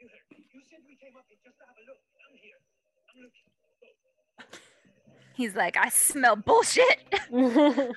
You 0.00 0.08
heard 0.08 0.26
me. 0.30 0.46
You 0.52 0.62
said 0.70 0.78
we 0.86 0.96
came 0.96 1.16
up 1.16 1.24
here 1.28 1.38
just 1.44 1.58
to 1.58 1.64
have 1.66 1.76
a 1.76 1.84
look. 1.86 1.98
I'm 2.30 2.36
here. 2.38 2.58
I'm 3.10 3.22
looking. 3.22 3.44
He's 5.34 5.56
like, 5.56 5.76
I 5.76 5.88
smell 5.88 6.36
bullshit. 6.36 7.02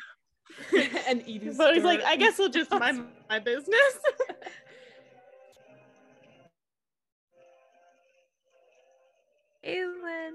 and 1.08 1.22
Eadu's 1.28 1.58
But 1.58 1.76
he's 1.76 1.84
like. 1.84 2.02
I 2.04 2.16
guess 2.16 2.40
I'll 2.40 2.50
just 2.50 2.72
mind 2.72 3.06
my 3.30 3.40
business. 3.40 4.00
Aylin. 9.66 10.32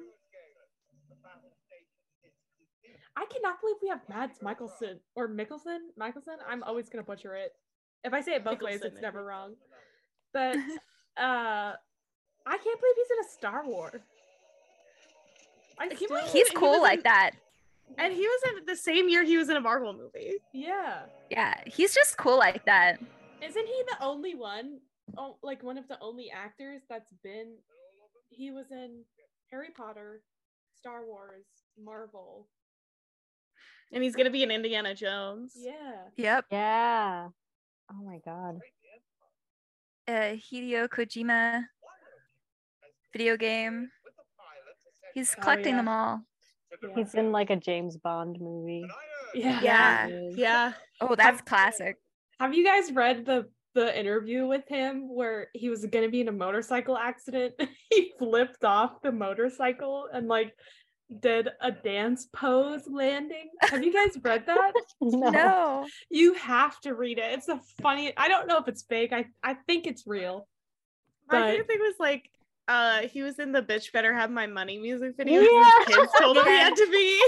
I 3.17 3.27
cannot 3.27 3.61
believe 3.61 3.77
we 3.83 3.89
have 3.89 4.01
Mads 4.09 4.41
Michelson 4.43 5.01
or 5.15 5.29
Mickelson. 5.29 5.79
Michelson. 5.97 6.37
I'm 6.49 6.63
always 6.63 6.89
gonna 6.89 7.05
butcher 7.05 7.35
it. 7.35 7.53
If 8.05 8.13
I 8.15 8.21
say 8.21 8.33
it 8.35 8.45
both 8.45 8.61
ways, 8.63 8.81
it's 8.83 8.97
I 8.99 9.01
never 9.01 9.19
think. 9.19 9.29
wrong. 9.29 9.55
But 10.33 10.57
uh, 11.23 11.73
I 12.47 12.57
can't 12.59 12.81
believe 12.81 12.95
he's 12.97 13.11
in 13.19 13.25
a 13.25 13.29
Star 13.31 13.67
Wars. 13.67 14.01
I 15.79 15.87
can't 15.89 15.99
still- 15.99 16.09
believe 16.09 16.33
He's 16.33 16.49
He 16.49 16.55
cool 16.55 16.73
was 16.73 16.83
like 16.83 16.99
in- 16.99 17.03
that. 17.05 17.31
and 17.99 18.13
he 18.13 18.23
was 18.23 18.41
in 18.59 18.67
the 18.67 18.77
same 18.77 19.09
year 19.09 19.25
he 19.25 19.37
was 19.37 19.49
in 19.51 19.57
a 19.57 19.61
Marvel 19.61 19.93
movie. 19.93 20.35
yeah. 20.53 21.03
Yeah, 21.31 21.55
he's 21.67 21.95
just 21.95 22.17
cool 22.19 22.39
like 22.39 22.65
that. 22.67 22.99
Isn't 23.43 23.67
he 23.67 23.83
the 23.89 24.05
only 24.05 24.35
one? 24.35 24.79
Oh, 25.17 25.37
like 25.43 25.63
one 25.63 25.77
of 25.79 25.89
the 25.89 25.99
only 26.01 26.31
actors 26.31 26.83
that's 26.89 27.13
been. 27.25 27.55
He 28.31 28.51
was 28.51 28.67
in 28.71 29.03
Harry 29.51 29.69
Potter, 29.77 30.23
Star 30.79 31.05
Wars, 31.07 31.45
Marvel. 31.83 32.49
And 33.93 34.03
he's 34.03 34.17
gonna 34.17 34.31
be 34.31 34.43
in 34.43 34.51
Indiana 34.51 34.95
Jones. 34.95 35.53
Yeah. 35.57 35.73
Yep. 36.17 36.45
yeah. 36.51 37.29
Oh 37.91 38.03
my 38.05 38.19
god. 38.25 38.59
Uh 40.09 40.37
Hideo 40.37 40.89
Kojima 40.89 41.65
video 43.13 43.37
game. 43.37 43.91
He's 45.15 45.35
Oh, 45.39 45.43
collecting 45.43 45.73
yeah. 45.75 45.77
them 45.77 45.89
all. 45.89 46.23
He's 46.97 47.15
in 47.15 47.33
like 47.33 47.51
a 47.51 47.57
James 47.57 47.97
Bond 47.99 48.39
movie. 48.41 48.87
Yeah. 49.35 49.61
Yeah. 49.63 50.09
Yeah. 50.35 50.73
Oh, 51.01 51.15
that's 51.15 51.43
classic. 51.43 51.97
Have 52.41 52.55
you 52.55 52.65
guys 52.65 52.91
read 52.93 53.27
the 53.27 53.49
the 53.75 53.99
interview 53.99 54.47
with 54.47 54.67
him 54.69 55.09
where 55.15 55.49
he 55.55 55.71
was 55.71 55.85
going 55.87 56.05
to 56.05 56.11
be 56.11 56.21
in 56.21 56.29
a 56.29 56.33
motorcycle 56.33 56.97
accident? 56.97 57.55
he 57.91 58.13
flipped 58.19 58.65
off 58.65 59.01
the 59.03 59.13
motorcycle 59.13 60.09
and 60.13 60.29
like 60.29 60.55
did 61.21 61.49
a 61.61 61.71
dance 61.73 62.27
pose 62.33 62.87
landing. 62.89 63.51
Have 63.63 63.85
you 63.85 63.93
guys 63.93 64.17
read 64.23 64.47
that? 64.47 64.73
No. 65.01 65.31
No. 65.31 65.87
you 66.11 66.35
have 66.35 66.79
to 66.81 66.95
read 66.95 67.19
it. 67.19 67.33
It's 67.33 67.49
a 67.49 67.61
funny. 67.83 68.13
I 68.17 68.29
don't 68.29 68.47
know 68.47 68.59
if 68.59 68.69
it's 68.69 68.83
fake. 68.83 69.13
I 69.13 69.27
I 69.43 69.55
think 69.67 69.87
it's 69.87 70.07
real. 70.07 70.47
My 71.31 71.39
But- 71.41 71.47
favorite 71.51 71.67
thing 71.67 71.81
was 71.81 71.95
like 71.99 72.31
uh 72.69 73.01
he 73.03 73.23
was 73.23 73.39
in 73.41 73.51
the 73.53 73.63
bitch 73.63 73.93
better 73.93 74.15
have 74.15 74.31
my 74.31 74.47
money 74.47 74.79
music 74.79 75.17
video. 75.17 75.41
Yeah. 75.41 75.71
His 75.87 75.97
kids 75.97 76.13
told 76.21 76.37
him 76.37 76.45
he 76.45 76.51
had 76.51 76.77
to 76.77 76.89
be. 76.91 77.23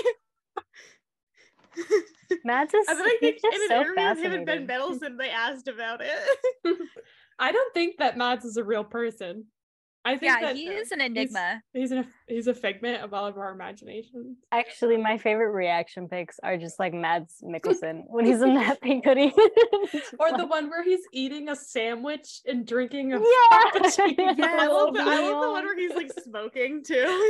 Matt's 2.45 2.73
is 2.75 2.87
and 2.89 2.99
then 2.99 3.07
I 3.07 3.17
think 3.21 3.39
he's 3.43 3.45
in 3.45 3.51
just 3.51 3.63
an 3.63 3.69
so 3.69 3.75
interview 3.81 4.15
with 4.15 4.19
him 4.19 4.33
and 4.33 4.47
Ben 4.47 4.67
fascinating. 4.67 4.67
Mendelsohn, 4.67 5.17
they 5.17 5.31
asked 5.31 5.69
about 5.69 6.01
it. 6.03 6.19
I 7.39 7.51
don't 7.53 7.75
think 7.75 7.97
that 7.99 8.17
Mads 8.17 8.45
is 8.45 8.57
a 8.57 8.65
real 8.65 8.85
person. 8.85 9.47
I 10.07 10.19
think 10.19 10.23
Yeah, 10.33 10.41
that 10.41 10.57
he 10.57 10.67
is 10.69 10.93
an 10.93 11.01
enigma. 11.01 11.63
He's 11.73 11.91
an 11.91 12.07
he's 12.29 12.47
a 12.47 12.53
figment 12.55 13.03
of 13.03 13.15
all 13.15 13.27
of 13.27 13.39
our 13.39 13.53
imaginations. 13.53 14.37
Actually, 14.53 14.99
my 14.99 15.17
favorite 15.17 15.53
reaction 15.53 16.09
pics 16.09 16.39
are 16.43 16.59
just 16.59 16.79
like 16.79 16.93
Mads 16.93 17.37
Mikkelsen 17.43 18.03
when 18.09 18.27
he's 18.27 18.43
in 18.43 18.55
that 18.55 18.81
pink 18.83 19.05
hoodie. 19.07 19.33
Or 20.19 20.37
the 20.37 20.47
one 20.47 20.69
where 20.69 20.83
he's 20.85 21.01
eating 21.13 21.49
a 21.49 21.57
sandwich 21.57 22.41
and 22.47 22.67
drinking 22.67 23.13
a 23.15 23.19
Yeah. 23.19 23.71
frappuccino. 23.71 24.15
Yeah. 24.39 24.57
I 24.61 24.67
love 24.67 24.93
the 24.95 25.01
I 25.01 25.21
love 25.31 25.43
the 25.43 25.51
one 25.51 25.65
where 25.65 25.77
he's 25.79 25.95
like 25.95 26.13
smoking 26.23 26.83
too. 26.85 27.29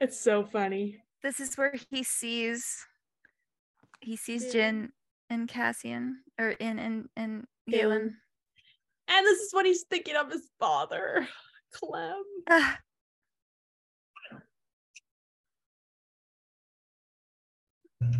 it's 0.00 0.18
so 0.20 0.44
funny. 0.44 1.02
This 1.22 1.40
is 1.40 1.56
where 1.56 1.74
he 1.90 2.02
sees 2.02 2.86
he 4.00 4.16
sees 4.16 4.54
Yeah. 4.54 4.70
Jyn 4.70 4.88
and 5.30 5.48
Cassian 5.48 6.22
or 6.40 6.50
in 6.50 6.78
and 6.78 7.08
and 7.16 7.44
Galen. 7.68 8.16
Galen. 9.12 9.18
And 9.18 9.26
this 9.26 9.40
is 9.40 9.52
what 9.52 9.66
he's 9.66 9.82
thinking 9.84 10.16
of 10.16 10.30
his 10.30 10.48
father, 10.58 11.28
Clem. 11.72 12.22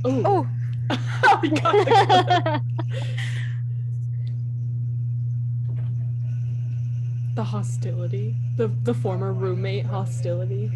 Ooh. 0.06 0.22
oh, 0.26 0.46
oh 0.90 1.40
my 1.42 1.48
god. 1.48 1.86
the- 1.86 2.62
the 7.34 7.44
hostility. 7.44 8.34
The 8.56 8.68
the 8.82 8.92
former 8.94 9.32
roommate 9.32 9.86
hostility. 9.86 10.70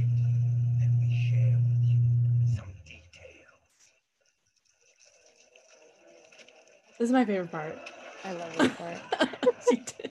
Let 0.80 0.90
me 0.98 1.30
share 1.30 1.59
with 1.59 1.84
you 1.84 2.56
some 2.56 2.72
details. 2.84 3.05
This 6.98 7.06
is 7.09 7.12
my 7.12 7.24
favorite 7.26 7.51
part. 7.52 7.76
I 8.26 8.32
love 8.32 8.76
part. 8.76 8.98
She 9.70 9.76
did. 9.76 10.10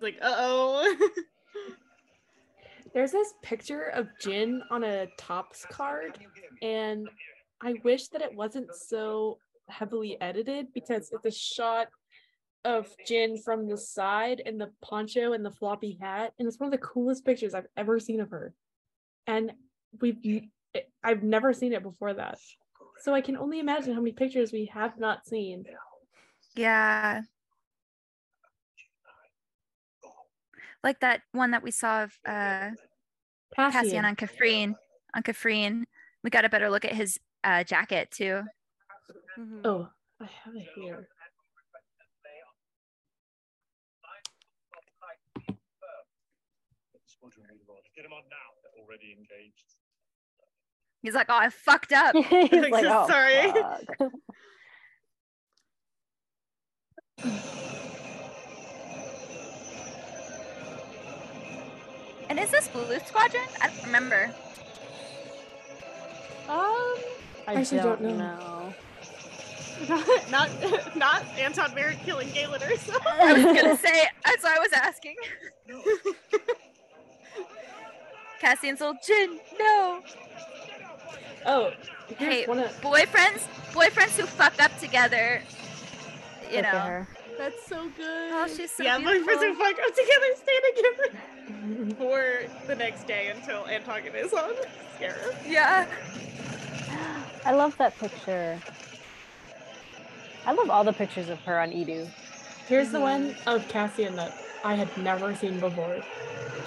like, 0.00 0.16
uh 0.22 0.34
oh. 0.38 0.96
There's 2.94 3.12
this 3.12 3.34
picture 3.42 3.84
of 3.84 4.08
Jyn 4.22 4.60
on 4.70 4.84
a 4.84 5.08
Topps 5.18 5.66
card, 5.70 6.18
and 6.62 7.08
I 7.60 7.74
wish 7.84 8.08
that 8.08 8.22
it 8.22 8.34
wasn't 8.34 8.74
so 8.74 9.38
heavily 9.68 10.18
edited 10.20 10.72
because 10.72 11.10
it's 11.12 11.26
a 11.26 11.38
shot 11.38 11.88
of 12.64 12.88
Jyn 13.06 13.42
from 13.42 13.68
the 13.68 13.76
side 13.76 14.40
in 14.40 14.58
the 14.58 14.70
poncho 14.82 15.32
and 15.32 15.44
the 15.44 15.50
floppy 15.50 15.98
hat, 16.00 16.32
and 16.38 16.48
it's 16.48 16.58
one 16.58 16.72
of 16.72 16.72
the 16.72 16.86
coolest 16.86 17.24
pictures 17.24 17.54
I've 17.54 17.68
ever 17.76 17.98
seen 17.98 18.20
of 18.20 18.30
her. 18.30 18.54
And 19.26 19.52
we've 20.00 20.48
I've 21.02 21.22
never 21.22 21.52
seen 21.52 21.72
it 21.72 21.82
before 21.82 22.14
that, 22.14 22.38
so 23.00 23.14
I 23.14 23.20
can 23.20 23.36
only 23.36 23.58
imagine 23.60 23.94
how 23.94 24.00
many 24.00 24.12
pictures 24.12 24.52
we 24.52 24.66
have 24.72 24.98
not 24.98 25.26
seen. 25.26 25.64
yeah. 26.56 27.22
like 30.84 31.00
that 31.00 31.22
one 31.32 31.50
that 31.50 31.62
we 31.62 31.70
saw 31.72 32.04
of 32.04 32.12
uh 32.26 32.70
Cassian. 33.56 33.72
Cassian 33.82 34.04
on 34.04 34.14
Kafrene. 34.16 34.74
On 35.14 35.22
Kafrene. 35.22 35.84
We 36.22 36.30
got 36.30 36.44
a 36.44 36.48
better 36.48 36.70
look 36.70 36.84
at 36.84 36.92
his 36.92 37.18
uh 37.44 37.64
jacket 37.64 38.10
too. 38.10 38.42
Mhm. 39.38 39.60
Oh, 39.64 39.88
I 40.20 40.24
have 40.44 40.54
it 40.54 40.68
here. 40.76 41.08
Squadron 47.06 47.46
leader 47.50 47.72
on. 47.72 47.82
Get 47.96 48.04
him 48.04 48.12
on 48.12 48.22
now. 48.30 48.48
They're 48.62 48.84
already 48.84 49.16
engaged. 49.16 49.77
He's 51.02 51.14
like, 51.14 51.26
oh 51.28 51.36
I 51.36 51.48
fucked 51.50 51.92
up. 51.92 52.14
He's 52.30 52.52
Like, 52.52 52.72
like, 52.72 52.84
oh, 52.86 53.06
sorry." 53.08 53.52
fuck." 53.98 54.12
And 62.28 62.38
is 62.38 62.50
this 62.50 62.68
Blue 62.68 62.98
Squadron? 63.06 63.46
I 63.62 63.68
don't 63.68 63.84
remember. 63.84 64.30
Um, 66.48 66.94
I 67.46 67.54
Actually 67.54 67.78
don't, 67.78 68.02
don't 68.02 68.18
know. 68.18 68.72
know. 69.88 70.04
not 70.30 70.50
not, 70.60 70.96
not 70.96 71.24
Antoc 71.38 71.74
Merrick 71.74 71.98
killing 72.00 72.28
Galen 72.30 72.62
or 72.62 72.76
so. 72.76 72.94
I 73.06 73.32
was 73.32 73.44
gonna 73.44 73.76
say 73.76 74.04
that's 74.24 74.42
why 74.42 74.56
I 74.56 74.58
was 74.58 74.72
asking. 74.74 75.16
Cassian's 78.40 78.80
little 78.80 78.94
Jyn, 78.94 79.38
no. 79.58 80.00
Oh, 81.46 81.72
Hey, 82.16 82.46
one 82.46 82.58
of 82.58 82.70
boyfriends, 82.80 83.46
boyfriends 83.72 84.18
who 84.18 84.26
fuck 84.26 84.60
up 84.62 84.76
together. 84.78 85.42
You 86.50 86.56
Look 86.56 86.64
know. 86.64 87.06
That's 87.36 87.66
so 87.66 87.88
good. 87.96 88.32
Oh, 88.32 88.48
she's 88.48 88.70
so 88.70 88.82
yeah, 88.82 88.98
my 88.98 89.18
friends 89.18 89.40
beautiful. 89.40 89.64
who 89.64 89.74
fuck 89.74 89.78
up 89.86 89.94
together, 89.94 90.26
stay 90.36 90.58
together 90.74 91.94
for 91.98 92.66
the 92.66 92.74
next 92.74 93.06
day 93.06 93.28
until 93.28 93.66
Antoc 93.66 94.02
is 94.12 94.32
on 94.32 94.54
Scarif. 94.98 95.36
Yeah. 95.46 95.86
I 97.44 97.52
love 97.52 97.76
that 97.78 97.96
picture. 97.98 98.58
I 100.46 100.52
love 100.52 100.70
all 100.70 100.82
the 100.82 100.92
pictures 100.92 101.28
of 101.28 101.38
her 101.40 101.60
on 101.60 101.70
Eadu. 101.70 102.08
here's 102.66 102.90
the 102.90 102.98
mm-hmm. 102.98 103.26
one 103.26 103.36
of 103.46 103.68
Cassian 103.68 104.16
that 104.16 104.34
I 104.64 104.74
had 104.74 104.96
never 104.96 105.34
seen 105.34 105.60
before. 105.60 106.00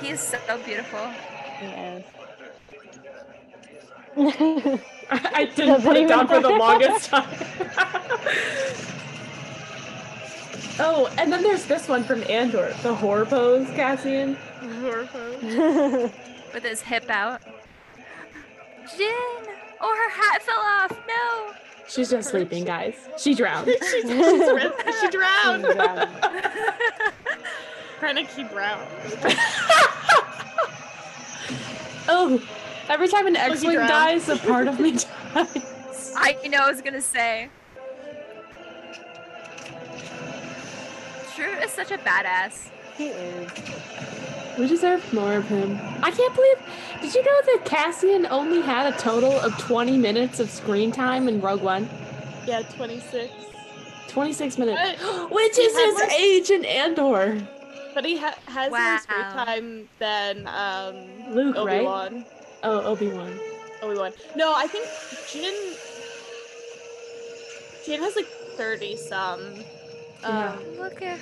He's 0.01 0.21
so 0.21 0.37
beautiful. 0.63 0.99
Yes. 1.61 2.03
I 4.17 5.45
didn't 5.55 5.67
Doesn't 5.67 5.87
put 5.87 5.95
it 5.95 6.03
even 6.03 6.09
down 6.09 6.27
for 6.27 6.41
the 6.41 6.49
longest 6.49 7.09
time. 7.09 7.29
oh, 10.79 11.13
and 11.17 11.31
then 11.31 11.41
there's 11.43 11.65
this 11.65 11.87
one 11.87 12.03
from 12.03 12.23
Andor, 12.23 12.73
the 12.83 12.93
horror 12.93 13.25
pose, 13.25 13.67
Cassian. 13.69 14.35
Horror 14.81 15.07
With 16.53 16.63
his 16.63 16.81
hip 16.81 17.09
out. 17.09 17.41
Jyn! 18.83 19.47
Oh, 19.79 19.95
her 19.95 20.09
hat 20.21 20.41
fell 20.41 20.59
off. 20.59 20.91
No. 21.07 21.53
She's 21.87 22.09
just 22.09 22.29
sleeping, 22.29 22.65
guys. 22.65 22.95
She 23.17 23.33
drowned. 23.33 23.67
she's, 23.67 24.01
she's, 24.01 24.09
re- 24.09 24.71
she 25.01 25.09
drowned. 25.09 25.65
She's 25.65 25.75
drowned. 25.75 26.09
Krennic 27.99 28.49
drowned. 28.49 28.87
oh, 32.09 32.41
every 32.89 33.07
time 33.07 33.27
an 33.27 33.35
X-wing 33.35 33.77
dies, 33.77 34.29
a 34.29 34.37
part 34.37 34.67
of 34.67 34.79
me 34.79 34.91
dies. 35.33 36.13
I 36.15 36.37
know 36.47 36.59
I 36.59 36.69
was 36.71 36.81
gonna 36.81 37.01
say. 37.01 37.49
Shrew 41.35 41.45
is 41.63 41.71
such 41.71 41.91
a 41.91 41.97
badass. 41.99 42.69
He 42.97 43.07
is. 43.07 43.51
We 44.59 44.67
deserve 44.67 45.13
more 45.13 45.33
of 45.35 45.47
him. 45.47 45.79
I 46.03 46.11
can't 46.11 46.35
believe. 46.35 46.57
Did 47.01 47.15
you 47.15 47.23
know 47.23 47.41
that 47.45 47.61
Cassian 47.65 48.25
only 48.27 48.61
had 48.61 48.93
a 48.93 48.97
total 48.97 49.31
of 49.39 49.57
20 49.57 49.97
minutes 49.97 50.39
of 50.39 50.49
screen 50.49 50.91
time 50.91 51.27
in 51.29 51.39
Rogue 51.41 51.61
One? 51.61 51.89
Yeah, 52.45 52.61
26. 52.61 53.31
26 54.09 54.57
minutes. 54.57 55.01
But 55.01 55.31
Which 55.31 55.57
is 55.57 55.75
his 55.77 55.93
more- 55.95 56.09
age 56.11 56.49
in 56.49 56.65
Andor. 56.65 57.41
But 57.93 58.05
he 58.05 58.17
ha- 58.17 58.37
has 58.47 58.71
more 58.71 58.99
screen 58.99 59.21
time 59.21 59.89
than 59.99 60.47
um, 60.47 61.33
Luke, 61.33 61.55
right? 61.65 62.25
Obi-Wan. 62.63 62.83
Oh, 62.83 62.91
Obi-Wan. 62.91 63.39
Obi-Wan. 63.81 64.13
No, 64.35 64.53
I 64.55 64.67
think 64.67 64.85
Jyn. 65.27 65.77
Jyn 67.85 67.99
has 67.99 68.15
like 68.15 68.27
30 68.27 68.95
some. 68.97 69.53
Yeah. 70.21 70.53
Um, 70.53 70.77
Look 70.77 71.01
at 71.01 71.19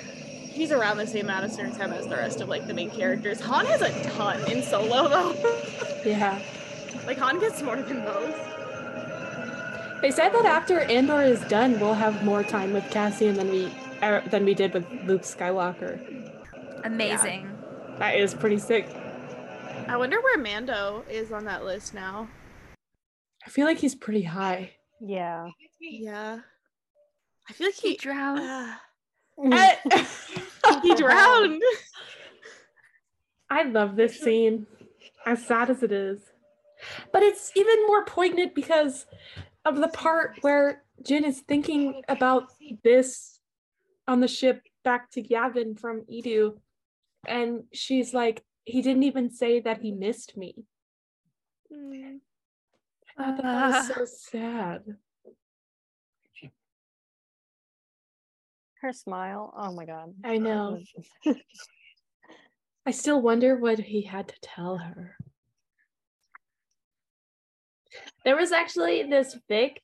he's 0.50 0.72
around 0.72 0.98
the 0.98 1.06
same 1.06 1.26
amount 1.26 1.44
of 1.44 1.52
screen 1.52 1.72
time 1.72 1.92
as 1.92 2.06
the 2.06 2.16
rest 2.16 2.40
of 2.40 2.48
like 2.48 2.66
the 2.66 2.74
main 2.74 2.90
characters. 2.90 3.40
Han 3.40 3.66
has 3.66 3.80
a 3.82 4.02
ton 4.10 4.40
in 4.50 4.62
solo 4.62 5.08
though. 5.08 5.34
Yeah. 6.04 6.40
like 7.06 7.18
Han 7.18 7.38
gets 7.40 7.60
more 7.62 7.76
than 7.76 8.04
those. 8.06 8.34
They 10.00 10.10
said 10.10 10.30
that 10.30 10.46
after 10.46 10.80
Andor 10.80 11.20
is 11.20 11.40
done, 11.42 11.78
we'll 11.78 11.92
have 11.92 12.24
more 12.24 12.42
time 12.42 12.72
with 12.72 12.90
Cassian 12.90 13.34
than 13.34 13.50
we 13.50 13.70
er, 14.02 14.22
than 14.30 14.46
we 14.46 14.54
did 14.54 14.72
with 14.72 14.86
Luke 15.04 15.22
Skywalker. 15.22 16.00
amazing. 16.84 17.54
That 17.98 18.14
is 18.16 18.32
pretty 18.32 18.58
sick. 18.58 18.88
I 19.90 19.96
wonder 19.96 20.20
where 20.20 20.38
Mando 20.38 21.02
is 21.10 21.32
on 21.32 21.44
that 21.46 21.64
list 21.64 21.94
now. 21.94 22.28
I 23.44 23.50
feel 23.50 23.66
like 23.66 23.78
he's 23.78 23.96
pretty 23.96 24.22
high. 24.22 24.70
Yeah. 25.00 25.48
Yeah. 25.80 26.38
I 27.48 27.52
feel 27.52 27.66
like 27.66 27.74
He 27.74 27.90
he 27.90 27.96
drowned. 27.96 28.38
uh, 28.40 28.74
I 29.52 30.06
he 30.84 30.94
drowned. 30.94 31.60
I 33.50 33.64
love 33.64 33.96
this 33.96 34.20
scene, 34.20 34.68
as 35.26 35.44
sad 35.44 35.70
as 35.70 35.82
it 35.82 35.90
is. 35.90 36.20
But 37.12 37.24
it's 37.24 37.50
even 37.56 37.84
more 37.88 38.04
poignant 38.04 38.54
because 38.54 39.06
of 39.64 39.76
the 39.76 39.88
part 39.88 40.36
where 40.42 40.84
Jyn 41.02 41.24
is 41.24 41.40
thinking 41.40 42.02
about 42.08 42.44
this 42.84 43.40
on 44.06 44.20
the 44.20 44.28
ship 44.28 44.62
back 44.84 45.10
to 45.12 45.22
Yavin 45.22 45.76
from 45.76 46.02
Eadu. 46.02 46.58
And 47.26 47.64
she's 47.72 48.14
like, 48.14 48.44
he 48.70 48.82
didn't 48.82 49.02
even 49.02 49.30
say 49.30 49.60
that 49.60 49.80
he 49.80 49.92
missed 49.92 50.36
me. 50.36 50.54
I 51.72 53.24
thought 53.24 53.42
that 53.42 53.88
was 53.88 53.88
so 53.88 54.04
sad. 54.30 54.82
Her 58.80 58.92
smile. 58.92 59.52
Oh 59.56 59.72
my 59.72 59.84
god. 59.84 60.14
I 60.24 60.38
know. 60.38 60.80
I 62.86 62.92
still 62.92 63.20
wonder 63.20 63.56
what 63.56 63.78
he 63.78 64.02
had 64.02 64.28
to 64.28 64.34
tell 64.40 64.78
her. 64.78 65.16
There 68.24 68.36
was 68.36 68.52
actually 68.52 69.02
this 69.02 69.36
fic. 69.50 69.78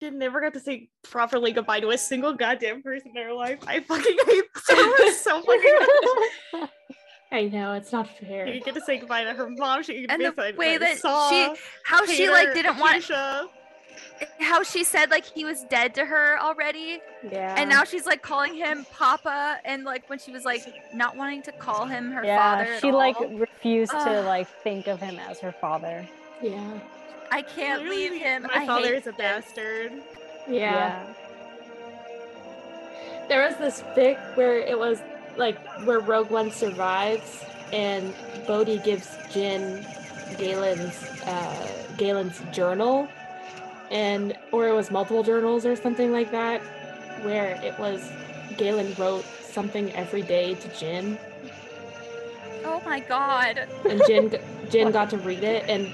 She 0.00 0.10
never 0.10 0.40
got 0.40 0.54
to 0.54 0.60
say 0.60 0.90
properly 1.04 1.52
goodbye 1.52 1.80
to 1.80 1.90
a 1.90 1.98
single 1.98 2.34
goddamn 2.34 2.82
person 2.82 3.12
in 3.14 3.22
her 3.22 3.32
life. 3.32 3.60
I 3.66 3.80
fucking 3.80 4.16
hate 4.26 4.44
so 4.62 5.10
so 5.12 5.42
fucking. 5.42 6.68
I 7.32 7.44
know 7.44 7.72
it's 7.72 7.92
not 7.92 8.08
fair. 8.18 8.46
You 8.46 8.60
get 8.60 8.74
to 8.74 8.80
say 8.82 8.98
goodbye 8.98 9.24
to 9.24 9.32
her 9.32 9.48
mom. 9.48 9.82
She 9.82 10.02
could 10.02 10.10
And 10.12 10.20
get 10.20 10.36
the 10.36 10.52
to 10.52 10.58
way 10.58 10.76
that 10.76 10.98
Saw, 10.98 11.30
she, 11.30 11.54
how 11.84 12.04
she 12.06 12.28
like 12.28 12.52
didn't 12.54 12.78
want, 12.78 13.02
Keisha. 13.02 13.48
how 14.40 14.62
she 14.62 14.84
said 14.84 15.10
like 15.10 15.24
he 15.24 15.44
was 15.44 15.64
dead 15.64 15.94
to 15.94 16.04
her 16.04 16.38
already, 16.40 17.00
yeah. 17.30 17.54
and 17.58 17.68
now 17.70 17.84
she's 17.84 18.04
like 18.06 18.22
calling 18.22 18.54
him 18.54 18.84
Papa, 18.92 19.58
and 19.64 19.82
like 19.84 20.08
when 20.10 20.18
she 20.18 20.30
was 20.30 20.44
like 20.44 20.62
not 20.94 21.16
wanting 21.16 21.42
to 21.42 21.52
call 21.52 21.86
him 21.86 22.10
her 22.12 22.24
yeah, 22.24 22.36
father. 22.38 22.72
at 22.74 22.80
she 22.82 22.92
like 22.92 23.16
all. 23.16 23.28
refused 23.28 23.92
to 23.92 24.20
like 24.22 24.46
think 24.62 24.86
of 24.86 25.00
him 25.00 25.18
as 25.18 25.40
her 25.40 25.52
father. 25.52 26.06
Yeah. 26.42 26.78
I 27.30 27.40
can't 27.40 27.82
Literally, 27.84 28.10
leave 28.10 28.22
him. 28.22 28.42
My 28.42 28.62
I 28.62 28.66
father 28.66 28.92
is 28.92 29.02
a 29.06 29.12
this. 29.12 29.16
bastard. 29.16 29.92
Yeah. 30.46 31.02
There 33.28 33.46
was 33.48 33.56
this 33.56 33.82
fic 33.96 34.18
where 34.36 34.58
it 34.58 34.78
was 34.78 35.00
like 35.36 35.58
where 35.84 36.00
Rogue 36.00 36.30
One 36.30 36.50
survives 36.50 37.44
and 37.72 38.14
Bodhi 38.46 38.78
gives 38.78 39.06
Jyn 39.32 39.84
Galen's 40.36 41.02
uh 41.26 41.84
Galen's 41.96 42.40
journal 42.54 43.08
and 43.90 44.36
or 44.52 44.68
it 44.68 44.72
was 44.74 44.90
multiple 44.90 45.22
journals 45.22 45.64
or 45.66 45.76
something 45.76 46.12
like 46.12 46.30
that 46.32 46.60
where 47.22 47.60
it 47.62 47.78
was 47.78 48.10
Galen 48.56 48.94
wrote 48.98 49.24
something 49.24 49.92
every 49.92 50.22
day 50.22 50.54
to 50.54 50.68
Jyn 50.68 51.18
Oh 52.64 52.80
my 52.84 53.00
god. 53.00 53.58
and 53.88 54.00
Jyn 54.02 54.40
Jyn 54.70 54.92
got 54.92 55.10
to 55.10 55.18
read 55.18 55.42
it 55.42 55.68
and 55.68 55.92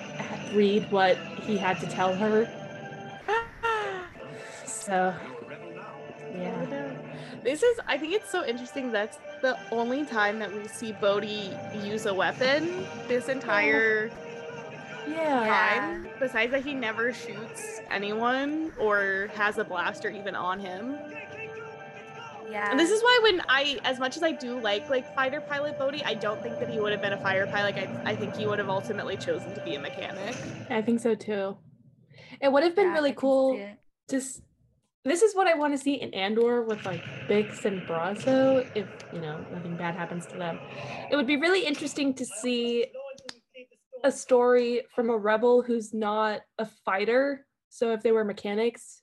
read 0.55 0.91
what 0.91 1.17
he 1.43 1.57
had 1.57 1.81
to 1.81 1.87
tell 1.87 2.15
her. 2.15 2.49
So. 4.65 5.15
This 7.49 7.63
is, 7.63 7.81
I 7.87 7.97
think 7.97 8.13
it's 8.13 8.31
so 8.31 8.45
interesting. 8.45 8.93
That's 8.93 9.19
the 9.41 9.59
only 9.73 10.05
time 10.05 10.39
that 10.41 10.53
we 10.53 10.69
see 10.69 10.93
Bodhi 10.93 11.51
use 11.83 12.05
a 12.05 12.13
weapon 12.13 12.85
this 13.09 13.31
entire 13.31 14.11
Yeah. 15.09 15.47
time. 15.81 16.09
Besides 16.21 16.53
that, 16.53 16.63
he 16.63 16.75
never 16.75 17.11
shoots 17.11 17.81
anyone 17.91 18.71
or 18.79 19.31
has 19.35 19.57
a 19.57 19.65
blaster 19.65 20.11
even 20.11 20.35
on 20.35 20.61
him. 20.61 20.99
Yeah. 22.51 22.71
And 22.71 22.79
this 22.79 22.91
is 22.91 23.03
why 23.03 23.19
when 23.23 23.41
I, 23.49 23.79
as 23.83 23.99
much 23.99 24.19
as 24.19 24.23
I 24.23 24.33
do 24.33 24.61
like 24.61 24.91
like 24.91 25.15
fighter 25.15 25.41
pilot 25.41 25.79
Bodhi, 25.79 26.05
I 26.05 26.13
don't 26.13 26.43
think 26.43 26.59
that 26.61 26.69
he 26.69 26.79
would 26.79 26.93
have 26.93 27.01
been 27.01 27.15
a 27.15 27.23
fighter 27.23 27.47
pilot. 27.47 27.77
I, 27.79 28.11
I 28.11 28.15
think 28.15 28.37
he 28.37 28.47
would 28.47 28.59
have 28.59 28.69
ultimately 28.69 29.17
chosen 29.17 29.55
to 29.55 29.65
be 29.65 29.75
a 29.75 29.81
mechanic. 29.81 30.37
I 30.69 30.83
think 30.83 31.01
so 31.01 31.15
too. 31.15 31.57
It 32.43 32.53
would 32.53 32.63
have 32.63 32.77
been 32.77 32.89
Yeah, 32.89 32.93
really 32.93 33.15
cool. 33.15 33.59
Just 34.11 34.43
this 35.05 35.23
is 35.23 35.35
what 35.35 35.47
I 35.47 35.55
want 35.55 35.75
to 35.75 35.79
see 35.79 35.95
in 35.95 36.13
Andor 36.13 36.63
with 36.63 36.85
like 36.85 37.03
Bix 37.29 37.65
and 37.65 37.83
Brasso. 37.83 38.69
If 38.75 38.87
you 39.13 39.21
know 39.21 39.45
nothing 39.53 39.77
bad 39.77 39.95
happens 39.95 40.27
to 40.27 40.37
them, 40.37 40.59
it 41.11 41.17
would 41.17 41.27
be 41.27 41.37
really 41.37 41.65
interesting 41.65 42.15
to 42.15 42.25
see 42.25 42.87
a 44.05 44.13
story 44.13 44.83
from 44.95 45.11
a 45.11 45.17
rebel 45.17 45.63
who's 45.63 45.93
not 45.93 46.41
a 46.59 46.67
fighter. 46.85 47.47
So 47.71 47.93
if 47.93 48.03
they 48.03 48.13
were 48.13 48.25
mechanics, 48.25 49.03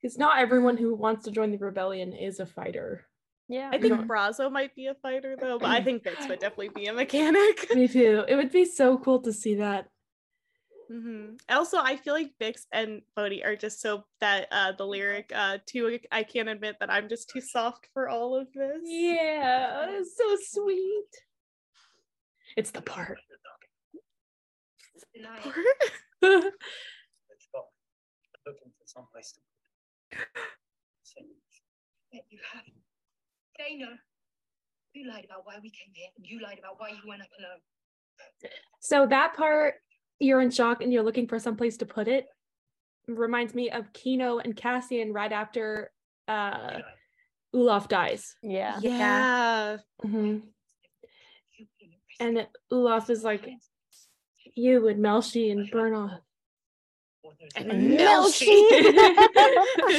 because 0.00 0.18
not 0.18 0.38
everyone 0.38 0.76
who 0.76 0.94
wants 0.94 1.24
to 1.24 1.30
join 1.30 1.50
the 1.50 1.58
rebellion 1.58 2.12
is 2.12 2.40
a 2.40 2.46
fighter. 2.46 3.06
Yeah. 3.48 3.70
I 3.72 3.78
think. 3.78 4.06
Brasso 4.06 4.50
might 4.50 4.74
be 4.74 4.86
a 4.86 4.94
fighter 4.94 5.36
though, 5.38 5.58
but 5.58 5.70
I 5.70 5.82
think 5.82 6.04
Bix 6.04 6.28
would 6.28 6.40
definitely 6.40 6.70
be 6.70 6.86
a 6.86 6.92
mechanic. 6.92 7.68
Me 7.74 7.88
too. 7.88 8.24
It 8.26 8.36
would 8.36 8.50
be 8.50 8.64
so 8.64 8.98
cool 8.98 9.20
to 9.22 9.32
see 9.32 9.56
that. 9.56 9.88
Hmm 10.92 11.36
Also, 11.48 11.78
I 11.78 11.96
feel 11.96 12.12
like 12.12 12.32
Bix 12.38 12.66
and 12.70 13.00
Bodhi 13.16 13.42
are 13.42 13.56
just 13.56 13.80
so 13.80 14.04
that 14.20 14.48
uh 14.52 14.72
the 14.72 14.84
lyric 14.84 15.32
uh 15.34 15.58
too 15.64 15.98
I 16.10 16.22
can't 16.22 16.50
admit 16.50 16.76
that 16.80 16.90
I'm 16.90 17.08
just 17.08 17.30
too 17.30 17.40
soft 17.40 17.88
for 17.94 18.08
all 18.10 18.36
of 18.36 18.52
this. 18.52 18.82
Yeah, 18.84 19.86
it's 19.88 20.16
so 20.16 20.36
sweet. 20.60 21.08
It's 22.56 22.70
the 22.70 22.82
part. 22.82 23.18
Deny 25.14 25.36
it. 25.36 25.44
Let's 26.22 27.46
go. 27.52 27.64
Looking 28.46 28.72
for 28.78 28.86
someplace 28.86 29.32
to 29.32 29.40
put 30.10 30.20
it. 30.20 30.28
So, 31.02 31.20
Bet 32.12 32.24
you 32.30 32.38
haven't. 32.52 32.74
They 33.58 33.76
know. 33.76 33.96
You 34.92 35.08
lied 35.08 35.24
about 35.24 35.46
why 35.46 35.54
we 35.62 35.70
came 35.70 35.92
here, 35.94 36.08
and 36.16 36.26
you 36.26 36.40
lied 36.42 36.58
about 36.58 36.78
why 36.78 36.90
you 36.90 37.00
went 37.08 37.22
up 37.22 37.28
alone. 37.38 37.60
So 38.80 39.06
that 39.06 39.34
part, 39.36 39.74
you're 40.22 40.40
in 40.40 40.50
shock 40.50 40.82
and 40.82 40.92
you're 40.92 41.02
looking 41.02 41.26
for 41.26 41.38
some 41.38 41.56
place 41.56 41.76
to 41.78 41.86
put 41.86 42.08
it. 42.08 42.26
Reminds 43.08 43.54
me 43.54 43.70
of 43.70 43.92
Kino 43.92 44.38
and 44.38 44.56
Cassian 44.56 45.12
right 45.12 45.32
after 45.32 45.90
uh 46.28 46.78
Ulaf 47.54 47.88
dies. 47.88 48.34
Yeah. 48.42 48.78
Yeah. 48.80 49.76
Mhm. 50.04 50.42
You 51.58 51.66
were 51.66 52.26
And 52.26 52.36
prison. 52.36 52.46
Ulaf 52.72 53.10
is 53.10 53.24
like, 53.24 53.46
you 54.54 54.86
and 54.88 55.04
Melshi 55.04 55.50
and 55.52 55.70
Burnoff. 55.70 56.20
what 57.22 57.34
there's 57.40 57.52
And 57.56 57.70
Melshi. 57.98 58.44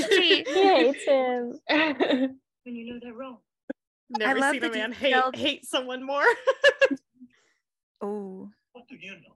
he 0.09 0.43
hates 0.43 1.03
him. 1.03 1.59
When 2.63 2.75
you 2.75 2.93
know 2.93 2.99
they're 3.01 3.13
wrong. 3.13 3.37
Never 4.09 4.39
love 4.39 4.53
seen 4.53 4.63
a 4.63 4.69
man 4.71 4.91
hate 4.93 5.35
hate 5.35 5.65
someone 5.65 6.03
more. 6.05 6.23
Oh. 8.01 8.49
What 8.73 8.87
do 8.89 8.95
you 8.95 9.11
know? 9.13 9.32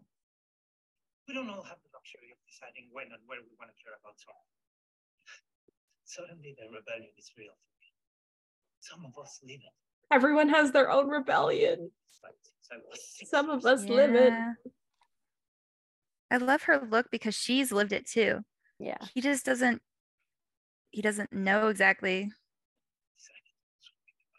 We 1.28 1.34
don't 1.34 1.50
all 1.50 1.64
have 1.64 1.78
the 1.84 1.92
luxury 1.94 2.32
of 2.32 2.40
deciding 2.48 2.88
when 2.92 3.08
and 3.12 3.20
where 3.28 3.40
we 3.44 3.52
want 3.60 3.72
to 3.72 3.78
care 3.84 3.94
about 4.00 4.16
someone. 4.16 4.48
Suddenly, 6.06 6.56
the 6.58 6.72
rebellion 6.72 7.12
is 7.18 7.32
real 7.38 7.52
for 7.52 7.74
me. 7.84 7.92
Some 8.80 9.04
of 9.06 9.22
us 9.22 9.40
live 9.44 9.60
it. 9.60 9.76
Everyone 10.10 10.48
has 10.48 10.72
their 10.72 10.90
own 10.90 11.10
rebellion. 11.10 11.92
Like 12.24 12.34
since 12.42 12.72
I 12.72 12.78
was 12.78 13.00
six 13.18 13.30
Some 13.30 13.50
of 13.50 13.64
years 13.64 13.82
us 13.82 13.90
live 13.90 14.16
it. 14.16 14.34
I 16.32 16.38
love 16.38 16.64
her 16.64 16.80
look 16.90 17.08
because 17.12 17.36
she's 17.36 17.72
lived 17.72 17.92
it 17.92 18.08
too. 18.08 18.40
Yeah. 18.80 18.98
He 19.14 19.22
just 19.22 19.46
doesn't 19.46 19.82
he 20.92 21.02
doesn't 21.02 21.34
know 21.34 21.68
exactly. 21.68 22.32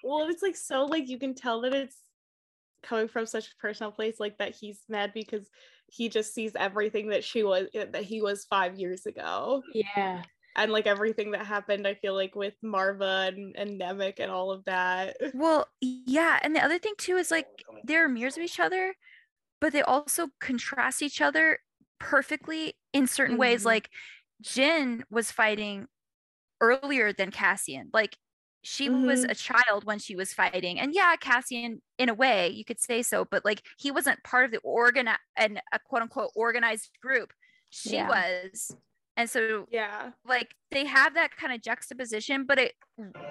well, 0.03 0.27
it's 0.29 0.43
like 0.43 0.57
so 0.57 0.87
like 0.87 1.09
you 1.09 1.19
can 1.19 1.35
tell 1.35 1.61
that 1.63 1.75
it's 1.75 1.97
coming 2.89 3.09
from 3.09 3.27
such 3.27 3.47
a 3.47 3.57
personal 3.61 3.93
place, 3.93 4.19
like 4.19 4.39
that 4.39 4.55
he's 4.55 4.81
mad 4.89 5.13
because 5.13 5.49
he 5.87 6.09
just 6.09 6.35
sees 6.35 6.53
everything 6.57 7.09
that 7.11 7.25
she 7.25 7.43
was 7.43 7.69
that 7.75 8.05
he 8.05 8.23
was 8.23 8.45
five 8.45 8.79
years 8.79 9.07
ago. 9.07 9.63
Yeah. 9.75 10.23
And 10.57 10.73
like 10.73 10.87
everything 10.87 11.31
that 11.33 11.47
happened, 11.47 11.87
I 11.87 11.95
feel 11.95 12.15
like 12.15 12.35
with 12.35 12.55
Maarva 12.65 13.29
and, 13.29 13.55
and 13.57 13.81
Nemik 13.81 14.19
and 14.19 14.31
all 14.31 14.51
of 14.51 14.65
that. 14.65 15.17
Well, 15.33 15.69
yeah, 15.81 16.41
and 16.43 16.55
the 16.57 16.65
other 16.65 16.79
thing 16.79 16.95
too 16.99 17.17
is 17.17 17.31
like 17.31 17.47
they're 17.85 18.09
mirrors 18.09 18.37
of 18.37 18.43
each 18.43 18.59
other, 18.59 18.95
but 19.61 19.73
they 19.73 19.83
also 19.83 20.29
contrast 20.41 21.03
each 21.03 21.21
other 21.21 21.61
perfectly 22.01 22.75
in 22.93 23.07
certain 23.07 23.37
ways. 23.37 23.63
Mhm. 23.63 23.67
Like 23.67 23.91
Jyn 24.43 25.03
was 25.11 25.31
fighting 25.31 25.87
earlier 26.61 27.13
than 27.13 27.31
Cassian. 27.31 27.91
Like 27.93 28.17
she 28.63 28.91
was 28.91 29.25
Mhm. 29.25 29.31
a 29.31 29.35
child 29.35 29.85
when 29.85 29.99
she 29.99 30.17
was 30.17 30.33
fighting. 30.33 30.79
And 30.81 30.95
yeah, 30.95 31.17
Cassian, 31.17 31.83
in 31.99 32.09
a 32.09 32.15
way, 32.15 32.49
you 32.49 32.65
could 32.65 32.81
say 32.81 33.03
so, 33.03 33.25
but 33.25 33.45
like 33.45 33.63
he 33.79 33.91
wasn't 33.91 34.23
part 34.25 34.45
of 34.45 34.51
the 34.51 34.59
organ 34.61 35.09
and 35.37 35.61
a 35.73 35.79
quote 35.79 36.03
unquote 36.03 36.31
organized 36.35 36.99
group. 37.01 37.33
She 37.71 37.97
Yeah. 37.97 38.09
was. 38.09 38.75
And 39.17 39.29
so 39.31 39.67
Yeah. 39.71 40.13
like 40.25 40.55
they 40.71 40.85
have 40.87 41.15
that 41.15 41.37
kind 41.37 41.53
of 41.53 41.63
juxtaposition, 41.63 42.45
but 42.45 42.59
it 42.59 42.75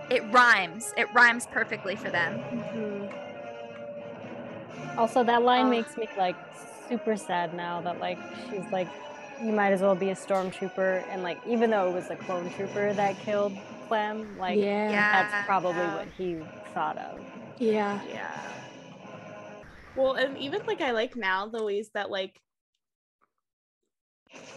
it 0.09 0.23
rhymes. 0.31 0.93
It 0.97 1.11
rhymes 1.13 1.45
perfectly 1.47 1.95
for 1.95 2.09
them. 2.09 2.47
Mhm. 2.51 3.13
Also, 4.97 5.23
that 5.23 5.43
line 5.43 5.65
Ugh. 5.65 5.71
makes 5.71 5.95
me 5.97 6.07
like 6.17 6.35
super 6.87 7.15
sad 7.15 7.53
now 7.53 7.81
that 7.81 7.99
like 7.99 8.19
she's 8.49 8.65
like, 8.71 8.87
you 9.43 9.51
might 9.53 9.71
as 9.71 9.81
well 9.81 9.95
be 9.95 10.09
a 10.09 10.15
stormtrooper, 10.15 11.03
and 11.09 11.21
like 11.23 11.39
even 11.45 11.69
though 11.69 11.89
it 11.89 11.93
was 11.93 12.09
a 12.09 12.15
clone 12.15 12.49
trooper 12.51 12.93
that 12.93 13.19
killed 13.19 13.55
Clem, 13.87 14.37
like 14.37 14.59
yeah. 14.59 14.91
Yeah. 14.91 15.11
that's 15.11 15.45
probably 15.45 15.79
Yeah. 15.79 15.95
what 15.95 16.07
he 16.07 16.37
thought 16.73 16.97
of. 16.97 17.19
Yeah. 17.59 17.99
Yeah. 18.07 18.53
Well, 19.95 20.13
and 20.13 20.37
even 20.37 20.59
like 20.67 20.81
I 20.81 20.91
like 20.91 21.15
now 21.15 21.47
the 21.47 21.63
ways 21.63 21.89
that 21.93 22.09
like 22.09 22.39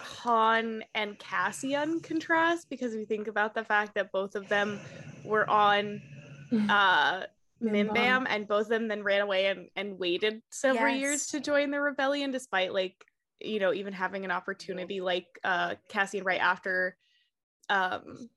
Han 0.03 0.85
and 0.95 1.19
Cassian 1.19 2.01
contrast 2.01 2.69
because 2.69 2.95
we 2.95 3.05
think 3.05 3.27
about 3.29 3.55
the 3.55 3.65
fact 3.65 3.95
that 3.95 4.13
both 4.13 4.35
of 4.35 4.49
them 4.49 4.79
were 5.25 5.49
on 5.49 6.03
uh 6.69 7.25
Mimban. 7.63 7.91
Mimban 7.91 8.27
and 8.29 8.49
both 8.49 8.63
of 8.63 8.69
them 8.69 8.89
then 8.89 9.03
ran 9.03 9.21
away 9.21 9.47
and, 9.47 9.69
and 9.77 9.99
waited 9.99 10.43
several 10.51 10.95
years 10.95 11.27
to 11.29 11.41
join 11.41 11.71
the 11.71 11.81
rebellion 11.81 12.31
despite 12.31 12.73
like 12.73 13.05
you 13.41 13.61
know 13.61 13.73
even 13.73 13.93
having 13.93 14.25
an 14.25 14.31
opportunity 14.31 15.01
like 15.01 15.27
uh 15.45 15.75
Cassian 15.89 16.25
right 16.25 16.41
after 16.41 16.97
um 17.69 18.29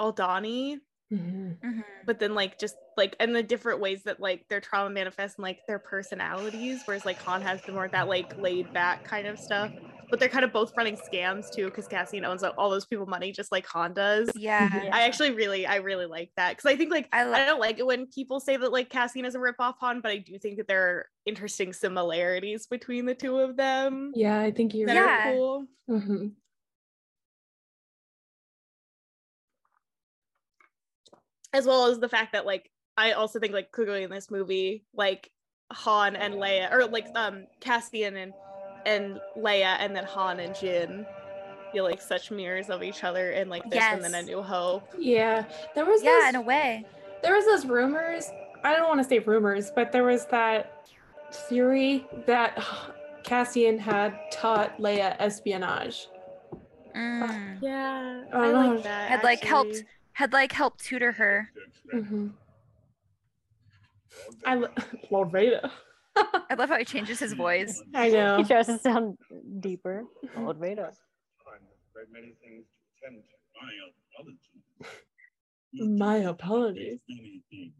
Aldhani 0.00 0.80
Mhm. 1.10 1.60
Mhm. 1.64 1.84
but 2.02 2.18
then 2.18 2.34
like 2.34 2.58
just 2.58 2.76
like 2.96 3.16
and 3.20 3.34
the 3.34 3.42
different 3.42 3.80
ways 3.80 4.04
that 4.04 4.20
like 4.20 4.46
their 4.48 4.60
trauma 4.60 4.90
manifests 4.90 5.36
and 5.38 5.42
like 5.42 5.62
their 5.66 5.78
personalities 5.78 6.82
whereas 6.86 7.04
like 7.04 7.20
Han 7.20 7.42
has 7.42 7.62
the 7.64 7.72
more 7.72 7.88
that 7.90 8.08
like 8.08 8.32
laid 8.36 8.72
back 8.72 9.04
kind 9.04 9.26
of 9.26 9.38
stuff 9.38 9.72
but 10.10 10.18
they're 10.18 10.28
kind 10.28 10.44
of 10.44 10.52
both 10.52 10.72
running 10.76 10.96
scams 10.96 11.50
too 11.50 11.66
because 11.66 11.86
Cassian 11.86 12.24
owns 12.24 12.42
all 12.42 12.70
those 12.70 12.86
people 12.86 13.06
money 13.06 13.32
just 13.32 13.52
like 13.52 13.66
Han 13.66 13.94
does 13.94 14.40
Yeah. 14.58 14.68
Yeah. 14.82 14.92
I 14.92 15.02
actually 15.06 15.32
really 15.32 15.66
I 15.66 15.76
really 15.76 16.06
like 16.06 16.32
that 16.36 16.56
because 16.56 16.66
I 16.70 16.76
think 16.76 16.90
like 16.90 17.08
I 17.12 17.24
I, 17.24 17.44
don't 17.44 17.60
like 17.60 17.78
it 17.78 17.86
when 17.86 18.06
people 18.06 18.40
say 18.40 18.56
that 18.56 18.72
like 18.72 18.90
Cassian 18.90 19.24
is 19.24 19.34
a 19.34 19.38
ripoff 19.38 19.74
Han 19.80 20.00
but 20.00 20.10
I 20.10 20.18
do 20.18 20.38
think 20.38 20.56
that 20.58 20.68
there 20.68 20.82
are 20.88 21.06
interesting 21.26 21.72
similarities 21.72 22.66
between 22.66 23.06
the 23.06 23.14
two 23.14 23.38
of 23.38 23.56
them 23.56 24.14
Yeah, 24.14 24.40
I 24.40 24.50
think 24.50 24.74
you're 24.74 24.88
that 24.88 24.96
Yeah. 24.96 24.98
are 24.98 25.10
cool 25.12 25.66
hmm 25.88 26.28
as 31.52 31.66
well 31.66 31.86
as 31.86 31.98
the 31.98 32.08
fact 32.08 32.32
that 32.32 32.46
like 32.46 32.70
I 32.96 33.12
also 33.12 33.38
think 33.40 33.52
like 33.52 33.72
clearly 33.72 34.02
in 34.02 34.10
this 34.10 34.30
movie 34.30 34.84
like 34.94 35.30
Han 35.72 36.16
and 36.16 36.34
Leia 36.34 36.70
or 36.72 36.86
like 36.86 37.06
um 37.14 37.46
Cassian 37.60 38.16
and 38.16 38.32
and 38.86 39.20
Leia 39.36 39.76
and 39.78 39.94
then 39.94 40.04
Han 40.04 40.40
and 40.40 40.54
Jyn 40.54 41.06
feel 41.72 41.84
like 41.84 42.00
such 42.02 42.30
mirrors 42.30 42.68
of 42.70 42.82
each 42.82 43.04
other 43.04 43.30
and 43.30 43.48
like 43.50 43.62
this 43.70 43.80
and 43.82 44.02
then 44.02 44.14
a 44.14 44.18
Yes. 44.18 44.26
new 44.26 44.42
hope. 44.42 44.88
Yeah. 44.98 45.44
There 45.74 45.84
was 45.84 46.02
Yeah, 46.02 46.18
those, 46.20 46.28
in 46.30 46.34
a 46.36 46.40
way. 46.40 46.84
there 47.22 47.34
was 47.34 47.44
those 47.44 47.64
rumors. 47.66 48.28
I 48.64 48.74
don't 48.74 48.88
want 48.88 49.00
to 49.00 49.08
say 49.08 49.20
rumors, 49.20 49.70
but 49.74 49.92
there 49.92 50.02
was 50.04 50.26
that 50.26 50.88
theory 51.48 52.06
that 52.26 52.58
Cassian 53.22 53.78
had 53.78 54.18
taught 54.32 54.76
Leia 54.78 55.14
espionage. 55.20 56.08
Mm. 56.96 57.58
Yeah. 57.62 58.24
I 58.32 58.36
I 58.36 58.52
know. 58.52 58.74
like 58.74 58.82
that. 58.82 59.10
Had, 59.10 59.22
like, 59.24 59.44
helped- 59.44 59.70
actually. 59.70 59.86
Had 60.12 60.32
like 60.32 60.52
helped 60.52 60.84
tutor 60.84 61.10
her. 61.12 61.50
hmm 61.90 62.28
I 64.46 64.54
lo- 64.56 64.68
Lord 65.10 65.30
Vader. 65.32 65.70
I 66.16 66.54
love 66.58 66.68
how 66.68 66.76
he 66.78 66.84
changes 66.84 67.18
his 67.20 67.32
voice. 67.32 67.80
I 67.94 68.08
know. 68.10 68.36
He 68.38 68.44
tries 68.44 68.66
to 68.66 68.78
sound 68.78 69.16
deeper. 69.60 70.04
Lord 70.36 70.58
Vader. 70.58 70.82
Time, 70.82 70.92
many 72.12 72.34
things 72.42 72.66
to 73.02 73.06
attend 73.06 73.22
to. 73.22 73.28
My 73.62 73.70
apologies. 74.18 74.64
My 75.98 76.16
apologies. 76.28 76.98
Many 77.08 77.42
things. 77.50 77.72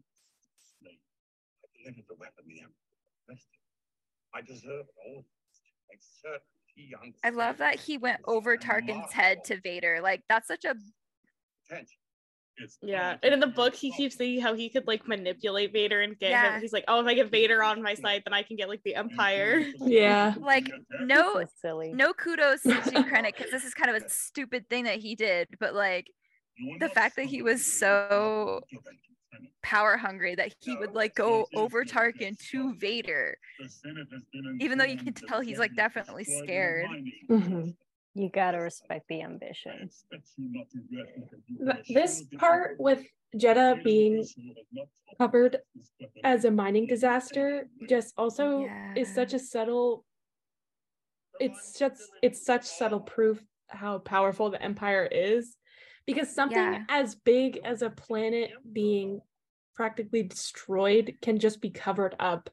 Like, 0.83 0.99
I 1.75 1.79
delivered 1.83 2.05
the 2.07 2.15
weapon 2.15 2.45
the 2.47 2.61
Emperor. 2.61 3.37
I 4.33 4.41
deserve 4.41 4.85
all 5.05 5.19
of 5.19 5.25
this 5.25 5.59
to 5.59 5.69
make 5.91 6.01
certain 6.21 6.39
he 6.75 6.95
I 7.23 7.29
love 7.29 7.57
that 7.57 7.79
he 7.79 7.97
went 7.97 8.21
over 8.25 8.57
Tarkin's 8.57 9.11
head 9.11 9.43
to 9.45 9.59
Vader. 9.59 9.99
Like 10.01 10.23
that's 10.29 10.47
such 10.47 10.65
a 10.65 10.75
Attention. 12.61 12.87
Yeah, 12.87 13.17
and 13.23 13.33
in 13.33 13.39
the 13.39 13.47
book, 13.47 13.75
he 13.75 13.91
keeps 13.91 14.17
saying 14.17 14.41
how 14.41 14.53
he 14.53 14.69
could 14.69 14.87
like 14.87 15.07
manipulate 15.07 15.73
Vader 15.73 16.01
and 16.01 16.17
get 16.17 16.31
yeah. 16.31 16.55
him. 16.55 16.61
He's 16.61 16.73
like, 16.73 16.85
"Oh, 16.87 16.99
if 16.99 17.07
I 17.07 17.13
get 17.13 17.31
Vader 17.31 17.63
on 17.63 17.81
my 17.81 17.93
side, 17.95 18.23
then 18.25 18.33
I 18.33 18.43
can 18.43 18.55
get 18.55 18.69
like 18.69 18.81
the 18.83 18.95
Empire." 18.95 19.65
Yeah, 19.81 20.35
like 20.39 20.71
no, 21.01 21.33
so 21.33 21.45
silly. 21.61 21.91
no 21.91 22.13
kudos 22.13 22.61
to 22.61 22.69
Krennic 22.71 23.35
because 23.35 23.51
this 23.51 23.63
is 23.63 23.73
kind 23.73 23.89
of 23.89 24.01
a 24.01 24.09
stupid 24.09 24.69
thing 24.69 24.85
that 24.85 24.99
he 24.99 25.15
did, 25.15 25.47
but 25.59 25.73
like 25.73 26.07
the 26.79 26.89
fact 26.89 27.15
that 27.15 27.25
he 27.25 27.41
was 27.41 27.65
so 27.65 28.61
power 29.63 29.97
hungry 29.97 30.35
that 30.35 30.53
he 30.59 30.77
would 30.77 30.93
like 30.93 31.15
go 31.15 31.47
over 31.55 31.83
Tarkin 31.83 32.37
to 32.51 32.75
Vader, 32.75 33.37
even 34.59 34.77
though 34.77 34.85
you 34.85 34.97
can 34.97 35.13
tell 35.13 35.41
he's 35.41 35.59
like 35.59 35.75
definitely 35.75 36.23
scared. 36.23 36.87
Mm-hmm. 37.29 37.69
You 38.13 38.29
gotta 38.29 38.59
respect 38.59 39.07
the 39.07 39.21
ambition. 39.21 39.89
This 41.87 42.23
part 42.37 42.75
with 42.79 43.03
Jedha 43.35 43.81
being 43.83 44.25
covered 45.17 45.57
as 46.23 46.45
a 46.45 46.51
mining 46.51 46.87
disaster 46.87 47.67
just 47.87 48.13
also 48.17 48.65
yeah. 48.65 48.93
is 48.95 49.13
such 49.13 49.33
a 49.33 49.39
subtle. 49.39 50.03
It's 51.39 51.79
just 51.79 52.01
it's 52.21 52.45
such 52.45 52.65
subtle 52.65 52.99
proof 52.99 53.41
how 53.67 53.99
powerful 53.99 54.49
the 54.49 54.61
Empire 54.61 55.07
is 55.09 55.55
because 56.05 56.33
something 56.33 56.57
yeah. 56.57 56.83
as 56.89 57.15
big 57.15 57.59
as 57.63 57.81
a 57.81 57.89
planet 57.89 58.51
being 58.71 59.21
practically 59.75 60.23
destroyed 60.23 61.15
can 61.21 61.39
just 61.39 61.61
be 61.61 61.69
covered 61.69 62.15
up 62.19 62.49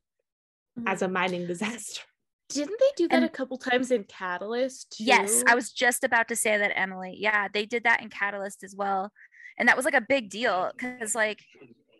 mm-hmm. 0.78 0.88
as 0.88 1.02
a 1.02 1.08
mining 1.08 1.46
disaster. 1.46 2.02
Didn't 2.48 2.78
they 2.80 2.90
do 2.96 3.08
that 3.08 3.16
and, 3.16 3.24
a 3.24 3.28
couple 3.28 3.58
times 3.58 3.90
in 3.90 4.04
Catalyst? 4.04 4.96
Too? 4.96 5.04
Yes, 5.04 5.42
I 5.46 5.54
was 5.54 5.70
just 5.70 6.02
about 6.02 6.28
to 6.28 6.36
say 6.36 6.56
that, 6.56 6.78
Emily. 6.78 7.14
Yeah, 7.18 7.48
they 7.52 7.66
did 7.66 7.84
that 7.84 8.02
in 8.02 8.08
Catalyst 8.08 8.64
as 8.64 8.74
well. 8.74 9.12
And 9.58 9.68
that 9.68 9.76
was 9.76 9.84
like 9.84 9.94
a 9.94 10.00
big 10.00 10.30
deal 10.30 10.70
because, 10.74 11.14
like, 11.14 11.44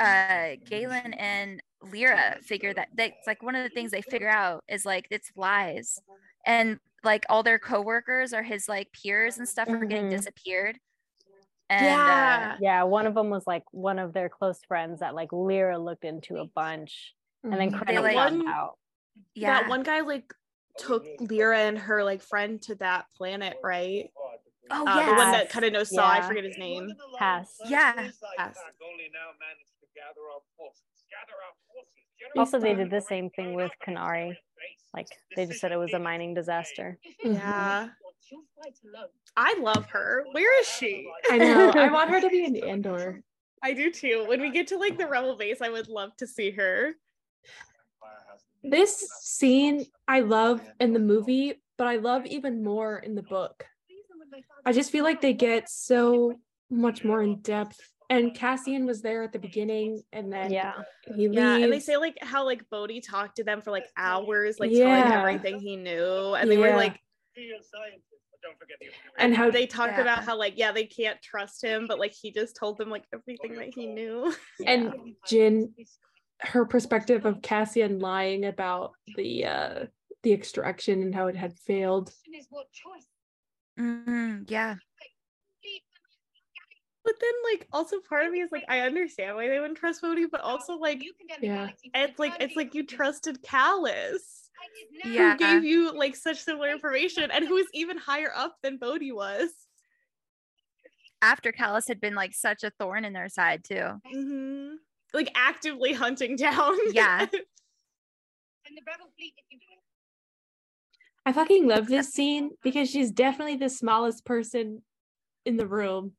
uh, 0.01 0.53
Galen 0.65 1.13
and 1.15 1.63
Lyra 1.83 2.39
figure 2.43 2.73
that 2.73 2.89
that's 2.95 3.27
like 3.27 3.43
one 3.43 3.55
of 3.55 3.63
the 3.63 3.69
things 3.69 3.91
they 3.91 4.03
figure 4.03 4.29
out 4.29 4.65
is 4.69 4.87
like 4.87 5.07
it's 5.11 5.31
lies. 5.37 6.01
And 6.47 6.79
like 7.05 7.27
all 7.29 7.43
their 7.43 7.59
coworkers 7.59 8.33
or 8.33 8.43
his 8.43 8.69
like 8.69 8.91
peers 8.93 9.39
and 9.39 9.49
stuff 9.49 9.69
mm-hmm. 9.69 9.83
are 9.83 9.87
getting 9.87 10.07
mm-hmm. 10.07 10.17
disappeared. 10.17 10.79
And, 11.69 11.85
yeah. 11.85 12.53
Uh, 12.55 12.57
yeah, 12.61 12.83
one 12.85 13.07
of 13.07 13.15
them 13.15 13.29
was 13.29 13.47
like 13.47 13.65
one 13.73 13.99
of 13.99 14.15
their 14.15 14.29
close 14.29 14.61
friends 14.67 15.01
that 15.01 15.15
like 15.15 15.33
Lyra 15.33 15.79
looked 15.79 16.05
into 16.05 16.37
a 16.37 16.47
bunch 16.47 17.15
and 17.45 17.53
then 17.53 17.71
kind 17.73 17.99
of 17.99 18.05
like, 18.05 18.17
out. 18.17 18.79
Yeah, 19.35 19.61
that 19.61 19.69
one 19.69 19.83
guy 19.83 20.01
like 20.01 20.33
took 20.79 21.05
Lyra 21.21 21.59
and 21.59 21.79
her 21.79 22.05
like 22.05 22.23
friend 22.23 22.61
to 22.63 22.75
that 22.77 23.07
planet, 23.17 23.57
right? 23.63 24.11
Oh 24.71 24.87
uh, 24.87 25.07
the 25.07 25.13
one 25.15 25.33
that 25.33 25.51
kind 25.51 25.65
of 25.65 25.73
knows 25.73 25.91
Saw. 25.91 26.15
Yeah. 26.15 26.25
I 26.25 26.29
forget 26.29 26.45
his 26.45 26.59
name. 26.59 26.93
Pass. 27.19 27.57
Yeah. 27.67 28.11
Pass. 28.37 28.57
Also, 32.37 32.59
they 32.59 32.75
did 32.75 32.91
the 32.91 33.01
same 33.01 33.31
thing 33.31 33.55
with 33.55 33.73
Kenari. 33.87 34.37
Like 34.95 35.09
they 35.37 35.47
just 35.47 35.61
said 35.61 35.73
it 35.73 35.77
was 35.77 35.93
a 35.93 35.99
mining 35.99 36.35
disaster. 36.35 36.99
Yeah. 37.25 37.89
I 39.37 39.55
love 39.61 39.87
her. 39.87 40.25
Where 40.33 40.61
is 40.61 40.69
she? 40.69 41.09
I 41.31 41.39
know. 41.39 41.71
I 41.71 41.91
want 41.91 42.11
her 42.11 42.21
to 42.21 42.29
be 42.29 42.45
in 42.45 42.57
Andor. 42.69 43.23
I 43.63 43.73
do 43.73 43.91
too. 43.91 44.25
When 44.27 44.41
we 44.41 44.51
get 44.51 44.69
to 44.69 44.77
like 44.77 44.99
the 44.99 45.07
rebel 45.07 45.37
base, 45.37 45.61
I 45.61 45.69
would 45.69 45.89
love 45.89 46.17
to 46.19 46.27
see 46.27 46.51
her. 46.53 46.95
This 48.63 49.07
scene 49.21 49.87
I 50.07 50.21
love 50.21 50.61
in 50.81 50.93
the 50.93 51.01
movie, 51.01 51.55
but 51.77 51.87
I 51.87 51.97
love 51.97 52.27
even 52.27 52.65
more 52.65 52.99
in 52.99 53.15
the 53.15 53.23
book. 53.23 53.65
I 54.65 54.73
just 54.73 54.91
feel 54.91 55.05
like 55.05 55.21
they 55.21 55.33
get 55.33 55.69
so 55.69 56.35
much 56.71 57.05
more 57.05 57.23
in 57.23 57.41
depth. 57.41 57.81
And 58.11 58.35
Cassian 58.35 58.87
was 58.87 59.03
there 59.03 59.23
at 59.23 59.33
the 59.33 59.39
beginning, 59.39 60.01
and 60.15 60.33
then 60.33 60.51
yeah, 60.51 60.73
he 61.15 61.29
leaves. 61.29 61.35
yeah, 61.35 61.57
and 61.57 61.71
they 61.71 61.79
say 61.79 61.99
like 61.99 62.17
how 62.23 62.47
like 62.47 62.63
Bodhi 62.71 63.03
talked 63.03 63.37
to 63.37 63.45
them 63.45 63.61
for 63.61 63.71
like 63.71 63.85
hours, 63.99 64.59
like 64.59 64.71
yeah. 64.71 65.03
telling 65.03 65.13
everything 65.13 65.61
he 65.61 65.77
knew, 65.77 66.35
and 66.35 66.51
they 66.51 66.57
yeah. 66.57 66.71
were 66.71 66.77
like, 66.77 66.99
and 69.19 69.35
how 69.35 69.51
they 69.51 69.67
talked 69.67 69.95
yeah. 69.97 70.01
about 70.01 70.25
how 70.25 70.37
like 70.37 70.55
yeah 70.57 70.73
they 70.73 70.85
can't 70.85 71.21
trust 71.23 71.63
him 71.63 71.87
but 71.87 71.99
like 71.99 72.13
he 72.13 72.31
just 72.31 72.57
told 72.57 72.79
them 72.79 72.89
like 72.89 73.05
everything 73.13 73.57
that 73.57 73.75
he 73.75 73.87
knew 73.87 74.33
and 74.67 74.93
Jyn 75.27 75.71
her 76.41 76.65
perspective 76.65 77.27
of 77.27 77.43
Cassian 77.43 77.99
lying 77.99 78.45
about 78.45 78.93
the 79.17 79.45
uh 79.45 79.85
the 80.23 80.33
extraction 80.33 81.03
and 81.03 81.15
how 81.15 81.27
it 81.29 81.37
had 81.37 81.59
failed 81.59 82.13
mm-hmm. 83.79 84.43
yeah 84.49 84.75
but 87.09 87.15
then 87.23 87.33
like 87.51 87.67
also 87.73 87.97
part 88.07 88.27
of 88.27 88.33
me 88.33 88.41
is 88.41 88.53
like 88.53 88.65
I 88.69 88.81
understand 88.81 89.35
why 89.35 89.49
they 89.49 89.59
wouldn't 89.59 89.79
trust 89.79 90.03
Bodhi, 90.03 90.27
but 90.27 90.43
also 90.43 90.77
like 90.77 91.03
yeah, 91.41 91.71
it's 91.95 92.19
like 92.19 92.35
it's 92.39 92.55
like 92.55 92.75
you 92.75 92.85
trusted 92.85 93.43
Kallus 93.43 94.49
yeah. 95.05 95.33
who 95.33 95.39
gave 95.39 95.65
you 95.65 95.97
like 95.97 96.17
such 96.17 96.37
similar 96.37 96.69
information 96.69 97.31
and 97.31 97.47
who 97.47 97.57
is 97.57 97.67
even 97.73 97.97
higher 97.97 98.31
up 98.37 98.57
than 98.63 98.77
Bodhi 98.77 99.13
was. 99.13 99.49
After 101.23 101.51
Kallus 101.51 101.89
had 101.89 101.99
been 101.99 102.15
like 102.15 102.35
such 102.35 102.63
a 102.63 102.71
thorn 102.79 103.07
in 103.07 103.15
their 103.15 103.31
side 103.31 103.65
too. 103.65 103.75
Mm-hmm. 104.15 104.75
Like 105.15 105.31
actively 105.35 105.93
hunting 105.93 106.37
down. 106.37 106.77
Yeah. 106.93 107.27
I 111.25 111.33
fucking 111.33 111.67
love 111.67 111.89
this 111.89 112.13
scene 112.13 112.51
because 112.63 112.91
she's 112.91 113.11
definitely 113.11 113.57
the 113.57 113.69
smallest 113.69 114.25
person 114.25 114.83
in 115.45 115.57
the 115.57 115.67
room, 115.67 116.13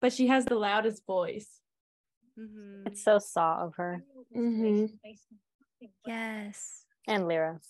but 0.00 0.12
she 0.12 0.28
has 0.28 0.44
the 0.44 0.54
loudest 0.54 1.04
voice. 1.06 1.60
Mm-hmm. 2.38 2.86
It's 2.86 3.02
so 3.02 3.18
saw 3.18 3.64
of 3.64 3.74
her. 3.76 4.04
Mm-hmm. 4.36 4.86
Yes. 6.06 6.84
And 7.06 7.28
Lyra. 7.28 7.60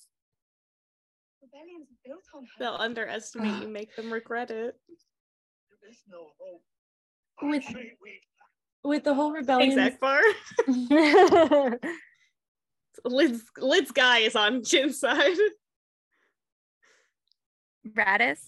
They'll 2.59 2.77
underestimate 2.79 3.63
you, 3.63 3.69
make 3.69 3.95
them 3.97 4.13
regret 4.13 4.51
it. 4.51 4.75
With 7.43 7.65
with 8.85 9.05
the 9.05 9.15
whole 9.15 9.33
rebellion. 9.33 9.71
Exact 9.71 10.01
bar. 10.01 10.21
Lid's 13.05 13.43
Lid's 13.59 13.91
guy 13.91 14.19
is 14.19 14.37
on 14.37 14.63
Jyn's 14.63 15.01
side. 15.01 15.37
Raddus. 17.87 18.39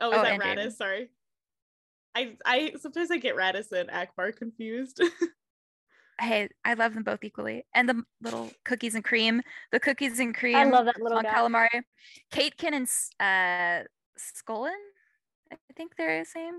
Oh, 0.00 0.10
is 0.10 0.18
oh, 0.18 0.22
that 0.22 0.40
Raddus? 0.40 0.72
Sorry. 0.72 1.10
I 2.14 2.36
I 2.44 2.72
sometimes 2.80 3.10
I 3.10 3.18
get 3.18 3.36
Raddus 3.36 3.72
and 3.72 3.90
Ackbar 3.90 4.34
confused. 4.36 5.02
hey, 6.20 6.48
I 6.64 6.74
love 6.74 6.94
them 6.94 7.02
both 7.02 7.22
equally. 7.22 7.66
And 7.74 7.88
the 7.88 8.02
little 8.22 8.50
cookies 8.64 8.94
and 8.94 9.04
cream, 9.04 9.42
the 9.72 9.80
cookies 9.80 10.18
and 10.18 10.34
cream. 10.34 10.56
I 10.56 10.64
love 10.64 10.86
that 10.86 11.00
little 11.00 11.18
on 11.18 11.24
guy. 11.24 11.34
calamari. 11.34 11.82
Caitkin 12.32 12.72
and 12.72 12.88
uh, 13.20 13.84
Scullin, 14.18 14.72
I 15.52 15.56
think 15.76 15.94
they're 15.96 16.20
the 16.20 16.24
same. 16.24 16.54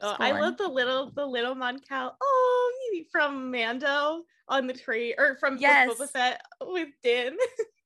Oh, 0.00 0.16
I 0.18 0.32
love 0.32 0.56
the 0.56 0.68
little 0.68 1.10
the 1.10 1.26
little 1.26 1.54
Mon 1.54 1.80
Cal. 1.80 2.16
Oh, 2.20 2.58
from 3.10 3.50
Mando 3.50 4.22
on 4.48 4.66
the 4.66 4.72
tree, 4.72 5.14
or 5.18 5.36
from 5.36 5.58
yes. 5.58 5.90
Boba 5.90 6.10
Fett 6.10 6.42
with 6.62 6.88
Din. 7.02 7.36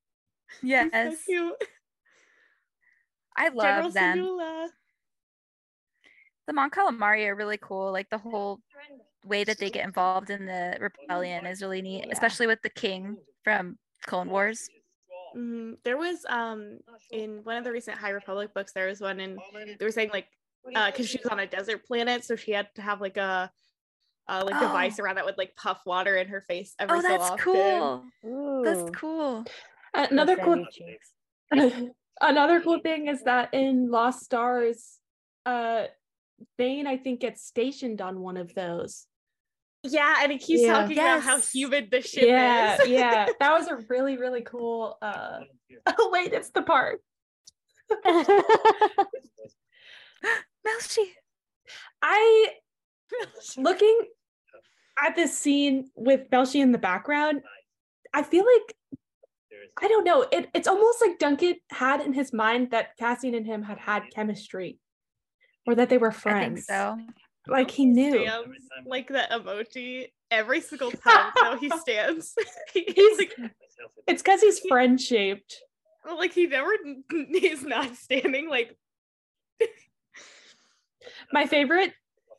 yes, 0.63 0.91
so 0.93 1.17
cute. 1.27 1.65
I 3.37 3.49
love 3.49 3.65
General 3.65 3.91
them. 3.91 4.19
Syndulla. 4.19 4.69
The 6.47 6.53
Mon 6.53 6.71
Calamari 6.71 7.27
are 7.27 7.35
really 7.35 7.59
cool. 7.59 7.93
Like 7.93 8.11
the 8.11 8.19
whole 8.19 8.61
way 9.25 9.45
that 9.45 9.59
they 9.59 9.71
get 9.71 9.85
involved 9.85 10.31
in 10.31 10.47
the 10.47 10.77
rebellion 10.81 11.47
is 11.47 11.63
really 11.63 11.83
neat, 11.83 12.05
yeah. 12.07 12.13
especially 12.13 12.47
with 12.47 12.61
the 12.63 12.71
king 12.71 13.17
from 13.45 13.79
Clone 14.05 14.29
Wars. 14.29 14.69
Mm-hmm. 15.37 15.75
There 15.85 15.97
was 15.97 16.27
um 16.29 16.79
in 17.11 17.41
one 17.45 17.57
of 17.57 17.65
the 17.65 17.73
recent 17.73 17.97
High 17.97 18.11
Republic 18.11 18.53
books, 18.55 18.73
there 18.73 18.89
was 18.89 19.01
one, 19.01 19.21
and 19.21 19.39
they 19.79 19.85
were 19.85 19.91
saying 19.91 20.11
like 20.13 20.27
because 20.65 21.01
uh, 21.01 21.09
she 21.09 21.19
was 21.23 21.27
on 21.27 21.41
a 21.41 21.47
desert 21.47 21.85
planet, 21.87 22.25
so 22.25 22.37
she 22.37 22.53
had 22.53 22.69
to 22.77 22.83
have 22.83 23.01
like 23.01 23.17
a 23.17 23.51
uh, 24.29 24.43
like 24.45 24.55
oh. 24.57 24.61
device 24.61 24.99
around 24.99 25.17
that 25.17 25.25
would 25.25 25.39
like 25.39 25.55
puff 25.57 25.81
water 25.85 26.17
in 26.17 26.29
her 26.29 26.43
face 26.43 26.75
every 26.79 26.99
oh, 26.99 27.01
so 27.01 27.09
that's 27.09 27.31
often. 27.31 27.39
cool. 27.39 28.05
Ooh. 28.25 28.63
That's 28.65 28.91
cool. 28.97 29.45
Another 29.95 30.37
cool. 30.37 30.65
Another 32.21 32.61
cool 32.61 32.79
thing 32.83 33.09
is 33.09 33.23
that 33.25 33.53
in 33.53 33.91
Lost 33.91 34.25
Stars, 34.25 34.99
uh, 35.45 35.85
Thane 36.59 36.87
I 36.87 36.97
think 36.97 37.21
gets 37.21 37.45
stationed 37.45 38.01
on 38.01 38.21
one 38.21 38.37
of 38.37 38.55
those. 38.55 39.07
Yeah, 39.85 40.19
and 40.23 40.31
he 40.31 40.39
keeps 40.39 40.63
yeah. 40.63 40.73
talking 40.73 40.97
yes. 40.97 41.25
about 41.25 41.29
how 41.29 41.41
humid 41.41 41.89
the 41.91 42.01
ship 42.01 42.23
yeah, 42.25 42.81
is. 42.81 42.89
yeah, 42.89 43.27
that 43.41 43.53
was 43.59 43.67
a 43.67 43.79
really, 43.89 44.17
really 44.17 44.43
cool. 44.43 44.97
uh 45.03 45.41
Oh 45.99 46.11
wait, 46.13 46.33
it's 46.33 46.51
the 46.51 46.63
part. 46.63 47.01
Melshi. 50.67 51.05
I 52.01 52.49
looking 53.57 53.99
at 54.99 55.17
this 55.17 55.37
scene 55.37 55.91
with 55.95 56.31
Melshi 56.31 56.61
in 56.61 56.73
the 56.73 56.79
background, 56.79 57.43
I 58.15 58.23
feel 58.23 58.45
like 58.45 58.77
I 59.81 59.89
don't 59.89 60.05
know. 60.05 60.27
It, 60.31 60.51
it's 60.55 60.69
almost 60.69 61.01
like 61.01 61.19
Duncan 61.19 61.57
had 61.71 62.01
in 62.01 62.13
his 62.13 62.33
mind 62.33 62.71
that 62.73 62.97
Cassian 62.99 63.35
and 63.35 63.47
him 63.47 63.63
had 63.63 63.79
had 63.79 64.05
chemistry, 64.15 64.79
or 65.67 65.75
that 65.75 65.89
they 65.89 65.99
were 65.99 66.13
friends. 66.13 66.69
I 66.69 66.97
think 66.97 67.11
so. 67.47 67.53
like 67.53 67.71
he 67.71 67.87
knew. 67.87 68.23
Stands, 68.23 68.69
like 68.87 69.09
the 69.09 69.27
emoji 69.31 70.09
every 70.31 70.61
single 70.61 70.91
time 71.07 71.33
though 71.41 71.57
he 71.57 71.71
stands. 71.71 72.35
he's 72.75 73.19
like, 73.19 73.35
it's 74.07 74.23
because 74.23 74.41
he's 74.41 74.61
friend 74.61 75.01
shaped. 75.01 75.57
Like 76.05 76.33
he 76.33 76.47
never 76.47 76.73
he's 77.11 77.63
not 77.63 77.97
standing 77.97 78.49
like 78.49 78.77
my 81.33 81.47
favorite 81.47 81.93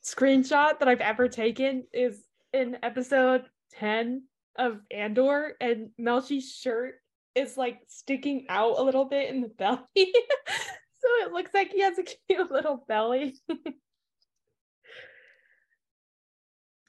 screenshot 0.04 0.80
that 0.80 0.88
I've 0.88 1.02
ever 1.02 1.28
taken 1.28 1.86
is 1.92 2.24
in 2.54 2.78
episode 2.84 3.46
10 3.74 4.24
of 4.58 4.80
Andor 4.92 5.54
and 5.60 5.90
Melshi's 6.00 6.56
shirt 6.56 6.96
is 7.36 7.58
like 7.58 7.80
sticking 7.88 8.46
out 8.50 8.78
a 8.78 8.84
little 8.84 9.06
bit 9.06 9.30
in 9.30 9.42
the 9.42 9.48
belly. 9.48 9.80
so 9.96 11.08
it 11.22 11.32
looks 11.32 11.54
like 11.54 11.72
he 11.72 11.82
has 11.82 11.98
a 11.98 12.04
cute 12.04 12.52
little 12.52 12.84
belly. 12.88 13.36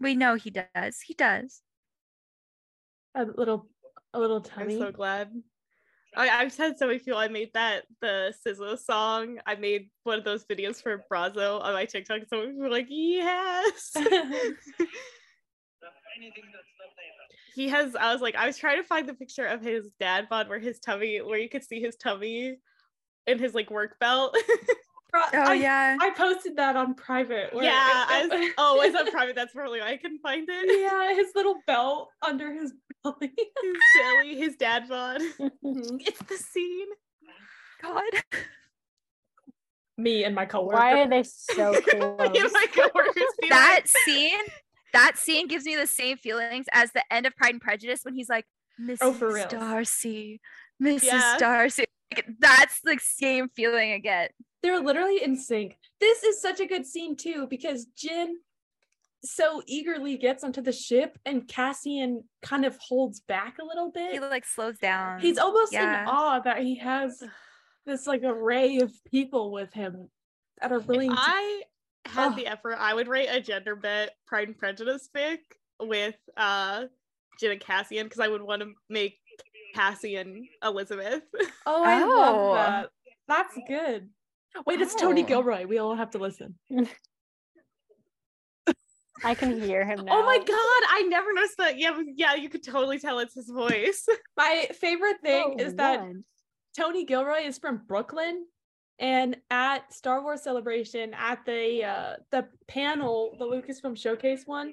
we 0.01 0.15
know 0.15 0.35
he 0.35 0.51
does. 0.51 1.01
He 1.01 1.15
does. 1.15 1.63
A 3.15 3.25
little 3.25 3.69
a 4.13 4.19
little 4.19 4.41
tummy. 4.41 4.75
I'm 4.75 4.81
so 4.81 4.93
glad. 4.93 5.31
I, 6.17 6.29
I've 6.29 6.53
said 6.53 6.79
so 6.79 6.87
many 6.87 6.99
people. 6.99 7.19
I 7.19 7.29
made 7.29 7.51
that 7.55 7.85
the 8.01 8.35
Sizzle 8.43 8.77
song. 8.77 9.39
I 9.47 9.55
made 9.57 9.91
one 10.05 10.19
of 10.19 10.25
those 10.25 10.45
videos 10.45 10.83
for 10.83 11.05
Brasso 11.11 11.63
on 11.63 11.73
my 11.73 11.85
TikTok. 11.85 12.23
So 12.29 12.47
people 12.47 12.61
were 12.61 12.71
like, 12.71 12.87
yes. 12.89 13.93
he 17.55 17.69
has. 17.69 17.95
I 17.95 18.13
was 18.13 18.21
like, 18.21 18.35
I 18.35 18.47
was 18.47 18.59
trying 18.59 18.79
to 18.79 18.85
find 18.85 19.09
the 19.09 19.15
picture 19.15 19.47
of 19.47 19.63
his 19.63 19.89
dad 20.01 20.29
bod 20.29 20.49
where 20.49 20.59
his 20.59 20.81
tummy, 20.81 21.21
where 21.21 21.39
you 21.39 21.49
could 21.49 21.65
see 21.65 21.81
his 21.81 21.97
tummy 21.97 22.57
in 23.27 23.39
his 23.39 23.55
like 23.55 23.71
work 23.71 23.99
belt. 23.99 24.37
oh 25.15 25.29
I, 25.33 25.55
yeah, 25.55 25.97
I 26.01 26.11
posted 26.11 26.57
that 26.57 26.77
on 26.77 26.95
private. 26.95 27.51
yeah, 27.55 28.05
I 28.09 28.27
was, 28.27 28.51
oh, 28.59 28.77
was 28.77 28.95
on 28.95 29.11
private? 29.11 29.37
That's 29.37 29.55
probably 29.55 29.81
why 29.81 29.93
I 29.93 29.97
couldn't 29.97 30.21
find 30.21 30.47
it. 30.49 30.81
Yeah, 30.81 31.15
his 31.15 31.29
little 31.35 31.57
belt 31.67 32.11
under 32.27 32.53
his 32.53 32.73
belly. 33.05 33.33
his 34.33 34.39
his 34.39 34.57
dad 34.57 34.89
bod. 34.89 35.21
Mm-hmm. 35.21 35.97
it's 36.01 36.23
the 36.23 36.37
scene. 36.37 36.89
God. 37.83 38.03
Me 39.97 40.25
and 40.25 40.35
my 40.35 40.45
coworker. 40.47 40.77
Why 40.77 41.01
are 41.03 41.09
they 41.09 41.23
so 41.23 41.81
close? 41.81 42.19
Me 42.33 42.41
and 42.41 42.53
my 42.53 42.67
coworkers 42.75 43.25
that 43.49 43.83
scene 44.05 44.39
that 44.93 45.19
scene 45.19 45.49
gives 45.49 45.65
me 45.65 45.77
the 45.77 45.87
same 45.87 46.17
feelings 46.17 46.67
as 46.73 46.93
the 46.93 47.03
end 47.13 47.27
of 47.27 47.37
pride 47.37 47.53
and 47.53 47.61
prejudice 47.61 48.01
when 48.05 48.15
he's 48.15 48.29
like 48.29 48.45
mrs 48.81 48.99
Oh, 49.03 49.13
for 49.13 49.33
reals. 49.33 49.51
darcy 49.51 50.41
mrs 50.83 51.03
Yeah. 51.03 51.37
darcy 51.39 51.85
Like, 52.15 52.27
that's 52.39 52.81
the 52.83 52.99
same 53.03 53.49
feeling 53.49 53.93
i 53.93 53.99
get 53.99 54.33
They're 54.63 54.81
literally 54.81 55.23
in 55.23 55.37
sync. 55.37 55.77
This 56.01 56.23
is 56.23 56.41
such 56.41 56.61
a 56.61 56.67
good 56.67 56.87
scene 56.87 57.17
too 57.17 57.47
because 57.51 57.87
Jyn 57.97 58.35
so 59.25 59.63
eagerly 59.67 60.17
gets 60.17 60.45
onto 60.45 60.61
the 60.61 60.73
ship 60.73 61.19
and 61.25 61.49
Cassian 61.49 62.23
kind 62.43 62.65
of 62.65 62.77
holds 62.79 63.21
back 63.21 63.57
a 63.61 63.65
little 63.65 63.91
bit. 63.91 64.13
he 64.13 64.21
like 64.21 64.45
slows 64.45 64.79
down 64.79 65.21
He's 65.21 65.39
almost 65.39 65.73
yeah. 65.73 66.03
in 66.03 66.09
awe 66.09 66.41
that 66.41 66.59
he 66.63 66.77
has 66.77 67.23
this 67.87 68.07
like 68.07 68.23
array 68.25 68.79
of 68.79 68.93
people 69.11 69.51
with 69.53 69.73
him 69.73 70.09
that 70.61 70.73
are 70.73 70.79
willing 70.81 71.11
If 71.11 71.17
to 71.17 71.23
I 71.23 71.63
had 72.07 72.33
Oh. 72.33 72.37
the 72.37 72.47
effort, 72.47 72.77
I 72.79 72.93
would 72.95 73.09
write 73.09 73.29
a 73.31 73.41
gender 73.41 73.75
bit 73.77 74.11
Pride 74.27 74.49
and 74.49 74.59
Prejudice 74.59 75.09
fic 75.17 75.39
with 75.81 76.17
uh 76.37 76.85
Jyn 77.43 77.53
and 77.53 77.61
Cassian 77.61 78.05
because 78.07 78.21
I 78.21 78.29
would 78.29 78.43
want 78.43 78.63
to 78.63 78.73
make 78.89 79.19
Cassian 79.75 80.47
Elizabeth. 80.63 81.23
Oh, 81.67 81.83
I 81.83 82.03
Oh. 82.03 82.07
love 82.09 82.55
that. 82.57 82.91
That's 83.27 83.59
good. 83.67 84.11
Wait, 84.67 84.81
it's 84.83 84.95
Tony 84.95 85.23
Oh. 85.23 85.27
Gilroy. 85.27 85.67
We 85.67 85.79
all 85.79 85.95
have 85.97 86.11
to 86.11 86.19
listen. 86.19 86.57
I 89.23 89.35
can 89.35 89.61
hear 89.61 89.85
him 89.85 90.05
now. 90.05 90.13
Oh 90.13 90.25
my 90.25 90.39
god, 90.39 90.47
I 90.49 91.07
never 91.09 91.33
noticed 91.33 91.59
that. 91.59 91.79
Yeah, 91.79 91.99
yeah, 92.17 92.35
you 92.35 92.49
could 92.49 92.65
totally 92.65 92.99
tell 92.99 93.21
it's 93.21 93.35
his 93.35 93.49
voice. 93.49 94.07
My 94.37 94.67
favorite 94.81 95.21
thing 95.23 95.57
Oh, 95.59 95.63
is 95.65 95.75
that 95.77 96.01
God. 96.01 96.15
Tony 96.77 97.05
Gilroy 97.05 97.43
is 97.45 97.59
from 97.59 97.83
Brooklyn, 97.87 98.45
and 98.99 99.37
at 99.51 99.93
Star 99.93 100.23
Wars 100.23 100.43
Celebration, 100.43 101.15
at 101.15 101.45
the 101.47 101.85
uh, 101.85 102.15
the 102.33 102.47
panel, 102.67 103.37
the 103.39 103.45
Lucasfilm 103.45 103.97
Showcase 103.97 104.43
one, 104.47 104.73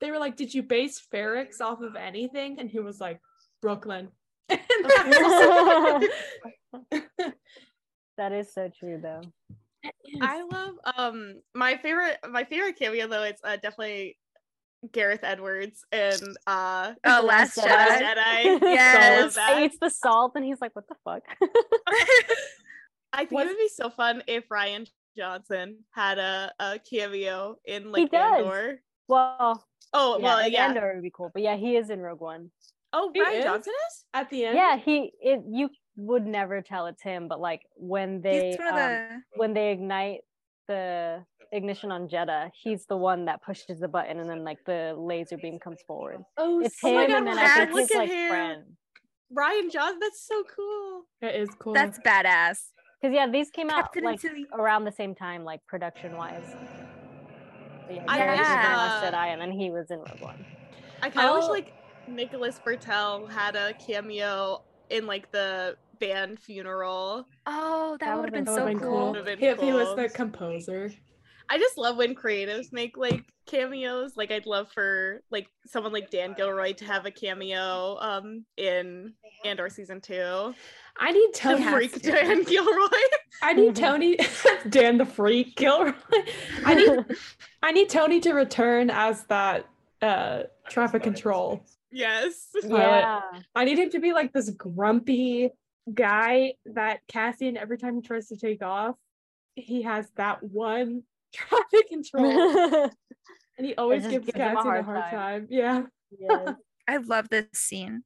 they 0.00 0.10
were 0.12 0.18
like, 0.18 0.36
"Did 0.36 0.54
you 0.54 0.62
base 0.62 1.02
Ferrix 1.12 1.60
off 1.60 1.80
of 1.80 1.96
anything?" 1.96 2.60
And 2.60 2.70
he 2.70 2.78
was 2.78 3.00
like, 3.00 3.20
"Brooklyn." 3.60 4.08
And 4.50 4.60
that 4.84 6.08
was- 6.72 6.92
that 8.16 8.32
is 8.32 8.52
so 8.52 8.68
true 8.78 9.00
though. 9.02 9.22
I 10.20 10.42
love 10.42 10.74
um 10.96 11.40
my 11.54 11.76
favorite 11.76 12.18
my 12.30 12.44
favorite 12.44 12.78
cameo 12.78 13.06
though 13.06 13.22
it's 13.22 13.40
uh, 13.44 13.56
definitely 13.56 14.16
Gareth 14.92 15.20
Edwards 15.22 15.84
and 15.92 16.20
uh 16.46 16.92
oh 17.06 17.22
last 17.26 17.56
Jedi. 17.56 17.66
Jedi 17.68 18.00
Jedi. 18.44 18.60
Yes. 18.62 19.36
I 19.36 19.50
love. 19.50 19.58
He 19.58 19.64
eats 19.66 19.76
the 19.80 19.90
salt 19.90 20.32
and 20.36 20.44
he's 20.44 20.60
like, 20.60 20.74
"What 20.74 20.86
the 20.88 20.96
fuck?" 21.04 21.22
I 23.12 23.18
think 23.24 23.32
Was- 23.32 23.44
it 23.46 23.48
would 23.48 23.56
be 23.58 23.68
so 23.68 23.90
fun 23.90 24.22
if 24.26 24.48
Rian 24.48 24.86
Johnson 25.16 25.78
had 25.92 26.18
a, 26.18 26.52
a 26.60 26.78
cameo 26.78 27.56
in 27.64 27.90
like 27.90 28.10
does. 28.10 28.38
Andor. 28.44 28.80
well, 29.08 29.66
Oh 29.92 30.18
yeah, 30.18 30.24
well, 30.24 30.38
in 30.46 30.52
yeah. 30.52 30.66
Andor 30.66 30.92
would 30.94 31.02
be 31.02 31.10
cool, 31.10 31.30
but 31.34 31.42
yeah, 31.42 31.56
he 31.56 31.76
is 31.76 31.90
in 31.90 32.00
Rogue 32.00 32.20
One. 32.20 32.50
Oh, 32.92 33.10
He 33.12 33.20
Rian 33.20 33.38
is? 33.38 33.44
Johnson 33.44 33.72
is. 33.88 34.04
at 34.14 34.30
the 34.30 34.44
end, 34.46 34.56
Yeah, 34.56 34.76
he 34.78 35.12
it 35.20 35.40
you 35.50 35.68
would 35.96 36.26
never 36.26 36.62
tell 36.62 36.86
it's 36.86 37.02
him, 37.02 37.28
but 37.28 37.40
like 37.40 37.62
when 37.76 38.20
they 38.22 38.50
he's 38.50 38.58
one 38.58 38.68
of 38.68 38.74
um, 38.74 39.24
when 39.36 39.52
they 39.54 39.70
ignite 39.72 40.20
the 40.68 41.24
ignition 41.52 41.90
on 41.90 42.08
Jedha, 42.08 42.50
he's 42.54 42.86
the 42.86 42.96
one 42.96 43.24
that 43.24 43.42
pushes 43.42 43.80
the 43.80 43.88
button 43.88 44.18
and 44.20 44.28
then 44.30 44.44
like 44.44 44.58
the 44.66 44.94
laser 44.96 45.36
beam 45.36 45.58
comes 45.58 45.78
forward. 45.86 46.18
Oh, 46.36 46.60
It's 46.60 46.80
so- 46.80 46.88
him 46.88 46.94
my 46.94 47.06
God, 47.06 47.16
and 47.18 47.26
then 47.26 47.38
I 47.38 47.42
Dad, 47.44 47.56
think 47.56 47.72
look 47.72 47.80
his 47.82 47.90
at 47.90 47.98
like 47.98 48.10
him. 48.10 48.28
friend. 48.28 48.62
Rian 49.36 49.70
Johnson. 49.72 49.98
That's 50.00 50.26
so 50.26 50.42
cool. 50.56 51.02
That 51.22 51.34
is 51.40 51.48
cool. 51.58 51.72
that's 51.72 51.98
badass 52.00 52.58
Because 53.00 53.14
yeah, 53.14 53.28
these 53.30 53.50
came 53.50 53.70
out 53.70 53.76
Captain 53.84 54.04
like 54.04 54.20
Tilly. 54.20 54.46
around 54.52 54.84
the 54.84 54.92
same 54.92 55.14
time, 55.14 55.44
like 55.44 55.60
production 55.66 56.16
wise. 56.16 56.42
Yeah, 57.90 58.04
I 58.06 58.18
Gareth 58.18 58.38
was 58.38 58.48
in 58.48 58.54
wish, 58.54 58.76
Last 58.76 59.04
uh, 59.04 59.10
Jedi 59.12 59.26
and 59.32 59.40
then 59.40 59.50
he 59.52 59.70
was 59.70 59.90
in 59.90 59.98
Rogue 59.98 60.20
One. 60.20 60.44
I 61.02 61.10
kind 61.10 61.28
of 61.28 61.34
wish 61.36 61.44
Oh. 61.46 61.50
like 61.52 61.72
Nicholas 62.08 62.60
Britell 62.64 63.28
had 63.30 63.56
a 63.56 63.72
cameo 63.74 64.62
in 64.90 65.06
like 65.06 65.30
the 65.32 65.76
band 65.98 66.38
funeral. 66.40 67.26
oh 67.46 67.96
that, 68.00 68.06
That 68.06 68.16
would 68.16 68.24
have 68.26 68.32
been 68.32 68.44
would've 68.44 68.54
so 68.54 68.66
been 68.66 68.80
cool, 68.80 69.08
Would've 69.10 69.24
been 69.24 69.42
if 69.42 69.60
he 69.60 69.72
was 69.72 69.94
the 69.96 70.08
composer. 70.08 70.90
I 71.52 71.58
just 71.58 71.76
love 71.76 71.96
when 71.96 72.14
creatives 72.14 72.72
make 72.72 72.96
like 72.96 73.24
cameos. 73.46 74.16
Like 74.16 74.30
I'd 74.30 74.46
love 74.46 74.70
for 74.72 75.20
like 75.30 75.48
someone 75.66 75.92
like 75.92 76.08
Dan 76.08 76.32
Gilroy 76.36 76.74
to 76.74 76.84
have 76.84 77.06
a 77.06 77.10
cameo 77.10 77.98
um 78.00 78.44
in 78.56 79.14
Andor 79.44 79.68
season 79.68 80.00
two. 80.00 80.54
I 80.98 81.10
need 81.10 81.30
The 81.32 81.38
Tony. 81.38 81.64
freak 81.64 82.02
Dan 82.02 82.44
Gilroy. 82.44 82.88
I 83.42 83.52
need 83.52 83.74
Tony. 83.74 84.16
Dan 84.68 84.98
the 84.98 85.06
freak 85.06 85.56
Gilroy. 85.56 85.92
I 86.64 86.74
need. 86.74 87.04
I 87.62 87.72
need 87.72 87.88
Tony 87.90 88.20
to 88.20 88.32
return 88.32 88.88
as 88.88 89.24
that 89.24 89.66
uh 90.02 90.44
traffic 90.68 91.02
control. 91.02 91.64
Yes. 91.90 92.48
Yeah. 92.62 93.20
I 93.54 93.64
need 93.64 93.78
him 93.78 93.90
to 93.90 94.00
be 94.00 94.12
like 94.12 94.32
this 94.32 94.50
grumpy 94.50 95.50
guy 95.92 96.54
that 96.66 97.00
Cassian 97.08 97.56
every 97.56 97.78
time 97.78 97.96
he 97.96 98.02
tries 98.02 98.28
to 98.28 98.36
take 98.36 98.62
off, 98.62 98.96
he 99.54 99.82
has 99.82 100.08
that 100.16 100.42
one 100.42 101.02
traffic 101.34 101.88
control 101.88 102.90
and 103.58 103.66
he 103.66 103.74
always 103.76 104.06
gives, 104.06 104.26
gives 104.26 104.36
him 104.36 104.42
a 104.42 104.54
Cassian 104.54 104.62
hard 104.62 104.80
a 104.80 104.82
hard 104.84 105.04
time. 105.04 105.12
time. 105.12 105.46
Yeah. 105.50 105.82
yes. 106.18 106.54
i 106.88 106.96
love 106.96 107.28
this 107.28 107.46
scene 107.54 108.02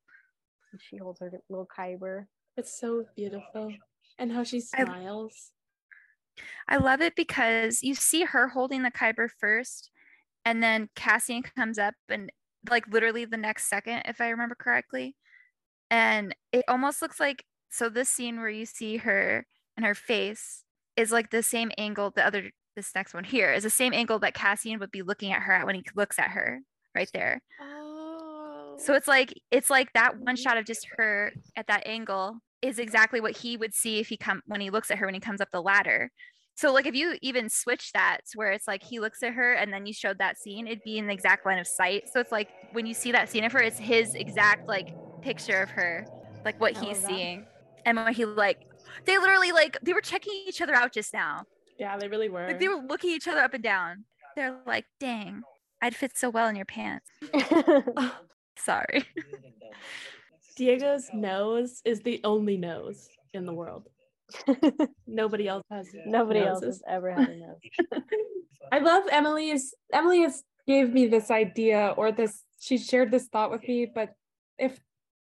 She 0.79 0.99
holds 0.99 1.21
her 1.21 1.31
little 1.49 1.67
kyber. 1.67 2.27
It's 2.57 2.79
so 2.79 3.05
beautiful. 3.17 3.73
And 4.19 4.31
how 4.31 4.45
she 4.45 4.63
I- 4.75 4.85
smiles. 4.85 5.51
I 6.69 6.79
love 6.79 7.01
it 7.01 7.15
because 7.15 7.83
you 7.83 7.95
see 7.95 8.25
her 8.25 8.49
holding 8.49 8.83
the 8.83 8.91
Kyber 8.91 9.29
first, 9.39 9.91
and 10.45 10.63
then 10.63 10.89
Cassian 10.97 11.43
comes 11.43 11.79
up 11.79 11.95
and 12.09 12.31
like 12.69 12.87
literally 12.89 13.25
the 13.25 13.37
next 13.37 13.69
second, 13.69 14.03
if 14.07 14.21
I 14.21 14.29
remember 14.29 14.55
correctly. 14.55 15.17
And 15.91 16.35
it 16.53 16.65
almost 16.69 17.03
looks 17.03 17.21
like 17.21 17.45
so 17.71 17.89
this 17.89 18.09
scene 18.09 18.39
where 18.39 18.49
you 18.49 18.67
see 18.67 18.99
her 18.99 19.47
and 19.77 19.85
her 19.85 19.95
face 19.95 20.65
is 20.97 21.11
like 21.11 21.31
the 21.31 21.43
same 21.43 21.73
angle 21.77 22.11
the 22.11 22.25
other 22.25 22.51
this 22.77 22.95
next 22.95 23.15
one 23.15 23.25
here 23.25 23.53
is 23.53 23.63
the 23.63 23.71
same 23.71 23.93
angle 23.93 24.19
that 24.21 24.35
Cassian 24.35 24.79
would 24.79 24.91
be 24.91 25.03
looking 25.03 25.33
at 25.33 25.43
her 25.43 25.53
at 25.53 25.67
when 25.67 25.75
he 25.75 25.85
looks 25.95 26.19
at 26.19 26.31
her 26.31 26.61
right 26.95 27.11
there. 27.13 27.41
Oh. 27.61 28.77
So 28.79 28.95
it's 28.95 29.09
like 29.09 29.33
it's 29.51 29.71
like 29.71 29.93
that 29.93 30.19
one 30.19 30.37
shot 30.37 30.57
of 30.57 30.65
just 30.65 30.87
her 30.97 31.33
at 31.57 31.67
that 31.69 31.87
angle 31.87 32.39
is 32.63 32.79
exactly 32.79 33.21
what 33.21 33.37
he 33.37 33.57
would 33.57 33.75
see 33.75 33.99
if 34.01 34.09
he 34.09 34.17
come 34.17 34.43
when 34.47 34.61
he 34.61 34.71
looks 34.71 34.91
at 34.91 34.99
her 34.99 35.07
when 35.07 35.15
he 35.15 35.21
comes 35.21 35.41
up 35.41 35.49
the 35.53 35.63
ladder. 35.63 36.11
So 36.57 36.73
like 36.73 36.87
if 36.87 36.95
you 36.95 37.17
even 37.21 37.49
switch 37.49 37.93
that 37.93 38.21
to 38.31 38.39
where 38.39 38.53
it's 38.53 38.69
like 38.69 38.83
he 38.83 39.01
looks 39.01 39.23
at 39.23 39.33
her 39.33 39.55
and 39.55 39.73
then 39.73 39.87
you 39.87 39.93
showed 39.93 40.19
that 40.19 40.39
scene, 40.39 40.67
it'd 40.67 40.85
be 40.85 40.99
in 40.99 41.07
the 41.07 41.13
exact 41.13 41.45
line 41.45 41.59
of 41.59 41.67
sight. 41.67 42.09
So 42.13 42.21
it's 42.21 42.31
like 42.31 42.49
when 42.73 42.87
you 42.87 42.95
see 42.95 43.13
that 43.13 43.29
scene 43.29 43.45
of 43.45 43.53
her, 43.53 43.61
it's 43.61 43.79
his 43.79 44.15
exact 44.15 44.69
like 44.69 44.95
picture 45.21 45.63
of 45.63 45.71
her, 45.71 46.07
like 46.45 46.61
what 46.61 46.77
he's 46.77 47.01
that. 47.01 47.09
seeing. 47.09 47.47
And 47.85 47.99
when 47.99 48.15
he 48.15 48.25
like 48.25 48.67
they 49.05 49.19
literally 49.19 49.53
like 49.53 49.79
they 49.83 49.93
were 49.93 50.01
checking 50.01 50.33
each 50.47 50.61
other 50.61 50.75
out 50.75 50.93
just 50.93 51.13
now. 51.13 51.43
Yeah, 51.79 51.97
they 51.99 52.09
really 52.09 52.29
were. 52.29 52.47
Like 52.47 52.61
they 52.61 52.69
were 52.69 52.83
looking 52.89 53.11
each 53.11 53.27
other 53.27 53.41
up 53.41 53.55
and 53.55 53.63
down. 53.63 54.05
They're 54.37 54.57
like, 54.67 54.87
dang, 55.01 55.43
I'd 55.83 55.95
fit 55.95 56.17
so 56.17 56.31
well 56.31 56.49
in 56.49 56.57
your 56.57 56.65
pants. 56.65 57.11
Sorry. 58.57 59.05
Diego's 60.57 61.11
nose 61.13 61.83
is 61.85 62.01
the 62.01 62.21
only 62.23 62.57
nose 62.57 63.09
in 63.33 63.45
the 63.45 63.53
world. 63.53 63.89
Nobody 65.07 65.49
else 65.49 65.65
has. 65.71 65.89
Nobody 66.07 66.41
else 66.41 66.65
has 66.65 66.83
ever 66.87 67.11
had 67.15 67.29
enough. 67.31 68.03
I 68.73 68.79
love 68.79 69.05
Emily's. 69.11 69.75
Emily 69.93 70.21
has 70.23 70.43
gave 70.67 70.93
me 70.93 71.07
this 71.07 71.31
idea 71.31 71.95
or 71.97 72.13
this. 72.13 72.43
She 72.61 72.79
shared 72.79 73.11
this 73.11 73.29
thought 73.29 73.51
with 73.51 73.67
me. 73.69 73.87
But 73.93 74.15
if 74.59 74.79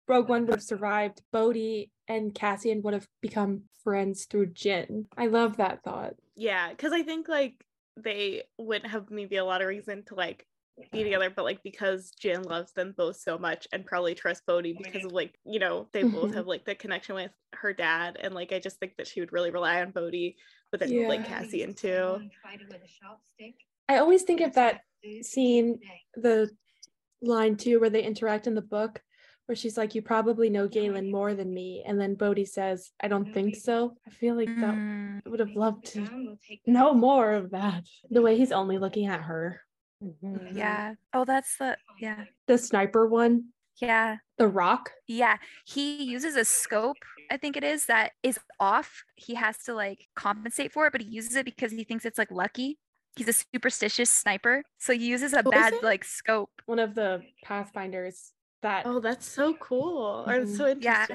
Rogue 0.08 0.28
One 0.28 0.42
would 0.42 0.54
have 0.54 0.62
survived, 0.62 1.22
Bodhi 1.32 1.90
and 2.08 2.34
Cassian 2.34 2.82
would 2.82 2.94
have 2.94 3.08
become 3.20 3.62
friends 3.82 4.26
through 4.30 4.52
Jyn. 4.52 5.06
I 5.16 5.26
love 5.26 5.56
that 5.56 5.82
thought. 5.82 6.14
Yeah, 6.36 6.70
because 6.70 6.92
I 6.92 7.02
think 7.02 7.28
like 7.28 7.54
they 7.96 8.44
wouldn't 8.58 8.90
have 8.90 9.10
maybe 9.10 9.36
a 9.36 9.44
lot 9.44 9.60
of 9.60 9.68
reason 9.68 10.04
to 10.06 10.14
like 10.14 10.46
be 10.90 11.04
together, 11.04 11.30
but 11.30 11.44
like 11.44 11.62
because 11.62 12.12
Jyn 12.22 12.44
loves 12.44 12.72
them 12.72 12.94
both 12.96 13.16
so 13.16 13.38
much 13.38 13.68
and 13.72 13.86
probably 13.86 14.14
trusts 14.14 14.42
Bodhi 14.46 14.72
because 14.72 15.04
of 15.04 15.12
like, 15.12 15.38
you 15.44 15.58
know, 15.60 15.88
they 15.92 16.02
both 16.02 16.30
Mhm. 16.30 16.34
have 16.34 16.46
like 16.46 16.64
the 16.64 16.74
connection 16.74 17.14
with 17.14 17.30
her 17.54 17.72
dad. 17.72 18.16
And 18.20 18.34
like 18.34 18.52
I 18.52 18.58
just 18.58 18.78
think 18.78 18.96
that 18.96 19.06
she 19.06 19.20
would 19.20 19.32
really 19.32 19.50
rely 19.50 19.80
on 19.82 19.90
Bodhi, 19.92 20.36
but 20.70 20.80
then 20.80 21.06
like 21.06 21.20
Yeah. 21.20 21.28
Cassian 21.28 21.74
too. 21.74 22.20
I 23.88 23.98
always 23.98 24.22
think 24.22 24.40
of 24.40 24.54
that 24.54 24.82
scene, 25.22 25.78
the 26.14 26.50
line 27.20 27.56
two 27.56 27.78
where 27.80 27.90
they 27.90 28.02
interact 28.02 28.46
in 28.46 28.54
the 28.54 28.62
book, 28.62 29.02
where 29.46 29.56
she's 29.56 29.76
like, 29.76 29.94
"You 29.94 30.02
probably 30.02 30.50
know 30.50 30.68
Galen 30.68 31.10
more 31.10 31.34
than 31.34 31.52
me," 31.52 31.82
and 31.86 32.00
then 32.00 32.14
Bodhi 32.14 32.44
says, 32.44 32.92
"I 33.00 33.08
don't 33.08 33.32
think 33.32 33.56
so." 33.56 33.96
I 34.06 34.10
feel 34.10 34.34
like 34.36 34.48
that 34.60 34.74
Mm, 34.74 35.20
I 35.26 35.28
would 35.28 35.40
have 35.40 35.56
loved 35.56 35.86
to 35.92 36.38
know 36.66 36.94
more 36.94 37.32
of 37.32 37.50
that. 37.50 37.84
The 38.10 38.22
way 38.22 38.36
he's 38.36 38.52
only 38.52 38.78
looking 38.78 39.06
at 39.06 39.20
her. 39.22 39.60
Mhm. 40.02 40.56
yeah. 40.56 40.94
Oh, 41.12 41.24
that's 41.24 41.56
the 41.58 41.76
yeah. 41.98 42.24
The 42.46 42.58
sniper 42.58 43.06
one, 43.06 43.52
Yeah. 43.80 44.16
the 44.38 44.48
rock. 44.48 44.90
Yeah. 45.06 45.36
He 45.64 46.02
uses 46.02 46.36
a 46.36 46.44
scope, 46.44 46.96
I 47.30 47.36
think 47.36 47.56
it 47.56 47.64
is, 47.64 47.86
that 47.86 48.12
is 48.22 48.38
off. 48.58 49.04
He 49.14 49.34
has 49.34 49.58
to 49.64 49.74
like 49.74 50.08
compensate 50.16 50.72
for 50.72 50.86
it, 50.86 50.92
but 50.92 51.00
he 51.02 51.08
uses 51.08 51.36
it 51.36 51.44
because 51.44 51.70
he 51.72 51.84
thinks 51.84 52.04
it's 52.04 52.18
like 52.18 52.30
lucky. 52.30 52.78
He's 53.16 53.28
a 53.28 53.32
superstitious 53.54 54.10
sniper. 54.10 54.64
So 54.78 54.92
he 54.94 55.06
uses 55.06 55.32
a 55.34 55.38
is 55.40 55.44
bad 55.50 55.74
like 55.82 56.04
scope. 56.04 56.50
One 56.66 56.78
of 56.78 56.94
the 56.94 57.22
Pathfinders 57.44 58.32
that 58.62 58.86
Oh, 58.86 59.00
that's 59.00 59.26
so 59.26 59.54
cool. 59.54 60.24
Or 60.26 60.34
it's 60.34 60.56
so 60.56 60.74
Yeah. 60.80 61.06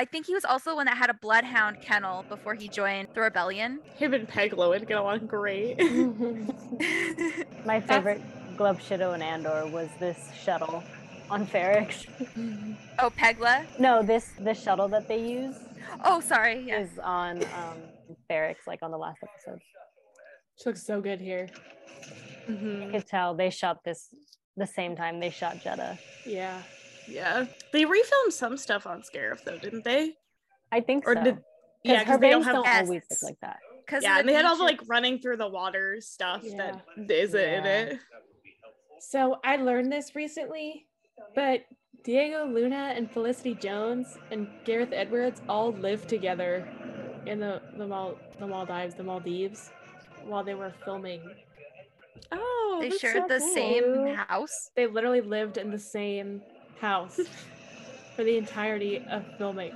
I 0.00 0.04
think 0.04 0.26
he 0.26 0.34
was 0.34 0.44
also 0.44 0.76
one 0.76 0.86
that 0.86 0.96
had 0.96 1.10
a 1.10 1.14
bloodhound 1.14 1.80
kennel 1.82 2.22
before 2.28 2.54
he 2.54 2.68
joined 2.68 3.08
the 3.14 3.20
rebellion. 3.20 3.80
Him 3.96 4.14
and 4.14 4.28
Peglo 4.28 4.68
would 4.68 4.86
get 4.86 4.96
along 4.98 5.26
great. 5.26 5.76
My 7.64 7.80
favorite 7.80 8.22
Glub 8.56 8.80
Shido 8.80 9.14
and 9.14 9.22
Andor 9.22 9.66
was 9.66 9.88
this 10.00 10.30
shuttle 10.42 10.82
on 11.30 11.46
Ferrix. 11.46 12.06
oh, 12.98 13.10
Pegla. 13.10 13.66
no, 13.78 14.02
this 14.02 14.30
the 14.40 14.54
shuttle 14.54 14.88
that 14.88 15.08
they 15.08 15.18
use 15.28 15.56
Oh, 16.04 16.20
sorry. 16.20 16.64
Yeah. 16.66 16.80
is 16.80 16.98
on 17.02 17.44
um 17.44 17.78
Ferrix, 18.30 18.56
like 18.66 18.80
on 18.82 18.90
the 18.90 18.98
last 18.98 19.18
episode. 19.22 19.60
she 20.60 20.68
looks 20.68 20.84
so 20.84 21.00
good 21.00 21.20
here. 21.20 21.48
You 22.48 22.54
Mhm. 22.54 22.90
could 22.92 23.06
tell 23.06 23.34
they 23.34 23.50
shot 23.50 23.84
this 23.84 24.08
the 24.56 24.66
same 24.66 24.96
time 24.96 25.20
they 25.20 25.30
shot 25.30 25.56
Jedha. 25.56 25.98
Yeah. 26.26 26.62
Yeah. 27.06 27.46
They 27.72 27.84
refilmed 27.84 28.32
some 28.32 28.56
stuff 28.56 28.86
on 28.86 29.02
Scarif 29.02 29.44
though, 29.44 29.58
didn't 29.58 29.84
they? 29.84 30.14
I 30.72 30.80
think 30.80 31.06
Or 31.06 31.14
so. 31.14 31.22
did 31.24 31.34
'Cause 31.36 31.42
yeah, 31.84 31.98
her 31.98 32.04
because 32.04 32.20
they 32.20 32.30
don't 32.30 32.42
have 32.42 32.54
don't 32.54 32.66
always 32.68 33.02
look 33.10 33.22
like 33.22 33.40
that. 33.40 33.58
Because 33.88 34.02
yeah, 34.02 34.18
and 34.18 34.28
they 34.28 34.34
had 34.34 34.44
all 34.44 34.56
the 34.58 34.64
like 34.64 34.80
running 34.86 35.18
through 35.18 35.38
the 35.38 35.48
water 35.48 35.96
stuff 36.02 36.42
that 36.58 36.84
isn't 37.08 37.40
in 37.40 37.64
it. 37.64 37.98
So 39.00 39.38
I 39.42 39.56
learned 39.56 39.90
this 39.90 40.14
recently, 40.14 40.84
but 41.34 41.62
Diego 42.04 42.44
Luna 42.44 42.92
and 42.94 43.10
Felicity 43.10 43.54
Jones 43.54 44.18
and 44.30 44.46
Gareth 44.64 44.92
Edwards 44.92 45.40
all 45.48 45.72
lived 45.72 46.06
together 46.06 46.68
in 47.24 47.40
the 47.40 47.62
the, 47.78 47.86
Mal- 47.86 48.18
the 48.38 48.46
Maldives, 48.46 48.94
the 48.94 49.04
Maldives, 49.04 49.70
while 50.26 50.44
they 50.44 50.54
were 50.54 50.74
filming. 50.84 51.22
Oh, 52.30 52.78
they 52.82 52.90
shared 52.90 53.22
so 53.22 53.28
the 53.28 53.38
cool. 53.38 53.54
same 53.54 54.06
house. 54.16 54.70
They 54.76 54.86
literally 54.86 55.22
lived 55.22 55.56
in 55.56 55.70
the 55.70 55.78
same 55.78 56.42
house 56.78 57.18
for 58.16 58.22
the 58.22 58.36
entirety 58.36 59.02
of 59.08 59.24
filming. 59.38 59.72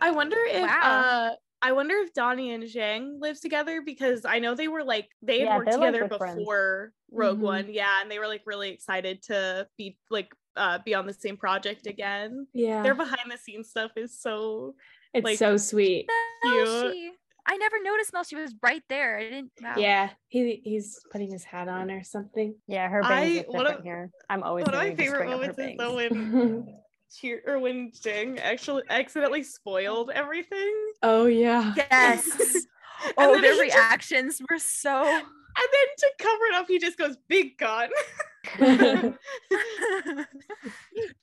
I 0.00 0.12
wonder 0.12 0.38
if 0.46 0.62
Wow. 0.62 1.00
uh 1.32 1.34
I 1.60 1.72
wonder 1.72 1.94
if 1.96 2.12
Donnie 2.14 2.52
and 2.52 2.62
Zhang 2.64 3.20
live 3.20 3.40
together 3.40 3.82
because 3.84 4.24
I 4.24 4.38
know 4.38 4.54
they 4.54 4.68
were 4.68 4.84
like 4.84 5.08
they 5.22 5.40
had 5.40 5.46
Yeah, 5.46 5.56
worked 5.58 5.70
they're, 5.70 5.78
like, 5.80 5.92
together 5.94 6.16
friends. 6.18 6.38
before 6.38 6.92
Rogue 7.10 7.38
Mhm. 7.38 7.42
One, 7.42 7.72
yeah, 7.72 8.00
and 8.00 8.10
they 8.10 8.18
were 8.18 8.28
like 8.28 8.42
really 8.46 8.70
excited 8.70 9.22
to 9.24 9.66
be 9.76 9.96
like 10.10 10.32
uh 10.56 10.78
be 10.84 10.94
on 10.94 11.06
the 11.06 11.12
same 11.12 11.36
project 11.36 11.86
again. 11.86 12.46
Yeah, 12.52 12.82
Their 12.82 12.94
behind 12.94 13.30
the 13.30 13.38
scenes 13.38 13.70
stuff 13.70 13.90
is 13.96 14.18
so 14.18 14.74
it's 15.14 15.24
like- 15.24 15.38
so 15.38 15.56
sweet. 15.56 16.08
Melshi. 16.44 17.10
I 17.50 17.56
never 17.56 17.82
noticed 17.82 18.12
Mel. 18.12 18.24
She 18.24 18.36
was 18.36 18.54
right 18.62 18.82
there. 18.90 19.16
I 19.18 19.22
didn't. 19.22 19.52
Wow. 19.62 19.74
Yeah, 19.78 20.10
he 20.28 20.60
he's 20.64 21.00
putting 21.10 21.30
his 21.32 21.44
hat 21.44 21.66
on 21.66 21.90
or 21.90 22.04
something. 22.04 22.54
Yeah, 22.66 22.88
her 22.90 23.00
bangs 23.02 23.12
I- 23.14 23.34
look 23.38 23.48
one 23.48 23.56
different 23.64 23.78
of- 23.78 23.84
here. 23.84 24.10
I'm 24.28 24.42
always 24.42 24.66
one 24.66 24.74
of 24.74 24.78
my 24.80 24.84
going 24.84 24.96
to 24.96 25.02
just 25.02 25.12
favorite 25.14 25.26
bring 25.26 25.32
up 25.32 25.40
her 25.40 25.46
moments 25.46 25.58
is 25.58 25.66
bangs. 25.66 25.78
though 25.78 25.94
when 25.96 26.74
cheer 27.14 27.42
or 27.46 27.58
when 27.58 27.92
Jing 28.02 28.38
actually 28.38 28.82
accidentally 28.90 29.42
spoiled 29.42 30.10
everything. 30.14 30.74
oh 31.02 31.26
yeah. 31.26 31.74
Yes. 31.76 32.66
Oh, 33.16 33.34
then 33.34 33.42
their 33.42 33.52
he 33.52 33.68
just- 33.68 33.76
reactions 33.78 34.42
were 34.50 34.58
so. 34.58 35.04
And 35.04 35.22
then 35.72 35.88
to 35.98 36.10
cover 36.18 36.44
it 36.50 36.54
up, 36.56 36.66
he 36.66 36.80
just 36.80 36.98
goes 36.98 37.16
big 37.28 37.56
gun. 37.56 37.90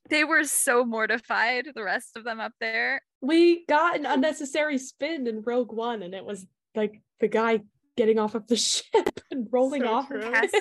they 0.09 0.23
were 0.23 0.43
so 0.45 0.85
mortified. 0.85 1.67
The 1.75 1.83
rest 1.83 2.15
of 2.15 2.23
them 2.23 2.39
up 2.39 2.53
there. 2.59 3.01
we 3.21 3.65
got 3.65 3.97
an 3.97 4.05
unnecessary 4.05 4.77
spin 4.77 5.27
in 5.27 5.41
Rogue 5.41 5.71
One, 5.73 6.01
and 6.03 6.13
it 6.13 6.23
was 6.23 6.45
like 6.75 7.01
the 7.19 7.27
guy 7.27 7.59
getting 7.97 8.19
off 8.19 8.35
of 8.35 8.47
the 8.47 8.55
ship 8.57 9.19
and 9.31 9.47
rolling 9.51 9.81
So 9.83 9.87
off. 9.93 10.07
true. 10.07 10.21
of 10.21 10.33
Cass- 10.33 10.51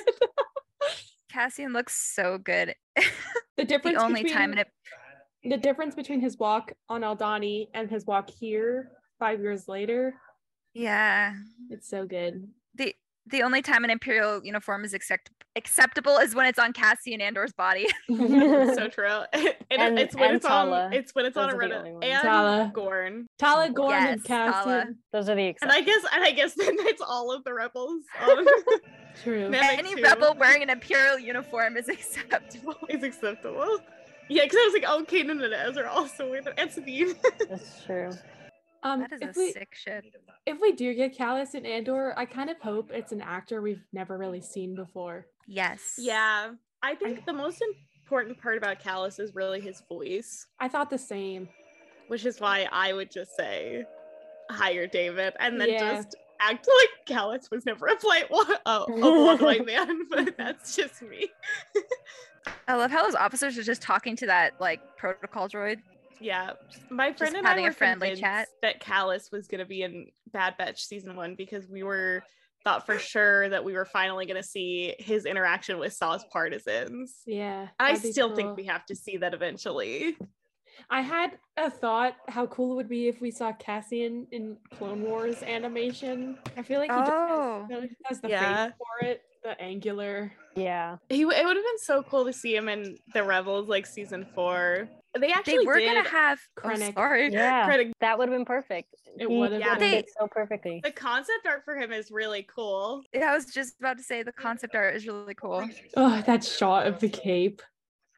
Cassian 1.31 1.73
looks 1.73 1.95
so 1.95 2.39
good. 2.39 2.75
the 3.57 3.65
the 3.65 3.95
only 3.97 4.23
between, 4.23 4.37
time 4.37 4.53
in 4.53 4.59
it. 4.59 4.69
The 5.45 5.57
difference 5.59 5.95
between 5.95 6.21
his 6.21 6.39
walk 6.39 6.73
on 6.89 7.03
Aldhani 7.03 7.69
and 7.75 7.91
his 7.91 8.07
walk 8.07 8.31
here 8.31 8.91
five 9.19 9.41
years 9.41 9.69
later, 9.69 10.15
Yeah. 10.73 11.35
it's 11.71 11.89
so 11.89 12.07
good. 12.07 12.49
The 12.75 12.95
the 13.27 13.43
only 13.43 13.63
time 13.63 13.85
an 13.85 13.91
imperial 13.91 14.45
uniform 14.45 14.85
is 14.85 14.93
accept- 14.93 15.31
acceptable 15.57 16.19
is 16.19 16.35
when 16.35 16.45
it's 16.45 16.59
on 16.59 16.75
Cassian 16.75 17.23
Andor's 17.23 17.55
body. 17.55 17.87
so 18.09 18.89
true. 18.89 19.21
And, 19.71 19.81
And- 19.83 19.99
it's 19.99 20.15
when 20.15 20.25
and 20.27 20.37
it's 20.37 20.47
Tala. 20.47 20.85
on 20.87 20.93
it's 20.93 21.15
when 21.15 21.25
it's 21.27 21.37
on 21.37 21.51
a 21.51 21.55
are 21.55 21.59
the 21.59 21.75
Reddit 21.75 21.87
only 21.95 22.11
and 22.11 22.23
Tala. 22.23 22.71
Gorn. 22.75 23.27
Tala 23.39 23.71
Gorn 23.71 23.95
and 23.95 24.21
Yes, 24.21 24.27
Tala. 24.27 24.87
Those 25.13 25.29
are 25.31 25.35
the 25.35 25.43
And. 25.63 25.73
I 25.73 25.81
guess 25.81 26.05
and 26.13 26.23
I 26.23 26.31
guess 26.33 26.53
then 26.55 26.75
it's 26.81 27.03
all 27.03 27.33
of 27.33 27.43
the 27.45 27.55
rebels 27.55 28.03
on 28.23 28.39
um, 28.41 28.47
True. 29.23 29.49
Namek 29.49 29.79
Any 29.79 29.95
too. 29.97 30.03
rebel 30.03 30.35
wearing 30.39 30.63
an 30.63 30.71
imperial 30.71 31.19
uniform 31.19 31.77
is 31.77 31.89
acceptable. 31.89 32.77
is 32.89 33.03
acceptable. 33.03 33.79
Yeah, 34.29 34.43
because 34.45 34.57
I 34.61 34.65
was 34.65 34.73
like, 34.75 34.85
oh, 34.87 35.05
Kanan 35.07 35.45
and 35.45 35.53
Ez 35.55 35.77
are 35.77 35.87
also 35.87 36.31
weird. 36.31 36.49
And 36.57 36.71
Sabine. 36.71 37.15
That's 37.49 37.85
true. 37.85 38.11
Um, 38.83 39.01
That 39.01 39.13
is 39.13 39.21
if 39.23 39.37
a 39.37 39.39
we 39.39 39.53
sick 39.53 39.75
ship. 39.75 40.05
if 40.47 40.61
we 40.61 40.73
do 40.73 40.95
get 40.95 41.17
Kallus 41.17 41.55
and 41.55 41.67
Andor, 41.67 42.15
I 42.17 42.25
kind 42.27 42.51
of 42.51 42.59
hope 42.61 42.91
it's 42.93 43.13
an 43.13 43.21
actor 43.23 43.61
we've 43.63 43.83
never 43.93 44.17
really 44.19 44.41
seen 44.41 44.75
before. 44.75 45.27
Yes. 45.47 45.95
yeah. 45.99 46.53
I 46.83 46.95
think 46.95 47.25
the 47.25 47.33
most 47.33 47.63
important 48.03 48.39
part 48.41 48.59
about 48.59 48.81
Kallus 48.81 49.19
is 49.19 49.35
really 49.35 49.61
his 49.61 49.83
voice, 49.89 50.47
I 50.61 50.69
thought 50.69 50.91
the 50.91 50.99
same. 50.99 51.49
which 52.09 52.27
is 52.27 52.39
why 52.41 52.69
I 52.71 52.93
would 52.93 53.11
just 53.11 53.35
say 53.35 53.85
hire 54.51 54.87
David 54.87 55.33
and 55.41 55.59
then 55.59 55.71
Yeah. 55.71 55.95
just 56.03 56.15
act 56.51 56.69
like 56.81 57.07
Kallus 57.19 57.51
was 57.51 57.65
never 57.67 57.87
a 57.87 57.97
white 58.03 58.31
one, 58.31 58.47
uh, 58.67 58.85
a 58.89 58.93
blonde 58.93 59.41
white 59.41 59.67
man, 59.75 60.07
but 60.11 60.37
that's 60.37 60.77
just 60.77 61.03
me. 61.03 61.29
I 62.69 62.75
love 62.75 62.91
how 62.91 63.03
those 63.05 63.15
officers 63.15 63.57
are 63.59 63.63
just 63.63 63.83
talking 63.83 64.17
to 64.17 64.27
that 64.27 64.61
like 64.61 64.81
protocol 64.97 65.49
droid. 65.49 65.81
Yeah, 66.21 66.53
my 66.91 67.13
friend 67.13 67.19
Just 67.19 67.35
and 67.35 67.47
I 67.47 67.51
having 67.51 67.65
a 67.65 67.69
were 67.69 67.73
friendly 67.73 68.17
chat. 68.17 68.49
that 68.63 68.81
Kallus 68.81 69.33
was 69.33 69.47
going 69.49 69.59
to 69.59 69.67
be 69.67 69.83
in 69.83 70.07
Bad 70.33 70.57
Batch 70.57 70.85
season 70.87 71.17
one 71.17 71.35
because 71.35 71.69
we 71.69 71.83
were 71.83 72.23
thought 72.63 72.87
for 72.87 72.99
sure 72.99 73.49
that 73.51 73.63
we 73.63 73.75
were 73.75 73.85
finally 73.85 74.25
going 74.25 74.41
to 74.41 74.47
see 74.49 74.95
his 74.99 75.27
interaction 75.27 75.79
with 75.79 75.93
Saw's 75.93 76.25
partisans. 76.33 77.17
Yeah. 77.27 77.69
I 77.79 77.95
still 77.95 78.29
cool. 78.29 78.37
think 78.37 78.57
we 78.57 78.65
have 78.65 78.87
to 78.87 78.95
see 78.97 79.19
that 79.19 79.35
eventually. 79.35 80.17
I 80.91 81.01
had 81.01 81.39
a 81.57 81.71
thought 81.71 82.17
how 82.29 82.47
cool 82.47 82.73
it 82.73 82.77
would 82.77 82.89
be 82.89 83.09
if 83.09 83.21
we 83.21 83.31
saw 83.31 83.53
Cassian 83.53 84.27
in 84.33 84.57
Clone 84.77 85.03
Wars 85.03 85.43
animation. 85.43 86.39
I 86.57 86.63
feel 86.63 86.81
like 86.81 86.91
he 86.91 86.97
just 86.99 87.11
Oh. 87.13 87.67
has, 87.71 87.91
has 88.07 88.21
the 88.21 88.29
Yeah. 88.29 88.67
face 88.67 88.75
for 88.79 89.07
it, 89.07 89.23
the 89.43 89.61
angular. 89.61 90.33
Yeah. 90.57 90.99
He 91.09 91.23
it 91.23 91.27
would 91.27 91.37
have 91.37 91.45
been 91.65 91.79
so 91.79 92.03
cool 92.03 92.25
to 92.27 92.33
see 92.33 92.55
him 92.57 92.69
in 92.69 92.97
the 93.13 93.23
Rebels 93.25 93.69
like 93.69 93.87
season 93.87 94.27
four. 94.35 94.89
they 95.17 95.31
actually 95.33 95.59
they 95.59 95.65
were 95.67 95.79
did. 95.79 95.95
gonna 95.95 96.09
have. 96.09 96.41
Oh, 96.59 96.69
Krennic. 96.69 96.95
sorry. 96.95 97.29
Yeah, 97.33 97.69
Krennic- 97.69 97.93
that 98.01 98.19
would 98.19 98.29
have 98.29 98.37
been 98.37 98.45
perfect. 98.45 98.95
It 99.19 99.31
would've 99.31 99.61
would've 99.63 99.79
been. 99.79 99.91
fit 99.91 100.11
so 100.19 100.27
perfectly. 100.27 100.81
The 100.83 100.91
concept 100.91 101.47
art 101.47 101.65
for 101.65 101.77
him 101.77 101.93
is 101.93 102.11
really 102.11 102.43
cool. 102.43 103.03
Yeah, 103.13 103.31
I 103.31 103.35
was 103.35 103.47
just 103.47 103.79
about 103.79 103.97
to 103.99 104.03
say 104.03 104.25
the 104.25 104.33
concept 104.33 104.75
art 104.75 104.97
is 104.97 105.07
really 105.07 105.35
cool. 105.35 105.69
Oh, 105.97 106.21
that 106.27 106.43
shot 106.45 106.89
of 106.89 106.99
the 106.99 107.09
cape. 107.09 107.63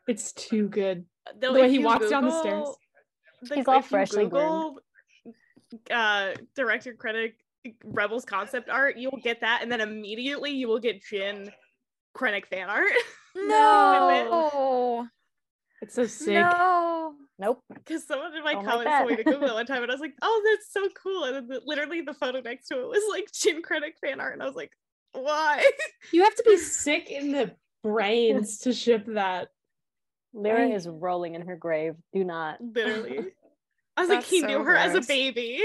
It's 0.09 0.33
too 0.33 0.69
good. 0.69 1.05
Though 1.41 1.53
The 1.53 1.61
way 1.61 1.69
he 1.69 1.77
you 1.77 1.83
walks 1.83 2.09
down 2.11 2.25
the 2.25 2.39
stairs. 2.41 2.59
Google- 2.61 2.79
the- 3.43 3.55
He's 3.57 3.69
all 3.69 3.79
if 3.79 3.85
you 3.85 3.89
freshly 3.89 4.25
Google, 4.25 4.81
uh 5.91 6.33
director 6.55 6.95
Krennic 6.95 7.35
Rebels 7.85 8.25
concept 8.25 8.69
art, 8.71 8.97
you 8.97 9.11
will 9.11 9.21
get 9.21 9.41
that, 9.41 9.61
and 9.63 9.71
then 9.71 9.81
immediately 9.81 10.53
you 10.53 10.69
will 10.69 10.79
get 10.79 11.03
Jyn 11.03 11.51
Krennic 12.17 12.47
fan 12.47 12.69
art. 12.71 12.91
No. 13.39 15.07
It's 15.83 15.95
so 15.95 16.07
sick. 16.07 16.33
No. 16.35 17.15
Nope. 17.39 17.63
Because 17.75 18.07
someone 18.07 18.35
in 18.35 18.43
my 18.43 18.55
Don't 18.55 18.65
comments 18.65 18.85
that. 18.85 18.99
told 19.01 19.11
me 19.11 19.17
to 19.17 19.25
Google 19.25 19.49
it 19.49 19.55
one 19.61 19.67
time, 19.67 19.83
and 19.83 19.91
I 19.91 19.95
was 19.95 20.01
like, 20.01 20.15
"Oh, 20.23 20.43
that's 20.51 20.73
so 20.73 20.89
cool!" 21.03 21.25
And 21.25 21.37
then 21.37 21.47
the, 21.49 21.61
literally 21.67 22.01
the 22.01 22.15
photo 22.15 22.41
next 22.41 22.69
to 22.69 22.81
it 22.81 22.89
was 22.89 23.03
like 23.11 23.31
Jyn 23.33 23.61
Krennic 23.61 23.99
fan 24.01 24.21
art, 24.21 24.33
and 24.33 24.43
I 24.43 24.47
was 24.47 24.55
like, 24.55 24.73
"Why?" 25.13 25.63
You 26.13 26.23
have 26.25 26.35
to 26.37 26.43
be 26.45 26.57
sick 26.57 27.11
in 27.11 27.31
the 27.33 27.55
brains 27.83 28.57
to 28.61 28.73
ship 28.73 29.05
that. 29.09 29.49
Lyra 30.37 30.69
is 30.69 30.87
rolling 30.87 31.35
in 31.35 31.43
her 31.47 31.57
grave. 31.57 31.95
Do 32.13 32.23
not. 32.25 32.61
literally, 32.61 33.19
I 33.97 34.01
was 34.03 34.09
like, 34.11 34.19
That's 34.21 34.31
he 34.31 34.41
so 34.41 34.47
knew 34.47 34.63
her 34.63 34.77
as 34.77 34.91
a 34.93 34.99
gross. 34.99 35.07
baby. 35.07 35.61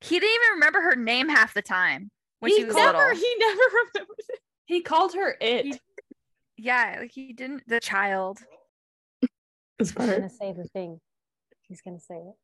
He 0.00 0.18
didn't 0.20 0.34
even 0.34 0.54
remember 0.54 0.80
her 0.80 0.96
name 0.96 1.28
half 1.28 1.54
the 1.54 1.62
time 1.62 2.10
when 2.40 2.50
he 2.50 2.58
she 2.58 2.64
was 2.64 2.74
never, 2.74 2.98
little. 2.98 3.14
he 3.16 3.34
never 3.38 3.60
remembers 3.94 4.26
it. 4.28 4.38
He 4.66 4.80
called 4.82 5.14
her 5.14 5.36
it. 5.40 5.64
He- 5.66 5.80
Yeah, 6.58 6.96
like 7.00 7.12
he 7.12 7.32
didn't. 7.32 7.62
The 7.66 7.80
child. 7.80 8.38
This 9.78 9.90
He's 9.90 9.92
gonna 9.92 10.30
say 10.30 10.52
the 10.52 10.64
thing. 10.72 11.00
He's 11.62 11.80
gonna 11.82 12.00
say 12.00 12.14
it. 12.16 12.34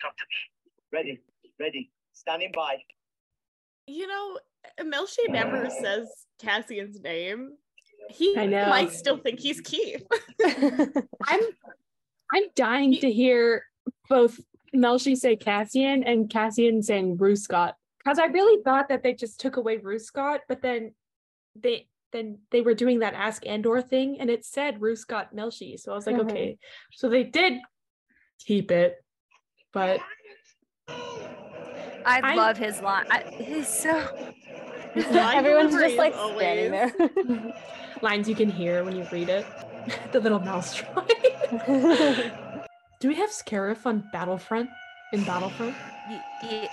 Come 0.00 0.12
to 0.16 0.24
me. 0.28 0.92
Ready, 0.92 1.20
ready, 1.58 1.90
standing 2.12 2.52
by. 2.54 2.76
You 3.86 4.06
know, 4.06 4.38
Melshi 4.80 5.28
never 5.28 5.66
uh, 5.66 5.70
says 5.70 6.08
Cassian's 6.40 7.00
name. 7.00 7.52
He 8.08 8.36
I 8.36 8.46
know. 8.46 8.68
might 8.68 8.90
still 8.92 9.18
think 9.18 9.40
he's 9.40 9.60
Keef. 9.60 10.02
I'm 10.44 11.40
I'm 12.32 12.44
dying 12.54 12.94
to 13.00 13.10
hear 13.12 13.64
both 14.08 14.40
Melshi 14.74 15.16
say 15.16 15.36
Cassian 15.36 16.02
and 16.04 16.30
Cassian 16.30 16.82
saying 16.82 17.18
Ruescott. 17.18 17.74
Because 17.98 18.18
I 18.18 18.26
really 18.26 18.62
thought 18.62 18.88
that 18.88 19.02
they 19.02 19.12
just 19.14 19.40
took 19.40 19.56
away 19.56 19.78
Ruescott, 19.78 20.40
but 20.48 20.62
then 20.62 20.94
they 21.60 21.86
then 22.12 22.38
they 22.50 22.60
were 22.60 22.74
doing 22.74 23.00
that 23.00 23.14
Ask 23.14 23.46
Andor 23.46 23.80
thing 23.82 24.18
and 24.20 24.30
it 24.30 24.44
said 24.44 24.80
Ruescott 24.80 25.32
Melshi. 25.34 25.78
So 25.78 25.92
I 25.92 25.94
was 25.94 26.06
like, 26.06 26.16
Mhm. 26.16 26.30
okay. 26.30 26.58
So 26.92 27.08
they 27.08 27.22
did 27.24 27.54
keep 28.44 28.70
it. 28.72 28.96
But 29.72 30.00
I, 30.88 32.20
I- 32.22 32.34
love 32.34 32.56
his 32.56 32.80
line. 32.80 33.06
I, 33.10 33.22
he's 33.30 33.68
so. 33.68 34.08
Line 34.96 35.38
Everyone's 35.38 35.72
just 35.74 35.96
like 35.96 36.14
is 36.14 36.36
standing 36.36 36.70
there. 36.72 37.54
lines 38.02 38.28
you 38.28 38.34
can 38.34 38.50
hear 38.50 38.82
when 38.84 38.96
you 38.96 39.06
read 39.12 39.28
it. 39.28 39.46
the 40.12 40.20
little 40.20 40.40
mouse 40.40 40.74
drawing. 40.74 41.08
Do 43.00 43.08
we 43.08 43.14
have 43.16 43.30
Scarif 43.30 43.86
on 43.86 44.04
Battlefront? 44.12 44.68
In 45.12 45.24
Battlefront? 45.24 45.74
y- 46.08 46.22
y- 46.42 46.68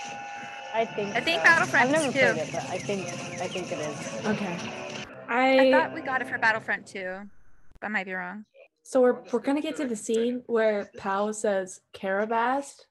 I 0.74 0.84
think. 0.84 1.14
I 1.16 1.20
think 1.20 1.38
so. 1.40 1.44
Battlefront 1.44 1.86
I've 1.86 1.90
never 1.92 2.12
too. 2.12 2.18
played 2.34 2.36
it, 2.36 2.52
but 2.52 2.64
I 2.70 2.78
think 2.78 3.06
I 3.40 3.48
think 3.48 3.72
it 3.72 3.78
is. 3.78 4.26
Okay. 4.26 4.56
I 5.28 5.58
I 5.68 5.72
thought 5.72 5.94
we 5.94 6.00
got 6.02 6.20
it 6.20 6.28
for 6.28 6.38
Battlefront 6.38 6.86
too. 6.86 7.20
but 7.80 7.86
I 7.86 7.88
might 7.90 8.04
be 8.06 8.12
wrong. 8.12 8.44
So 8.82 9.00
we're 9.00 9.16
we're 9.32 9.40
gonna 9.40 9.62
get 9.62 9.76
to 9.76 9.86
the 9.86 9.96
scene 9.96 10.42
where 10.46 10.90
Pao 10.98 11.32
says 11.32 11.80
Karabast, 11.94 12.82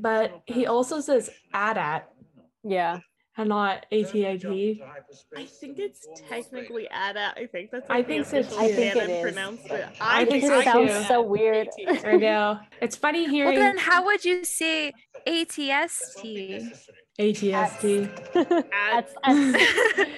but 0.00 0.42
he 0.46 0.66
also 0.66 1.00
says 1.00 1.30
Adat 1.52 2.02
Yeah. 2.62 3.00
And 3.36 3.48
not 3.48 3.84
ATAT. 3.90 4.80
I 5.36 5.44
think 5.44 5.78
it's 5.78 6.06
technically 6.28 6.84
Ada. 6.84 7.34
I 7.36 7.46
think 7.46 7.70
that's 7.72 7.88
I 7.90 7.96
like 7.98 8.06
think 8.06 8.26
the 8.28 8.42
so 8.44 8.50
too. 8.50 8.56
I 8.60 8.68
think 8.72 8.78
it 8.78 8.98
canon 8.98 9.10
is. 9.10 9.22
pronouncement. 9.22 9.84
I 10.00 10.20
I 10.20 10.24
think 10.24 10.44
think 10.44 10.54
it 10.54 10.64
sounds 10.64 10.92
too. 10.92 11.02
so 11.04 11.22
weird. 11.22 11.68
I 12.04 12.16
know. 12.16 12.58
It's 12.80 12.96
funny 12.96 13.28
here 13.28 13.46
Well, 13.46 13.54
then 13.56 13.78
how 13.78 14.04
would 14.04 14.24
you 14.24 14.44
say 14.44 14.92
ATST? 15.26 16.76
ATST. 17.18 18.10
That's, 18.34 19.14
that's 19.24 20.10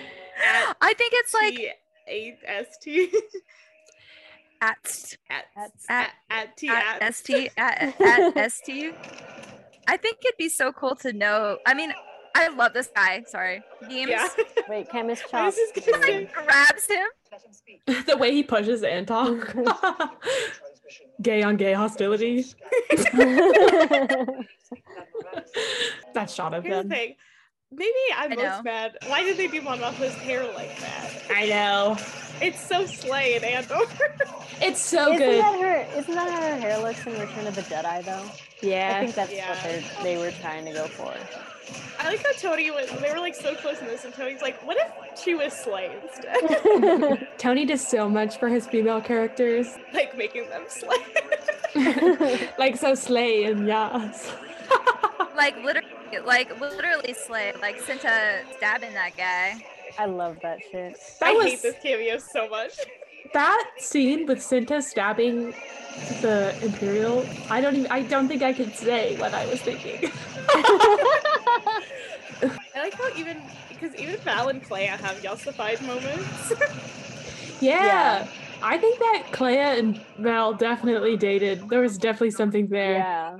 I 0.83 0.95
think 0.95 1.13
it's 1.15 1.35
like 1.35 1.79
eight 2.07 2.37
S 2.45 2.67
T 2.83 3.11
at 4.61 4.77
at 5.31 5.45
That's- 5.55 5.85
at 5.89 6.11
at 6.31 6.57
T 6.57 6.69
at 6.69 7.03
at 7.03 7.15
ST 7.15 7.51
at, 7.57 8.01
at 8.01 8.53
ST. 8.53 8.95
I 9.89 9.97
think 9.97 10.19
it'd 10.25 10.37
be 10.39 10.49
so 10.49 10.73
cool 10.73 10.97
to 10.97 11.13
know. 11.13 11.59
I 11.67 11.75
mean, 11.75 11.93
I 12.39 12.49
love 12.49 12.73
this 12.75 12.89
guy. 12.95 13.23
Sorry, 13.27 13.63
Games 13.89 14.11
Yeah. 14.11 14.29
wait, 14.69 14.89
chemist 14.91 15.25
I 15.33 15.47
was 15.47 15.57
chop. 15.57 15.75
just 15.75 15.91
gonna 15.91 16.07
like 16.19 16.33
grabs 16.35 16.87
him. 16.87 17.07
Let 17.33 17.43
him 17.43 17.53
speak. 17.53 18.07
the 18.07 18.17
way 18.17 18.33
he 18.33 18.43
pushes 18.43 18.83
Anton. 18.83 19.43
gay 21.23 21.43
on 21.43 21.57
gay 21.57 21.73
hostility. 21.73 22.45
That 26.15 26.31
shot 26.31 26.55
of 26.55 26.63
here's 26.65 26.77
the 26.77 26.83
them. 26.83 26.91
thing. 26.91 27.15
Maybe 27.73 27.93
I'm 28.17 28.33
I 28.33 28.35
know. 28.37 28.43
most 28.51 28.65
mad. 28.65 28.97
Why 29.07 29.23
did 29.23 29.37
they 29.37 29.49
do 29.49 29.61
Mon 29.61 29.79
Mothma's 29.79 30.15
hair 30.15 30.45
like 30.55 30.79
that? 30.81 31.11
I 31.31 31.47
know. 31.47 31.97
It's 32.41 32.61
so 32.61 32.87
Slay 32.87 33.35
and 33.37 33.45
Andor. 33.45 33.75
It's 34.63 34.81
so 34.81 35.13
isn't 35.13 35.19
good. 35.19 35.43
that 35.43 35.61
her? 35.61 35.99
Isn't 35.99 36.15
that 36.15 36.31
how 36.31 36.41
her 36.41 36.57
hair 36.57 36.79
looks 36.79 37.05
in 37.07 37.19
Return 37.19 37.47
of 37.47 37.55
the 37.55 37.63
Jedi 37.63 38.05
though? 38.05 38.25
Yeah. 38.63 38.95
I 38.97 39.01
think 39.05 39.15
that's 39.15 39.33
Yeah. 39.33 39.51
what 39.51 39.63
they 39.63 39.85
they 40.03 40.17
were 40.19 40.31
trying 40.41 40.65
to 40.67 40.73
go 40.73 40.87
for. 40.87 41.13
I 41.99 42.09
like 42.11 42.25
how 42.25 42.33
Tony 42.33 42.71
was. 42.71 42.91
They 42.91 43.11
were 43.11 43.19
like 43.19 43.35
so 43.35 43.55
close 43.55 43.81
in 43.81 43.87
this, 43.87 44.05
and 44.05 44.15
Tony's 44.15 44.43
like, 44.43 44.65
"What 44.67 44.77
if 44.79 45.19
she 45.23 45.35
was 45.35 45.53
Slay 45.53 45.91
instead? 46.03 47.29
Tony 47.39 47.65
does 47.65 47.87
so 47.87 48.09
much 48.09 48.39
for 48.39 48.49
his 48.49 48.67
female 48.67 49.01
characters. 49.01 49.77
like 49.93 50.17
making 50.17 50.49
them 50.49 50.65
Slay." 50.69 50.97
like 52.59 52.77
so 52.77 52.95
slay 52.95 53.45
and 53.45 53.67
yes. 53.67 54.33
Like 55.37 55.57
literally, 55.63 55.91
like 56.25 56.59
literally 56.61 57.13
slay. 57.13 57.53
Like 57.61 57.79
Cinta 57.83 58.41
stabbing 58.57 58.95
that 58.95 59.17
guy. 59.19 59.63
I 59.99 60.07
love 60.07 60.39
that 60.43 60.61
shit. 60.71 60.99
That 61.21 61.29
I 61.29 61.33
was 61.35 61.47
hate 61.47 61.63
this 61.63 61.77
cameo 61.83 62.17
so 62.19 62.49
much. 62.49 62.73
that 63.35 63.71
scene 63.79 64.25
with 64.27 64.39
Cinta 64.39 64.83
stabbing 64.83 65.53
the 66.23 66.57
Imperial. 66.63 67.27
I 67.51 67.61
don't 67.61 67.77
even 67.77 67.91
I 67.91 68.03
don't 68.03 68.29
think 68.29 68.43
I 68.43 68.55
could 68.55 68.75
say 68.75 69.17
what 69.19 69.35
I 69.35 69.45
was 69.47 69.61
thinking. 69.61 70.11
I 72.43 72.79
like 72.81 72.95
how 72.95 73.09
even 73.17 73.43
because 73.69 73.95
even 73.97 74.17
Val 74.19 74.49
and 74.49 74.63
Clea 74.63 74.87
have 74.87 75.23
justified 75.23 75.81
moments. 75.83 76.53
yeah. 77.61 77.85
Yeah. 77.85 78.29
I 78.63 78.79
think 78.79 78.99
that 78.99 79.25
Clea 79.33 79.59
and 79.59 80.01
Val 80.19 80.55
definitely 80.55 81.17
dated. 81.17 81.69
There 81.69 81.81
was 81.81 81.99
definitely 81.99 82.31
something 82.31 82.69
there. 82.69 82.95
Yeah. 82.95 83.37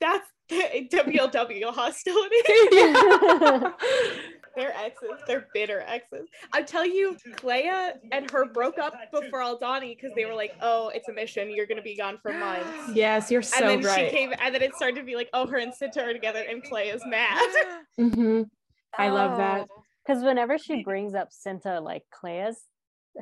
That's 0.00 0.26
the 0.48 0.88
WLW 0.90 1.72
hostility. 1.72 2.36
They're 4.56 4.76
exes. 4.76 5.10
They're 5.26 5.46
bitter 5.54 5.80
exes. 5.86 6.26
I 6.52 6.62
tell 6.62 6.84
you, 6.86 7.16
Clea 7.36 7.92
and 8.12 8.30
her 8.30 8.46
broke 8.46 8.78
up 8.78 8.96
before 9.12 9.40
Aldhani 9.40 9.96
because 9.96 10.12
they 10.16 10.24
were 10.24 10.34
like, 10.34 10.52
"Oh, 10.60 10.88
it's 10.88 11.08
a 11.08 11.12
mission. 11.12 11.50
You're 11.50 11.66
gonna 11.66 11.82
be 11.82 11.96
gone 11.96 12.18
for 12.22 12.32
months." 12.32 12.68
yes, 12.94 13.30
you're 13.30 13.42
so 13.42 13.58
and 13.58 13.84
then 13.84 13.90
right. 13.90 14.10
she 14.10 14.16
came, 14.16 14.32
and 14.38 14.54
then 14.54 14.62
it 14.62 14.74
started 14.74 14.96
to 14.96 15.04
be 15.04 15.14
like, 15.14 15.28
"Oh, 15.32 15.46
her 15.46 15.58
and 15.58 15.72
Cinta 15.72 16.02
are 16.02 16.12
together," 16.12 16.44
and 16.48 16.62
is 16.84 17.06
mad. 17.06 17.40
hmm 17.96 18.42
I 18.98 19.08
love 19.08 19.36
that. 19.38 19.68
Oh, 19.70 19.82
Because 20.04 20.22
whenever 20.22 20.58
she 20.58 20.82
brings 20.82 21.14
up 21.14 21.30
Cinta 21.30 21.82
like 21.82 22.02
Clea's, 22.10 22.66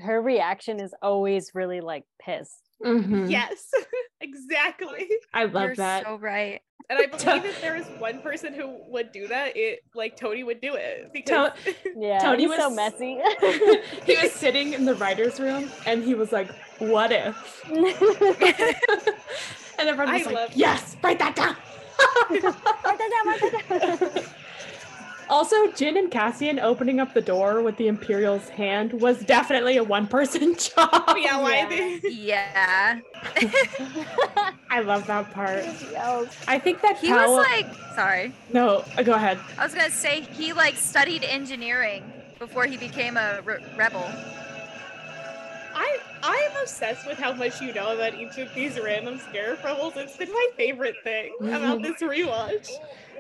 her 0.00 0.20
reaction 0.20 0.80
is 0.80 0.94
always 1.02 1.52
really 1.54 1.80
like 1.80 2.04
pissed. 2.20 2.67
Hmm 2.82 3.26
yes, 3.28 3.70
exactly. 4.20 5.08
I 5.34 5.44
love 5.44 5.64
You're 5.64 5.76
that. 5.76 6.04
so 6.04 6.16
right. 6.16 6.60
And 6.90 6.98
I 6.98 7.06
believe 7.06 7.44
if 7.44 7.60
there 7.60 7.76
was 7.76 7.86
one 7.98 8.20
person 8.20 8.54
who 8.54 8.78
would 8.90 9.12
do 9.12 9.28
that, 9.28 9.56
it 9.56 9.80
like 9.94 10.16
Tony 10.16 10.42
would 10.42 10.60
do 10.60 10.74
it 10.74 11.10
because 11.12 11.50
Yeah, 11.96 12.18
Tony 12.20 12.46
was 12.46 12.58
so 12.58 12.70
messy. 12.70 13.18
he 14.06 14.16
was 14.22 14.32
sitting 14.32 14.72
in 14.72 14.84
the 14.84 14.94
writer's 14.94 15.38
room 15.38 15.70
and 15.86 16.02
he 16.02 16.14
was 16.14 16.32
like, 16.32 16.50
What 16.78 17.12
if? 17.12 17.62
and 17.68 17.86
everyone 19.88 20.12
was 20.14 20.22
I 20.22 20.26
like, 20.26 20.34
love- 20.34 20.50
Yes, 20.54 20.96
write 21.02 21.18
that 21.18 21.36
down. 21.36 21.56
Write 22.30 22.98
that 22.98 23.10
down, 23.10 23.26
write 23.26 23.40
that 23.68 24.14
down. 24.14 24.24
Also, 25.30 25.56
Jyn 25.72 25.98
and 25.98 26.10
Cassian 26.10 26.58
opening 26.58 27.00
up 27.00 27.12
the 27.12 27.20
door 27.20 27.60
with 27.62 27.76
the 27.76 27.86
Imperial's 27.88 28.48
hand 28.48 28.92
was 29.00 29.20
definitely 29.24 29.76
a 29.76 29.84
one 29.84 30.06
person 30.06 30.54
job. 30.58 31.16
yeah, 31.18 31.40
why 31.40 31.58
Yeah. 31.58 31.68
they 31.68 32.00
Yeah. 32.10 33.00
I 34.70 34.80
love 34.80 35.06
that 35.06 35.30
part. 35.32 35.64
I 36.46 36.58
think 36.58 36.80
that 36.82 36.96
He 36.98 37.08
Cal- 37.08 37.36
was 37.36 37.46
like, 37.46 37.66
sorry. 37.94 38.32
No, 38.52 38.84
uh, 38.96 39.02
go 39.02 39.12
ahead. 39.14 39.38
I 39.58 39.64
was 39.64 39.74
gonna 39.74 39.90
say 39.90 40.22
he 40.22 40.52
like 40.52 40.76
studied 40.76 41.24
engineering 41.24 42.10
before 42.38 42.64
he 42.66 42.76
became 42.76 43.16
a 43.16 43.40
re- 43.44 43.62
rebel. 43.76 44.08
I 45.74 45.98
I 46.22 46.48
am 46.50 46.62
obsessed 46.62 47.06
with 47.06 47.18
how 47.18 47.32
much 47.32 47.60
you 47.60 47.72
know 47.72 47.94
about 47.94 48.14
each 48.14 48.38
of 48.38 48.52
these 48.54 48.78
random 48.80 49.18
Scarif 49.20 49.62
rebels. 49.62 49.94
It's 49.96 50.16
been 50.16 50.32
my 50.32 50.48
favorite 50.56 50.96
thing 51.04 51.34
about 51.42 51.82
this 51.82 52.00
rewatch. 52.02 52.70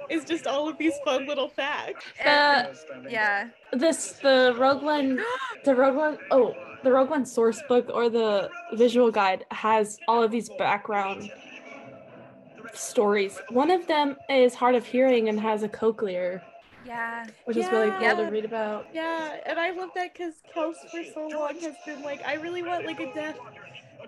Is 0.08 0.24
just 0.24 0.46
all 0.46 0.68
of 0.68 0.78
these 0.78 0.94
fun 1.04 1.26
little 1.26 1.48
facts. 1.48 2.04
The, 2.22 2.74
yeah. 3.10 3.48
This 3.72 4.12
the 4.12 4.54
Rogue 4.58 4.82
One, 4.82 5.20
the 5.64 5.74
Rogue 5.74 5.96
One. 5.96 6.18
Oh, 6.30 6.54
the 6.82 6.92
Rogue 6.92 7.10
One 7.10 7.26
source 7.26 7.60
book 7.68 7.90
or 7.92 8.08
the 8.08 8.50
visual 8.74 9.10
guide 9.10 9.44
has 9.50 9.98
all 10.08 10.22
of 10.22 10.30
these 10.30 10.48
background 10.58 11.30
stories. 12.74 13.40
One 13.50 13.70
of 13.70 13.86
them 13.86 14.16
is 14.28 14.54
hard 14.54 14.74
of 14.74 14.86
hearing 14.86 15.28
and 15.28 15.38
has 15.40 15.62
a 15.62 15.68
cochlear. 15.68 16.40
Yeah. 16.86 17.26
Which 17.44 17.56
is 17.56 17.70
really 17.70 17.88
Yeah. 17.88 18.14
cool 18.14 18.24
to 18.24 18.30
read 18.30 18.44
about. 18.44 18.86
Yeah, 18.94 19.36
and 19.44 19.58
I 19.58 19.70
love 19.72 19.90
that 19.94 20.12
because 20.14 20.34
Kels 20.54 20.76
for 20.90 21.04
so 21.12 21.26
long 21.28 21.58
has 21.60 21.74
been 21.84 22.02
like, 22.02 22.22
I 22.26 22.34
really 22.34 22.62
want 22.62 22.86
like 22.86 23.00
a 23.00 23.12
deaf 23.12 23.36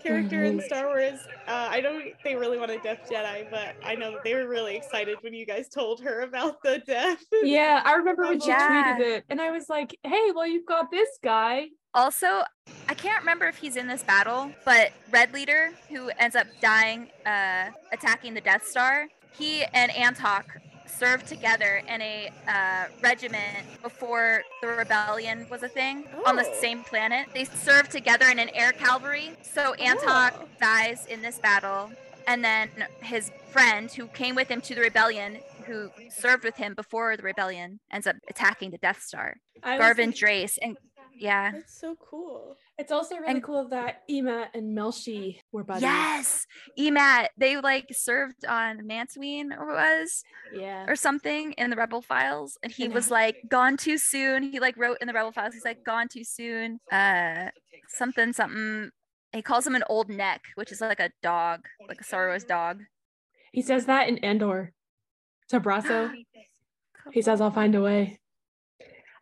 character 0.02 0.42
in 0.44 0.58
Mhm. 0.58 0.62
Star 0.64 0.86
Wars. 0.86 1.20
Uh, 1.46 1.68
I 1.70 1.80
know 1.80 2.00
they 2.24 2.34
really 2.36 2.58
want 2.58 2.70
a 2.70 2.78
deaf 2.78 2.98
Jedi, 3.08 3.48
but 3.50 3.74
I 3.84 3.94
know 3.94 4.12
that 4.12 4.24
they 4.24 4.34
were 4.34 4.46
really 4.48 4.76
excited 4.76 5.18
when 5.22 5.34
you 5.34 5.46
guys 5.46 5.68
told 5.68 6.02
her 6.02 6.20
about 6.22 6.62
the 6.62 6.78
deaf. 6.78 7.22
Yeah, 7.42 7.82
I 7.84 7.92
remember 7.94 8.24
when 8.26 8.40
she 8.40 8.48
Yeah. 8.48 8.96
tweeted 8.98 9.00
it, 9.00 9.24
and 9.30 9.40
I 9.40 9.50
was 9.50 9.68
like, 9.68 9.96
"Hey, 10.04 10.30
well, 10.34 10.46
you've 10.46 10.66
got 10.66 10.90
this 10.90 11.08
guy." 11.22 11.68
Also, 11.94 12.42
I 12.88 12.94
can't 12.94 13.20
remember 13.20 13.46
if 13.46 13.56
he's 13.56 13.76
in 13.76 13.86
this 13.88 14.02
battle, 14.04 14.52
but 14.64 14.92
Red 15.10 15.32
Leader, 15.32 15.72
who 15.88 16.10
ends 16.18 16.36
up 16.36 16.46
dying 16.60 17.10
uh, 17.26 17.70
attacking 17.92 18.34
the 18.34 18.40
Death 18.40 18.64
Star, 18.66 19.08
he 19.32 19.64
and 19.64 19.90
Antoc 19.92 20.44
served 21.00 21.26
together 21.26 21.80
in 21.88 22.02
a 22.02 22.30
uh, 22.46 22.84
regiment 23.02 23.64
before 23.82 24.42
the 24.60 24.68
rebellion 24.68 25.46
was 25.50 25.62
a 25.62 25.68
thing 25.68 26.04
on 26.26 26.36
the 26.36 26.44
same 26.60 26.82
planet. 26.84 27.26
They 27.32 27.46
served 27.46 27.90
together 27.90 28.26
in 28.28 28.38
an 28.38 28.50
air 28.52 28.72
cavalry. 28.72 29.32
So 29.42 29.72
Antoc 29.74 30.34
Oh. 30.38 30.46
dies 30.60 31.06
in 31.06 31.22
this 31.22 31.38
battle, 31.38 31.90
and 32.26 32.44
then 32.44 32.68
his 33.00 33.32
friend 33.50 33.90
who 33.90 34.08
came 34.08 34.34
with 34.34 34.48
him 34.48 34.60
to 34.60 34.74
the 34.74 34.82
rebellion, 34.82 35.38
who 35.66 35.90
served 36.10 36.44
with 36.44 36.56
him 36.56 36.74
before 36.74 37.16
the 37.16 37.22
rebellion, 37.22 37.80
ends 37.90 38.06
up 38.06 38.16
attacking 38.28 38.70
the 38.70 38.78
Death 38.78 39.00
Star. 39.02 39.36
I 39.62 39.78
Garvin 39.78 40.10
like- 40.10 40.16
Dreis, 40.18 40.58
and 40.60 40.76
yeah. 41.16 41.52
That's 41.52 41.78
so 41.78 41.96
cool. 41.96 42.56
It's 42.78 42.90
also 42.92 43.16
really 43.16 43.32
And- 43.34 43.42
cool 43.42 43.68
that 43.68 44.02
Ema 44.08 44.48
and 44.54 44.76
Melshi 44.76 45.40
were 45.52 45.64
buddies. 45.64 45.82
Yes, 45.82 46.46
Emat. 46.78 47.28
They 47.36 47.60
like 47.60 47.86
served 47.92 48.44
on 48.44 48.78
Mantween 48.80 49.56
or 49.56 49.66
was 49.66 50.22
Yeah. 50.52 50.84
or 50.88 50.96
something 50.96 51.52
in 51.52 51.70
the 51.70 51.76
Rebel 51.76 52.02
Files, 52.02 52.58
and 52.62 52.72
he 52.72 52.84
And 52.86 52.94
was 52.94 53.10
like 53.10 53.36
gone 53.48 53.76
too 53.76 53.98
soon. 53.98 54.42
He 54.42 54.60
like 54.60 54.76
wrote 54.76 54.98
in 55.00 55.06
the 55.06 55.12
Rebel 55.14 55.32
Files. 55.32 55.54
He's 55.54 55.64
like 55.64 55.84
gone 55.84 56.08
too 56.08 56.24
soon. 56.24 56.80
Uh, 56.90 57.50
something 57.88 58.32
something. 58.32 58.90
He 59.32 59.42
calls 59.42 59.66
him 59.66 59.74
an 59.76 59.84
old 59.88 60.08
neck, 60.08 60.42
which 60.56 60.72
is 60.72 60.80
like 60.80 60.98
a 61.00 61.10
dog, 61.22 61.66
like 61.88 62.00
a 62.00 62.04
Star 62.04 62.26
Wars 62.28 62.44
dog. 62.44 62.82
He 63.52 63.62
says 63.62 63.86
that 63.86 64.08
in 64.08 64.18
Andor 64.18 64.72
to 65.48 65.60
Brasso. 65.60 66.12
he 67.12 67.22
says, 67.22 67.40
"I'll 67.40 67.50
find 67.50 67.74
a 67.74 67.80
way." 67.82 68.18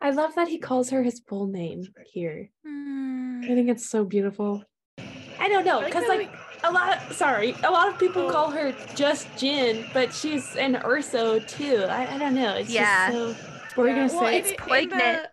I 0.01 0.11
love 0.11 0.35
that 0.35 0.47
he 0.47 0.57
calls 0.57 0.89
her 0.91 1.03
his 1.03 1.19
full 1.27 1.47
name 1.47 1.83
here. 2.11 2.49
Hmm. 2.65 3.41
I 3.43 3.47
think 3.47 3.69
it's 3.69 3.89
so 3.89 4.05
beautiful. 4.05 4.63
I 5.39 5.47
don't 5.49 5.65
know, 5.65 5.79
I 5.79 5.83
like 5.83 5.85
because 5.87 6.03
how, 6.03 6.17
like 6.17 6.31
a 6.63 6.71
lot. 6.71 7.13
sorry, 7.13 7.55
a 7.63 7.71
lot 7.71 7.87
of 7.89 7.97
people 7.97 8.23
Oh. 8.23 8.29
call 8.31 8.51
her 8.51 8.73
just 8.95 9.27
Jyn, 9.35 9.85
but 9.93 10.13
she's 10.13 10.55
an 10.57 10.75
Erso 10.75 11.45
too. 11.47 11.83
I, 11.89 12.15
I 12.15 12.17
don't 12.17 12.35
know. 12.35 12.55
It's 12.55 12.69
Yeah. 12.69 13.11
just 13.11 13.39
so. 13.39 13.49
What 13.75 13.77
were 13.77 13.89
you 13.89 13.95
Yeah, 13.95 14.07
gonna 14.07 14.19
well, 14.19 14.29
say? 14.31 14.37
in 14.39 14.43
the- 14.47 14.53
poignant. 14.55 15.27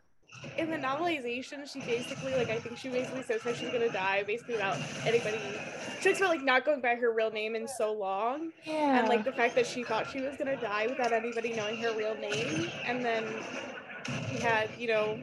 In 0.59 0.67
the, 0.69 0.75
in 0.77 0.81
the 0.81 0.87
novelization, 0.87 1.71
she 1.71 1.81
basically 1.81 2.35
like 2.35 2.49
I 2.51 2.59
think 2.59 2.79
she 2.79 2.89
basically 2.89 3.23
says 3.25 3.43
how 3.43 3.53
she's 3.53 3.71
gonna 3.71 3.91
die, 3.91 4.23
basically 4.25 4.55
without 4.55 4.79
anybody. 5.05 5.39
She 6.01 6.09
talks 6.11 6.19
about 6.21 6.31
like 6.31 6.43
not 6.45 6.65
going 6.65 6.81
by 6.81 6.95
her 6.95 7.13
real 7.13 7.31
name 7.33 7.57
in 7.57 7.67
so 7.67 7.93
long, 7.93 8.53
yeah. 8.65 9.01
and 9.01 9.09
like 9.09 9.25
the 9.25 9.33
fact 9.33 9.55
that 9.57 9.67
she 9.67 9.83
thought 9.83 10.09
she 10.11 10.21
was 10.21 10.37
gonna 10.37 10.57
die 10.61 10.87
without 10.87 11.13
anybody 11.13 11.53
knowing 11.55 11.77
her 11.79 11.93
real 11.97 12.15
name, 12.17 12.69
and 12.85 13.05
then 13.05 13.25
we 14.33 14.39
had 14.39 14.71
you 14.79 14.89
know 14.89 15.19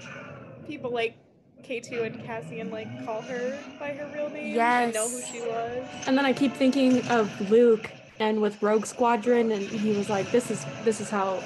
people 0.68 0.92
like 0.92 1.16
K2 1.64 2.06
and 2.06 2.26
Cassian 2.26 2.70
like 2.70 3.06
call 3.06 3.22
her 3.22 3.58
by 3.80 3.94
her 3.94 4.10
real 4.14 4.30
name 4.30 4.60
and 4.60 4.94
know 4.94 5.08
who 5.08 5.22
she 5.22 5.40
was. 5.42 5.88
And 6.08 6.18
then 6.18 6.26
I 6.26 6.34
keep 6.34 6.54
thinking 6.54 7.06
of 7.08 7.50
Luke 7.50 7.90
and 8.20 8.42
with 8.42 8.62
Rogue 8.62 8.86
Squadron, 8.86 9.52
and 9.52 9.64
he 9.64 9.92
was 9.92 10.10
like, 10.10 10.30
"This 10.32 10.52
is 10.52 10.66
this 10.84 11.02
is 11.02 11.10
how 11.10 11.44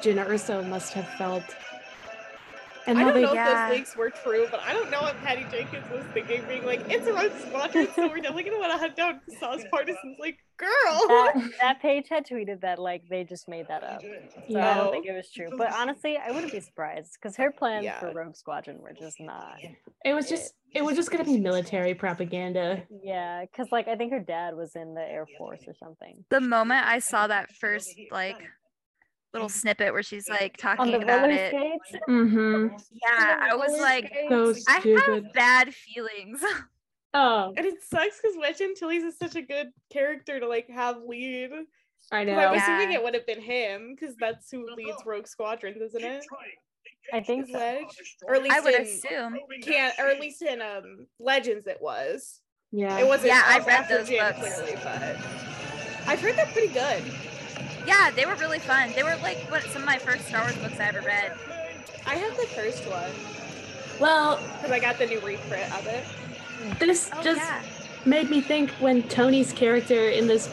Jyn 0.00 0.24
Erso 0.24 0.66
must 0.68 0.92
have 0.92 1.08
felt." 1.14 1.44
And 2.90 2.98
I 2.98 3.04
don't 3.04 3.14
they 3.14 3.22
know 3.22 3.32
Yeah. 3.34 3.64
if 3.66 3.68
those 3.70 3.78
leaks 3.78 3.96
were 3.96 4.10
true, 4.10 4.48
but 4.50 4.60
I 4.60 4.72
don't 4.72 4.90
know 4.90 5.00
what 5.02 5.16
Patty 5.22 5.46
Jenkins 5.50 5.88
was 5.90 6.04
thinking, 6.12 6.42
being 6.48 6.64
like, 6.66 6.80
"It's 6.88 7.06
a 7.06 7.12
Rogue 7.12 7.32
Squadron, 7.46 7.88
so 7.94 8.08
we're 8.08 8.16
definitely 8.16 8.44
gonna 8.44 8.58
want 8.58 8.72
to 8.72 8.78
hunt 8.78 8.96
down 8.96 9.20
Saw's 9.38 9.64
Partisans." 9.70 10.16
Like, 10.18 10.38
girl. 10.56 10.68
that, 11.08 11.50
that 11.60 11.80
page 11.80 12.08
had 12.08 12.26
tweeted 12.26 12.60
that 12.62 12.78
like 12.78 13.02
they 13.08 13.24
just 13.24 13.48
made 13.48 13.68
that 13.68 13.84
up. 13.84 14.02
So 14.50 14.60
I 14.60 14.74
don't 14.74 14.90
think 14.90 15.06
it 15.06 15.12
was 15.12 15.30
true. 15.30 15.48
But 15.56 15.72
honestly, 15.72 16.16
I 16.18 16.30
wouldn't 16.32 16.52
be 16.52 16.60
surprised 16.60 17.16
because 17.20 17.36
her 17.36 17.50
plans 17.52 17.84
Yeah. 17.84 18.00
for 18.00 18.12
Rogue 18.12 18.34
Squadron 18.36 18.78
were 18.80 18.92
just 18.92 19.20
not. 19.20 19.58
it 20.04 20.12
was 20.14 20.28
just 20.28 20.54
it 20.72 20.84
was 20.84 20.96
just 20.96 21.10
gonna 21.10 21.24
be 21.24 21.38
military 21.38 21.94
propaganda. 21.94 22.82
Yeah, 23.02 23.42
because 23.42 23.68
like 23.72 23.88
I 23.88 23.96
think 23.96 24.12
her 24.12 24.20
dad 24.20 24.54
was 24.56 24.74
in 24.76 24.94
the 24.94 25.00
Air 25.02 25.26
Force 25.38 25.62
or 25.66 25.74
something. 25.74 26.24
The 26.30 26.40
moment 26.40 26.86
I 26.86 26.98
saw 26.98 27.26
that 27.28 27.50
first 27.52 27.94
like 28.10 28.36
little 29.32 29.48
snippet 29.48 29.92
where 29.92 30.02
she's 30.02 30.28
like 30.28 30.58
On 30.64 30.76
talking 30.76 30.92
the 30.92 30.98
about 31.02 31.30
it, 31.30 31.50
skates. 31.50 32.04
Mm-hmm. 32.08 32.76
yeah, 32.92 33.38
I 33.40 33.54
was 33.54 33.78
like, 33.80 34.12
So 34.28 34.54
I 34.68 35.02
have 35.06 35.32
bad 35.32 35.74
feelings. 35.74 36.42
Oh, 37.12 37.52
And 37.56 37.66
it 37.66 37.82
sucks 37.82 38.20
because 38.22 38.36
Wedge 38.38 38.60
Antilles 38.60 39.02
is 39.02 39.18
such 39.18 39.34
a 39.34 39.42
good 39.42 39.70
character 39.92 40.38
to 40.38 40.46
like 40.46 40.70
have 40.70 40.98
lead. 41.04 41.50
I 42.12 42.22
know. 42.22 42.38
I'm 42.38 42.52
know. 42.56 42.62
assuming 42.62 42.92
it 42.92 43.02
would 43.02 43.14
have 43.14 43.26
been 43.26 43.40
him 43.40 43.96
because 43.98 44.14
that's 44.14 44.48
who 44.48 44.64
leads 44.76 44.98
Rogue 45.04 45.26
Squadrons, 45.26 45.80
isn't 45.82 46.04
it? 46.04 46.24
I 47.12 47.18
think 47.18 47.48
so. 47.48 47.58
Wedge, 47.58 48.16
or 48.28 48.36
at 48.36 48.44
least 48.44 48.54
I 48.54 48.60
would 48.60 48.74
in 48.74 48.82
assume. 48.82 49.38
can 49.60 49.90
or 49.98 50.06
at 50.06 50.20
least 50.20 50.40
in 50.42 50.62
um 50.62 51.08
Legends 51.18 51.66
it 51.66 51.78
was. 51.80 52.40
Yeah. 52.70 52.96
It 53.00 53.06
wasn't. 53.08 53.28
Yeah, 53.28 53.42
I've 53.44 53.66
read 53.66 53.88
those 53.88 54.08
Jin, 54.08 54.18
books. 54.20 54.38
clearly, 54.38 54.74
but 54.84 55.02
I've 56.06 56.20
heard 56.20 56.36
they're 56.36 56.46
pretty 56.46 56.72
good. 56.72 57.02
Yeah, 57.86 58.10
they 58.10 58.26
were 58.26 58.34
really 58.36 58.58
fun. 58.58 58.92
They 58.94 59.02
were 59.02 59.16
like 59.22 59.38
what 59.50 59.62
some 59.64 59.82
of 59.82 59.86
my 59.86 59.98
first 59.98 60.26
Star 60.28 60.42
Wars 60.42 60.56
books 60.56 60.78
I 60.78 60.84
ever 60.88 61.00
read. 61.00 61.32
I 62.06 62.14
have 62.16 62.36
the 62.36 62.46
first 62.46 62.84
one 62.88 63.10
Well, 64.00 64.40
because 64.56 64.70
I 64.70 64.78
got 64.80 64.98
the 64.98 65.06
new 65.06 65.20
reprint 65.20 65.72
of 65.78 65.86
it. 65.86 66.04
this 66.78 67.10
Oh 67.14 67.22
just 67.22 67.40
yeah. 67.40 67.62
made 68.04 68.30
me 68.30 68.40
think 68.40 68.70
when 68.72 69.02
Tony's 69.04 69.52
character 69.52 70.08
in 70.08 70.26
this 70.26 70.48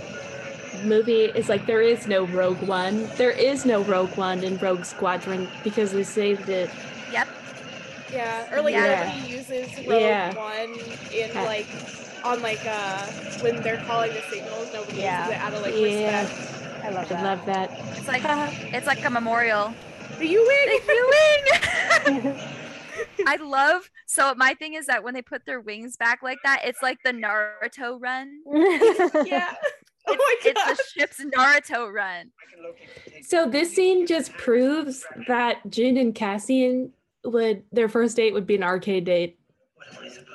movie 0.83 1.25
is 1.25 1.49
like 1.49 1.65
there 1.65 1.81
is 1.81 2.07
no 2.07 2.25
Rogue 2.27 2.61
One. 2.61 3.07
There 3.17 3.31
is 3.31 3.65
no 3.65 3.81
Rogue 3.83 4.15
One 4.17 4.43
in 4.43 4.57
Rogue 4.57 4.85
Squadron 4.85 5.47
because 5.63 5.93
we 5.93 6.03
saved 6.03 6.49
it. 6.49 6.69
Yep. 7.11 7.27
Yeah, 8.13 8.53
or 8.55 8.61
like 8.61 8.73
Yeah. 8.73 9.03
nobody 9.13 9.33
uses 9.33 9.67
Rogue 9.87 10.01
Yeah. 10.01 10.33
One 10.35 10.79
in 11.13 11.31
Ha- 11.35 11.43
like 11.43 11.67
on 12.23 12.41
like 12.41 12.61
uh 12.65 13.05
when 13.41 13.61
they're 13.61 13.83
calling 13.85 14.13
the 14.13 14.21
signals. 14.29 14.71
Nobody 14.73 14.99
Yeah. 15.01 15.25
uses 15.27 15.35
it 15.35 15.41
out 15.41 15.53
of 15.53 15.61
like 15.61 15.73
Yeah. 15.75 16.21
respect. 16.21 16.56
I 16.87 16.89
love 16.91 17.05
I 17.11 17.15
that. 17.15 17.23
love 17.23 17.45
that. 17.47 17.97
It's 17.97 18.07
like 18.07 18.21
it's 18.73 18.87
like 18.87 19.03
a 19.03 19.09
memorial. 19.09 19.73
The 20.19 20.27
U 20.27 20.47
wing. 20.47 20.79
The 22.05 22.13
U-wing! 22.23 22.39
I 23.27 23.35
love 23.35 23.89
so 24.05 24.33
my 24.35 24.53
thing 24.53 24.73
is 24.75 24.85
that 24.87 25.03
when 25.03 25.13
they 25.13 25.21
put 25.21 25.45
their 25.45 25.59
wings 25.59 25.97
back 25.97 26.23
like 26.23 26.37
that, 26.45 26.61
it's 26.63 26.81
like 26.81 26.97
the 27.03 27.11
Naruto 27.11 28.01
run. 28.01 28.39
yeah. 29.27 29.53
Oh 30.07 30.15
my 30.15 30.35
It's 30.45 30.53
god. 30.65 30.77
the 30.77 30.83
ship's 30.93 31.21
Naruto 31.23 31.91
run. 31.93 32.31
So 33.21 33.47
this 33.49 33.75
scene 33.75 34.07
just 34.07 34.31
proves 34.33 35.05
that 35.27 35.57
Jyn 35.67 35.99
and 35.99 36.15
Cassian 36.15 36.93
would 37.25 37.63
their 37.73 37.89
first 37.89 38.15
date 38.15 38.33
would 38.33 38.47
be 38.47 38.55
an 38.55 38.63
arcade 38.63 39.03
date. 39.03 39.37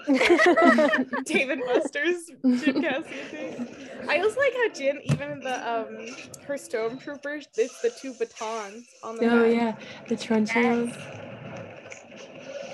David 1.24 1.60
Buster's 1.66 2.30
Jyn 2.44 2.80
Cassian 2.80 3.26
thing. 3.30 3.68
I 4.08 4.18
also 4.18 4.40
like 4.40 4.52
how 4.54 4.68
Jyn, 4.70 5.00
even 5.04 5.40
the 5.40 5.70
um 5.70 6.06
her 6.46 6.54
stormtroopers, 6.54 7.46
it's 7.56 7.80
the 7.82 7.90
two 7.90 8.14
batons 8.14 8.86
on 9.02 9.16
the 9.16 9.28
Oh 9.28 9.44
back. 9.44 9.52
yeah, 9.52 9.74
the 10.08 10.16
truncheon. 10.16 10.92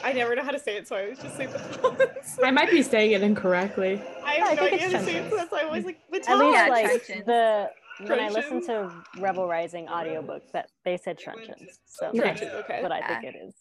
I 0.03 0.13
never 0.13 0.35
know 0.37 0.43
how 0.45 0.53
to 0.53 0.59
say 0.59 0.77
it, 0.77 0.89
so 0.89 0.97
I 0.97 1.03
always 1.03 1.19
just 1.19 1.37
say 1.37 1.47
batons. 1.47 2.39
I 2.43 2.51
might 2.51 2.71
be 2.71 2.83
saying 2.83 3.13
it 3.13 3.23
incorrectly. 3.23 4.01
I 4.25 4.37
Yeah, 4.37 4.45
no 4.55 4.63
think 4.63 4.75
idea 4.75 4.87
it's 4.87 4.95
how 4.95 4.99
to 5.01 5.05
say 5.05 5.17
it, 5.17 5.31
so 5.31 5.37
that's 5.37 5.53
why 5.53 5.61
I 5.61 5.65
always 5.65 5.85
like 5.85 5.99
batons. 6.11 6.29
At 6.29 6.39
least 6.39 6.53
Yeah, 6.55 6.67
like 6.69 6.87
truncheons. 7.07 7.27
the 7.27 7.71
when 8.07 8.21
I 8.21 8.29
listened 8.31 8.63
to 8.65 8.91
Rebel 9.19 9.47
Rising 9.49 9.89
audiobook 9.89 10.43
that 10.53 10.71
they 10.85 10.97
said 10.97 11.19
truncheons. 11.19 11.81
So 11.87 12.11
Nice. 12.15 12.41
that's 12.41 12.55
Okay. 12.55 12.83
what 12.83 12.93
I 12.93 13.07
think 13.07 13.25
it 13.25 13.37
is. 13.37 13.55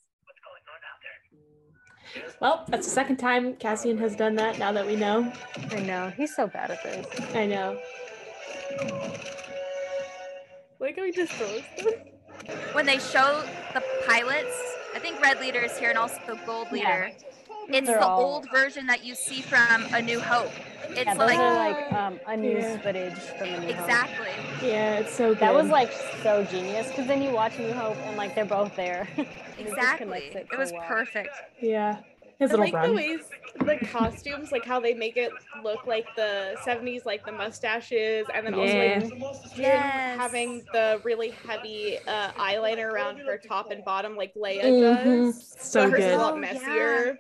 Well, 2.39 2.65
that's 2.67 2.85
the 2.85 2.93
second 2.93 3.17
time 3.17 3.55
Cassian 3.55 3.97
has 3.97 4.15
done 4.15 4.35
that. 4.35 4.59
Now 4.59 4.71
that 4.71 4.85
we 4.85 4.95
know, 4.95 5.31
I 5.71 5.79
know 5.79 6.11
he's 6.15 6.35
so 6.35 6.47
bad 6.47 6.71
at 6.71 6.84
this. 6.84 7.05
I 7.35 7.45
know. 7.45 7.79
Like 10.79 10.97
how 10.97 11.03
he 11.05 11.11
just 11.11 11.34
throws 11.34 11.63
them. 11.77 11.93
When 12.73 12.85
they 12.85 12.99
show 12.99 13.43
the 13.73 13.84
pilots, 14.07 14.75
I 14.95 14.99
think 14.99 15.21
Red 15.21 15.39
Leader 15.39 15.61
is 15.61 15.77
here 15.77 15.89
and 15.89 15.97
also 15.97 16.19
the 16.27 16.39
Gold 16.45 16.71
Leader. 16.71 17.11
It's 17.69 17.88
They're 17.88 17.99
the 17.99 18.06
all- 18.06 18.22
old 18.35 18.49
version 18.49 18.88
that 18.88 19.03
you 19.03 19.14
see 19.15 19.41
from 19.41 19.85
A 19.94 20.02
New 20.02 20.19
Hope. 20.19 20.52
It's 20.89 21.06
yeah, 21.06 21.14
like 21.15 21.38
are 21.38 21.53
like 21.53 21.94
um, 21.94 22.19
unused 22.27 22.61
Yeah. 22.68 22.77
footage 22.80 23.14
from 23.19 23.48
A 23.49 23.60
New 23.60 23.73
Hope. 23.73 23.80
exactly. 23.81 24.68
Yeah, 24.69 24.99
it's 24.99 25.14
so 25.14 25.30
good. 25.30 25.39
That 25.39 25.53
was 25.53 25.68
like 25.68 25.91
so 26.23 26.44
genius 26.45 26.88
because 26.88 27.07
then 27.07 27.22
you 27.22 27.31
watch 27.31 27.57
New 27.60 27.73
Hope 27.73 27.98
and 28.06 28.15
like 28.15 28.35
they're 28.35 28.45
both 28.45 28.76
there. 28.76 29.07
And 29.18 29.27
it 29.60 29.68
Exactly. 29.68 30.19
It 30.34 30.57
was 30.57 30.72
well. 30.72 30.81
perfect. 30.88 31.35
yeah. 31.61 31.98
His 32.39 32.52
I 32.52 32.53
little 32.53 32.65
like 32.65 32.73
run. 32.76 32.89
the 32.91 32.95
ways 32.95 33.22
the 33.65 33.84
costumes, 33.88 34.52
like 34.52 34.64
how 34.64 34.80
they 34.80 34.94
make 34.94 35.18
it 35.18 35.31
look 35.64 35.88
like 35.88 36.06
the 36.15 36.56
70s, 36.64 37.03
like 37.03 37.26
the 37.26 37.31
mustaches, 37.31 38.27
and 38.34 38.45
then 38.45 38.53
Yeah. 38.53 38.99
also 39.02 39.15
like 39.15 39.57
Yes. 39.57 40.19
having 40.19 40.64
the 40.72 41.02
really 41.03 41.31
heavy 41.31 41.98
uh, 42.07 42.30
eyeliner 42.34 42.91
around 42.91 43.18
her 43.18 43.39
top 43.39 43.72
and 43.72 43.84
bottom, 43.84 44.15
like 44.15 44.35
Leia 44.35 44.64
Mhm. 44.65 45.03
does. 45.26 45.56
So 45.60 45.89
but 45.89 45.94
hers 45.94 45.99
is 45.99 46.06
a 46.06 46.10
good. 46.10 46.18
lot 46.18 46.34
Oh, 46.35 46.38
yeah. 46.38 47.14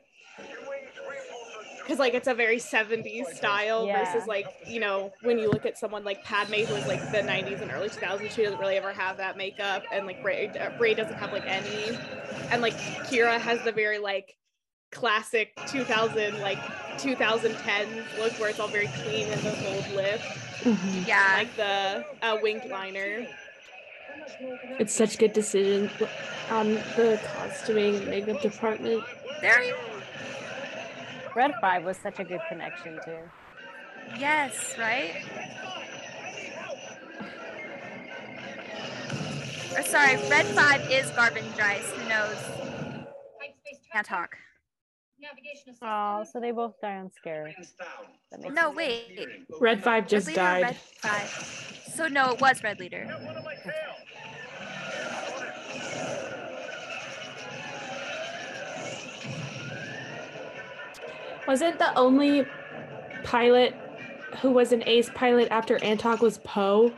Messier. 1.87 1.95
Because 1.95 1.99
like 1.99 2.13
it's 2.13 2.27
a 2.27 2.33
very 2.33 2.59
70s 2.59 3.29
style 3.35 3.85
Yeah. 3.87 3.99
versus 3.99 4.27
like 4.27 4.47
you 4.65 4.79
know 4.79 5.13
when 5.21 5.39
you 5.39 5.49
look 5.49 5.65
at 5.65 5.77
someone 5.77 6.03
like 6.03 6.23
Padme 6.23 6.53
who 6.67 6.73
was 6.73 6.85
like 6.85 6.99
the 7.11 7.23
90s 7.23 7.61
and 7.61 7.71
early 7.71 7.89
2000s 7.89 8.33
she 8.33 8.43
doesn't 8.43 8.59
really 8.59 8.77
ever 8.77 8.91
have 8.93 9.17
that 9.17 9.37
makeup 9.37 9.83
and 9.91 10.05
like 10.05 10.17
Rey, 10.23 10.51
uh, 10.59 10.69
Rey 10.79 10.93
doesn't 10.93 11.17
have 11.19 11.31
like 11.31 11.43
any 11.47 11.91
and 12.51 12.61
like 12.61 12.75
Qi'ra 13.09 13.39
has 13.39 13.63
the 13.63 13.71
very 13.71 13.99
like 13.99 14.35
classic 14.91 15.53
2000 15.67 16.39
like 16.39 16.57
2010s 16.97 18.05
look 18.19 18.39
where 18.39 18.49
it's 18.49 18.59
all 18.59 18.67
very 18.69 18.87
clean 18.87 19.31
and 19.31 19.41
the 19.41 19.55
gold 19.63 19.95
lip 19.95 20.21
Mhm. 20.63 21.07
Yeah. 21.07 21.33
like 21.35 21.55
the 21.55 22.05
uh, 22.21 22.37
winged 22.41 22.65
liner 22.65 23.27
It's 24.79 24.93
such 24.93 25.17
good 25.17 25.33
decision 25.33 25.89
on 26.49 26.73
the 26.73 27.19
costuming 27.35 27.95
and 27.95 28.07
makeup 28.07 28.41
department. 28.41 29.03
Very 29.41 29.71
Red 31.37 31.53
Five 31.61 31.85
was 31.85 31.97
such 31.97 32.19
a 32.19 32.23
good 32.23 32.41
connection 32.49 32.99
too. 33.05 33.19
yes, 34.17 34.73
right? 34.79 35.23
Or 39.75 39.83
sorry, 39.83 40.15
Red 40.31 40.47
Five 40.47 40.89
is 40.91 41.11
Garvin 41.11 41.43
Dreis. 41.55 41.83
Who 41.93 42.09
knows? 42.09 42.37
Can't 43.93 44.07
talk. 44.07 44.35
Oh, 45.83 46.25
so 46.31 46.39
they 46.39 46.49
both 46.49 46.73
die 46.81 46.95
on 46.95 47.11
scare. 47.11 47.53
No, 48.51 48.71
wait. 48.71 49.19
Red 49.61 49.83
Five 49.83 50.07
just 50.07 50.25
Leader 50.25 50.39
died. 50.39 50.63
Red 50.63 50.77
Five. 50.97 51.83
So 51.93 52.07
no, 52.07 52.31
it 52.31 52.41
was 52.41 52.63
Red 52.63 52.79
Leader. 52.79 53.05
Wasn't 61.47 61.79
the 61.79 61.97
only 61.97 62.45
pilot 63.23 63.73
who 64.41 64.51
was 64.51 64.71
an 64.73 64.83
ace 64.85 65.09
pilot 65.15 65.47
after 65.49 65.81
Antoc 65.83 66.21
was 66.21 66.39
Poe? 66.39 66.91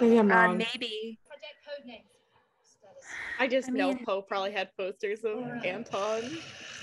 Maybe 0.00 0.18
I'm 0.18 0.30
Uh, 0.30 0.34
wrong. 0.34 0.56
maybe. 0.58 1.18
Project 1.28 1.56
codename. 1.66 2.02
I 3.38 3.46
just 3.48 3.68
I 3.68 3.72
know 3.72 3.94
Poe 3.94 4.22
probably 4.22 4.52
had 4.52 4.70
posters 4.76 5.20
of 5.24 5.38
Antoc 5.64 6.24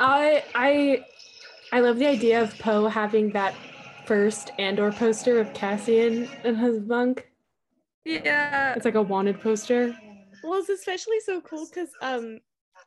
I 0.00 0.44
I 0.54 1.04
I 1.72 1.80
love 1.80 1.98
the 1.98 2.06
idea 2.06 2.42
of 2.42 2.56
Poe 2.58 2.88
having 2.88 3.30
that 3.32 3.54
first 4.04 4.50
Andor 4.58 4.90
poster 4.92 5.40
of 5.40 5.52
Cassian 5.54 6.28
in 6.44 6.54
his 6.56 6.80
bunk. 6.80 7.28
Yeah. 8.04 8.74
It's 8.74 8.84
like 8.84 8.94
a 8.94 9.02
wanted 9.02 9.40
poster. 9.40 9.96
Well, 10.44 10.60
it's 10.60 10.68
especially 10.68 11.20
so 11.20 11.40
cool 11.40 11.66
because 11.66 11.90
um 12.02 12.38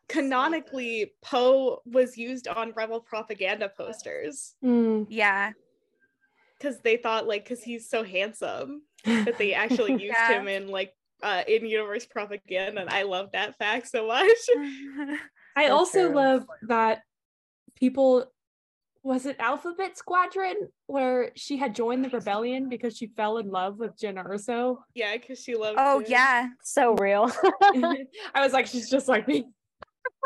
canonically 0.10 1.14
Poe 1.22 1.81
was 1.86 2.18
used 2.18 2.48
on 2.48 2.73
rebel 2.76 2.99
propaganda 2.99 3.69
posters 3.69 4.56
Hmm. 4.61 5.03
Yeah. 5.07 5.52
because 6.57 6.80
they 6.81 6.98
thought 6.98 7.27
like 7.27 7.44
because 7.45 7.64
he's 7.64 7.90
so 7.90 8.03
handsome 8.03 8.81
that 9.06 9.38
they 9.38 9.53
actually 9.53 9.94
used 10.03 10.18
Yeah. 10.18 10.40
him 10.41 10.48
in 10.48 10.68
like 10.68 10.94
uh 11.23 11.44
in 11.48 11.65
universe 11.65 12.06
propaganda 12.06 12.81
and 12.81 12.90
I 12.90 13.03
love 13.03 13.30
that 13.34 13.57
fact 13.57 13.88
so 13.88 14.07
much. 14.07 14.27
I 15.56 15.68
So 15.68 15.76
also 15.76 16.07
true. 16.07 16.15
love 16.15 16.45
that 16.68 17.03
people 17.76 18.26
was 19.02 19.26
it 19.26 19.38
Alphabet 19.40 19.98
Squadron 19.98 20.56
where 20.88 21.31
she 21.36 21.56
had 21.57 21.73
joined 21.73 22.03
the 22.03 22.10
rebellion 22.10 22.68
because 22.68 22.98
she 22.98 23.07
fell 23.07 23.38
in 23.38 23.49
love 23.49 23.77
with 23.80 23.98
Jyn 23.98 24.15
Erso. 24.23 24.77
yeah, 24.94 25.15
because 25.15 25.40
she 25.41 25.56
loved. 25.56 25.77
oh 25.80 25.99
him. 25.99 26.06
yeah. 26.10 26.48
so 26.64 26.94
real. 26.95 27.31
I 27.64 28.06
was 28.44 28.52
like, 28.53 28.68
she's 28.68 28.90
just 28.90 29.07
like 29.07 29.26
me. 29.27 29.45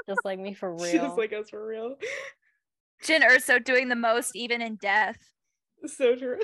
Just 0.08 0.22
like 0.26 0.40
me 0.40 0.54
for 0.54 0.74
real. 0.76 0.86
she 0.92 1.00
was 1.00 1.18
like 1.18 1.34
us 1.34 1.50
for 1.50 1.66
real. 1.66 1.96
Jyn 3.04 3.22
Erso 3.22 3.64
doing 3.64 3.90
the 3.90 3.96
most 3.96 4.36
even 4.36 4.62
in 4.62 4.76
death. 4.76 5.18
So 5.86 6.16
true. 6.16 6.40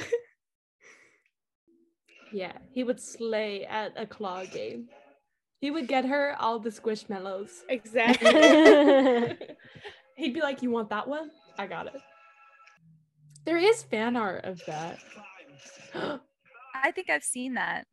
Yeah, 2.32 2.54
he 2.72 2.84
would 2.84 3.00
slay 3.00 3.66
at 3.66 3.94
a 3.96 4.06
claw 4.06 4.44
game. 4.46 4.88
He 5.62 5.72
would 5.72 5.88
get 5.88 6.06
her 6.06 6.36
all 6.40 6.60
the 6.60 6.70
squishmallows. 6.70 7.50
exactly. 7.68 8.30
He'd 10.18 10.34
be 10.34 10.42
like, 10.42 10.62
"You 10.62 10.70
want 10.70 10.90
that 10.90 11.08
one? 11.08 11.32
I 11.58 11.66
got 11.68 11.88
it." 11.88 12.00
There 13.46 13.58
is 13.58 13.84
fan 13.84 14.16
art 14.16 14.46
of 14.46 14.62
that. 14.68 15.00
I 16.76 16.92
think 16.92 17.10
I've 17.10 17.24
seen 17.24 17.56
that. 17.56 17.86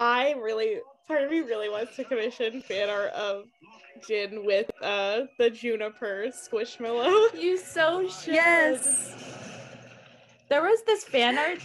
I 0.00 0.32
really, 0.32 0.78
part 1.06 1.22
of 1.22 1.30
me 1.30 1.40
really 1.40 1.68
wants 1.68 1.96
to 1.96 2.04
commission 2.04 2.62
fan 2.62 2.88
art 2.90 3.12
of 3.12 3.44
Jyn 4.08 4.44
with 4.44 4.70
uh 4.82 5.22
the 5.38 5.50
Juniper 5.50 6.26
Squishmallow. 6.30 7.34
you 7.40 7.56
so 7.58 8.08
should. 8.08 8.34
Yes. 8.34 9.14
There 10.48 10.62
was 10.62 10.82
this 10.86 11.04
fan 11.04 11.38
art 11.38 11.60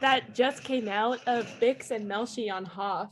that 0.00 0.34
just 0.34 0.64
came 0.64 0.88
out 0.88 1.20
of 1.26 1.46
Bix 1.60 1.90
and 1.90 2.10
Melshi 2.10 2.50
on 2.52 2.64
Hoth. 2.64 3.10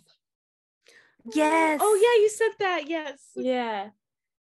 Yes. 1.34 1.80
Oh 1.82 1.94
yeah, 1.94 2.22
you 2.22 2.28
said 2.28 2.50
that. 2.60 2.88
Yes. 2.88 3.18
Yeah. 3.36 3.88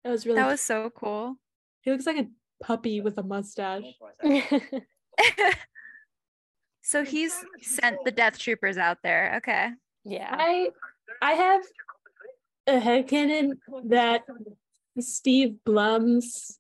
That 0.04 0.12
was 0.12 0.26
really 0.26 0.38
That 0.42 0.48
was 0.48 0.62
so 0.62 0.90
cool. 0.92 1.36
he 1.82 1.92
looks 1.92 2.06
like 2.06 2.18
a 2.18 2.28
puppy 2.64 3.02
with 3.02 3.18
a 3.18 3.24
mustache. 3.24 3.84
So 6.88 7.04
he's 7.04 7.44
sent 7.64 7.98
the 8.06 8.12
Death 8.12 8.38
Troopers 8.38 8.78
out 8.78 9.00
there. 9.02 9.34
Okay. 9.38 9.70
yeah. 10.04 10.30
I 10.38 10.70
I 11.22 11.34
have 11.34 11.62
a 12.68 12.80
head 12.80 13.08
headcanon 13.08 13.58
that 13.86 14.24
Steve 15.00 15.58
Blum's 15.66 16.60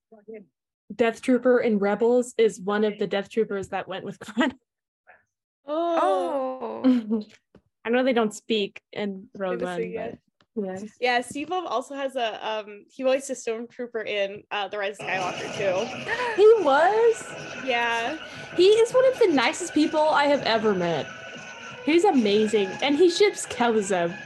Death 0.93 1.21
Trooper 1.21 1.59
in 1.59 1.79
Rebels 1.79 2.33
is 2.37 2.59
one 2.59 2.83
of 2.83 2.99
the 2.99 3.07
Death 3.07 3.29
Troopers 3.29 3.69
that 3.69 3.87
went 3.87 4.05
with 4.05 4.19
Khan. 4.19 4.53
Oh. 5.65 6.81
Oh. 6.85 7.23
I 7.85 7.89
know 7.89 8.03
they 8.03 8.13
don't 8.13 8.33
speak 8.33 8.81
in 8.91 9.29
Rogue 9.35 9.59
Good 9.59 9.65
to 9.65 9.75
see 9.75 9.95
One, 9.95 10.05
but 10.05 10.19
yeah. 10.55 10.79
Yeah, 10.99 11.21
Steve 11.21 11.49
Blum 11.49 11.67
also 11.67 11.95
has 11.95 12.15
a 12.15 12.47
um 12.47 12.85
he 12.89 13.03
voiced 13.03 13.29
a 13.29 13.33
stormtrooper 13.33 14.07
in 14.07 14.43
uh 14.51 14.67
The 14.67 14.77
Rise 14.77 14.97
of 14.99 15.05
Skywalker 15.05 15.55
too. 15.57 16.35
He 16.35 16.63
was. 16.63 17.33
Yeah. 17.65 18.17
He 18.55 18.67
is 18.67 18.93
one 18.93 19.05
of 19.11 19.19
the 19.19 19.27
nicest 19.27 19.73
people 19.73 19.99
I 19.99 20.25
have 20.25 20.43
ever 20.43 20.73
met. 20.73 21.07
He's 21.85 22.03
amazing, 22.03 22.67
and 22.81 22.95
he 22.95 23.11
ships 23.11 23.45
Kallzeb. 23.45 24.17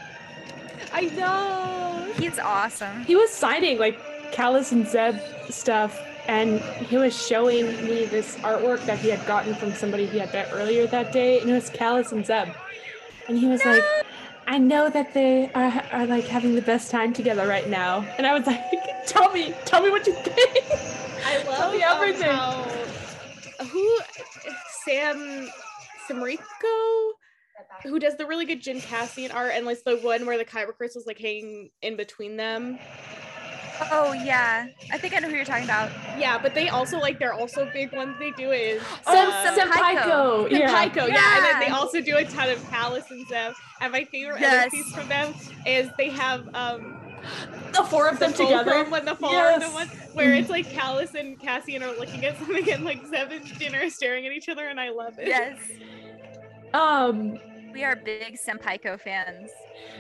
I 0.94 1.06
know. 1.16 2.12
He's 2.18 2.40
awesome. 2.40 3.04
He 3.06 3.16
was 3.16 3.30
signing 3.32 3.78
like 3.80 4.00
Kallus 4.32 4.72
and 4.72 4.88
Zeb 4.88 5.16
stuff, 5.50 6.00
and 6.28 6.60
he 6.62 6.98
was 6.98 7.16
showing 7.28 7.66
me 7.86 8.06
this 8.06 8.36
artwork 8.38 8.86
that 8.86 9.00
he 9.00 9.10
had 9.10 9.26
gotten 9.28 9.54
from 9.56 9.74
somebody 9.74 10.06
he 10.06 10.20
had 10.20 10.32
met 10.34 10.50
earlier 10.52 10.88
that 10.88 11.12
day, 11.12 11.40
and 11.40 11.50
it 11.50 11.54
was 11.54 11.70
Kallus 11.70 12.12
and 12.12 12.26
Zeb. 12.26 12.50
And 13.28 13.38
he 13.38 13.48
was 13.48 13.64
like, 13.66 13.84
I 14.48 14.58
know 14.58 14.90
that 14.90 15.14
they 15.14 15.52
are, 15.54 15.84
are 15.92 16.08
like 16.08 16.26
having 16.26 16.56
the 16.56 16.62
best 16.64 16.90
time 16.90 17.14
together 17.14 17.48
right 17.48 17.70
now. 17.70 18.02
And 18.18 18.26
I 18.26 18.34
was 18.34 18.48
like, 18.48 18.60
tell 19.06 19.32
me, 19.32 19.54
tell 19.66 19.82
me 19.82 19.92
what 19.92 20.08
you 20.08 20.14
think. 20.14 20.66
I 21.26 21.38
Tell 21.44 21.52
love 21.52 21.74
me 21.74 21.84
um, 21.84 21.98
everything. 21.98 22.32
how 22.32 22.64
who 23.66 24.00
Sam 24.86 25.50
Samrico 26.08 27.12
who 27.84 28.00
does 28.00 28.16
the 28.18 28.26
really 28.26 28.46
good 28.46 28.62
Jyn 28.62 28.82
Cassian 28.82 29.32
art 29.32 29.52
and 29.56 29.66
like 29.66 29.84
the 29.84 29.98
one 29.98 30.26
where 30.26 30.38
the 30.38 30.46
kyber 30.46 30.76
crystal's 30.76 31.06
like 31.08 31.18
hanging 31.20 31.70
in 31.82 31.96
between 31.96 32.36
them. 32.38 32.78
Oh 33.92 34.12
yeah. 34.12 34.68
I 34.92 34.98
think 34.98 35.16
I 35.16 35.20
know 35.20 35.30
who 35.30 35.36
you're 35.36 35.46
talking 35.46 35.64
about. 35.64 35.90
Yeah, 36.18 36.38
but 36.38 36.54
they 36.54 36.68
also 36.68 37.00
like 37.00 37.18
they're 37.18 37.34
also 37.34 37.70
big 37.72 37.94
ones 37.94 38.14
they 38.20 38.32
do 38.32 38.52
is 38.52 38.84
Oh, 39.08 39.16
uh, 39.32 39.56
some- 39.56 39.70
Senpaiko. 39.70 40.50
the 40.50 40.58
Yeah. 40.60 40.90
Pyko, 40.90 41.08
yeah. 41.08 41.38
and 41.38 41.46
then 41.46 41.60
they 41.62 41.68
also 41.70 42.02
do 42.02 42.18
a 42.18 42.26
ton 42.26 42.50
of 42.50 42.60
Kallus 42.70 43.10
and 43.10 43.26
Zeb. 43.30 43.54
And 43.80 43.94
my 43.94 44.04
favorite 44.04 44.42
Yes. 44.42 44.64
other 44.66 44.70
piece 44.72 44.94
from 44.94 45.08
them 45.08 45.34
is 45.66 45.90
they 45.98 46.10
have 46.10 46.54
um 46.54 46.98
The 47.72 47.84
four 47.84 48.10
of 48.10 48.20
the 48.20 48.26
them 48.26 48.34
together. 48.34 48.66
fulcrum 48.72 48.92
when 48.92 49.06
the 49.06 49.16
four 49.16 49.30
of 49.50 49.62
them 49.62 49.72
Yes. 49.74 49.74
one 49.74 49.88
where 50.14 50.34
it's 50.34 50.50
like 50.50 50.66
Kallus 50.68 51.16
and 51.16 51.40
Cassian 51.40 51.82
are 51.82 51.96
looking 51.98 52.26
at 52.26 52.38
something 52.38 52.70
and 52.70 52.84
like 52.84 53.06
Zeb 53.06 53.32
and 53.32 53.46
Jyn 53.46 53.82
are 53.82 53.90
staring 53.90 54.26
at 54.28 54.34
each 54.34 54.50
other 54.50 54.68
and 54.68 54.78
I 54.78 54.90
love 54.90 55.18
it. 55.18 55.30
Yes. 55.30 55.58
Um, 56.74 57.40
We 57.74 57.84
are 57.84 57.96
big 57.96 58.38
Senpaiko 58.38 59.00
fans. 59.00 59.50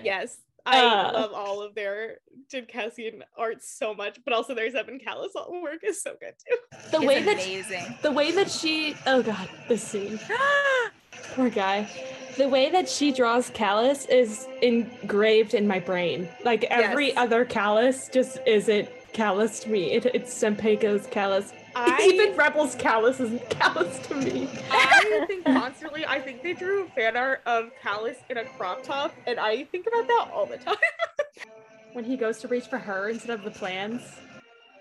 Yes. 0.03 0.37
I 0.65 0.79
Uh. 0.81 1.11
love 1.13 1.33
all 1.33 1.61
of 1.61 1.73
their 1.73 2.19
Jyn 2.51 2.67
Cassian 2.67 3.23
art 3.37 3.63
so 3.63 3.93
much, 3.93 4.19
but 4.25 4.33
also 4.33 4.53
their 4.53 4.69
Zeb 4.69 4.87
Kallus 5.05 5.29
work 5.61 5.83
is 5.83 6.01
so 6.01 6.15
good 6.19 6.33
too. 6.45 6.57
The 6.91 6.97
It's 6.97 7.05
way 7.05 7.23
that 7.23 7.33
amazing. 7.35 7.95
the 8.01 8.11
way 8.11 8.31
that 8.31 8.51
she 8.51 8.95
oh 9.07 9.21
god, 9.23 9.49
this 9.67 9.83
scene. 9.83 10.19
Poor 11.35 11.49
guy. 11.49 11.89
The 12.37 12.47
way 12.49 12.69
that 12.69 12.87
she 12.89 13.11
draws 13.11 13.49
Kallus 13.51 14.07
is 14.09 14.47
engraved 14.61 15.53
in 15.53 15.67
my 15.67 15.79
brain. 15.79 16.27
Like 16.43 16.65
every 16.65 17.07
Yes. 17.07 17.17
other 17.17 17.45
Kallus 17.45 18.11
just 18.11 18.39
isn't 18.45 18.89
Kallus 19.13 19.61
to 19.63 19.69
me. 19.69 19.93
It, 19.93 20.05
it's 20.13 20.33
Senpaiko's 20.33 21.07
Kallus. 21.07 21.51
I 21.75 22.01
Even 22.13 22.35
Rebel's 22.37 22.75
Kallus 22.75 23.19
is 23.19 23.39
callous 23.49 23.99
to 24.07 24.15
me. 24.15 24.49
I 24.71 25.25
think 25.27 25.45
constantly. 25.45 26.05
I 26.05 26.19
think 26.19 26.43
they 26.43 26.53
drew 26.53 26.87
fan 26.95 27.15
art 27.15 27.41
of 27.45 27.71
Kallus 27.83 28.15
in 28.29 28.37
a 28.37 28.45
crop 28.45 28.83
top, 28.83 29.13
and 29.27 29.39
I 29.39 29.63
think 29.65 29.87
about 29.87 30.07
that 30.07 30.29
all 30.33 30.45
the 30.45 30.57
time. 30.57 30.75
When 31.93 32.05
he 32.05 32.17
goes 32.17 32.37
to 32.41 32.47
reach 32.47 32.67
for 32.67 32.77
her 32.77 33.09
instead 33.09 33.31
of 33.31 33.43
the 33.43 33.49
plans 33.49 34.03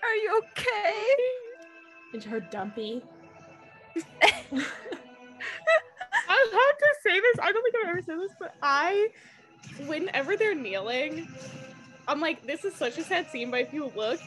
Are 0.02 0.14
you 0.14 0.42
okay? 0.42 1.14
into 2.12 2.28
her 2.28 2.40
dumpy. 2.40 3.02
I 3.96 4.00
have 6.52 6.78
to 6.78 6.94
say 7.02 7.18
this. 7.18 7.36
I 7.40 7.50
don't 7.52 7.62
think 7.62 7.74
I've 7.82 7.90
ever 7.90 8.02
said 8.02 8.18
this, 8.18 8.32
but 8.38 8.54
I, 8.62 9.08
whenever 9.86 10.36
they're 10.36 10.54
kneeling, 10.54 11.28
I'm 12.06 12.20
like, 12.20 12.46
this 12.46 12.64
is 12.64 12.74
such 12.74 12.98
a 12.98 13.02
sad 13.02 13.30
scene. 13.30 13.50
But 13.50 13.60
if 13.60 13.72
you 13.72 13.90
look, 13.96 14.20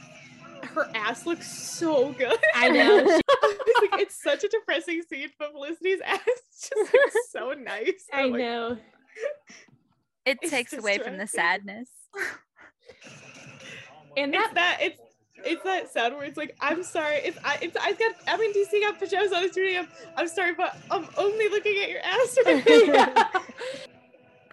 her 0.65 0.89
ass 0.95 1.25
looks 1.25 1.51
so 1.51 2.11
good. 2.13 2.37
I 2.55 2.69
know. 2.69 3.19
She- 3.41 3.57
it's, 3.67 3.91
like, 3.91 4.01
it's 4.01 4.23
such 4.23 4.43
a 4.43 4.47
depressing 4.47 5.01
scene, 5.09 5.29
but 5.39 5.51
Felicity's 5.51 5.99
ass 6.05 6.19
just 6.51 6.93
looks 6.93 7.15
so 7.31 7.53
nice. 7.57 8.05
I 8.13 8.21
I'm 8.21 8.31
like, 8.31 8.39
know. 8.41 8.77
It 10.25 10.39
takes 10.41 10.73
away 10.73 10.97
from 10.99 11.17
the 11.17 11.25
sadness. 11.27 11.89
And 14.17 14.33
It's 14.35 14.43
that 14.43 14.53
that 14.55 14.77
it's 14.81 15.01
it's 15.43 15.63
that 15.63 15.91
sound 15.91 16.15
where 16.15 16.25
it's 16.25 16.37
like, 16.37 16.55
I'm 16.61 16.83
sorry, 16.83 17.15
it's 17.17 17.37
I 17.43 17.57
it's 17.61 17.75
I 17.77 17.93
got 17.93 18.13
I'm 18.27 18.39
in 18.41 18.51
DC 18.53 18.79
got 18.81 18.99
pajamas 18.99 19.31
on 19.31 19.43
the 19.43 19.49
studio. 19.49 19.87
I'm 20.15 20.27
sorry, 20.27 20.53
but 20.53 20.77
I'm 20.91 21.07
only 21.17 21.47
looking 21.49 21.81
at 21.81 21.89
your 21.89 22.01
ass 22.01 22.37
right 22.45 22.87
now. 22.87 23.41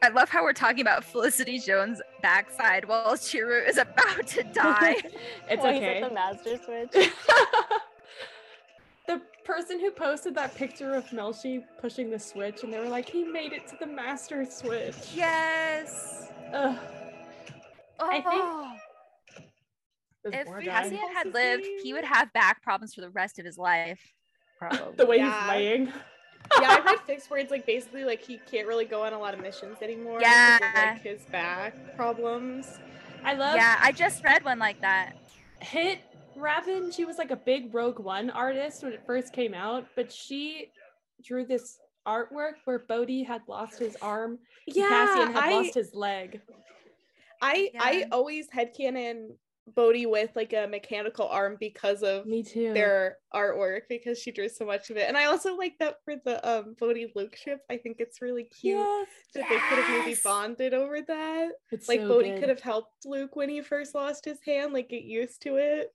I 0.02 0.08
love 0.08 0.28
how 0.28 0.42
we're 0.42 0.52
talking 0.52 0.80
about 0.80 1.04
Felicity 1.04 1.58
Jones' 1.58 2.00
backside 2.22 2.86
while 2.86 3.14
Chirrut 3.14 3.68
is 3.68 3.78
about 3.78 4.26
to 4.28 4.42
die. 4.52 4.96
it's 5.48 5.62
While 5.62 5.72
he's 5.72 5.82
okay. 5.82 6.00
at 6.02 6.08
the 6.08 6.14
master 6.14 6.58
switch. 6.64 6.92
the 9.06 9.20
person 9.44 9.80
who 9.80 9.90
posted 9.90 10.34
that 10.36 10.54
picture 10.54 10.94
of 10.94 11.04
Melshi 11.06 11.64
pushing 11.80 12.10
the 12.10 12.18
switch 12.18 12.62
and 12.62 12.72
they 12.72 12.78
were 12.78 12.88
like, 12.88 13.08
he 13.08 13.24
made 13.24 13.52
it 13.52 13.66
to 13.68 13.76
the 13.80 13.86
master 13.86 14.44
switch. 14.44 14.94
yes. 15.14 16.28
Ugh, 16.52 16.76
Oh, 18.00 18.10
think- 18.10 18.80
if 20.34 20.46
poor. 20.46 20.60
Cassian 20.60 20.98
had 21.14 21.32
lived, 21.32 21.64
he 21.82 21.92
would 21.94 22.04
have 22.04 22.30
back 22.32 22.62
problems 22.62 22.92
for 22.94 23.00
the 23.00 23.10
rest 23.10 23.38
of 23.38 23.46
his 23.46 23.56
life. 23.58 24.00
Probably. 24.58 24.94
the 24.96 25.06
way 25.06 25.16
Yeah. 25.16 25.40
he's 25.40 25.48
laying. 25.48 25.92
Yeah, 26.60 26.70
I've 26.70 26.84
had 26.84 27.00
fixed 27.00 27.30
where 27.30 27.40
it's 27.40 27.50
like 27.50 27.66
basically 27.66 28.04
like 28.04 28.22
he 28.22 28.38
can't 28.50 28.66
really 28.66 28.84
go 28.84 29.04
on 29.04 29.12
a 29.12 29.18
lot 29.18 29.34
of 29.34 29.40
missions 29.40 29.78
anymore. 29.82 30.20
'cause 30.20 30.26
of, 30.26 30.60
Yeah. 30.60 30.90
like 30.92 31.02
his 31.02 31.22
back 31.26 31.74
problems. 31.96 32.78
I 33.24 33.34
love 33.34 33.56
yeah, 33.56 33.78
I 33.82 33.92
just 33.92 34.24
read 34.24 34.44
one 34.44 34.58
like 34.58 34.80
that. 34.80 35.16
Hit 35.60 36.00
Raven. 36.36 36.90
She 36.90 37.04
was 37.04 37.18
like 37.18 37.30
a 37.30 37.36
big 37.36 37.74
Rogue 37.74 37.98
One 37.98 38.30
artist 38.30 38.82
when 38.84 38.92
it 38.92 39.02
first 39.04 39.32
came 39.32 39.54
out, 39.54 39.86
but 39.96 40.12
she 40.12 40.70
drew 41.22 41.44
this 41.44 41.78
artwork 42.06 42.54
where 42.64 42.78
Bodhi 42.78 43.22
had 43.24 43.42
lost 43.48 43.78
his 43.78 43.96
arm, 44.00 44.38
Yeah, 44.66 44.88
Cassian 44.88 45.32
had 45.34 45.44
I, 45.44 45.50
lost 45.50 45.74
his 45.74 45.92
leg. 45.94 46.40
I 47.42 47.70
I 47.78 47.90
Yeah. 47.92 48.06
always 48.12 48.48
headcanon 48.50 49.36
Bodhi 49.74 50.06
with 50.06 50.30
like 50.36 50.52
a 50.52 50.66
mechanical 50.66 51.28
arm 51.28 51.56
because 51.60 52.02
of 52.02 52.26
Me 52.26 52.42
too. 52.42 52.74
their 52.74 53.18
artwork 53.34 53.82
because 53.88 54.18
she 54.18 54.30
drew 54.32 54.48
so 54.48 54.64
much 54.66 54.90
of 54.90 54.96
it. 54.96 55.08
And 55.08 55.16
I 55.16 55.24
also 55.26 55.56
like 55.56 55.74
that 55.80 55.96
for 56.04 56.14
the 56.24 56.46
um 56.48 56.74
Bodhi 56.78 57.12
Luke 57.14 57.36
ship. 57.36 57.60
I 57.70 57.78
think 57.78 57.96
it's 58.00 58.22
really 58.22 58.44
cute 58.44 58.76
Yes, 58.76 59.08
that 59.34 59.48
they 59.48 59.58
could 59.58 59.78
have 59.78 60.06
maybe 60.06 60.20
bonded 60.22 60.74
over 60.74 61.00
that. 61.02 61.52
it's 61.70 61.86
Like 61.86 62.00
so 62.00 62.08
Bodhi 62.08 62.32
could 62.32 62.48
have 62.48 62.60
helped 62.60 63.04
Luke 63.06 63.36
when 63.36 63.48
he 63.48 63.62
first 63.62 63.94
lost 63.94 64.24
his 64.24 64.38
hand, 64.44 64.72
like 64.72 64.88
get 64.90 65.04
used 65.04 65.42
to 65.42 65.56
it. 65.56 65.88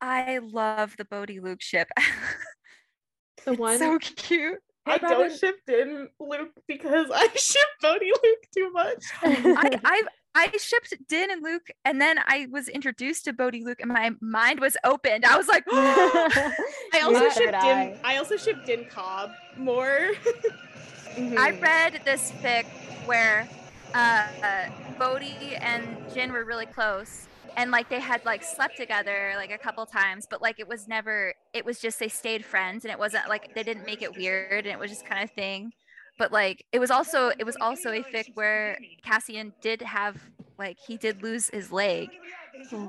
I 0.00 0.38
love 0.38 0.96
the 0.96 1.04
Bodhi 1.04 1.40
Luke 1.40 1.62
ship. 1.62 1.88
the 3.44 3.54
one. 3.54 3.78
so 3.78 3.98
cute. 3.98 4.58
I 4.86 4.98
Hey, 4.98 4.98
don't 4.98 5.10
Robin. 5.22 5.38
ship 5.38 5.56
in 5.68 6.08
Luke 6.18 6.52
because 6.66 7.10
I 7.12 7.28
ship 7.36 7.68
Bodhi 7.82 8.12
Luke 8.24 8.44
too 8.54 8.70
much. 8.72 9.04
I, 9.22 9.70
I 9.84 10.02
I 10.34 10.50
shipped 10.58 10.94
Din 11.08 11.30
and 11.30 11.42
Luke, 11.42 11.68
and 11.84 12.00
then 12.00 12.18
I 12.26 12.46
was 12.50 12.68
introduced 12.68 13.24
to 13.24 13.32
Bodhi 13.32 13.64
Luke, 13.64 13.80
and 13.80 13.90
my 13.92 14.12
mind 14.20 14.60
was 14.60 14.76
opened. 14.84 15.24
I 15.24 15.36
was 15.36 15.48
like, 15.48 15.64
I 15.72 16.54
also 17.02 17.24
My 17.24 17.28
shipped 17.28 17.58
third 17.58 17.58
Din. 17.58 18.00
I 18.04 18.16
also 18.16 18.36
shipped 18.36 18.64
Din 18.64 18.84
Cobb 18.84 19.32
more. 19.56 20.08
I 21.36 21.52
Mhm. 21.52 21.60
read 21.62 22.02
this 22.04 22.32
fic 22.44 22.64
where 23.02 23.50
uh, 23.94 24.28
uh, 24.42 24.66
Bodhi 24.98 25.56
and 25.56 25.98
Jyn 26.08 26.32
were 26.32 26.44
really 26.44 26.66
close, 26.66 27.28
and 27.56 27.70
like 27.70 27.88
they 27.88 28.00
had 28.00 28.22
like 28.24 28.44
slept 28.44 28.76
together 28.76 29.32
like 29.36 29.50
a 29.50 29.58
couple 29.58 29.84
times, 29.86 30.26
but 30.28 30.42
like 30.42 30.60
it 30.60 30.68
was 30.68 30.86
never. 30.88 31.34
It 31.52 31.64
was 31.64 31.80
just 31.80 31.98
they 31.98 32.08
stayed 32.08 32.44
friends, 32.44 32.84
and 32.84 32.92
it 32.92 32.98
wasn't 32.98 33.28
like 33.28 33.48
they 33.54 33.62
didn't 33.62 33.84
make 33.84 34.02
it 34.02 34.14
weird, 34.14 34.66
and 34.66 34.72
it 34.72 34.78
was 34.78 34.90
just 34.90 35.04
kind 35.04 35.22
of 35.24 35.30
thing. 35.32 35.72
But 36.20 36.32
like 36.32 36.66
it 36.70 36.78
was 36.78 36.90
also 36.90 37.28
it 37.38 37.44
was 37.44 37.56
also 37.62 37.90
a 37.92 38.02
fic 38.02 38.26
where 38.34 38.78
Cassian 39.02 39.54
did 39.62 39.80
have 39.80 40.20
like 40.58 40.76
he 40.78 40.98
did 40.98 41.22
lose 41.22 41.48
his 41.48 41.72
leg, 41.72 42.10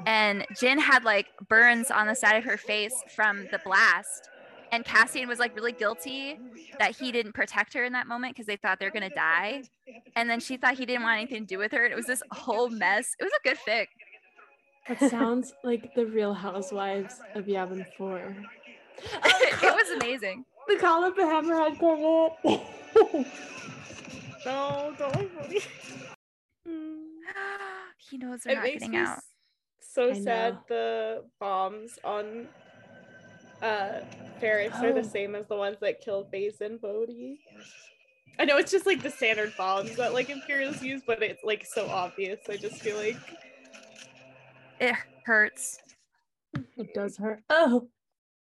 and 0.05 0.45
Jyn 0.51 0.77
had 0.77 1.05
like 1.05 1.27
burns 1.47 1.89
on 1.89 2.07
the 2.07 2.13
side 2.13 2.35
of 2.35 2.43
her 2.43 2.57
face 2.57 2.93
from 3.15 3.47
the 3.49 3.59
blast. 3.63 4.29
And 4.73 4.83
Cassian 4.83 5.29
was 5.29 5.39
like 5.39 5.55
really 5.55 5.71
guilty 5.71 6.39
that 6.77 6.97
he 6.97 7.13
didn't 7.13 7.31
protect 7.31 7.73
her 7.73 7.85
in 7.85 7.93
that 7.93 8.05
moment 8.05 8.35
because 8.35 8.47
they 8.47 8.57
thought 8.57 8.81
they 8.81 8.85
were 8.85 8.91
gonna 8.91 9.09
die. 9.09 9.63
And 10.17 10.29
then 10.29 10.41
she 10.41 10.57
thought 10.57 10.77
he 10.77 10.85
didn't 10.85 11.03
want 11.03 11.17
anything 11.17 11.43
to 11.43 11.47
do 11.47 11.57
with 11.57 11.71
her. 11.71 11.85
And 11.85 11.93
it 11.93 11.95
was 11.95 12.07
this 12.07 12.21
whole 12.31 12.67
mess. 12.67 13.15
It 13.17 13.23
was 13.23 13.31
a 13.33 13.47
good 13.47 13.57
fic. 13.65 13.87
That 14.89 15.09
sounds 15.09 15.53
like 15.63 15.95
the 15.95 16.05
Real 16.05 16.33
Housewives 16.33 17.21
of 17.33 17.45
Yavin 17.45 17.85
Four. 17.97 18.35
it 19.23 19.61
was 19.63 20.01
amazing. 20.01 20.43
the 20.67 20.75
call 20.75 21.05
of 21.05 21.15
the 21.15 21.21
Hammerhead 21.21 21.79
Corvette. 21.79 22.67
No, 24.45 24.93
don't 24.97 25.15
like 25.15 25.35
Bodhi. 25.37 25.59
He 28.09 28.17
knows 28.17 28.41
they're 28.41 28.53
It 28.53 28.55
not 28.55 28.65
getting 28.73 28.95
out. 28.95 29.19
so 29.79 30.09
I 30.09 30.13
sad 30.13 30.53
know. 30.53 30.59
the 30.67 31.23
bombs 31.39 31.99
on 32.03 32.47
uh 33.61 33.99
Ferrix 34.41 34.81
are 34.81 34.91
the 34.91 34.99
Oh. 35.01 35.09
same 35.09 35.35
as 35.35 35.45
the 35.47 35.55
ones 35.55 35.77
that 35.81 36.01
killed 36.01 36.31
Baze 36.31 36.61
and 36.61 36.81
Bodhi. 36.81 37.39
I 38.39 38.45
know 38.45 38.57
it's 38.57 38.71
just 38.71 38.87
like 38.87 39.03
the 39.03 39.11
standard 39.11 39.53
bombs 39.55 39.95
that 39.97 40.13
like 40.13 40.29
Imperials 40.31 40.81
use, 40.81 41.03
but 41.05 41.21
it's 41.21 41.43
like 41.43 41.63
so 41.65 41.87
obvious. 41.87 42.39
I 42.49 42.57
just 42.57 42.81
feel 42.81 42.97
like 42.97 43.17
It 44.79 44.95
hurts. 45.25 45.77
it 46.55 46.93
does 46.95 47.17
hurt. 47.17 47.43
Oh, 47.51 47.87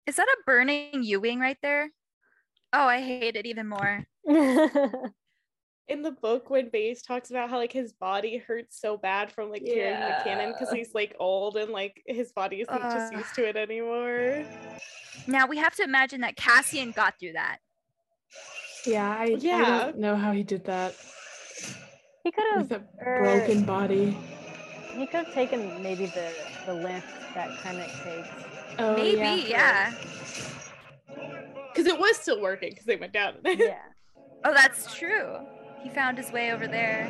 Is 0.05 0.15
that 0.17 0.27
a 0.27 0.37
burning 0.45 1.03
U-wing 1.03 1.39
right 1.39 1.57
there? 1.63 1.89
Oh, 2.71 2.85
I 2.85 3.01
hate 3.01 3.35
it 3.35 3.47
even 3.47 3.67
more. 3.67 4.05
in 5.87 6.01
the 6.03 6.11
book 6.11 6.49
when 6.49 6.69
Baze 6.69 7.01
talks 7.01 7.31
about 7.31 7.49
how 7.49 7.57
like 7.57 7.71
his 7.73 7.93
body 7.93 8.37
hurts 8.37 8.79
so 8.79 8.95
bad 8.97 9.31
from 9.31 9.49
like 9.49 9.65
carrying 9.65 9.99
the 9.99 10.21
cannon 10.23 10.51
because 10.53 10.71
he's 10.71 10.93
like 10.93 11.15
old 11.19 11.55
and 11.57 11.71
like 11.71 12.01
his 12.05 12.31
body 12.31 12.61
isn't 12.61 12.81
just 12.81 13.11
used 13.13 13.33
to 13.35 13.47
it 13.47 13.55
anymore. 13.55 14.43
Now 15.27 15.47
we 15.47 15.57
have 15.57 15.75
to 15.75 15.83
imagine 15.83 16.21
that 16.21 16.35
Cassian 16.35 16.91
got 16.91 17.19
through 17.19 17.33
that. 17.33 17.57
yeah. 18.85 19.09
I, 19.09 19.23
I 19.23 19.27
Yeah. 19.39 19.65
don't 19.85 19.97
know 19.97 20.15
how 20.15 20.31
he 20.31 20.43
did 20.43 20.63
that 20.65 20.95
he 22.23 22.31
could 22.31 22.43
with 22.57 22.69
have 22.71 22.83
a 23.01 23.05
er, 23.05 23.17
broken 23.19 23.63
body. 23.63 24.17
He 24.95 25.05
could 25.07 25.25
have 25.25 25.33
taken 25.33 25.81
maybe 25.81 26.05
the 26.07 26.31
the 26.65 26.73
lift 26.73 27.07
that 27.33 27.49
Krennic 27.59 27.91
takes. 28.03 28.27
Oh, 28.77 28.95
Maybe, 28.95 29.49
yeah. 29.49 29.93
Because 31.73 31.85
it 31.85 31.97
was 31.99 32.17
still 32.17 32.41
working 32.41 32.69
because 32.71 32.85
they 32.85 32.95
went 32.95 33.13
down. 33.13 33.35
Yeah. 33.45 33.79
Oh, 34.43 34.53
that's 34.53 34.93
true. 34.95 35.37
He 35.83 35.89
found 35.89 36.17
his 36.17 36.31
way 36.31 36.51
over 36.51 36.67
there. 36.67 37.09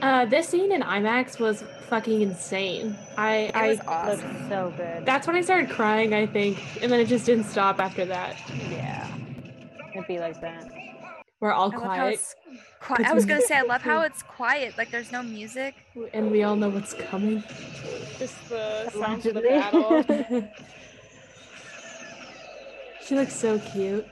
Uh, 0.00 0.24
this 0.24 0.48
scene 0.48 0.72
in 0.72 0.80
IMAX 0.82 1.38
was 1.38 1.64
fucking 1.88 2.22
insane. 2.22 2.96
I, 3.16 3.50
I, 3.54 3.68
was 3.68 3.78
Looks 3.78 3.88
awesome. 3.88 4.48
so 4.48 4.72
good. 4.76 5.04
that's 5.04 5.26
when 5.26 5.36
I 5.36 5.40
started 5.40 5.70
crying. 5.70 6.14
I 6.14 6.26
think, 6.26 6.82
and 6.82 6.90
then 6.90 7.00
it 7.00 7.06
just 7.06 7.26
didn't 7.26 7.44
stop 7.44 7.80
after 7.80 8.04
that. 8.06 8.36
yeah. 8.70 9.08
It'd 9.92 10.06
be 10.06 10.18
like 10.18 10.40
that. 10.40 10.70
We're 11.40 11.52
all 11.52 11.74
I 11.74 11.78
quiet, 11.78 12.14
it's 12.14 12.36
quiet. 12.80 13.06
I 13.06 13.12
was 13.14 13.24
gonna 13.24 13.40
say 13.42 13.56
I 13.56 13.62
love 13.62 13.80
how 13.82 14.02
it's 14.02 14.22
quiet. 14.22 14.76
Like 14.76 14.90
there's 14.90 15.10
no 15.10 15.22
music. 15.22 15.74
and 16.12 16.30
we 16.30 16.42
all 16.42 16.54
know 16.54 16.68
what's 16.68 16.94
coming. 16.94 17.42
just 18.18 18.36
the 18.50 18.90
sounds 18.90 19.24
of 19.26 19.34
the 19.34 19.40
battle. 19.40 20.04
she 23.06 23.14
looks 23.16 23.34
so 23.34 23.58
cute. 23.58 24.06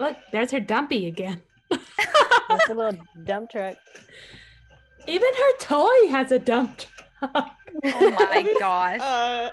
Look, 0.00 0.16
there's 0.32 0.50
her 0.50 0.60
dumpy 0.60 1.06
again. 1.06 1.42
That's 1.70 2.68
a 2.68 2.74
little 2.74 3.00
dump 3.24 3.50
truck. 3.50 3.76
Even 5.06 5.32
her 5.34 5.56
toy 5.58 6.08
has 6.10 6.32
a 6.32 6.38
dump 6.38 6.78
truck. 6.78 7.50
oh 7.84 7.84
my 7.84 8.54
gosh. 8.58 9.00
Uh, 9.00 9.50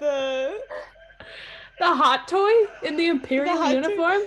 the 0.00 0.58
the 1.78 1.86
hot 1.86 2.28
toy 2.28 2.52
in 2.82 2.96
the 2.96 3.06
imperial 3.06 3.58
the 3.58 3.74
uniform. 3.74 4.20
Toy. 4.20 4.26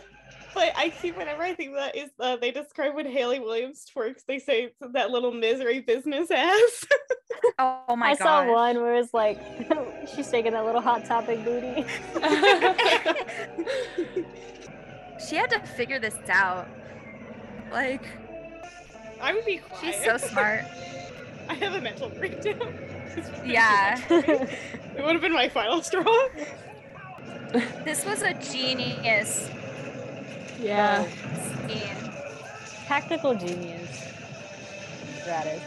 But 0.53 0.73
I 0.75 0.91
see 0.91 1.11
whenever 1.11 1.41
I 1.41 1.55
think 1.55 1.73
that 1.73 1.95
is 1.95 2.11
uh, 2.19 2.35
they 2.35 2.51
describe 2.51 2.93
when 2.93 3.07
Hayley 3.07 3.39
Williams 3.39 3.85
twerks, 3.95 4.23
they 4.27 4.37
say 4.37 4.71
that 4.81 5.09
little 5.09 5.31
misery 5.31 5.79
business 5.79 6.29
ass. 6.29 6.85
oh 7.59 7.95
my 7.95 7.95
god! 7.95 8.05
I 8.05 8.15
gosh. 8.15 8.17
saw 8.19 8.51
one 8.51 8.75
where 8.77 8.95
it's 8.95 9.13
like 9.13 9.39
she's 10.15 10.29
taking 10.29 10.53
that 10.53 10.65
little 10.65 10.81
hot 10.81 11.05
topic 11.05 11.43
booty. 11.43 11.85
she 15.27 15.35
had 15.35 15.49
to 15.51 15.59
figure 15.59 15.99
this 15.99 16.15
out. 16.29 16.67
Like 17.71 18.05
I 19.21 19.33
would 19.33 19.45
be 19.45 19.57
quiet. 19.57 19.95
She's 19.95 20.03
so 20.03 20.17
smart. 20.29 20.65
I 21.49 21.53
have 21.55 21.73
a 21.73 21.81
mental 21.81 22.09
breakdown. 22.09 22.73
Yeah. 23.45 23.99
it 24.09 25.03
would 25.03 25.13
have 25.13 25.21
been 25.21 25.33
my 25.33 25.47
final 25.47 25.83
straw. 25.83 26.03
This 27.85 28.03
was 28.05 28.23
a 28.23 28.33
genius. 28.33 29.51
Yeah. 30.59 31.05
Scheme. 31.63 32.11
Tactical 32.87 33.35
genius. 33.35 34.03
That 35.25 35.45
is. 35.45 35.61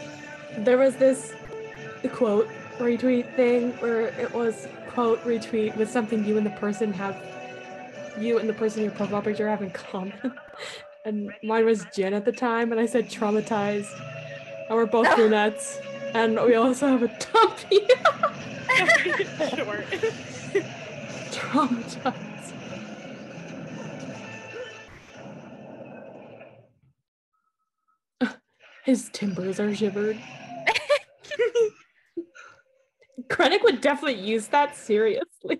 There 0.57 0.77
was 0.77 0.97
this 0.97 1.33
quote 2.11 2.49
retweet 2.79 3.33
thing 3.37 3.71
where 3.79 4.07
it 4.07 4.33
was 4.33 4.67
quote 4.89 5.23
retweet 5.23 5.77
with 5.77 5.89
something 5.89 6.25
you 6.25 6.35
and 6.35 6.45
the 6.45 6.51
person 6.51 6.91
have 6.91 7.15
you 8.19 8.39
and 8.39 8.47
the 8.47 8.53
person 8.53 8.79
in 8.79 8.85
your 8.85 8.95
profile 8.95 9.21
picture 9.21 9.47
have 9.47 9.61
in 9.61 9.71
common. 9.71 10.13
and 11.05 11.31
mine 11.43 11.65
was 11.65 11.85
Jyn 11.85 12.13
at 12.13 12.25
the 12.25 12.31
time, 12.31 12.71
and 12.71 12.81
I 12.81 12.85
said 12.85 13.09
traumatized. 13.09 13.91
And 14.69 14.77
we're 14.77 14.85
both 14.85 15.13
brunettes. 15.15 15.79
And 16.13 16.35
we 16.41 16.55
also 16.55 16.87
have 16.87 17.03
a 17.03 17.07
tumpy. 17.07 17.87
Short. 19.55 19.85
traumatized. 21.31 22.23
His 28.85 29.09
timbers 29.11 29.59
are 29.59 29.75
shivered. 29.75 30.17
Krennic 33.27 33.61
would 33.63 33.81
definitely 33.81 34.21
use 34.21 34.47
that 34.47 34.77
seriously. 34.77 35.59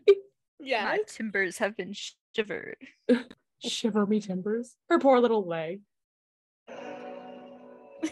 Yeah. 0.60 0.86
My 0.86 1.00
timbers 1.08 1.58
have 1.58 1.76
been 1.76 1.94
shivered. 2.38 2.78
Shiver 3.60 4.06
me 4.06 4.20
timbers. 4.20 4.76
Her 4.90 5.00
poor 5.00 5.20
little 5.20 5.46
leg. 5.46 5.82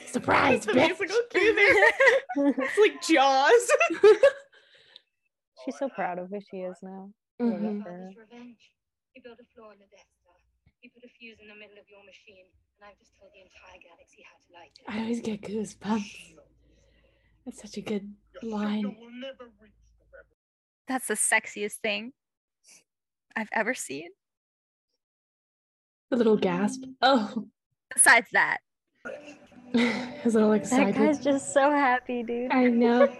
Surprise! 0.07 0.65
That's 0.65 0.65
the 0.65 0.73
musical 0.73 1.22
cue 1.30 1.56
there. 1.56 2.53
it's 2.57 2.77
like 2.80 3.02
Jaws. 3.03 3.72
She's 5.64 5.77
so 5.77 5.89
proud 5.89 6.18
of 6.18 6.30
who 6.30 6.39
she 6.49 6.57
is 6.57 6.77
now. 6.81 7.11
Mm-hmm. 7.39 7.84
revenge. 7.84 8.57
You 9.15 9.22
built 9.22 9.38
a 9.39 9.45
flaw 9.53 9.72
in 9.72 9.77
the 9.77 9.85
Death 9.91 10.10
Star. 10.22 10.34
You 10.81 10.89
put 10.89 11.03
a 11.03 11.10
fuse 11.19 11.38
in 11.39 11.47
the 11.47 11.53
middle 11.53 11.77
of 11.77 11.85
your 11.88 12.03
machine, 12.03 12.45
and 12.80 12.89
I've 12.89 12.97
just 12.97 13.11
told 13.19 13.31
the 13.34 13.41
entire 13.41 13.80
galaxy 13.80 14.26
how 14.26 14.38
to 14.41 14.53
light 14.53 14.73
it. 14.73 14.85
I 14.88 15.02
always 15.03 15.22
get 15.22 15.41
goosebumps. 15.41 16.34
That's 17.45 17.61
such 17.61 17.77
a 17.77 17.81
good 17.81 18.11
line. 18.41 18.97
That's 20.88 21.07
the 21.07 21.14
sexiest 21.14 21.76
thing 21.84 22.14
I've 23.36 23.49
ever 23.52 23.74
seen. 23.74 24.10
A 26.12 26.16
little 26.16 26.38
gasp. 26.38 26.84
Oh. 27.02 27.48
Besides 27.94 28.28
that. 28.34 28.60
His 30.24 30.34
little 30.34 30.53
excited. 30.53 30.95
That 30.95 30.99
guy's 30.99 31.24
just 31.24 31.53
so 31.53 31.70
happy, 31.72 32.24
dude. 32.24 32.52
I 32.52 32.66
know. 32.66 33.07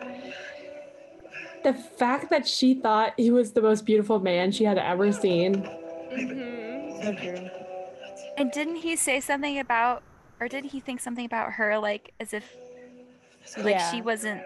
the 1.66 1.74
fact 1.74 2.30
that 2.30 2.48
she 2.48 2.76
thought 2.76 3.14
he 3.18 3.32
was 3.32 3.54
the 3.54 3.62
most 3.62 3.86
beautiful 3.86 4.20
man 4.20 4.52
she 4.52 4.64
had 4.64 4.78
ever 4.78 5.12
seen. 5.12 5.56
Mm-hmm. 5.56 7.02
So 7.02 7.14
true. 7.16 7.50
And 8.38 8.52
didn't 8.52 8.78
he 8.78 8.96
say 8.96 9.20
something 9.20 9.60
about, 9.60 10.04
or 10.40 10.48
did 10.48 10.66
he 10.66 10.80
think 10.80 11.00
something 11.00 11.26
about 11.26 11.54
her, 11.54 11.80
like 11.80 12.14
as 12.20 12.34
if, 12.34 12.56
like 13.58 13.76
yeah. 13.76 13.92
she 13.92 14.02
wasn't, 14.02 14.42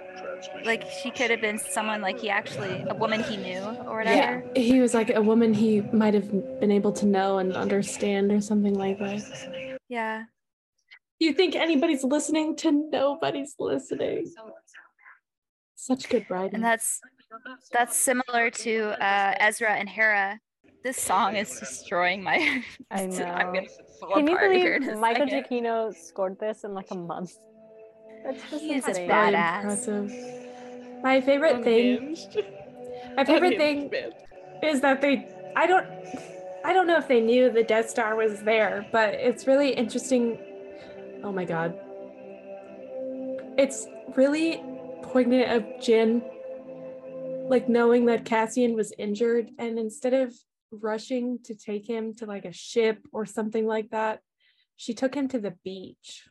like 0.64 0.84
she 1.02 1.12
could 1.12 1.32
have 1.32 1.42
been 1.42 1.58
someone 1.58 2.02
like 2.02 2.20
he 2.20 2.30
actually, 2.30 2.86
a 2.90 2.96
woman 2.96 3.24
he 3.24 3.38
knew 3.38 3.60
or 3.86 3.98
whatever. 3.98 4.44
Yeah, 4.56 4.62
he 4.62 4.80
was 4.80 4.94
like 4.94 5.10
a 5.14 5.22
woman 5.22 5.54
he 5.54 5.82
might 5.94 6.14
have 6.14 6.32
been 6.60 6.72
able 6.72 6.92
to 6.94 7.06
know 7.06 7.40
and 7.40 7.56
understand 7.56 8.32
or 8.32 8.42
something 8.42 8.74
like 8.74 9.00
that. 9.00 9.80
Yeah. 9.88 10.24
You 11.20 11.34
think 11.34 11.56
anybody's 11.56 12.04
listening 12.04 12.56
to 12.58 12.72
nobody's 12.72 13.56
listening? 13.60 14.32
Such 15.76 16.08
good 16.08 16.26
writing. 16.30 16.56
And 16.56 16.64
that's 16.64 17.02
that's 17.72 17.96
similar 17.96 18.50
to 18.50 19.04
uh, 19.04 19.36
Ezra 19.40 19.72
and 19.72 19.90
Hera. 19.90 20.40
This 20.84 20.98
song 20.98 21.36
is 21.36 21.60
destroying 21.60 22.24
my. 22.24 22.64
I 22.90 23.06
know. 23.08 23.26
I'm 23.26 23.54
gonna 23.54 23.68
fall 24.00 24.14
Can 24.14 24.28
you 24.28 24.40
believe 24.40 24.98
Michael 24.98 25.26
Giacchino 25.26 25.94
scored 25.94 26.40
this 26.40 26.64
in 26.64 26.74
like 26.74 26.92
a 26.92 26.96
month? 26.96 27.34
That's 28.24 28.42
just 28.50 28.64
He's 28.64 28.88
a 28.88 28.92
badass. 28.92 29.62
Impressive. 29.62 31.02
My 31.04 31.22
favorite 31.22 31.64
thing. 31.64 32.18
My 33.16 33.24
favorite 33.24 33.58
thing 33.58 33.92
is 34.64 34.82
that 34.82 35.02
they. 35.02 35.28
I 35.56 35.66
don't. 35.66 35.88
I 36.64 36.74
don't 36.74 36.88
know 36.88 36.98
if 36.98 37.08
they 37.08 37.22
knew 37.22 37.50
the 37.50 37.64
Death 37.64 37.90
Star 37.90 38.16
was 38.16 38.42
there, 38.42 38.86
but 38.92 39.14
it's 39.14 39.48
really 39.48 39.70
interesting 39.70 40.38
Oh 41.24 41.32
my 41.32 41.46
god. 41.46 41.78
It's 43.58 43.86
really 44.16 44.64
poignant 45.04 45.52
of 45.52 45.64
Jyn 45.82 46.24
like 47.50 47.68
knowing 47.68 48.06
that 48.06 48.26
Cassian 48.26 48.76
was 48.76 48.94
injured 48.98 49.50
and 49.58 49.80
instead 49.80 50.14
of 50.14 50.34
rushing 50.72 51.40
to 51.46 51.56
take 51.56 51.88
him 51.88 52.14
to 52.14 52.26
like 52.26 52.46
a 52.46 52.54
ship 52.54 53.00
or 53.12 53.26
something 53.26 53.66
like 53.66 53.90
that, 53.90 54.20
she 54.78 54.94
took 54.94 55.16
him 55.16 55.28
to 55.30 55.40
the 55.40 55.56
beach 55.64 56.29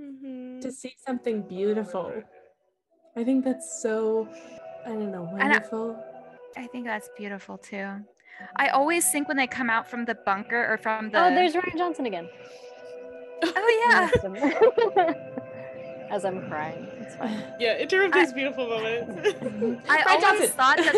mm-hmm. 0.00 0.60
to 0.60 0.72
see 0.72 0.94
something 1.04 1.42
beautiful. 1.42 2.12
I 3.16 3.24
think 3.24 3.44
that's 3.44 3.82
so 3.82 4.28
I 4.86 4.90
don't 4.90 5.10
know, 5.10 5.28
wonderful. 5.32 6.02
I, 6.56 6.62
I 6.62 6.66
think 6.66 6.86
that's 6.86 7.08
beautiful 7.16 7.58
too. 7.58 7.88
I 8.56 8.68
always 8.68 9.10
think 9.10 9.28
when 9.28 9.36
they 9.36 9.46
come 9.46 9.68
out 9.68 9.86
from 9.88 10.04
the 10.04 10.14
bunker 10.14 10.72
or 10.72 10.78
from 10.78 11.10
the 11.10 11.24
Oh, 11.24 11.34
there's 11.34 11.54
Rian 11.54 11.76
Johnson 11.76 12.06
again. 12.06 12.28
Oh 13.42 14.10
yeah. 14.26 15.12
As 16.10 16.24
I'm 16.24 16.48
crying, 16.48 16.88
it's 16.98 17.14
fine. 17.14 17.40
Yeah, 17.60 17.78
interrupt 17.78 18.14
these 18.14 18.32
beautiful 18.32 18.68
moments. 18.68 19.84
I 19.88 20.02
always 20.24 20.50
thought 20.50 20.76
that 20.78 20.92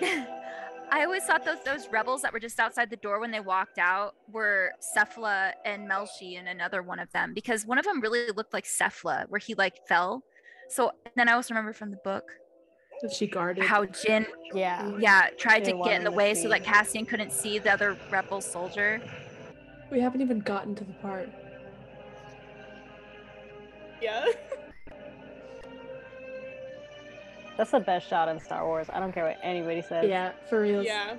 those. 0.00 0.26
I 0.92 1.04
always 1.04 1.22
thought 1.24 1.44
those 1.44 1.62
those 1.64 1.88
rebels 1.88 2.22
that 2.22 2.32
were 2.32 2.40
just 2.40 2.58
outside 2.58 2.90
the 2.90 2.96
door 2.96 3.20
when 3.20 3.30
they 3.30 3.40
walked 3.40 3.78
out 3.78 4.14
were 4.30 4.72
Cephala 4.96 5.52
and 5.64 5.88
Melshi 5.88 6.38
and 6.38 6.48
another 6.48 6.82
one 6.82 6.98
of 6.98 7.10
them 7.12 7.32
because 7.32 7.64
one 7.64 7.78
of 7.78 7.84
them 7.84 8.00
really 8.00 8.30
looked 8.32 8.52
like 8.52 8.64
Cephala 8.64 9.26
where 9.28 9.38
he 9.38 9.54
like 9.54 9.74
fell. 9.86 10.22
So 10.68 10.92
then 11.16 11.28
I 11.28 11.32
also 11.32 11.54
remember 11.54 11.72
from 11.72 11.90
the 11.90 11.98
book 12.04 12.24
that 13.02 13.12
she 13.12 13.26
guarded 13.26 13.64
how 13.64 13.86
Jyn 13.86 14.26
yeah 14.52 14.90
yeah 14.98 15.28
tried 15.38 15.64
to 15.64 15.72
get 15.84 15.92
in 15.92 16.04
the 16.04 16.10
way 16.10 16.34
so 16.34 16.48
that 16.48 16.64
Cassian 16.64 17.06
couldn't 17.06 17.32
see 17.32 17.58
the 17.58 17.72
other 17.72 17.96
rebel 18.10 18.40
soldier. 18.40 19.00
We 19.90 20.00
haven't 20.00 20.20
even 20.20 20.40
gotten 20.40 20.74
to 20.76 20.84
the 20.84 20.92
part. 20.94 21.28
Yeah. 24.00 24.24
That's 27.60 27.72
the 27.72 27.80
best 27.80 28.08
shot 28.08 28.26
in 28.30 28.40
Star 28.40 28.64
Wars. 28.64 28.86
I 28.90 29.00
don't 29.00 29.12
care 29.12 29.26
what 29.26 29.38
anybody 29.42 29.82
says. 29.82 30.08
Yeah, 30.08 30.32
for 30.48 30.62
real. 30.62 30.82
Yeah. 30.82 31.16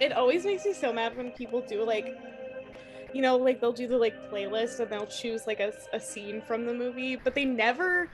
It 0.00 0.10
always 0.12 0.46
makes 0.46 0.64
me 0.64 0.72
so 0.72 0.90
mad 0.90 1.14
when 1.18 1.32
people 1.32 1.60
do 1.60 1.84
like 1.84 2.18
you 3.12 3.20
know, 3.20 3.36
like 3.36 3.60
they'll 3.60 3.74
do 3.74 3.86
the 3.86 3.98
like 3.98 4.14
playlist 4.30 4.80
and 4.80 4.88
they'll 4.88 5.04
choose 5.04 5.46
like 5.46 5.60
a, 5.60 5.74
a 5.92 6.00
scene 6.00 6.40
from 6.40 6.64
the 6.64 6.72
movie, 6.72 7.16
but 7.16 7.34
they 7.34 7.44
never 7.44 8.08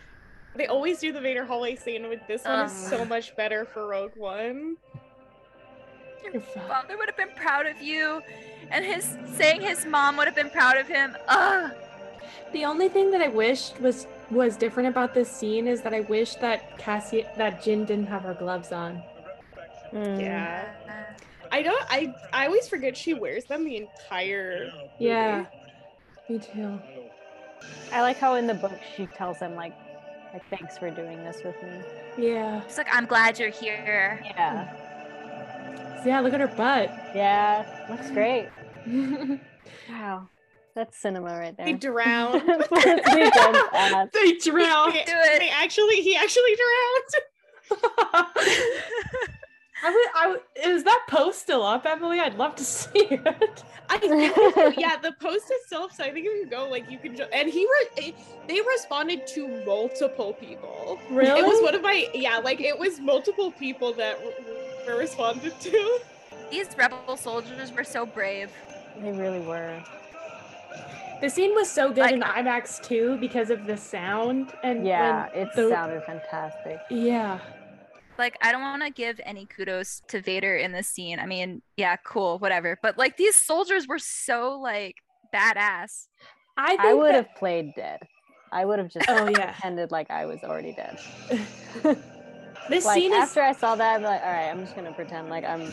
they 0.56 0.66
always 0.66 0.98
do 0.98 1.12
the 1.12 1.20
Vader 1.20 1.44
hallway 1.44 1.76
scene 1.76 2.08
with 2.08 2.26
this 2.26 2.42
one 2.42 2.66
is 2.66 2.72
so 2.72 3.04
much 3.04 3.36
better 3.36 3.64
for 3.64 3.86
Rogue 3.86 4.16
One. 4.16 4.76
Your 6.32 6.42
father 6.42 6.96
would 6.96 7.08
have 7.08 7.16
been 7.16 7.36
proud 7.36 7.66
of 7.66 7.80
you 7.80 8.20
and 8.72 8.84
his 8.84 9.16
saying 9.36 9.60
his 9.60 9.86
mom 9.86 10.16
would 10.16 10.26
have 10.26 10.34
been 10.34 10.50
proud 10.50 10.76
of 10.76 10.88
him. 10.88 11.16
Ugh. 11.28 11.70
The 12.52 12.64
only 12.64 12.88
thing 12.88 13.10
that 13.10 13.20
I 13.20 13.28
wished 13.28 13.80
was 13.80 14.06
was 14.30 14.56
different 14.56 14.88
about 14.88 15.14
this 15.14 15.30
scene 15.30 15.66
is 15.66 15.80
that 15.82 15.94
I 15.94 16.00
wish 16.00 16.34
that 16.36 16.78
Cassie 16.78 17.24
that 17.36 17.62
Jyn 17.62 17.86
didn't 17.86 18.06
have 18.06 18.22
her 18.22 18.34
gloves 18.34 18.72
on. 18.72 19.02
Mm. 19.92 20.20
Yeah. 20.20 20.68
I 21.50 21.62
don't 21.62 21.84
I 21.88 22.14
I 22.32 22.46
always 22.46 22.68
forget 22.68 22.96
she 22.96 23.14
wears 23.14 23.44
them 23.44 23.64
the 23.64 23.76
entire 23.76 24.70
Yeah. 24.98 25.46
Me 26.28 26.38
too. 26.38 26.78
I 27.92 28.02
like 28.02 28.18
how 28.18 28.34
in 28.34 28.46
the 28.46 28.54
book 28.54 28.78
she 28.96 29.06
tells 29.06 29.38
him 29.38 29.54
like 29.54 29.74
like 30.32 30.44
thanks 30.50 30.76
for 30.76 30.90
doing 30.90 31.18
this 31.24 31.38
with 31.44 31.56
me. 31.62 32.28
Yeah. 32.28 32.62
It's 32.64 32.76
like 32.76 32.88
I'm 32.92 33.06
glad 33.06 33.38
you're 33.38 33.50
here. 33.50 34.20
Yeah. 34.24 34.88
Yeah, 36.06 36.20
look 36.20 36.32
at 36.32 36.40
her 36.40 36.46
butt. 36.46 36.90
Yeah, 37.14 37.86
looks 37.90 38.10
great. 38.10 38.48
wow. 39.88 40.28
That's 40.74 40.96
cinema 40.98 41.38
right 41.38 41.56
there. 41.56 41.66
They 41.66 41.72
drown. 41.74 42.32
they 44.12 44.32
drowned. 44.38 44.94
They, 44.94 45.38
they 45.38 45.50
actually, 45.50 45.96
he 46.02 46.16
actually 46.16 46.56
drowned. 46.56 47.82
I 49.80 49.90
would, 49.90 50.08
I 50.16 50.28
would, 50.28 50.40
is 50.64 50.82
that 50.84 51.06
post 51.08 51.40
still 51.40 51.62
up, 51.62 51.86
Emily? 51.86 52.18
I'd 52.18 52.34
love 52.34 52.56
to 52.56 52.64
see 52.64 52.90
it. 52.98 53.62
I 53.88 53.98
think, 53.98 54.76
yeah, 54.76 54.96
the 54.96 55.12
post 55.20 55.44
is 55.44 55.66
still 55.66 55.82
up, 55.82 55.92
so 55.92 56.04
I 56.04 56.10
think 56.10 56.26
if 56.26 56.32
you 56.32 56.46
go, 56.50 56.68
like, 56.68 56.90
you 56.90 56.98
can, 56.98 57.16
jo- 57.16 57.28
and 57.32 57.48
he, 57.48 57.64
re- 57.64 58.08
eh, 58.08 58.12
they 58.48 58.60
responded 58.60 59.26
to 59.28 59.64
multiple 59.64 60.32
people. 60.34 60.98
Really? 61.10 61.40
It 61.40 61.46
was 61.46 61.62
one 61.62 61.74
of 61.74 61.82
my, 61.82 62.08
yeah, 62.12 62.38
like, 62.38 62.60
it 62.60 62.78
was 62.78 62.98
multiple 63.00 63.52
people 63.52 63.92
that 63.94 64.18
were 64.86 64.98
responded 64.98 65.58
to. 65.60 66.00
These 66.50 66.68
rebel 66.76 67.16
soldiers 67.16 67.72
were 67.72 67.84
so 67.84 68.04
brave. 68.04 68.50
They 69.00 69.12
really 69.12 69.40
were. 69.40 69.82
The 71.20 71.28
scene 71.28 71.54
was 71.54 71.68
so 71.70 71.88
good 71.88 71.98
Like- 71.98 72.14
in 72.14 72.20
IMAX 72.22 72.80
too 72.82 73.16
because 73.18 73.50
of 73.50 73.66
the 73.66 73.76
sound 73.76 74.52
and 74.62 74.86
Yeah, 74.86 75.28
when 75.30 75.42
it 75.42 75.48
the- 75.54 75.68
sounded 75.68 76.02
fantastic. 76.04 76.78
Yeah, 76.90 77.38
Like, 78.18 78.36
I 78.42 78.50
don't 78.52 78.62
want 78.62 78.82
to 78.82 78.90
give 78.90 79.20
any 79.24 79.46
kudos 79.46 80.02
to 80.08 80.20
Vader 80.20 80.56
in 80.56 80.72
this 80.72 80.88
scene. 80.88 81.20
I 81.20 81.26
mean, 81.26 81.62
yeah, 81.76 81.94
cool, 82.04 82.38
whatever. 82.40 82.76
But 82.82 82.98
like, 82.98 83.16
these 83.16 83.36
soldiers 83.36 83.86
were 83.86 83.98
so 84.00 84.58
like 84.60 84.96
badass. 85.34 86.08
I 86.56 86.70
think 86.70 86.80
I 86.80 86.94
would 86.94 87.10
that- 87.14 87.26
have 87.26 87.34
played 87.36 87.74
dead. 87.76 88.00
I 88.50 88.64
would 88.64 88.78
have 88.78 88.88
just 88.88 89.06
Oh 89.08 89.28
yeah, 89.28 89.52
pretended 89.52 89.90
like 89.92 90.10
I 90.10 90.24
was 90.26 90.42
already 90.42 90.72
dead. 90.72 90.98
this 92.68 92.84
like 92.84 92.94
scene 92.94 93.12
is 93.12 93.18
after 93.18 93.42
I 93.42 93.52
saw 93.52 93.76
that, 93.76 93.94
I'd 93.94 93.98
be 93.98 94.04
like, 94.04 94.22
all 94.22 94.32
right, 94.32 94.48
I'm 94.48 94.60
just 94.62 94.74
gonna 94.74 94.92
pretend 94.92 95.28
like 95.28 95.44
I'm 95.44 95.70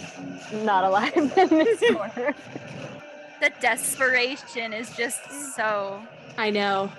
not 0.65 0.84
alive 0.84 1.15
in 1.15 1.30
this 1.49 1.80
corner. 1.93 2.35
The 3.41 3.52
desperation 3.62 4.74
is 4.74 4.95
just 4.95 5.20
so 5.56 6.02
I 6.38 6.49
know. 6.49 6.91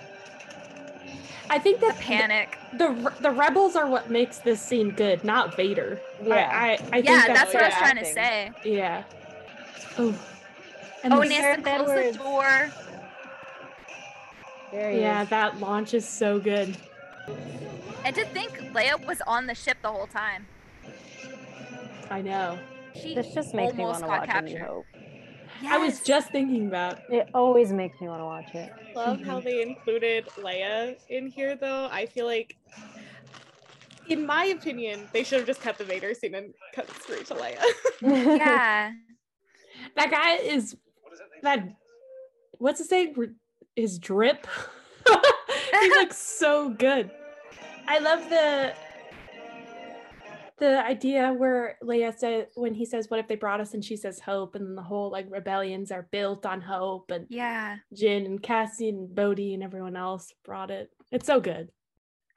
I 1.49 1.59
think 1.59 1.81
the 1.81 1.87
that 1.87 1.99
panic. 2.01 2.59
the 2.73 2.89
the 2.93 3.13
the 3.23 3.31
rebels 3.31 3.77
are 3.77 3.87
what 3.89 4.11
makes 4.11 4.39
this 4.39 4.61
scene 4.61 4.91
good, 4.91 5.23
not 5.25 5.57
Vader. 5.57 6.01
Yeah. 6.23 6.51
I 6.53 6.67
I, 6.67 6.73
I 6.73 6.77
think 7.03 7.07
that's 7.07 7.27
that's 7.29 7.55
what 7.55 7.63
I 7.63 7.67
was 7.67 7.75
good 7.75 7.79
trying 7.81 7.97
to 7.97 8.21
acting. 8.21 8.63
say. 8.65 8.71
yeah. 8.71 9.05
Oh. 9.99 10.15
And 11.05 11.13
Oh, 11.13 11.17
the- 11.19 11.23
and 11.23 11.31
he 11.33 11.39
has 11.39 11.57
to 11.57 11.63
Gareth 11.63 11.87
close 11.87 12.13
the 12.13 12.19
door. 12.19 12.71
There 14.73 14.91
he 14.91 15.01
yeah, 15.01 15.23
is. 15.23 15.29
that 15.31 15.61
launch 15.61 15.95
is 15.95 16.07
so 16.07 16.39
good. 16.41 16.77
And 18.05 18.15
to 18.15 18.25
think 18.27 18.53
Leia 18.75 19.05
was 19.07 19.21
on 19.27 19.47
the 19.47 19.55
ship 19.55 19.79
the 19.83 19.89
whole 19.91 20.07
time. 20.09 20.47
I 22.11 22.21
know. 22.23 22.59
She 23.01 23.15
This 23.15 23.33
just 23.35 23.55
makes 23.55 23.75
me 23.75 23.85
want 23.85 23.99
to 23.99 24.07
got 24.07 24.21
watch 24.27 24.29
A 24.37 24.43
New 24.43 24.57
captured. 24.57 24.85
Hope. 25.61 25.71
I 25.71 25.79
was 25.79 26.01
just 26.01 26.31
thinking 26.31 26.71
that. 26.71 27.03
It 27.11 27.29
always 27.35 27.73
makes 27.73 28.01
me 28.01 28.09
want 28.09 28.21
to 28.21 28.25
watch 28.25 28.55
it. 28.55 28.73
Love 28.95 29.21
how 29.23 29.41
they 29.41 29.63
included 29.63 30.27
Leia 30.39 30.97
in 31.09 31.29
here, 31.29 31.57
though. 31.57 31.89
I 31.91 32.07
feel 32.07 32.27
like, 32.27 32.57
in 34.09 34.27
my 34.27 34.47
opinion, 34.47 35.09
they 35.13 35.23
should 35.25 35.39
have 35.39 35.47
just 35.47 35.61
kept 35.63 35.79
the 35.79 35.85
Vader 35.85 36.15
scene 36.15 36.35
and 36.35 36.53
cut 36.75 36.89
straight 37.03 37.27
to 37.27 37.35
Leia. 37.35 37.63
yeah. 38.03 38.93
That 39.97 40.11
guy 40.11 40.37
is 40.37 40.77
that. 41.43 41.69
What's 42.59 42.79
his 42.79 42.91
name? 42.91 43.15
R- 43.17 43.27
His 43.75 43.99
drip. 43.99 44.47
he 45.81 45.89
looks 45.91 46.17
so 46.17 46.71
good. 46.71 47.11
I 47.89 47.99
love 47.99 48.29
the 48.31 48.75
the 50.59 50.85
idea 50.85 51.33
where 51.33 51.77
Leia 51.83 52.17
said 52.17 52.49
when 52.55 52.75
he 52.75 52.85
says, 52.85 53.11
"What 53.11 53.21
if 53.21 53.29
they 53.29 53.37
brought 53.37 53.61
us?" 53.61 53.75
and 53.75 53.85
she 53.85 53.97
says, 53.97 54.21
"Hope," 54.21 54.55
and 54.55 54.77
the 54.77 54.83
whole 54.83 55.11
like 55.11 55.27
rebellions 55.31 55.91
are 55.93 56.09
built 56.11 56.47
on 56.47 56.61
hope, 56.61 57.11
and 57.11 57.27
Yeah. 57.29 57.77
Jyn 57.95 58.25
and 58.25 58.43
Cassie 58.43 58.89
and 58.89 59.15
Bodhi 59.15 59.55
and 59.55 59.63
everyone 59.63 59.97
else 59.97 60.33
brought 60.45 60.71
it. 60.71 60.91
It's 61.13 61.27
so 61.27 61.41
good. 61.41 61.71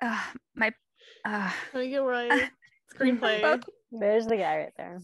Ugh, 0.02 0.38
my 0.56 0.72
uh, 1.26 1.52
Oh, 1.74 1.80
you're 1.80 2.06
right. 2.06 2.50
Screenplay. 2.96 3.42
both 3.42 3.62
There's 3.92 4.28
the 4.28 4.38
guy 4.38 4.58
right 4.58 4.74
there. 4.78 5.00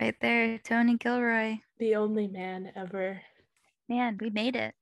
right 0.00 0.14
there, 0.20 0.58
Tony 0.58 0.96
Gilroy. 0.96 1.56
The 1.78 1.96
only 1.96 2.26
man 2.28 2.72
ever. 2.76 3.20
Man, 3.88 4.18
we 4.20 4.30
made 4.30 4.56
it. 4.56 4.74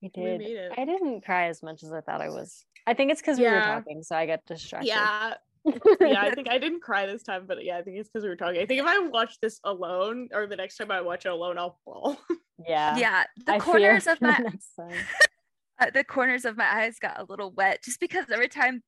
We 0.00 0.08
did. 0.08 0.38
made 0.40 0.46
it. 0.56 0.72
I 0.78 0.84
didn't 0.84 1.24
cry 1.24 1.48
as 1.48 1.62
much 1.62 1.82
as 1.82 1.92
I 1.92 2.00
thought 2.00 2.20
I 2.20 2.28
was. 2.28 2.64
I 2.86 2.94
think 2.94 3.10
it's 3.10 3.20
because 3.20 3.38
we 3.38 3.44
were 3.44 3.60
talking, 3.60 4.02
so 4.02 4.16
I 4.16 4.26
got 4.26 4.44
distracted. 4.46 4.88
Yeah. 4.88 5.34
Yeah, 5.64 6.20
I 6.22 6.30
think 6.34 6.48
I 6.48 6.58
didn't 6.58 6.80
cry 6.80 7.06
this 7.06 7.22
time, 7.22 7.46
but 7.46 7.64
yeah, 7.64 7.78
I 7.78 7.82
think 7.82 7.98
it's 7.98 8.08
because 8.08 8.22
we 8.24 8.28
were 8.28 8.36
talking. 8.36 8.60
I 8.60 8.66
think 8.66 8.80
if 8.80 8.86
I 8.86 8.98
watch 9.00 9.38
this 9.40 9.60
alone, 9.64 10.28
or 10.32 10.46
the 10.46 10.56
next 10.56 10.76
time 10.76 10.90
I 10.90 11.00
watch 11.00 11.26
it 11.26 11.30
alone, 11.32 11.58
I'll 11.58 11.78
fall. 11.84 12.18
yeah. 12.66 12.96
Yeah, 12.96 13.24
the 13.46 13.54
I 13.54 13.58
corners 13.58 14.06
of 14.06 14.20
my 14.20 14.36
next 14.42 14.72
uh, 15.80 15.90
the 15.90 16.04
corners 16.04 16.44
of 16.44 16.56
my 16.56 16.66
eyes 16.82 16.98
got 16.98 17.20
a 17.20 17.24
little 17.24 17.52
wet 17.52 17.82
just 17.84 18.00
because 18.00 18.26
every 18.30 18.48
time 18.48 18.82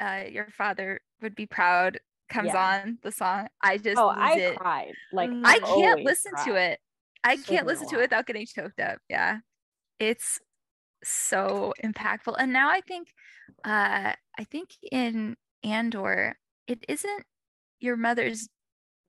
uh, 0.00 0.24
your 0.30 0.48
father 0.50 1.00
would 1.22 1.34
be 1.34 1.46
proud 1.46 1.98
comes 2.28 2.48
Yeah. 2.52 2.80
on 2.84 2.98
the 3.02 3.12
song, 3.12 3.48
I 3.62 3.78
just 3.78 3.98
Oh, 3.98 4.08
I 4.08 4.34
it. 4.38 4.56
cried. 4.56 4.94
Like 5.12 5.30
Mm. 5.30 5.42
I 5.44 5.58
can't 5.58 5.64
always 5.64 6.04
listen 6.04 6.32
to 6.46 6.54
it. 6.56 6.80
I 7.22 7.36
So 7.36 7.52
can't 7.52 7.66
listen 7.66 7.88
to 7.88 7.96
it 7.98 8.02
without 8.02 8.26
getting 8.26 8.46
choked 8.46 8.80
up. 8.80 8.98
Yeah. 9.08 9.38
It's 9.98 10.40
so 11.04 11.74
impactful. 11.84 12.36
And 12.38 12.52
now 12.52 12.70
I 12.70 12.80
think 12.80 13.08
uh 13.64 14.14
I 14.38 14.44
think 14.50 14.70
in 14.90 15.36
and 15.64 15.94
or 15.94 16.36
it 16.66 16.84
isn't 16.88 17.24
your 17.80 17.96
mother's 17.96 18.48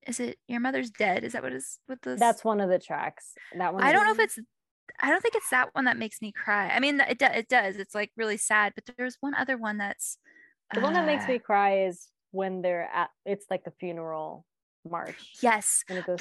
is 0.07 0.19
it 0.19 0.38
your 0.48 0.60
mother's 0.60 0.90
dead? 0.90 1.23
Is 1.23 1.34
that 1.34 1.44
what 1.44 1.53
is 1.53 1.80
with 1.88 2.02
this 2.02 2.19
that's 2.19 2.44
one 2.44 2.61
of 2.61 2.69
the 2.69 2.80
tracks. 2.80 3.34
That 3.57 3.73
one 3.73 3.84
i 3.84 3.91
don't 3.91 4.06
know 4.06 4.11
if 4.11 4.19
it's 4.19 4.40
i 5.02 5.10
don't 5.10 5.22
think 5.22 5.36
it's 5.36 5.49
that 5.49 5.69
one 5.73 5.86
that 5.86 5.98
makes 5.98 6.22
me 6.22 6.32
cry. 6.32 6.69
I 6.69 6.80
mean 6.80 6.99
it, 6.99 7.22
it 7.22 7.49
does. 7.49 7.76
It's 7.77 7.94
like 7.94 8.11
really 8.15 8.38
sad 8.38 8.73
but 8.76 8.86
there's 8.98 9.18
one 9.19 9.36
other 9.36 9.57
one 9.57 9.77
that's 9.77 10.18
the 10.73 10.80
uh, 10.80 10.84
one 10.84 10.94
that 10.94 11.06
makes 11.06 11.27
me 11.27 11.36
uh, 11.36 11.40
cry 11.40 11.86
is 11.86 12.07
when 12.32 12.61
they're 12.61 12.90
at 12.94 13.10
it's 13.26 13.45
like 13.49 13.64
the 13.64 13.73
funeral 13.80 14.45
march. 14.90 15.38
Yes. 15.41 15.84
And 15.90 15.99
it 15.99 16.06
goes 16.06 16.19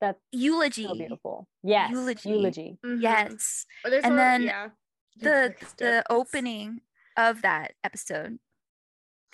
that's 0.00 0.20
eulogy. 0.32 0.84
so 0.84 0.94
beautiful. 0.94 1.48
Yes 1.62 1.90
eulogy, 1.90 2.28
eulogy. 2.28 2.78
Mm-hmm. 2.84 3.00
yes. 3.00 3.66
And 3.84 4.18
then 4.18 4.42
yeah. 4.42 4.68
the, 5.20 5.54
the 5.78 6.04
opening 6.08 6.80
of 7.18 7.42
that 7.42 7.72
episode 7.84 8.38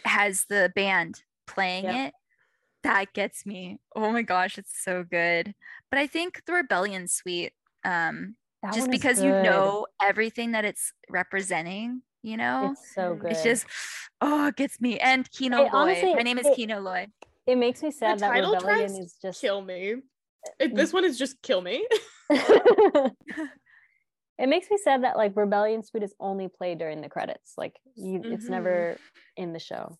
has 0.04 0.46
the 0.48 0.72
band 0.74 1.22
playing 1.46 1.84
Yep. 1.84 2.08
it 2.08 2.14
that 2.82 3.12
gets 3.12 3.46
me 3.46 3.78
oh 3.94 4.10
my 4.10 4.22
gosh 4.22 4.58
it's 4.58 4.82
so 4.82 5.04
good 5.04 5.54
but 5.90 5.98
i 6.00 6.06
think 6.06 6.42
the 6.46 6.52
rebellion 6.54 7.06
suite 7.08 7.52
um 7.84 8.34
That 8.62 8.74
just 8.74 8.86
one 8.88 8.94
is 8.94 8.98
because 8.98 9.22
you 9.22 9.30
know 9.30 9.86
everything 10.02 10.52
that 10.52 10.64
it's 10.64 10.92
representing 11.08 12.02
you 12.22 12.36
know 12.36 12.70
It's 12.72 12.94
so 12.94 13.14
good. 13.14 13.30
it's 13.32 13.42
just 13.42 13.66
oh 14.20 14.48
it 14.48 14.56
gets 14.56 14.80
me 14.80 14.98
and 14.98 15.30
kino 15.30 15.58
It 15.58 15.72
loy 15.72 15.78
honestly- 15.78 16.14
my 16.14 16.22
name 16.22 16.38
is 16.38 16.46
it- 16.46 16.56
kino 16.56 16.80
loy 16.80 17.06
It 17.46 17.56
makes 17.56 17.82
me 17.82 17.90
sad 17.90 18.18
that 18.20 18.28
title 18.32 18.54
rebellion 18.54 18.88
tracks 18.88 18.92
is 18.98 19.18
just. 19.20 19.40
Kill 19.40 19.60
me. 19.62 19.96
It, 20.58 20.74
this 20.74 20.92
one 20.94 21.04
is 21.04 21.18
just 21.18 21.40
kill 21.42 21.60
me. 21.60 21.86
it 24.38 24.48
makes 24.48 24.70
me 24.70 24.78
sad 24.78 25.04
that 25.04 25.16
like 25.16 25.36
Rebellion 25.36 25.82
Suite 25.82 26.02
is 26.02 26.14
only 26.20 26.48
played 26.48 26.78
during 26.78 27.00
the 27.00 27.08
credits. 27.08 27.54
Like 27.56 27.78
you, 27.94 28.24
it's 28.30 28.46
Mhm. 28.46 28.50
never 28.50 29.00
in 29.36 29.52
the 29.52 29.58
show. 29.58 29.98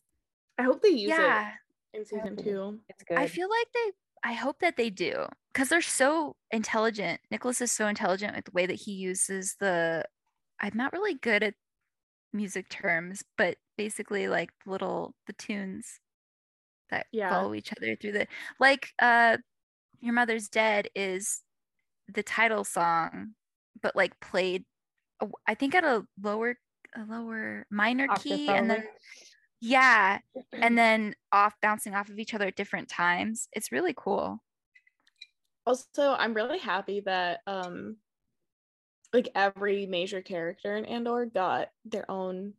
I 0.59 0.63
hope 0.63 0.83
they 0.83 0.89
use 0.91 1.19
yeah 1.19 1.53
it 1.93 1.99
in 1.99 2.05
season 2.05 2.37
two. 2.37 2.81
It's 2.89 3.03
good. 3.05 3.19
I 3.19 3.27
feel 3.27 3.49
like 3.51 3.67
they 3.73 3.93
I 4.25 4.33
hope 4.35 4.61
that 4.61 4.77
they 4.77 4.91
do 4.91 5.27
because 5.53 5.69
they're 5.69 5.83
so 5.83 6.37
intelligent. 6.51 7.21
Nicholas 7.31 7.61
is 7.61 7.73
so 7.73 7.87
intelligent 7.89 8.35
with 8.37 8.47
the 8.47 8.53
way 8.53 8.67
that 8.67 8.75
he 8.75 8.93
uses 8.93 9.57
the 9.61 10.05
I'm 10.61 10.73
not 10.77 10.93
really 10.93 11.15
good 11.15 11.43
at 11.43 11.55
music 12.33 12.69
terms, 12.71 13.25
but 13.39 13.59
basically 13.79 14.29
like 14.29 14.51
little 14.67 15.15
the 15.27 15.35
tunes 15.35 16.01
that 16.91 17.07
Yeah. 17.13 17.29
follow 17.29 17.55
each 17.55 17.73
other 17.77 17.97
through 17.97 18.13
the 18.13 18.27
like 18.61 18.93
uh 19.01 19.39
Your 20.01 20.15
Mother's 20.15 20.49
Dead 20.51 20.89
is 20.97 21.43
the 22.09 22.23
title 22.25 22.65
song, 22.65 23.35
but 23.85 23.95
like 23.95 24.19
played 24.19 24.65
I 25.47 25.55
think 25.55 25.75
at 25.77 25.85
a 25.85 26.05
lower 26.21 26.59
a 26.97 27.05
lower 27.05 27.67
minor 27.71 28.09
Octave, 28.09 28.39
key 28.39 28.49
and 28.49 28.69
then 28.71 28.89
yeah 29.61 30.19
and 30.53 30.77
then 30.77 31.15
off 31.31 31.55
bouncing 31.61 31.95
off 31.95 32.09
of 32.09 32.19
each 32.19 32.35
other 32.35 32.47
at 32.47 32.57
different 32.57 32.89
times. 32.89 33.49
It's 33.53 33.71
really 33.71 33.95
cool. 33.97 34.43
Also, 35.67 36.15
I'm 36.15 36.35
really 36.35 36.59
happy 36.59 37.01
that 37.01 37.41
um 37.47 37.99
like 39.13 39.29
every 39.35 39.87
major 39.87 40.23
character 40.23 40.77
in 40.77 40.85
Andor 40.87 41.27
got 41.27 41.71
their 41.85 42.11
own 42.11 42.55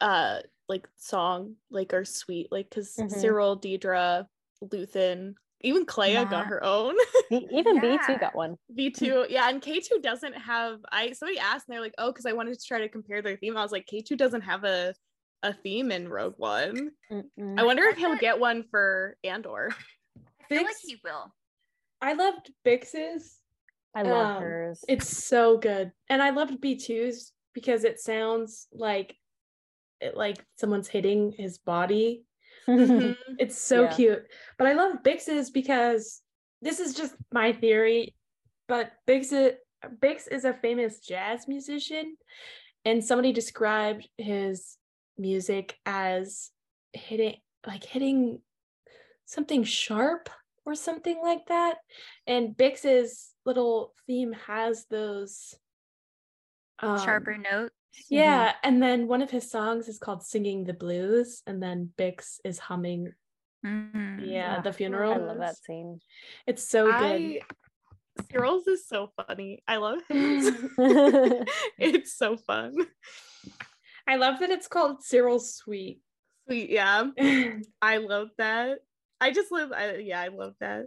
uh 0.00 0.40
like 0.68 0.88
song 0.96 1.54
like 1.70 1.94
or 1.94 2.04
suite 2.04 2.48
like 2.50 2.68
because 2.68 2.96
Mhm. 2.98 3.10
Syril, 3.10 3.60
Dedra, 3.60 4.26
Luthen, 4.62 5.36
even 5.62 5.86
Kleya 5.86 6.08
Yeah. 6.12 6.24
got 6.30 6.46
her 6.46 6.62
own. 6.62 6.94
B- 7.30 7.46
even 7.52 7.80
B2 7.80 8.20
got 8.20 8.34
one. 8.34 8.56
V2, 8.76 9.26
yeah, 9.30 9.48
and 9.48 9.60
K2 9.62 10.02
doesn't 10.02 10.34
have 10.34 10.78
I 10.92 11.12
somebody 11.12 11.38
asked 11.38 11.66
and 11.68 11.74
they're 11.74 11.80
like, 11.82 11.94
oh, 11.98 12.10
because 12.12 12.26
I 12.26 12.32
wanted 12.32 12.58
to 12.58 12.66
try 12.66 12.80
to 12.80 12.88
compare 12.88 13.22
their 13.22 13.36
theme. 13.36 13.56
I 13.56 13.62
was 13.62 13.72
like, 13.72 13.86
K2 13.90 14.16
doesn't 14.16 14.42
have 14.42 14.64
a 14.64 14.94
a 15.42 15.52
theme 15.52 15.90
in 15.92 16.08
Rogue 16.08 16.34
One. 16.38 16.90
Mm-mm. 17.12 17.58
I 17.58 17.64
wonder 17.64 17.84
if 17.84 17.96
he'll 17.98 18.16
get 18.16 18.40
one 18.40 18.64
for 18.70 19.16
Andor. 19.22 19.70
I 20.18 20.44
feel 20.48 20.62
like 20.64 20.76
he 20.82 20.96
will. 21.04 21.32
I 22.00 22.12
loved 22.14 22.50
Bix's 22.64 23.38
I 23.94 24.02
love 24.02 24.36
Um, 24.36 24.42
hers. 24.42 24.84
It's 24.88 25.08
so 25.24 25.56
good. 25.56 25.90
And 26.10 26.22
I 26.22 26.30
loved 26.30 26.60
B2's 26.60 27.32
because 27.54 27.84
it 27.84 27.98
sounds 27.98 28.68
like 28.72 29.16
it 30.02 30.14
like 30.16 30.44
someone's 30.58 30.88
hitting 30.88 31.32
his 31.38 31.56
body. 31.58 32.25
Mhm. 32.68 33.16
It's 33.38 33.58
so 33.58 33.82
Yeah. 33.82 33.94
cute. 33.94 34.26
But 34.58 34.66
I 34.66 34.72
love 34.72 35.02
Bix's 35.02 35.50
because 35.50 36.22
this 36.62 36.80
is 36.80 36.94
just 36.94 37.14
my 37.32 37.52
theory, 37.52 38.14
but 38.66 38.92
Bix 39.06 39.32
is, 39.32 39.54
Bix 40.00 40.26
is 40.30 40.44
a 40.44 40.54
famous 40.54 41.00
jazz 41.00 41.46
musician 41.46 42.16
and 42.84 43.04
somebody 43.04 43.32
described 43.32 44.08
his 44.16 44.78
music 45.18 45.78
as 45.84 46.50
hitting 46.92 47.36
like 47.66 47.84
hitting 47.84 48.40
something 49.26 49.64
sharp 49.64 50.30
or 50.64 50.74
something 50.74 51.20
like 51.22 51.46
that. 51.48 51.78
And 52.26 52.56
Bix's 52.56 53.34
little 53.44 53.92
theme 54.06 54.32
has 54.46 54.86
those 54.86 55.54
um, 56.80 56.98
Sharper 56.98 57.36
notes. 57.38 57.74
Yeah, 58.08 58.52
and 58.62 58.82
then 58.82 59.08
one 59.08 59.22
of 59.22 59.30
his 59.30 59.50
songs 59.50 59.88
is 59.88 59.98
called 59.98 60.22
"Singing 60.24 60.64
the 60.64 60.74
Blues," 60.74 61.42
and 61.46 61.62
then 61.62 61.92
Bix 61.96 62.40
is 62.44 62.58
humming. 62.58 63.12
Mhm. 63.64 64.30
Yeah, 64.30 64.56
Ugh, 64.58 64.64
the 64.64 64.72
funeral. 64.72 65.12
I 65.12 65.16
love 65.16 65.38
that 65.38 65.56
scene. 65.56 66.00
It's 66.46 66.68
so 66.68 66.86
good. 66.86 66.94
I 66.94 67.40
Syril's 68.30 68.66
is 68.66 68.86
so 68.86 69.12
funny. 69.26 69.62
I 69.68 69.76
love 69.76 70.00
his. 70.08 70.50
it's 70.78 72.14
so 72.16 72.36
fun. 72.36 72.74
I 74.06 74.16
love 74.16 74.40
that 74.40 74.50
it's 74.50 74.68
called 74.68 75.02
Syril's 75.02 75.54
Sweet. 75.54 76.00
Sweet, 76.46 76.70
yeah. 76.70 77.10
I 77.82 77.98
love 77.98 78.28
that. 78.38 78.78
I 79.20 79.32
just 79.32 79.50
love 79.50 79.72
I, 79.72 79.96
yeah, 79.96 80.20
I 80.20 80.28
love 80.28 80.54
that. 80.60 80.86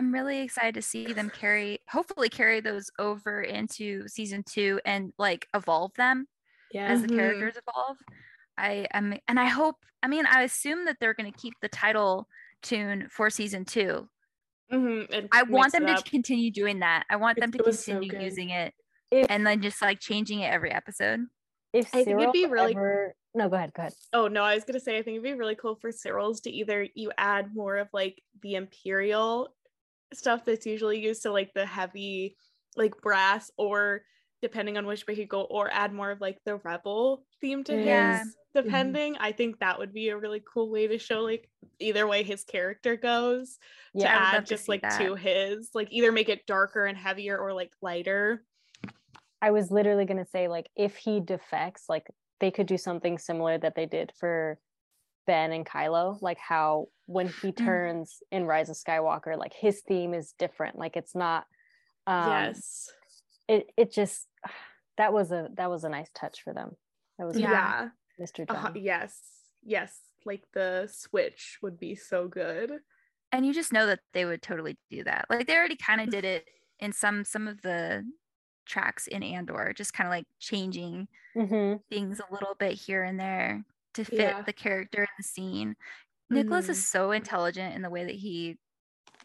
I'm 0.00 0.12
really 0.12 0.40
excited 0.40 0.74
to 0.76 0.82
see 0.82 1.12
them 1.12 1.28
carry, 1.28 1.78
hopefully 1.90 2.30
carry 2.30 2.60
those 2.60 2.90
over 2.98 3.42
into 3.42 4.08
season 4.08 4.42
two 4.48 4.80
and 4.86 5.12
like 5.18 5.46
evolve 5.54 5.92
them 5.98 6.26
yeah. 6.72 6.86
as 6.86 7.02
the 7.02 7.08
Mhm. 7.08 7.16
characters 7.16 7.56
evolve. 7.58 7.98
I 8.56 8.86
am, 8.94 9.18
and 9.28 9.38
I 9.38 9.44
hope. 9.44 9.76
I 10.02 10.08
mean, 10.08 10.24
I 10.24 10.42
assume 10.44 10.86
that 10.86 10.96
they're 11.00 11.12
going 11.12 11.30
to 11.30 11.38
keep 11.38 11.52
the 11.60 11.68
title 11.68 12.26
tune 12.62 13.08
for 13.10 13.28
season 13.28 13.66
two. 13.66 14.08
Mhm, 14.72 15.28
I 15.32 15.42
want 15.42 15.72
them 15.72 15.84
to 15.86 16.02
continue 16.02 16.50
doing 16.50 16.78
that. 16.78 17.04
I 17.10 17.16
want 17.16 17.38
them 17.38 17.52
to 17.52 17.58
it 17.58 17.66
was 17.66 17.84
so 17.84 17.92
continue 17.98 18.20
using 18.24 18.50
it 18.50 18.72
If 19.10 19.26
and 19.28 19.46
then 19.46 19.60
just 19.60 19.82
like 19.82 20.00
changing 20.00 20.40
it 20.40 20.46
every 20.50 20.70
episode. 20.72 21.26
if 21.74 21.94
I 21.94 22.04
think 22.04 22.20
it'd 22.20 22.32
be 22.32 22.46
really- 22.46 22.74
ever 22.74 23.14
no, 23.34 23.48
go 23.48 23.56
ahead, 23.56 23.72
go 23.74 23.82
ahead. 23.82 23.92
Oh 24.12 24.26
no, 24.28 24.42
I 24.42 24.54
was 24.54 24.64
gonna 24.64 24.80
say 24.80 24.96
I 24.98 25.02
think 25.02 25.14
it'd 25.16 25.22
be 25.22 25.34
really 25.34 25.54
cool 25.56 25.76
for 25.76 25.92
Syril's 25.92 26.40
to 26.42 26.50
either 26.50 26.86
you 26.94 27.12
add 27.18 27.54
more 27.54 27.76
of 27.76 27.88
like 27.92 28.22
the 28.42 28.54
imperial 28.54 29.54
stuff 30.12 30.44
that's 30.44 30.66
usually 30.66 31.00
used 31.00 31.22
to 31.22 31.32
like 31.32 31.52
the 31.54 31.66
heavy 31.66 32.36
like 32.76 33.00
brass 33.00 33.50
or 33.56 34.02
depending 34.42 34.78
on 34.78 34.86
which 34.86 35.06
way 35.06 35.24
go 35.24 35.42
or 35.42 35.70
add 35.72 35.92
more 35.92 36.10
of 36.10 36.20
like 36.20 36.38
the 36.44 36.56
rebel 36.56 37.24
theme 37.40 37.62
to 37.64 37.74
Yeah. 37.76 38.18
his 38.18 38.28
mm-hmm. 38.28 38.62
depending 38.62 39.16
i 39.18 39.32
think 39.32 39.58
that 39.58 39.78
would 39.78 39.92
be 39.92 40.08
a 40.08 40.16
really 40.16 40.42
cool 40.52 40.70
way 40.70 40.86
to 40.86 40.98
show 40.98 41.20
like 41.20 41.48
either 41.78 42.06
way 42.06 42.22
his 42.22 42.44
character 42.44 42.96
goes 42.96 43.58
to 43.98 44.08
add 44.08 44.34
love 44.34 44.44
to 44.44 44.54
just 44.54 44.68
like 44.68 44.82
that. 44.82 45.00
to 45.00 45.14
his 45.14 45.70
like 45.74 45.88
either 45.90 46.10
make 46.12 46.28
it 46.28 46.46
darker 46.46 46.86
and 46.86 46.96
heavier 46.96 47.36
or 47.38 47.52
like 47.52 47.70
lighter 47.82 48.42
I 49.42 49.50
was 49.52 49.70
literally 49.70 50.04
gonna 50.04 50.26
say 50.26 50.48
like 50.48 50.68
if 50.76 50.96
he 50.96 51.20
defects, 51.20 51.84
like 51.88 52.06
they 52.40 52.50
could 52.50 52.66
do 52.66 52.78
something 52.78 53.18
similar 53.18 53.58
that 53.58 53.74
they 53.74 53.86
did 53.86 54.12
for 54.18 54.58
Ben 55.26 55.52
and 55.52 55.66
Kylo, 55.66 56.20
like 56.22 56.38
how 56.38 56.88
when 57.06 57.28
he 57.28 57.52
turns 57.52 58.18
in 58.30 58.44
Rise 58.46 58.68
of 58.68 58.76
Skywalker, 58.76 59.36
like 59.36 59.52
his 59.54 59.80
theme 59.82 60.14
is 60.14 60.34
different. 60.38 60.78
Like 60.78 60.96
it's 60.96 61.14
not 61.14 61.46
um 62.06 62.28
yes 62.28 62.90
it 63.48 63.66
it 63.76 63.92
just 63.92 64.26
that 64.96 65.12
was 65.12 65.32
a 65.32 65.48
that 65.54 65.70
was 65.70 65.84
a 65.84 65.88
nice 65.88 66.10
touch 66.14 66.42
for 66.42 66.52
them. 66.52 66.76
That 67.18 67.26
was 67.26 67.38
Yeah. 67.38 67.50
yeah 67.50 67.88
Mr. 68.20 68.44
uh-huh, 68.48 68.72
yes 68.74 69.18
yes 69.62 69.98
like 70.24 70.42
the 70.52 70.86
switch 70.92 71.58
would 71.62 71.78
be 71.78 71.94
so 71.94 72.28
good 72.28 72.80
And 73.32 73.46
you 73.46 73.54
just 73.54 73.72
know 73.72 73.86
that 73.86 74.00
they 74.12 74.24
would 74.24 74.42
totally 74.42 74.76
do 74.90 75.04
that. 75.04 75.26
Like 75.30 75.46
they 75.46 75.56
already 75.56 75.76
kind 75.76 76.00
of 76.00 76.10
did 76.10 76.24
it 76.24 76.48
in 76.80 76.92
some 76.92 77.24
some 77.24 77.46
of 77.48 77.62
the 77.62 78.04
tracks 78.66 79.06
in 79.06 79.22
Andor, 79.22 79.72
just 79.76 79.92
kind 79.94 80.06
of 80.06 80.10
like 80.10 80.26
changing 80.38 81.08
hmm 81.34 81.74
things 81.90 82.20
a 82.20 82.32
little 82.32 82.54
bit 82.58 82.72
here 82.72 83.02
and 83.04 83.18
there 83.20 83.64
to 84.04 84.10
fit 84.10 84.18
Yeah. 84.18 84.42
the 84.42 84.52
character 84.52 85.00
and 85.00 85.08
the 85.18 85.22
scene. 85.24 85.76
Nicholas 86.28 86.66
Mhm. 86.66 86.70
is 86.70 86.86
so 86.86 87.10
intelligent 87.12 87.74
in 87.74 87.82
the 87.82 87.90
way 87.90 88.04
that 88.04 88.14
he 88.14 88.56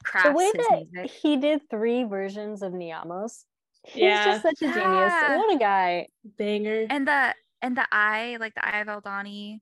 crafts 0.03 0.29
The 0.29 0.33
way 0.35 0.45
his 0.45 0.53
that 0.53 0.87
music. 0.91 1.11
he 1.11 1.37
did 1.37 1.69
three 1.69 2.03
versions 2.03 2.61
of 2.61 2.73
Niamos, 2.73 3.45
he's 3.83 4.01
Yeah. 4.03 4.25
just 4.25 4.41
such 4.43 4.61
a 4.61 4.67
genius. 4.73 5.13
What 5.13 5.55
a 5.55 5.57
guy. 5.59 6.07
Banger. 6.23 6.87
And 6.89 7.07
the 7.07 7.35
and 7.61 7.75
the 7.75 7.87
eye, 7.91 8.37
like 8.39 8.53
the 8.53 8.63
eye 8.65 8.79
of 8.81 8.87
Aldhani. 8.87 9.59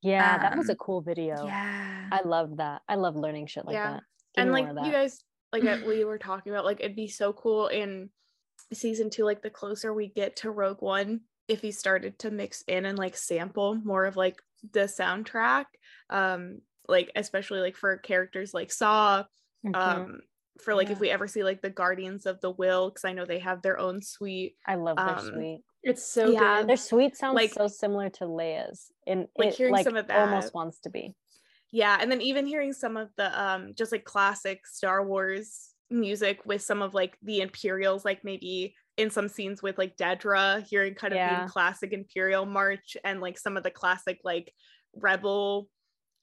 Yeah, 0.00 0.38
that 0.38 0.56
was 0.56 0.68
a 0.68 0.72
Um, 0.72 0.78
cool 0.78 1.00
video. 1.02 1.44
Yeah. 1.44 2.08
I 2.12 2.22
love 2.22 2.58
that. 2.58 2.82
I 2.88 2.94
love 2.94 3.16
learning 3.16 3.46
shit 3.48 3.64
like 3.66 3.74
Yeah. 3.74 3.92
that. 3.94 4.02
Give 4.34 4.42
and 4.42 4.52
like 4.52 4.66
more 4.68 4.78
of 4.78 4.86
you 4.86 4.92
guys 4.92 5.22
like 5.52 5.64
uh, 5.64 5.78
we 5.86 6.04
were 6.04 6.18
talking 6.18 6.52
about 6.52 6.64
like 6.64 6.80
it'd 6.80 6.96
be 6.96 7.08
so 7.08 7.32
cool 7.32 7.68
in 7.68 8.10
season 8.72 9.10
two 9.10 9.24
like 9.24 9.42
the 9.42 9.50
closer 9.50 9.92
we 9.94 10.08
get 10.08 10.36
to 10.36 10.50
rogue 10.50 10.80
one 10.82 11.20
if 11.48 11.60
he 11.60 11.70
started 11.72 12.18
to 12.20 12.30
mix 12.30 12.62
in 12.68 12.84
and 12.84 12.98
like 12.98 13.16
sample 13.16 13.74
more 13.84 14.04
of 14.04 14.16
like 14.16 14.40
the 14.72 14.80
soundtrack 14.80 15.66
um 16.10 16.60
like 16.88 17.10
especially 17.16 17.60
like 17.60 17.76
for 17.76 17.96
characters 17.98 18.52
like 18.54 18.72
saw 18.72 19.22
Mhm. 19.64 19.74
um 19.76 20.20
for 20.62 20.74
like 20.74 20.90
if 20.90 21.00
we 21.00 21.10
ever 21.10 21.26
see 21.28 21.44
like 21.44 21.60
the 21.60 21.70
guardians 21.70 22.24
of 22.26 22.40
the 22.40 22.52
Whills 22.52 22.90
because 22.92 23.04
i 23.04 23.12
know 23.12 23.24
they 23.26 23.38
have 23.40 23.60
their 23.62 23.78
own 23.78 24.00
suite 24.02 24.56
I 24.66 24.76
love 24.76 24.96
their 24.96 25.18
um, 25.18 25.26
sweet. 25.26 25.62
It's 25.82 26.04
so 26.04 26.30
Yeah. 26.30 26.60
good. 26.60 26.68
Their 26.70 26.76
suite 26.76 27.16
sounds 27.16 27.34
like- 27.36 27.52
so 27.52 27.68
similar 27.68 28.08
to 28.10 28.24
Leia's. 28.24 28.90
And 29.06 29.28
Like 29.38 29.48
it 29.50 29.54
hearing 29.54 29.72
like 29.74 29.84
some 29.84 29.96
of 29.96 30.08
that 30.08 30.18
almost 30.28 30.52
wants 30.54 30.80
to 30.80 30.90
be. 30.90 31.14
yeah 31.70 31.98
and 32.00 32.10
then 32.10 32.20
even 32.22 32.46
hearing 32.46 32.72
some 32.72 32.96
of 32.96 33.10
the 33.16 33.28
um 33.40 33.74
just 33.74 33.92
like 33.92 34.04
classic 34.04 34.66
star 34.66 35.04
wars 35.06 35.74
music 35.90 36.44
with 36.46 36.62
some 36.62 36.80
of 36.82 36.94
like 36.94 37.16
the 37.22 37.40
imperials 37.40 38.04
like 38.04 38.24
maybe 38.24 38.74
in 38.96 39.10
some 39.10 39.28
scenes 39.28 39.62
with 39.62 39.78
like 39.78 39.96
dedra 39.96 40.66
hearing 40.66 40.94
kind 40.94 41.14
of 41.14 41.18
Yeah. 41.18 41.44
the 41.46 41.50
classic 41.50 41.92
imperial 41.92 42.46
march 42.46 42.96
and 43.04 43.20
like 43.20 43.38
some 43.38 43.56
of 43.56 43.62
the 43.62 43.70
classic 43.70 44.18
like 44.24 44.52
rebel 44.94 45.68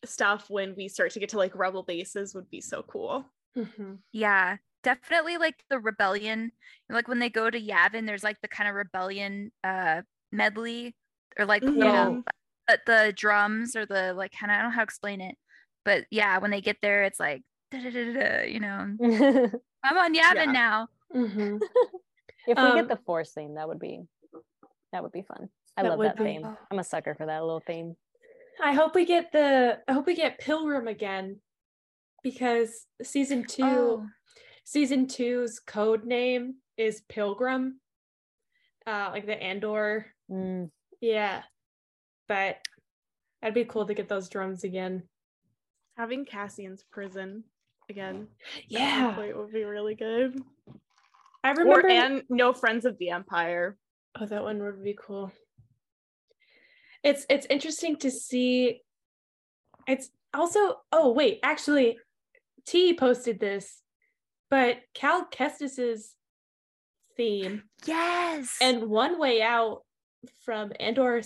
stuff 0.05 0.49
when 0.49 0.75
we 0.75 0.87
start 0.87 1.11
to 1.11 1.19
get 1.19 1.29
to 1.29 1.37
like 1.37 1.55
rebel 1.55 1.83
bases 1.83 2.35
would 2.35 2.49
be 2.49 2.61
so 2.61 2.83
cool 2.83 3.25
Mhm. 3.55 3.99
Yeah, 4.11 4.57
definitely 4.83 5.37
like 5.37 5.63
the 5.69 5.79
rebellion. 5.79 6.51
Like 6.89 7.07
when 7.07 7.19
they 7.19 7.29
go 7.29 7.49
to 7.49 7.59
Yavin, 7.61 8.05
there's 8.07 8.23
like 8.23 8.41
the 8.41 8.47
kind 8.47 8.69
of 8.69 8.75
rebellion 8.75 9.51
uh 9.63 10.01
medley 10.31 10.95
or 11.37 11.45
like 11.45 11.63
Mhm. 11.63 11.75
little 11.75 12.23
the, 12.67 12.79
the 12.85 13.13
drums 13.15 13.75
or 13.75 13.85
the 13.85 14.13
like 14.13 14.31
kind 14.39 14.51
of 14.51 14.55
I 14.57 14.61
don't 14.61 14.71
know 14.71 14.75
how 14.75 14.81
to 14.81 14.83
explain 14.85 15.21
it. 15.21 15.35
But 15.85 16.05
yeah, 16.11 16.37
when 16.39 16.51
they 16.51 16.61
get 16.61 16.77
there, 16.81 17.03
it's 17.03 17.19
like 17.19 17.43
you 17.71 18.59
know, 18.59 18.97
I'm 19.83 19.97
on 19.97 20.15
Yavin 20.15 20.49
Yeah. 20.49 20.53
now. 20.53 20.89
Mhm. 21.13 21.59
if 22.47 22.57
we 22.57 22.63
Um, 22.63 22.75
get 22.75 22.87
the 22.87 22.97
force 23.05 23.31
theme, 23.33 23.55
that 23.55 23.67
would 23.67 23.79
be 23.79 24.01
that 24.91 25.01
would 25.01 25.11
be 25.11 25.23
fun. 25.23 25.49
I 25.75 25.81
love 25.81 25.97
would 25.97 26.07
that 26.09 26.17
be- 26.17 26.23
theme. 26.23 26.57
I'm 26.71 26.79
a 26.79 26.83
sucker 26.83 27.15
for 27.15 27.25
that 27.25 27.41
little 27.41 27.61
theme. 27.61 27.95
I 28.61 28.73
hope 28.73 28.93
we 28.93 29.05
get 29.05 29.31
the 29.31 29.81
I 29.87 29.93
hope 29.93 30.05
we 30.05 30.15
get 30.15 30.37
Pilgrim 30.39 30.87
again 30.87 31.41
because 32.21 32.85
season 33.01 33.43
two 33.45 33.63
Oh, 33.65 34.07
season 34.63 35.07
two's 35.07 35.59
code 35.59 36.05
name 36.05 36.55
is 36.77 37.01
Pilgrim. 37.09 37.79
Uh 38.85 39.09
like 39.11 39.25
the 39.25 39.41
Andor. 39.41 40.13
Mm, 40.29 40.69
Yeah. 41.01 41.43
But 42.27 42.57
that'd 43.41 43.53
be 43.55 43.65
cool 43.65 43.85
to 43.87 43.93
get 43.93 44.07
those 44.09 44.29
drums 44.29 44.63
again. 44.63 45.03
having 45.97 46.25
cassian's 46.25 46.83
prison 46.91 47.43
again 47.89 48.27
Yeah. 48.67 49.13
point 49.15 49.37
would 49.37 49.51
be 49.51 49.63
really 49.63 49.93
good 49.95 50.41
I 51.43 51.51
or 51.51 51.55
remember 51.55 51.89
and 51.89 52.23
no 52.29 52.53
friends 52.53 52.85
of 52.85 52.97
the 52.97 53.09
empire 53.09 53.77
Oh, 54.19 54.25
that 54.25 54.43
one 54.43 54.61
would 54.61 54.83
be 54.83 54.95
cool. 54.99 55.31
It's 57.03 57.25
it's 57.29 57.47
interesting 57.49 57.97
to 57.97 58.11
see. 58.11 58.81
It's 59.87 60.09
also 60.33 60.77
oh 60.91 61.11
wait, 61.11 61.39
actually, 61.43 61.97
T 62.65 62.93
posted 62.95 63.39
this, 63.39 63.81
but 64.49 64.77
Cal 64.93 65.25
Kestis's 65.25 66.15
theme 67.17 67.63
yes. 67.85 68.57
and 68.61 68.89
One 68.89 69.19
Way 69.19 69.41
Out 69.41 69.81
from 70.45 70.71
Andor 70.79 71.21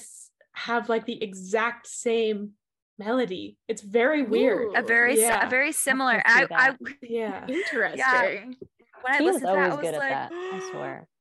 have 0.53 0.89
like 0.89 1.05
the 1.05 1.21
exact 1.21 1.87
same 1.87 2.51
melody. 2.97 3.57
It's 3.67 3.81
very 3.81 4.23
weird. 4.23 4.75
a 4.75 4.81
very 4.81 5.19
yeah. 5.19 5.45
a 5.45 5.49
very 5.49 5.73
similar. 5.73 6.23
see 6.25 6.45
I, 6.49 6.69
I. 6.69 6.75
Yeah. 7.01 7.45
interesting 7.49 8.55
when 9.07 9.15
I 9.15 9.17
he 9.19 9.23
was 9.23 9.33
listened 9.35 9.49
to 9.49 9.53
that, 9.53 9.59
I 9.59 9.69
always 9.69 9.77
was 9.77 9.85
good 9.85 9.93
at 9.95 9.99
like, 9.99 10.09
that. 10.09 10.31
I 10.33 10.69
swear. 10.71 11.07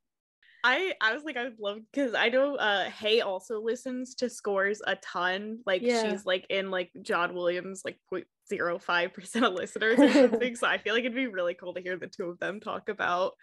I 0.64 0.94
I 1.00 1.14
was 1.14 1.22
like 1.22 1.36
I 1.36 1.44
would 1.44 1.60
love 1.60 1.78
because 1.92 2.14
I 2.14 2.28
know 2.28 2.56
uh 2.56 2.90
Hay 2.90 3.20
also 3.20 3.60
listens 3.60 4.16
to 4.16 4.28
scores 4.28 4.82
a 4.84 4.96
ton. 4.96 5.60
Like 5.64 5.82
Yeah. 5.82 6.10
she's 6.10 6.26
like 6.26 6.44
in 6.50 6.70
like 6.70 6.90
John 7.02 7.34
Williams 7.34 7.82
like 7.84 7.98
0.05 8.12 9.14
percent 9.14 9.44
of 9.44 9.54
listeners 9.54 9.98
or 10.00 10.12
something. 10.12 10.56
so 10.56 10.66
I 10.66 10.78
feel 10.78 10.94
like 10.94 11.04
it'd 11.04 11.14
be 11.14 11.28
really 11.28 11.54
cool 11.54 11.74
to 11.74 11.80
hear 11.80 11.96
the 11.96 12.08
two 12.08 12.24
of 12.24 12.40
them 12.40 12.58
talk 12.58 12.88
about 12.88 13.34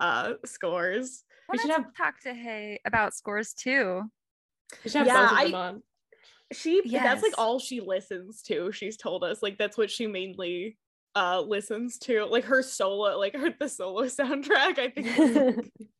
uh 0.00 0.32
scores. 0.44 1.22
We 1.50 1.58
should 1.58 1.70
have 1.70 1.94
talk 1.96 2.20
to 2.22 2.34
Hay 2.34 2.80
about 2.84 3.14
scores 3.14 3.52
too. 3.52 4.02
We 4.82 4.90
should 4.90 4.98
have 5.00 5.06
yeah, 5.06 5.28
both 5.28 5.38
of 5.38 5.44
them 5.44 5.54
I, 5.54 5.58
on. 5.58 5.82
She 6.52 6.82
yes. 6.84 7.02
that's 7.04 7.22
like 7.22 7.38
all 7.38 7.60
she 7.60 7.80
listens 7.80 8.42
to. 8.42 8.72
She's 8.72 8.96
told 8.96 9.22
us 9.22 9.42
like 9.42 9.56
that's 9.56 9.78
what 9.78 9.90
she 9.90 10.06
mainly 10.06 10.78
uh 11.14 11.40
listens 11.40 11.98
to. 11.98 12.24
Like 12.24 12.44
her 12.44 12.62
solo, 12.62 13.18
like 13.18 13.34
her 13.34 13.54
the 13.58 13.68
solo 13.68 14.02
soundtrack. 14.06 14.78
I 14.78 14.92
think. 14.94 15.70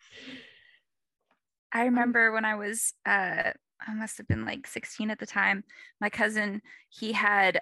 I 1.73 1.85
remember 1.85 2.33
when 2.33 2.45
I 2.45 2.57
was 2.57 2.93
uh 3.07 3.53
I 3.87 3.95
must 3.95 4.19
have 4.19 4.29
been 4.29 4.45
like 4.45 4.67
16 4.67 5.11
at 5.11 5.19
the 5.19 5.27
time. 5.27 5.65
My 6.01 6.09
cousin, 6.09 6.63
he 6.89 7.13
had 7.13 7.61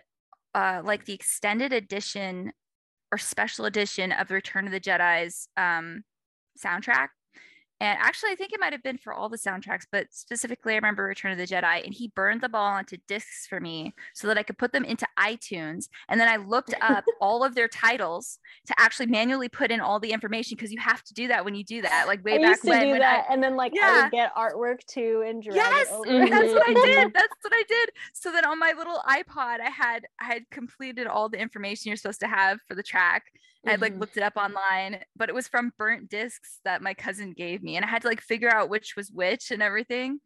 uh, 0.54 0.82
like 0.84 1.04
the 1.04 1.14
extended 1.14 1.72
edition 1.72 2.52
or 3.12 3.18
special 3.18 3.64
edition 3.64 4.12
of 4.12 4.28
the 4.28 4.34
Return 4.34 4.66
of 4.66 4.72
the 4.72 4.80
Jedi's 4.80 5.48
um, 5.56 6.02
soundtrack. 6.62 7.08
And 7.80 7.98
actually, 7.98 8.30
I 8.30 8.34
think 8.34 8.52
it 8.52 8.60
might 8.60 8.72
have 8.72 8.82
been 8.82 8.98
for 8.98 9.14
all 9.14 9.30
the 9.30 9.38
soundtracks, 9.38 9.86
but 9.90 10.08
specifically, 10.10 10.74
I 10.74 10.76
remember 10.76 11.04
Return 11.04 11.32
of 11.32 11.38
the 11.38 11.46
Jedi. 11.46 11.82
And 11.84 11.94
he 11.94 12.12
burned 12.14 12.42
the 12.42 12.48
ball 12.48 12.66
onto 12.66 12.98
discs 13.08 13.46
for 13.46 13.58
me 13.58 13.94
so 14.14 14.28
that 14.28 14.36
I 14.36 14.42
could 14.42 14.58
put 14.58 14.72
them 14.72 14.84
into 14.84 15.06
iTunes. 15.18 15.88
And 16.08 16.20
then 16.20 16.28
I 16.28 16.36
looked 16.36 16.74
up 16.82 17.04
all 17.22 17.42
of 17.42 17.54
their 17.54 17.68
titles 17.68 18.38
to 18.66 18.74
actually 18.78 19.06
manually 19.06 19.48
put 19.48 19.70
in 19.70 19.80
all 19.80 19.98
the 19.98 20.12
information 20.12 20.56
because 20.56 20.70
you 20.72 20.78
have 20.78 21.02
to 21.04 21.14
do 21.14 21.28
that 21.28 21.44
when 21.44 21.54
you 21.54 21.64
do 21.64 21.80
that. 21.80 22.06
Like 22.06 22.22
way 22.22 22.34
I 22.34 22.42
back 22.42 22.62
when, 22.64 22.90
when 22.90 23.02
I, 23.02 23.24
and 23.30 23.42
then 23.42 23.56
like 23.56 23.72
yeah. 23.74 23.82
I 23.86 24.02
would 24.02 24.12
get 24.12 24.34
artwork 24.34 24.84
too 24.86 25.24
and 25.26 25.42
drag 25.42 25.56
yes, 25.56 25.88
that's 25.88 26.52
what 26.52 26.68
I 26.68 26.74
did. 26.74 27.12
That's 27.20 27.34
what 27.42 27.52
I 27.52 27.62
did. 27.66 27.90
So 28.12 28.30
then 28.30 28.44
on 28.44 28.58
my 28.58 28.74
little 28.76 29.02
iPod, 29.08 29.60
I 29.60 29.70
had 29.70 30.06
I 30.20 30.24
had 30.24 30.50
completed 30.50 31.06
all 31.06 31.28
the 31.28 31.38
information 31.40 31.88
you're 31.88 31.96
supposed 31.96 32.20
to 32.20 32.28
have 32.28 32.58
for 32.68 32.74
the 32.74 32.82
track 32.82 33.24
I 33.66 33.76
like 33.76 33.92
mm-hmm. 33.92 34.00
looked 34.00 34.16
it 34.16 34.22
up 34.22 34.36
online, 34.36 35.00
but 35.16 35.28
it 35.28 35.34
was 35.34 35.46
from 35.46 35.72
burnt 35.76 36.08
discs 36.08 36.60
that 36.64 36.80
my 36.80 36.94
cousin 36.94 37.34
gave 37.36 37.62
me, 37.62 37.76
and 37.76 37.84
I 37.84 37.88
had 37.88 38.02
to 38.02 38.08
like 38.08 38.22
figure 38.22 38.48
out 38.48 38.70
which 38.70 38.94
was 38.96 39.10
which 39.10 39.50
and 39.50 39.62
everything. 39.62 40.20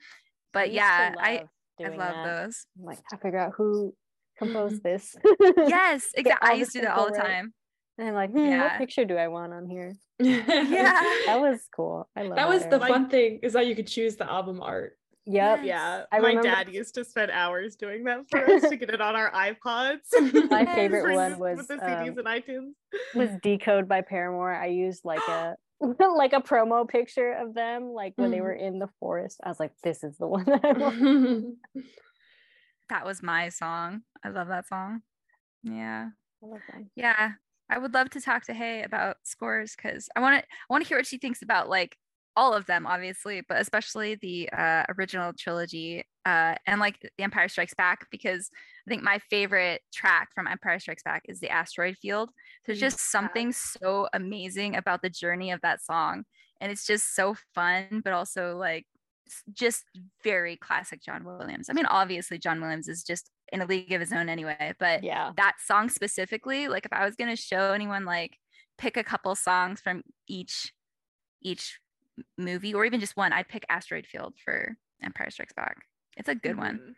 But 0.53 0.69
I 0.69 0.73
yeah, 0.73 1.15
I 1.19 1.45
I 1.85 1.89
love 1.89 1.99
that. 1.99 2.45
those. 2.45 2.67
I'm 2.79 2.85
like 2.85 2.99
I 3.13 3.17
figure 3.17 3.39
out 3.39 3.55
who 3.57 3.93
composed 4.39 4.83
this. 4.83 5.17
yes, 5.41 6.09
exactly. 6.15 6.49
I 6.49 6.55
used 6.55 6.73
to 6.73 6.79
do 6.79 6.85
that 6.87 6.97
all 6.97 7.11
the 7.11 7.19
time. 7.19 7.53
And 7.99 8.09
I'm 8.09 8.15
like, 8.15 8.31
hmm, 8.31 8.39
yeah. 8.39 8.63
what 8.63 8.79
picture 8.79 9.05
do 9.05 9.17
I 9.17 9.29
want 9.29 9.53
on 9.53 9.69
here? 9.69 9.95
yeah, 10.19 11.01
that 11.27 11.39
was 11.41 11.61
cool. 11.75 12.09
I 12.17 12.23
love 12.23 12.37
that. 12.37 12.49
Was 12.49 12.67
the 12.67 12.81
fun 12.81 13.09
thing 13.09 13.41
is 13.43 13.53
that 13.53 13.67
you 13.67 13.77
could 13.77 13.87
choose 13.87 14.17
the 14.17 14.31
album 14.31 14.61
art. 14.61 14.97
Yep. 15.27 15.61
Yeah. 15.65 16.05
I 16.13 16.19
my 16.19 16.29
remember... 16.29 16.49
dad 16.49 16.69
used 16.73 16.95
to 16.97 17.05
spend 17.05 17.31
hours 17.31 17.77
doing 17.77 18.05
that 18.05 18.29
for 18.31 18.45
us 18.45 18.69
to 18.69 18.77
get 18.77 18.91
it 18.91 19.01
on 19.01 19.17
our 19.17 19.31
iPods. 19.33 20.01
My 20.51 20.67
favorite 20.75 21.15
one 21.15 21.39
was 21.39 21.59
with 21.59 21.69
the 21.69 21.77
CDs 21.77 22.11
um, 22.11 22.19
and 22.19 22.27
iTunes. 22.27 22.73
Was 23.15 23.31
Decode 23.43 23.89
by 23.89 24.03
Paramore. 24.03 24.55
I 24.55 24.67
used 24.67 25.05
like 25.05 25.27
a 25.29 25.57
like 25.81 26.35
a 26.35 26.41
promo 26.41 26.87
picture 26.87 27.33
of 27.33 27.55
them, 27.55 27.85
like 27.85 28.13
when 28.17 28.31
mm. 28.31 28.35
they 28.35 28.41
were 28.43 28.53
in 28.53 28.79
the 28.79 28.89
forest. 29.01 29.41
I 29.43 29.49
was 29.49 29.59
like, 29.59 29.73
this 29.83 30.05
is 30.05 30.17
the 30.19 30.27
one 30.27 30.45
that 30.45 30.65
I 30.65 30.73
want. 30.73 31.57
that 32.91 33.07
was 33.07 33.23
my 33.23 33.49
song. 33.49 34.03
I 34.23 34.29
love 34.29 34.49
that 34.49 34.69
song. 34.69 35.01
Yeah. 35.63 36.09
I. 36.43 36.85
Yeah. 36.95 37.33
I 37.71 37.79
would 37.79 37.95
love 37.95 38.11
to 38.11 38.21
talk 38.21 38.45
to 38.45 38.53
Hay 38.53 38.83
about 38.83 39.17
scores 39.23 39.75
because 39.75 40.11
I 40.15 40.21
want 40.21 40.39
to 40.39 40.43
I 40.43 40.67
want 40.69 40.85
to 40.85 40.89
hear 40.89 40.99
what 40.99 41.07
she 41.07 41.17
thinks 41.17 41.41
about 41.41 41.71
like 41.71 41.97
all 42.37 42.53
of 42.55 42.67
them 42.67 42.87
obviously 42.87 43.43
but 43.49 43.61
especially 43.61 44.17
the 44.17 44.49
uh, 44.51 44.85
original 44.99 45.33
trilogy 45.39 46.05
uh, 46.27 46.55
and 46.67 46.81
like 46.81 46.99
the 47.01 47.11
empire 47.23 47.49
strikes 47.49 47.75
back 47.75 48.07
because 48.11 48.51
i 48.87 48.91
think 48.91 49.03
my 49.03 49.19
favorite 49.31 49.83
track 49.93 50.29
from 50.35 50.47
empire 50.47 50.79
strikes 50.79 51.03
back 51.03 51.23
is 51.29 51.41
the 51.41 51.51
asteroid 51.51 51.97
field. 51.97 52.31
There's 52.67 52.81
just 52.81 53.11
something 53.11 53.53
so 53.53 54.09
amazing 54.13 54.77
about 54.77 55.03
the 55.03 55.11
journey 55.11 55.51
of 55.51 55.61
that 55.61 55.83
song 55.83 56.25
and 56.61 56.73
it's 56.73 56.87
just 56.87 57.15
so 57.15 57.37
fun 57.55 58.01
but 58.03 58.13
also 58.13 58.57
like 58.57 58.87
just 59.53 59.85
very 60.23 60.57
classic 60.57 61.03
john 61.03 61.25
williams. 61.25 61.69
I 61.71 61.73
mean 61.73 61.87
obviously 61.87 62.39
john 62.39 62.61
williams 62.61 62.89
is 62.89 63.03
just 63.03 63.31
in 63.53 63.61
a 63.61 63.67
league 63.67 63.93
of 63.93 64.01
his 64.01 64.13
own 64.13 64.29
anyway 64.29 64.75
but 64.79 65.05
yeah. 65.05 65.31
that 65.37 65.55
song 65.65 65.89
specifically 65.89 66.67
like 66.67 66.87
if 66.87 66.93
i 66.93 67.05
was 67.05 67.15
going 67.15 67.31
to 67.31 67.41
show 67.41 67.73
anyone 67.73 68.05
like 68.05 68.33
pick 68.79 68.97
a 68.97 69.05
couple 69.05 69.35
songs 69.35 69.81
from 69.81 70.03
each 70.27 70.73
each 71.43 71.79
movie 72.39 72.75
or 72.75 72.85
even 72.85 73.01
just 73.01 73.17
one, 73.17 73.33
I'd 73.33 73.49
pick 73.49 73.65
Asteroid 73.69 74.07
Field 74.07 74.35
for 74.45 74.77
Empire 75.03 75.31
Strikes 75.31 75.53
Back. 75.53 75.77
It's 76.17 76.29
a 76.29 76.35
good 76.35 76.53
mm-hmm. 76.53 76.61
one. 76.61 76.97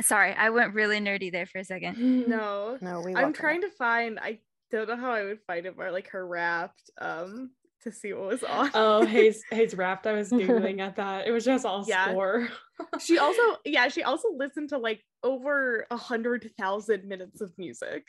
Sorry, 0.00 0.32
I 0.34 0.50
went 0.50 0.74
really 0.74 1.00
nerdy 1.00 1.32
there 1.32 1.46
for 1.46 1.58
a 1.58 1.64
second. 1.64 1.96
No, 2.28 2.78
no, 2.80 3.04
I'm 3.16 3.32
trying 3.32 3.62
to 3.62 3.70
find. 3.70 4.18
I 4.18 4.40
don't 4.70 4.88
know 4.88 4.96
how 4.96 5.12
I 5.12 5.24
would 5.24 5.40
find 5.46 5.66
it 5.66 5.76
more 5.76 5.90
like 5.90 6.08
her 6.10 6.26
wrapped. 6.26 6.90
Um, 7.00 7.50
to 7.82 7.92
see 7.92 8.12
what 8.12 8.28
was 8.28 8.44
on. 8.44 8.70
Oh, 8.74 9.04
Hayes, 9.04 9.42
Hayes 9.50 9.74
wrapped. 9.74 10.06
I 10.06 10.12
was 10.12 10.30
googling 10.30 10.80
at 10.80 10.96
that. 10.96 11.26
It 11.26 11.30
was 11.30 11.44
just 11.44 11.64
all 11.64 11.84
yeah. 11.86 12.10
score. 12.10 12.48
she 13.00 13.18
also, 13.18 13.42
yeah, 13.64 13.88
she 13.88 14.02
also 14.02 14.28
listened 14.36 14.70
to 14.70 14.78
like 14.78 15.02
over 15.22 15.86
a 15.90 15.96
hundred 15.96 16.50
thousand 16.58 17.04
minutes 17.04 17.40
of 17.40 17.52
music. 17.58 18.06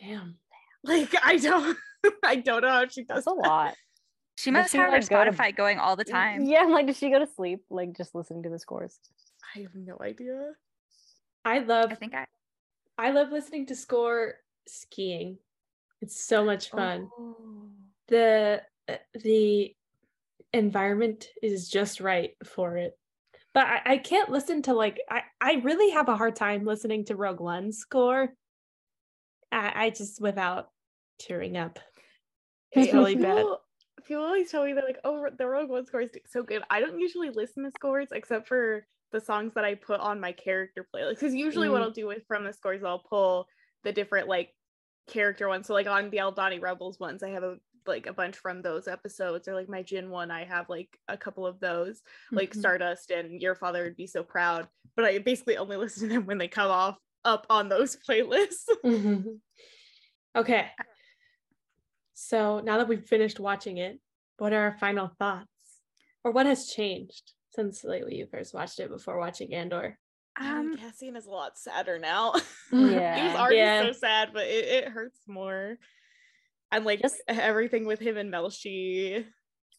Damn. 0.00 0.36
Like 0.84 1.14
I 1.22 1.36
don't, 1.36 1.76
I 2.24 2.36
don't 2.36 2.62
know 2.62 2.70
how 2.70 2.88
she 2.88 3.04
does. 3.04 3.24
That's 3.24 3.26
a 3.26 3.30
lot. 3.30 3.74
She 4.42 4.50
must 4.50 4.72
have 4.72 4.90
like, 4.90 5.04
her 5.04 5.08
Spotify 5.08 5.46
to... 5.46 5.52
going 5.52 5.78
all 5.78 5.94
the 5.94 6.04
time. 6.04 6.42
Yeah, 6.42 6.62
I'm 6.62 6.70
like 6.72 6.88
does 6.88 6.98
she 6.98 7.10
go 7.10 7.20
to 7.20 7.28
sleep 7.28 7.62
like 7.70 7.96
just 7.96 8.12
listening 8.12 8.42
to 8.42 8.48
the 8.48 8.58
scores? 8.58 8.98
I 9.54 9.60
have 9.60 9.74
no 9.76 9.96
idea. 10.00 10.50
I 11.44 11.60
love 11.60 11.92
I 11.92 11.94
think 11.94 12.14
I 12.14 12.26
I 12.98 13.10
love 13.10 13.30
listening 13.30 13.66
to 13.66 13.76
score 13.76 14.34
skiing. 14.66 15.38
It's 16.00 16.24
so 16.24 16.44
much 16.44 16.70
fun. 16.70 17.08
Oh. 17.16 17.68
The 18.08 18.62
uh, 18.88 18.96
the 19.22 19.76
environment 20.52 21.28
is 21.40 21.68
just 21.68 22.00
right 22.00 22.32
for 22.44 22.76
it. 22.76 22.98
But 23.54 23.66
I, 23.66 23.80
I 23.84 23.98
can't 23.98 24.30
listen 24.30 24.62
to 24.62 24.74
like 24.74 24.98
I, 25.08 25.22
I 25.40 25.52
really 25.62 25.92
have 25.92 26.08
a 26.08 26.16
hard 26.16 26.34
time 26.34 26.64
listening 26.64 27.04
to 27.04 27.14
Rogue 27.14 27.40
One 27.40 27.70
score. 27.70 28.34
I, 29.52 29.72
I 29.84 29.90
just 29.90 30.20
without 30.20 30.70
tearing 31.20 31.56
up. 31.56 31.78
It's 32.72 32.92
really 32.92 33.14
bad 33.14 33.46
people 34.12 34.24
always 34.24 34.50
tell 34.50 34.64
me 34.64 34.74
that 34.74 34.84
like, 34.84 34.98
oh, 35.04 35.26
the 35.38 35.46
Rogue 35.46 35.70
One 35.70 35.86
score 35.86 36.02
is 36.02 36.10
so 36.28 36.42
good. 36.42 36.62
I 36.68 36.80
don't 36.80 37.00
usually 37.00 37.30
listen 37.30 37.64
to 37.64 37.70
scores 37.70 38.08
except 38.12 38.46
for 38.46 38.86
the 39.10 39.20
songs 39.20 39.54
that 39.54 39.64
I 39.64 39.74
put 39.74 40.00
on 40.00 40.20
my 40.20 40.32
character 40.32 40.86
playlist. 40.94 41.20
Because 41.20 41.34
usually 41.34 41.68
mm. 41.68 41.72
what 41.72 41.82
I'll 41.82 41.90
do 41.90 42.06
with 42.06 42.26
from 42.28 42.44
the 42.44 42.52
scores, 42.52 42.84
I'll 42.84 42.98
pull 42.98 43.46
the 43.84 43.92
different 43.92 44.28
like 44.28 44.50
character 45.08 45.48
ones. 45.48 45.66
So 45.66 45.72
like 45.72 45.86
on 45.86 46.10
the 46.10 46.18
Aldhani 46.18 46.60
Rebels 46.60 47.00
ones, 47.00 47.22
I 47.22 47.30
have 47.30 47.42
a 47.42 47.56
like 47.86 48.06
a 48.06 48.12
bunch 48.12 48.36
from 48.36 48.62
those 48.62 48.86
episodes 48.86 49.48
or 49.48 49.54
like 49.54 49.68
my 49.68 49.82
Jyn 49.82 50.08
one 50.08 50.30
I 50.30 50.44
have 50.44 50.68
like 50.68 50.96
a 51.08 51.16
couple 51.16 51.44
of 51.44 51.58
those 51.58 52.00
like 52.30 52.50
mm-hmm. 52.50 52.60
Stardust 52.60 53.10
and 53.10 53.42
Your 53.42 53.56
Father 53.56 53.82
Would 53.82 53.96
Be 53.96 54.06
So 54.06 54.22
Proud 54.22 54.68
but 54.94 55.04
I 55.04 55.18
basically 55.18 55.56
only 55.56 55.76
listen 55.78 56.08
to 56.08 56.14
them 56.14 56.26
when 56.26 56.38
they 56.38 56.46
come 56.46 56.70
off 56.70 56.96
up 57.24 57.44
on 57.50 57.68
those 57.68 57.96
playlists 58.08 58.66
mm-hmm. 58.84 59.30
okay 60.36 60.68
so 62.14 62.60
now 62.60 62.78
that 62.78 62.88
we've 62.88 63.04
finished 63.04 63.40
watching 63.40 63.78
it, 63.78 63.98
what 64.38 64.52
are 64.52 64.62
our 64.62 64.78
final 64.78 65.10
thoughts? 65.18 65.48
Or 66.24 66.30
what 66.30 66.46
has 66.46 66.68
changed 66.68 67.32
since 67.50 67.84
lately 67.84 68.16
you 68.16 68.26
first 68.30 68.54
watched 68.54 68.78
it 68.80 68.90
before 68.90 69.18
watching 69.18 69.54
Andor? 69.54 69.98
Um, 70.40 70.76
Cassian 70.76 71.16
is 71.16 71.26
a 71.26 71.30
lot 71.30 71.58
sadder 71.58 71.98
now. 71.98 72.34
Yeah, 72.72 73.20
he 73.20 73.26
was 73.26 73.36
already 73.36 73.56
yeah. 73.56 73.82
so 73.82 73.92
sad, 73.92 74.30
but 74.32 74.46
it, 74.46 74.64
it 74.64 74.88
hurts 74.88 75.20
more. 75.28 75.76
And 76.70 76.86
like 76.86 77.02
just 77.02 77.22
everything 77.28 77.84
with 77.84 78.00
him 78.00 78.16
and 78.16 78.32
Melshi. 78.32 79.26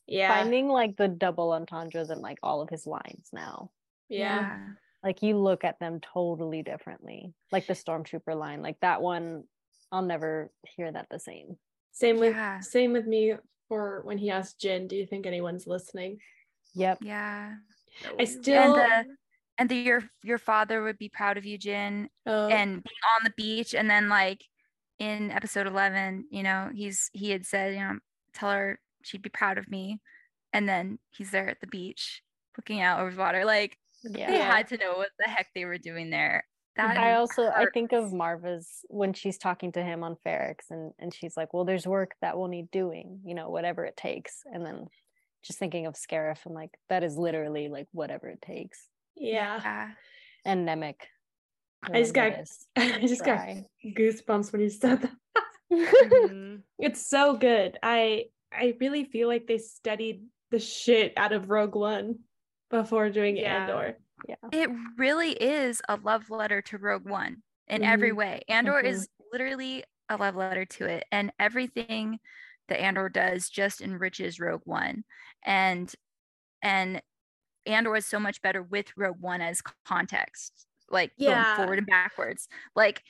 Yeah, 0.06 0.28
finding 0.28 0.68
like 0.68 0.96
the 0.96 1.08
double 1.08 1.54
entendres 1.54 2.12
and 2.12 2.22
like 2.22 2.38
all 2.44 2.62
of 2.62 2.70
his 2.70 2.86
lines 2.86 3.30
now. 3.34 3.72
Yeah. 4.10 4.42
yeah. 4.42 4.60
like 5.04 5.24
you 5.24 5.38
look 5.38 5.64
at 5.64 5.80
them 5.80 6.02
totally 6.14 6.62
differently. 6.62 7.34
Like 7.52 7.66
the 7.66 7.74
stormtrooper 7.74 8.38
line, 8.38 8.62
like 8.62 8.80
that 8.82 9.02
one, 9.02 9.46
I'll 9.92 10.04
never 10.04 10.52
hear 10.76 10.92
that 10.92 11.08
the 11.10 11.20
same. 11.20 11.58
Same 11.94 12.20
with 12.20 12.36
yeah. 12.36 12.60
same 12.60 12.92
with 12.92 13.06
me 13.06 13.36
for 13.70 14.02
when 14.04 14.18
he 14.18 14.30
asked 14.30 14.60
Jyn, 14.60 14.88
do 14.88 14.96
you 14.96 15.06
think 15.06 15.26
anyone's 15.26 15.68
listening? 15.68 16.18
Yep. 16.76 17.00
Yeah. 17.02 17.54
I 18.20 18.24
uh, 18.24 18.26
still 18.26 18.62
and 18.62 18.76
the, 18.76 19.16
and 19.60 19.70
the, 19.70 19.76
your 19.76 20.04
your 20.24 20.40
father 20.40 20.84
would 20.84 20.98
be 20.98 21.10
proud 21.10 21.38
of 21.38 21.46
you, 21.46 21.58
Jyn, 21.58 22.08
oh. 22.26 22.48
and 22.48 22.84
being 22.84 23.04
on 23.18 23.24
the 23.24 23.34
beach, 23.38 23.76
and 23.76 23.90
then 23.90 24.10
like 24.10 24.44
in 24.98 25.32
episode 25.32 25.68
eleven, 25.68 26.26
you 26.32 26.42
know, 26.42 26.70
he's 26.74 27.12
he 27.14 27.30
had 27.30 27.46
said, 27.46 27.74
you 27.74 27.80
know, 27.80 28.00
tell 28.34 28.52
her 28.52 28.80
she'd 29.04 29.22
be 29.22 29.30
proud 29.30 29.60
of 29.60 29.70
me, 29.70 30.02
and 30.52 30.68
then 30.68 30.98
he's 31.12 31.30
there 31.30 31.48
at 31.48 31.62
the 31.62 31.68
beach 31.68 32.24
looking 32.58 32.82
out 32.82 33.00
over 33.00 33.12
the 33.12 33.18
water, 33.18 33.46
like 33.46 33.78
yeah. 34.04 34.32
they 34.32 34.40
had 34.40 34.68
to 34.70 34.78
know 34.78 34.94
what 34.94 35.10
the 35.20 35.30
heck 35.30 35.48
they 35.54 35.66
were 35.66 35.78
doing 35.78 36.10
there 36.10 36.44
that 36.76 36.98
I 36.98 37.14
also 37.16 37.44
hurts. 37.44 37.56
I 37.58 37.66
think 37.74 37.92
of 37.92 38.12
Maarva's 38.12 38.86
when 38.88 39.14
she's 39.14 39.38
talking 39.38 39.72
to 39.74 39.84
him 39.84 40.04
on 40.04 40.16
Ferrix 40.26 40.70
and 40.70 40.92
and 41.00 41.14
she's 41.14 41.38
like, 41.38 41.54
well, 41.54 41.66
there's 41.66 41.86
work 41.86 42.16
that 42.22 42.38
we'll 42.38 42.48
need 42.48 42.72
doing, 42.72 43.20
you 43.24 43.36
know, 43.36 43.50
whatever 43.50 43.86
it 43.86 43.96
takes. 43.96 44.42
And 44.52 44.66
then 44.66 44.88
just 45.44 45.60
thinking 45.60 45.86
of 45.86 45.96
Scarif 45.96 46.46
and 46.46 46.56
like 46.56 46.72
that 46.90 47.04
is 47.04 47.18
literally 47.18 47.68
like 47.68 47.88
whatever 47.92 48.28
it 48.30 48.42
takes. 48.42 48.80
Yeah. 49.16 49.92
And 50.46 50.68
Nemik. 50.68 50.96
I 51.84 52.00
just 52.00 52.14
got 52.14 52.34
I 52.76 53.00
just 53.02 53.26
got 53.26 53.48
goosebumps 53.86 54.52
when 54.52 54.62
you 54.62 54.70
said 54.70 55.02
that. 55.02 55.12
mm-hmm. 55.72 56.56
It's 56.80 57.08
so 57.08 57.36
good. 57.36 57.78
I 57.84 58.26
I 58.52 58.76
really 58.80 59.04
feel 59.06 59.28
like 59.28 59.48
they 59.48 59.58
studied 59.58 60.24
the 60.52 60.60
shit 60.60 61.14
out 61.18 61.34
of 61.34 61.50
Rogue 61.50 61.76
One 61.76 62.20
before 62.70 63.10
doing 63.10 63.38
yeah. 63.38 63.64
Andor. 63.64 63.98
Yeah. 64.28 64.36
It 64.52 64.70
really 64.98 65.32
is 65.32 65.82
a 65.90 65.98
love 65.98 66.30
letter 66.30 66.62
to 66.64 66.78
Rogue 66.78 67.08
One 67.08 67.44
in 67.68 67.82
mm-hmm. 67.82 67.92
every 67.92 68.12
way. 68.12 68.42
Andor 68.48 68.74
mm-hmm. 68.74 68.88
is 68.88 69.08
literally 69.32 69.84
a 70.10 70.18
love 70.18 70.36
letter 70.36 70.66
to 70.66 70.86
it 70.86 71.06
and 71.12 71.32
everything 71.40 72.20
that 72.68 72.82
Andor 72.82 73.10
does 73.10 73.50
just 73.50 73.82
enriches 73.82 74.40
Rogue 74.40 74.62
One. 74.66 75.04
And 75.44 75.94
and 76.62 77.02
Andor 77.66 77.96
is 77.96 78.06
so 78.06 78.20
much 78.20 78.42
better 78.42 78.62
with 78.62 78.88
Rogue 78.96 79.20
One 79.20 79.42
as 79.42 79.62
context, 79.86 80.66
like 80.90 81.12
yeah. 81.18 81.44
going 81.44 81.56
forward 81.58 81.78
and 81.80 81.88
backwards. 81.88 82.48
Like 82.76 83.04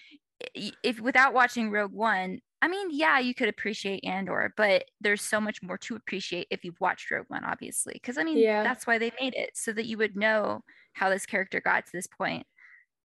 if 0.55 0.99
without 0.99 1.34
watching 1.34 1.71
Rogue 1.71 1.93
One, 1.93 2.39
I 2.61 2.67
mean, 2.67 2.88
yeah, 2.91 3.19
you 3.19 3.34
could 3.34 3.49
appreciate 3.49 4.05
Andor, 4.05 4.53
but 4.55 4.85
there's 5.01 5.21
so 5.21 5.41
much 5.41 5.61
more 5.61 5.77
to 5.80 5.95
appreciate 5.95 6.47
if 6.49 6.63
you've 6.63 6.80
watched 6.80 7.11
Rogue 7.11 7.25
One, 7.27 7.43
obviously. 7.43 7.93
Because 7.93 8.17
I 8.17 8.23
mean, 8.23 8.38
yeah. 8.38 8.63
that's 8.63 8.88
why 8.88 8.97
they 8.97 9.11
made 9.19 9.35
it, 9.35 9.51
so 9.53 9.73
that 9.73 9.85
you 9.85 9.97
would 9.97 10.15
know 10.15 10.63
how 10.94 11.10
this 11.10 11.26
character 11.26 11.60
got 11.60 11.86
to 11.86 11.91
this 11.94 12.07
point 12.07 12.45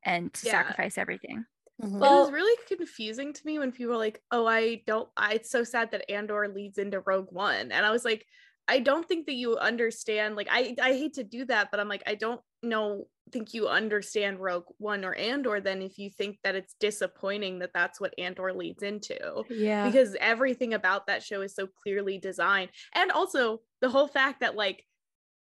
and 0.04 0.32
to 0.34 0.46
yeah. 0.46 0.52
sacrifice 0.52 0.98
everything. 0.98 1.44
Mm-hmm. 1.82 2.00
Well, 2.00 2.18
it 2.18 2.20
was 2.22 2.32
really 2.32 2.58
confusing 2.66 3.32
to 3.32 3.46
me 3.46 3.58
when 3.58 3.70
people 3.70 3.92
were 3.92 3.98
like, 3.98 4.20
"Oh, 4.32 4.46
I 4.46 4.82
don't. 4.86 5.08
I, 5.16 5.34
it's 5.34 5.50
so 5.50 5.62
sad 5.62 5.92
that 5.92 6.10
Andor 6.10 6.48
leads 6.48 6.78
into 6.78 7.00
Rogue 7.00 7.28
One," 7.30 7.70
and 7.70 7.86
I 7.86 7.92
was 7.92 8.04
like, 8.04 8.26
"I 8.66 8.80
don't 8.80 9.06
think 9.06 9.26
that 9.26 9.34
you 9.34 9.56
understand. 9.56 10.34
Like, 10.34 10.48
I 10.50 10.74
I 10.82 10.92
hate 10.94 11.14
to 11.14 11.24
do 11.24 11.44
that, 11.44 11.70
but 11.70 11.78
I'm 11.78 11.88
like, 11.88 12.02
I 12.06 12.16
don't 12.16 12.40
know. 12.64 13.06
Think 13.30 13.54
you 13.54 13.68
understand 13.68 14.40
Rogue 14.40 14.64
One 14.78 15.04
or 15.04 15.14
Andor? 15.14 15.60
Then 15.60 15.80
if 15.80 15.98
you 15.98 16.10
think 16.10 16.38
that 16.42 16.56
it's 16.56 16.74
disappointing 16.80 17.60
that 17.60 17.70
that's 17.74 18.00
what 18.00 18.14
Andor 18.18 18.52
leads 18.52 18.82
into, 18.82 19.44
yeah, 19.48 19.86
because 19.86 20.16
everything 20.18 20.74
about 20.74 21.06
that 21.06 21.22
show 21.22 21.42
is 21.42 21.54
so 21.54 21.68
clearly 21.84 22.18
designed, 22.18 22.70
and 22.92 23.12
also 23.12 23.60
the 23.80 23.90
whole 23.90 24.08
fact 24.08 24.40
that 24.40 24.56
like 24.56 24.84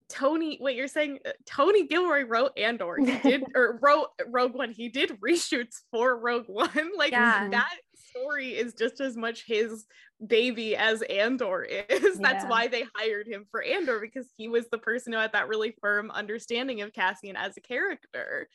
Tony, 0.10 0.58
what 0.60 0.76
you're 0.76 0.88
saying, 0.88 1.20
uh, 1.26 1.32
Tony 1.46 1.88
Gilroy 1.88 2.24
wrote 2.26 2.58
Andor. 2.58 2.98
He 2.98 3.18
did 3.30 3.44
or 3.56 3.80
wrote 3.82 4.08
Rogue 4.28 4.56
One. 4.56 4.72
He 4.72 4.90
did 4.90 5.20
reshoots 5.26 5.82
for 5.92 6.18
Rogue 6.18 6.48
One. 6.48 6.70
Like 6.98 7.12
yeah. 7.12 7.48
that 7.50 7.78
story 7.96 8.50
is 8.50 8.74
just 8.74 9.00
as 9.00 9.16
much 9.16 9.46
his 9.46 9.86
baby 10.26 10.76
as 10.76 11.02
Andor 11.04 11.64
is. 11.64 12.18
That's 12.18 12.44
yeah. 12.44 12.50
why 12.50 12.68
they 12.68 12.84
hired 12.94 13.28
him 13.28 13.46
for 13.50 13.64
Andor 13.64 14.00
because 14.02 14.28
he 14.36 14.50
was 14.50 14.68
the 14.70 14.78
person 14.78 15.14
who 15.14 15.20
had 15.20 15.32
that 15.32 15.48
really 15.48 15.76
firm 15.80 16.12
understanding 16.12 16.82
of 16.82 16.92
Cassian 16.92 17.38
as 17.38 17.56
a 17.56 17.62
character. 17.62 18.50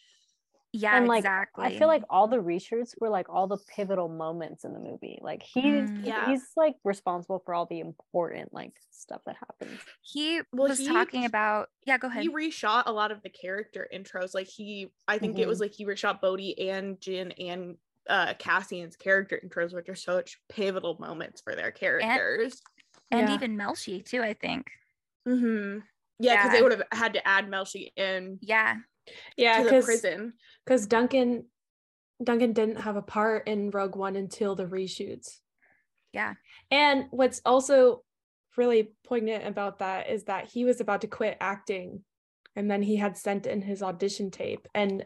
Yeah, 0.76 0.96
and 0.96 1.06
like 1.06 1.20
exactly. 1.20 1.64
I 1.64 1.78
feel 1.78 1.86
like 1.86 2.02
all 2.10 2.26
the 2.26 2.38
reshoots 2.38 3.01
were 3.01 3.09
like 3.09 3.28
all 3.28 3.46
the 3.46 3.59
pivotal 3.76 4.09
moments 4.09 4.64
in 4.64 4.72
the 4.72 4.80
movie. 4.80 5.20
Like 5.22 5.44
he 5.44 5.62
mm, 5.62 6.05
yeah. 6.05 6.26
he's 6.26 6.42
like 6.56 6.74
responsible 6.82 7.40
for 7.46 7.55
all 7.55 7.66
the 7.66 7.78
important 7.78 8.52
like 8.52 8.72
stuff 8.90 9.20
that 9.26 9.36
happens. 9.36 9.78
He 10.02 10.40
well, 10.52 10.68
was 10.68 10.80
he, 10.80 10.88
talking 10.88 11.26
about 11.26 11.68
yeah, 11.86 11.96
go 11.96 12.09
ahead. 12.09 12.24
He 12.24 12.28
reshot 12.28 12.82
a 12.86 12.92
lot 12.92 13.12
of 13.12 13.22
the 13.22 13.28
character 13.28 13.86
intros. 13.94 14.34
Like 14.34 14.48
he 14.48 14.88
I 15.06 15.18
think 15.18 15.34
mm-hmm. 15.34 15.42
it 15.42 15.48
was 15.48 15.60
like 15.60 15.72
he 15.72 15.86
reshot 15.86 16.20
Bodhi 16.20 16.68
and 16.68 16.98
Jyn 16.98 17.32
and 17.38 17.76
uh 18.09 18.34
Cassian's 18.34 18.96
character 18.96 19.40
intros, 19.46 19.72
which 19.72 19.88
are 19.88 19.94
such 19.94 20.40
pivotal 20.48 20.96
moments 20.98 21.40
for 21.40 21.55
their 21.55 21.70
characters. 21.70 22.60
And, 23.12 23.20
and 23.20 23.28
yeah. 23.28 23.34
even 23.36 23.56
Melshi 23.56 24.05
too, 24.05 24.22
I 24.22 24.32
think. 24.34 24.66
Mm-hmm. 25.28 25.78
Yeah, 26.18 26.34
because 26.34 26.46
yeah. 26.46 26.52
they 26.52 26.62
would 26.62 26.72
have 26.72 26.82
had 26.90 27.12
to 27.12 27.28
add 27.28 27.48
Melshi 27.48 27.92
in. 27.96 28.40
Yeah 28.42 28.78
yeah 29.36 29.62
because 29.62 29.85
prison. 29.85 30.32
because 30.65 30.86
duncan 30.86 31.44
duncan 32.23 32.52
didn't 32.52 32.81
have 32.81 32.97
a 32.97 33.02
part 33.02 33.49
in 33.49 33.70
rogue 33.70 33.97
one 33.97 34.16
until 34.16 34.55
the 34.55 34.66
reshoots. 34.66 35.39
Yeah. 36.12 36.34
And 36.70 37.07
what's 37.10 37.41
also 37.44 38.02
really 38.57 38.92
poignant 39.05 39.47
about 39.47 39.81
that 39.81 40.08
is 40.08 40.24
that 40.24 40.47
he 40.47 40.65
was 40.65 40.81
about 40.81 41.00
to 41.00 41.08
quit 41.08 41.36
acting 41.41 42.05
and 42.55 42.70
then 42.70 42.83
he 42.83 42.97
had 42.97 43.16
sent 43.16 43.47
in 43.47 43.62
his 43.62 43.83
audition 43.83 44.31
tape 44.31 44.68
and 44.74 45.05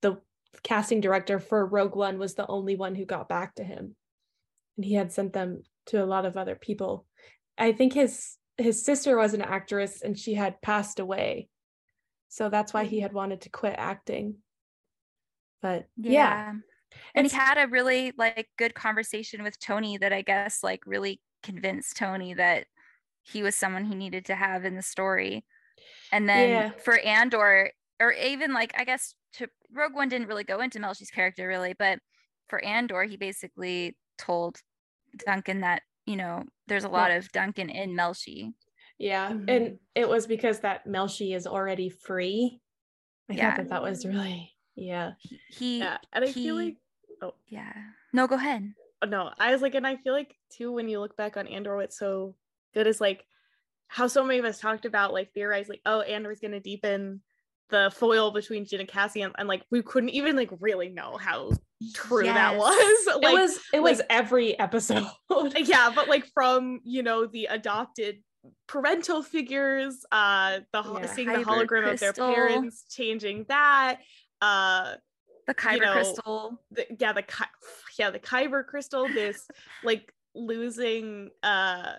the 0.00 0.18
casting 0.62 1.02
director 1.02 1.38
for 1.38 1.66
rogue 1.66 1.94
one 1.94 2.18
was 2.18 2.34
the 2.34 2.46
only 2.46 2.74
one 2.74 2.94
who 2.94 3.04
got 3.04 3.28
back 3.28 3.54
to 3.56 3.64
him. 3.64 3.94
And 4.76 4.84
he 4.84 4.94
had 4.94 5.12
sent 5.12 5.34
them 5.34 5.62
to 5.86 6.02
a 6.02 6.06
lot 6.06 6.24
of 6.24 6.36
other 6.36 6.54
people. 6.54 7.06
I 7.58 7.72
think 7.72 7.92
his 7.92 8.36
his 8.58 8.82
sister 8.82 9.18
was 9.18 9.34
an 9.34 9.42
actress 9.42 10.00
and 10.00 10.18
she 10.18 10.32
had 10.32 10.62
passed 10.62 10.98
away 10.98 11.50
so 12.28 12.48
that's 12.48 12.74
why 12.74 12.84
he 12.84 12.96
mm-hmm. 12.96 13.02
had 13.02 13.12
wanted 13.12 13.40
to 13.42 13.50
quit 13.50 13.74
acting. 13.78 14.36
But 15.62 15.86
yeah. 15.96 16.12
yeah. 16.12 16.52
And 17.14 17.26
he 17.26 17.36
had 17.36 17.58
a 17.58 17.68
really 17.68 18.12
like 18.16 18.48
good 18.56 18.74
conversation 18.74 19.42
with 19.42 19.58
Tony 19.58 19.98
that 19.98 20.12
I 20.12 20.22
guess 20.22 20.62
like 20.62 20.80
really 20.86 21.20
convinced 21.42 21.96
Tony 21.96 22.34
that 22.34 22.66
he 23.22 23.42
was 23.42 23.56
someone 23.56 23.84
he 23.84 23.94
needed 23.94 24.26
to 24.26 24.34
have 24.34 24.64
in 24.64 24.76
the 24.76 24.82
story. 24.82 25.44
And 26.12 26.28
then 26.28 26.50
yeah. 26.50 26.70
for 26.82 26.98
Andor, 26.98 27.70
or 28.00 28.12
even 28.12 28.52
like 28.52 28.72
I 28.78 28.84
guess 28.84 29.14
to 29.34 29.48
Rogue 29.72 29.94
One 29.94 30.08
didn't 30.08 30.28
really 30.28 30.44
go 30.44 30.60
into 30.60 30.78
Melshi's 30.78 31.10
character 31.10 31.46
really, 31.46 31.74
but 31.78 31.98
for 32.48 32.64
Andor, 32.64 33.02
he 33.04 33.16
basically 33.16 33.96
told 34.18 34.58
Duncan 35.24 35.60
that, 35.60 35.82
you 36.06 36.16
know, 36.16 36.44
there's 36.68 36.84
a 36.84 36.88
lot 36.88 37.10
yeah. 37.10 37.18
of 37.18 37.32
Duncan 37.32 37.68
in 37.68 37.96
Melshi. 37.96 38.52
Yeah. 38.98 39.30
Mm-hmm. 39.30 39.48
And 39.48 39.78
it 39.94 40.08
was 40.08 40.26
because 40.26 40.60
that 40.60 40.86
Melshi 40.86 41.34
is 41.34 41.46
already 41.46 41.88
free. 41.88 42.60
I 43.30 43.34
yeah. 43.34 43.50
thought 43.50 43.56
that 43.56 43.68
that 43.70 43.82
was 43.82 44.06
really, 44.06 44.52
yeah. 44.74 45.12
He, 45.50 45.78
yeah. 45.78 45.98
And 46.12 46.24
I 46.24 46.28
he, 46.28 46.44
feel 46.44 46.54
like, 46.54 46.76
oh, 47.22 47.34
yeah. 47.48 47.72
No, 48.12 48.26
go 48.26 48.36
ahead. 48.36 48.72
Oh, 49.02 49.06
no, 49.06 49.30
I 49.38 49.52
was 49.52 49.62
like, 49.62 49.74
and 49.74 49.86
I 49.86 49.96
feel 49.96 50.12
like 50.12 50.34
too, 50.50 50.72
when 50.72 50.88
you 50.88 51.00
look 51.00 51.16
back 51.16 51.36
on 51.36 51.46
Andor, 51.46 51.76
what's 51.76 51.98
so 51.98 52.34
good 52.72 52.86
is 52.86 53.00
like 53.00 53.26
how 53.88 54.06
so 54.06 54.24
many 54.24 54.38
of 54.38 54.44
us 54.44 54.58
talked 54.58 54.84
about, 54.84 55.12
like, 55.12 55.32
theorized, 55.32 55.68
like, 55.68 55.82
oh, 55.86 56.00
Andor's 56.00 56.40
going 56.40 56.52
to 56.52 56.60
deepen 56.60 57.20
the 57.68 57.92
foil 57.94 58.30
between 58.30 58.64
Jyn 58.64 58.80
and 58.80 58.88
Cassie, 58.88 59.22
and, 59.22 59.34
and, 59.38 59.48
like 59.48 59.62
we 59.70 59.82
couldn't 59.82 60.10
even 60.10 60.36
like 60.36 60.50
really 60.60 60.88
know 60.88 61.16
how 61.16 61.50
true 61.94 62.24
yes. 62.24 62.34
that 62.34 62.56
was. 62.56 63.06
Like, 63.06 63.24
it 63.24 63.40
was 63.40 63.58
it 63.72 63.80
like, 63.80 63.90
was 63.90 64.02
every 64.08 64.58
episode. 64.58 65.06
yeah, 65.56 65.90
but 65.94 66.08
like 66.08 66.26
from 66.32 66.80
you 66.84 67.02
know 67.02 67.26
the 67.26 67.46
adopted 67.46 68.22
parental 68.66 69.22
figures 69.22 70.04
uh 70.12 70.60
the 70.72 70.82
yeah, 70.82 71.06
seeing 71.06 71.28
the 71.28 71.38
hologram 71.38 71.82
crystal. 71.82 71.90
of 71.90 71.98
their 72.00 72.12
parents 72.12 72.84
changing 72.90 73.44
that 73.48 73.98
uh 74.40 74.94
the 75.46 75.54
kyber 75.54 75.74
you 75.74 75.80
know, 75.80 75.92
crystal 75.92 76.62
the, 76.70 76.86
yeah 76.98 77.12
the 77.12 77.24
yeah 77.98 78.10
the 78.10 78.18
kyber 78.18 78.66
crystal 78.66 79.08
this 79.08 79.48
like 79.84 80.12
losing 80.34 81.30
uh 81.42 81.94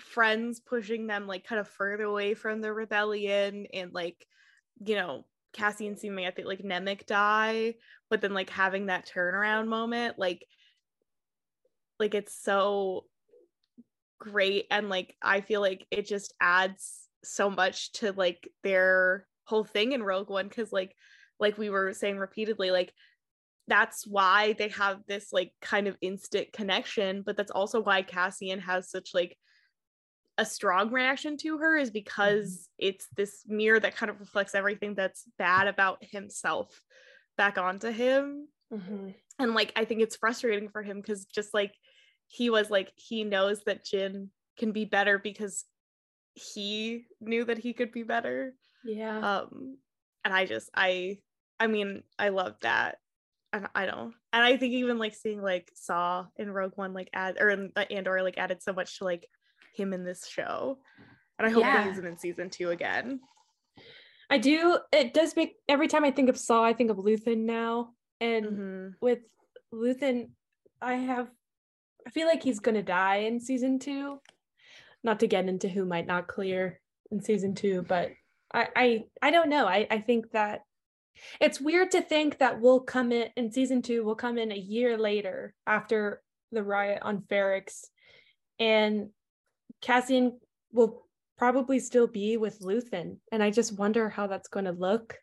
friends 0.00 0.60
pushing 0.60 1.06
them 1.06 1.26
like 1.26 1.44
kind 1.44 1.60
of 1.60 1.68
further 1.68 2.04
away 2.04 2.34
from 2.34 2.60
the 2.60 2.72
rebellion 2.72 3.66
and 3.72 3.92
like 3.92 4.26
you 4.84 4.96
know 4.96 5.24
Cassian 5.52 5.96
seeming 5.96 6.26
I 6.26 6.32
think 6.32 6.48
like 6.48 6.62
Nemik 6.62 7.06
die 7.06 7.74
but 8.10 8.20
then 8.20 8.34
like 8.34 8.50
having 8.50 8.86
that 8.86 9.08
turnaround 9.08 9.68
moment 9.68 10.18
like 10.18 10.44
like 12.00 12.14
it's 12.14 12.34
so 12.34 13.04
great 14.18 14.66
and 14.70 14.88
like 14.88 15.14
I 15.22 15.40
feel 15.40 15.60
like 15.60 15.86
it 15.90 16.06
just 16.06 16.32
adds 16.40 17.08
so 17.22 17.50
much 17.50 17.92
to 17.92 18.12
like 18.12 18.48
their 18.62 19.26
whole 19.46 19.64
thing 19.64 19.92
in 19.92 20.02
Rogue 20.02 20.30
One 20.30 20.48
cuz 20.48 20.72
like 20.72 20.94
like 21.40 21.58
we 21.58 21.70
were 21.70 21.92
saying 21.92 22.18
repeatedly 22.18 22.70
like 22.70 22.92
that's 23.66 24.06
why 24.06 24.52
they 24.54 24.68
have 24.68 25.00
this 25.06 25.32
like 25.32 25.52
kind 25.60 25.88
of 25.88 25.96
instant 26.00 26.52
connection 26.52 27.22
but 27.22 27.36
that's 27.36 27.50
also 27.50 27.80
why 27.80 28.02
Cassian 28.02 28.60
has 28.60 28.90
such 28.90 29.10
like 29.14 29.36
a 30.36 30.44
strong 30.44 30.90
reaction 30.90 31.36
to 31.38 31.58
her 31.58 31.76
is 31.76 31.90
because 31.90 32.50
mm-hmm. 32.50 32.88
it's 32.88 33.06
this 33.16 33.44
mirror 33.46 33.78
that 33.78 33.96
kind 33.96 34.10
of 34.10 34.20
reflects 34.20 34.54
everything 34.54 34.94
that's 34.94 35.24
bad 35.38 35.66
about 35.66 35.98
himself 36.02 36.80
back 37.36 37.56
onto 37.56 37.90
him 37.90 38.48
mm-hmm. 38.72 39.10
and 39.38 39.54
like 39.54 39.72
I 39.76 39.84
think 39.84 40.02
it's 40.02 40.16
frustrating 40.16 40.68
for 40.68 40.82
him 40.82 41.00
because 41.00 41.24
just 41.26 41.54
like 41.54 41.74
he 42.28 42.50
was 42.50 42.70
like 42.70 42.92
he 42.96 43.24
knows 43.24 43.62
that 43.64 43.84
Jyn 43.84 44.28
can 44.58 44.72
be 44.72 44.84
better 44.84 45.18
because 45.18 45.64
he 46.34 47.06
knew 47.20 47.44
that 47.44 47.58
he 47.58 47.72
could 47.72 47.92
be 47.92 48.02
better. 48.02 48.54
Yeah. 48.84 49.18
Um 49.18 49.78
and 50.24 50.34
I 50.34 50.46
just 50.46 50.70
I 50.74 51.18
I 51.60 51.66
mean, 51.66 52.02
I 52.18 52.30
love 52.30 52.56
that. 52.62 52.98
And 53.52 53.68
I 53.74 53.86
don't 53.86 54.14
and 54.32 54.42
I 54.42 54.56
think 54.56 54.74
even 54.74 54.98
like 54.98 55.14
seeing 55.14 55.40
like 55.40 55.70
Saw 55.74 56.26
in 56.36 56.50
Rogue 56.50 56.72
One 56.74 56.92
like 56.92 57.10
add 57.12 57.36
or 57.40 57.50
in 57.50 57.72
uh, 57.76 57.84
Andor 57.90 58.22
like 58.22 58.38
added 58.38 58.62
so 58.62 58.72
much 58.72 58.98
to 58.98 59.04
like 59.04 59.28
him 59.76 59.92
in 59.92 60.04
this 60.04 60.26
show. 60.26 60.78
And 61.38 61.46
I 61.46 61.50
hope 61.50 61.62
yeah. 61.62 61.88
he's 61.88 61.98
in 61.98 62.16
season 62.16 62.50
2 62.50 62.70
again. 62.70 63.20
I 64.30 64.38
do 64.38 64.78
it 64.92 65.14
does 65.14 65.36
make 65.36 65.56
every 65.68 65.88
time 65.88 66.04
I 66.04 66.10
think 66.10 66.28
of 66.28 66.38
Saw 66.38 66.64
I 66.64 66.72
think 66.72 66.90
of 66.90 66.96
Luthen 66.96 67.44
now 67.44 67.90
and 68.20 68.46
mm-hmm. 68.46 68.88
with 69.00 69.20
Luthen 69.72 70.30
I 70.80 70.94
have 70.94 71.28
I 72.06 72.10
feel 72.10 72.26
like 72.26 72.42
he's 72.42 72.60
gonna 72.60 72.82
die 72.82 73.16
in 73.16 73.40
season 73.40 73.78
two. 73.78 74.20
Not 75.02 75.20
to 75.20 75.26
get 75.26 75.48
into 75.48 75.68
who 75.68 75.84
might 75.84 76.06
not 76.06 76.28
clear 76.28 76.80
in 77.10 77.20
season 77.20 77.54
two, 77.54 77.82
but 77.82 78.10
I 78.52 78.68
I, 78.74 79.04
I 79.22 79.30
don't 79.30 79.50
know. 79.50 79.66
I, 79.66 79.86
I 79.90 79.98
think 79.98 80.30
that 80.32 80.62
it's 81.40 81.60
weird 81.60 81.92
to 81.92 82.02
think 82.02 82.38
that 82.38 82.60
we'll 82.60 82.80
come 82.80 83.12
in 83.12 83.28
in 83.36 83.52
season 83.52 83.82
two, 83.82 84.04
we'll 84.04 84.14
come 84.16 84.38
in 84.38 84.50
a 84.50 84.56
year 84.56 84.98
later 84.98 85.54
after 85.66 86.22
the 86.50 86.62
riot 86.62 87.00
on 87.02 87.22
Ferrix 87.22 87.84
and 88.58 89.08
Cassian 89.80 90.38
will 90.72 91.06
probably 91.36 91.78
still 91.78 92.06
be 92.06 92.36
with 92.36 92.60
Luthen, 92.60 93.18
and 93.32 93.42
I 93.42 93.50
just 93.50 93.76
wonder 93.78 94.08
how 94.08 94.26
that's 94.26 94.48
going 94.48 94.66
to 94.66 94.72
look. 94.72 95.16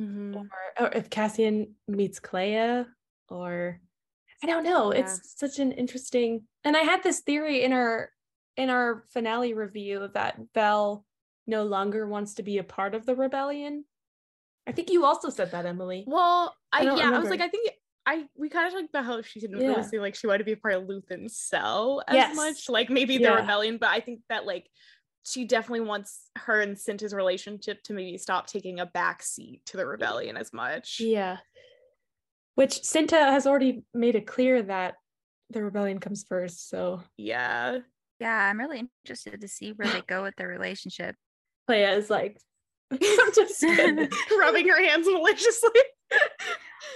Mm-hmm. 0.00 0.36
Or, 0.36 0.48
or, 0.86 0.92
if 0.92 1.10
Cassian 1.10 1.74
meets 1.88 2.20
Kleya, 2.20 2.86
or 3.28 3.80
I 4.42 4.46
don't 4.46 4.64
know. 4.64 4.92
Yeah. 4.92 5.00
It's 5.00 5.38
such 5.38 5.58
an 5.58 5.72
interesting. 5.72 6.42
And 6.64 6.76
I 6.76 6.80
had 6.80 7.02
this 7.02 7.20
theory 7.20 7.62
in 7.62 7.72
our 7.72 8.10
in 8.56 8.70
our 8.70 9.04
finale 9.10 9.54
review 9.54 10.08
that 10.14 10.38
Vel 10.54 11.04
no 11.46 11.64
longer 11.64 12.06
wants 12.06 12.34
to 12.34 12.42
be 12.42 12.58
a 12.58 12.64
part 12.64 12.94
of 12.94 13.06
the 13.06 13.14
rebellion. 13.14 13.84
I 14.66 14.72
think 14.72 14.90
you 14.90 15.04
also 15.04 15.28
said 15.28 15.50
that, 15.52 15.66
Emily. 15.66 16.04
Well, 16.06 16.54
I, 16.72 16.80
I 16.80 16.82
yeah, 16.82 16.90
remember. 16.90 17.16
I 17.16 17.18
was 17.18 17.30
like, 17.30 17.40
I 17.40 17.48
think 17.48 17.70
I 18.06 18.26
we 18.36 18.48
kind 18.48 18.66
of 18.66 18.72
talked 18.72 18.88
about 18.90 19.04
how 19.04 19.22
she 19.22 19.40
didn't 19.40 19.60
yeah. 19.60 19.68
really 19.68 19.82
say 19.84 19.98
like 19.98 20.14
she 20.14 20.26
wanted 20.26 20.38
to 20.38 20.44
be 20.44 20.52
a 20.52 20.56
part 20.56 20.74
of 20.74 20.84
Luthen's 20.84 21.36
cell 21.36 22.02
as 22.08 22.14
yes. 22.14 22.36
much, 22.36 22.68
like 22.68 22.90
maybe 22.90 23.18
the 23.18 23.24
yeah. 23.24 23.34
rebellion, 23.34 23.78
but 23.78 23.90
I 23.90 24.00
think 24.00 24.20
that 24.28 24.46
like 24.46 24.68
she 25.24 25.44
definitely 25.44 25.86
wants 25.86 26.30
her 26.36 26.60
and 26.60 26.76
Cinta's 26.76 27.14
relationship 27.14 27.82
to 27.84 27.92
maybe 27.92 28.18
stop 28.18 28.46
taking 28.48 28.80
a 28.80 28.86
back 28.86 29.22
seat 29.22 29.62
to 29.66 29.76
the 29.76 29.86
rebellion 29.86 30.36
as 30.36 30.52
much. 30.52 30.98
Yeah. 30.98 31.38
Which 32.54 32.82
Cinta 32.82 33.18
has 33.18 33.46
already 33.46 33.82
made 33.94 34.14
it 34.14 34.26
clear 34.26 34.62
that 34.62 34.94
the 35.50 35.62
rebellion 35.62 36.00
comes 36.00 36.24
first. 36.28 36.68
So 36.68 37.02
yeah. 37.16 37.78
Yeah, 38.20 38.48
I'm 38.48 38.58
really 38.58 38.88
interested 39.04 39.40
to 39.40 39.48
see 39.48 39.72
where 39.72 39.88
they 39.88 40.02
go 40.06 40.22
with 40.22 40.36
their 40.36 40.48
relationship. 40.48 41.16
Kleya 41.68 41.96
is 41.96 42.10
like 42.10 42.38
just 43.34 43.62
rubbing 44.38 44.68
her 44.68 44.82
hands 44.82 45.06
maliciously. 45.08 45.70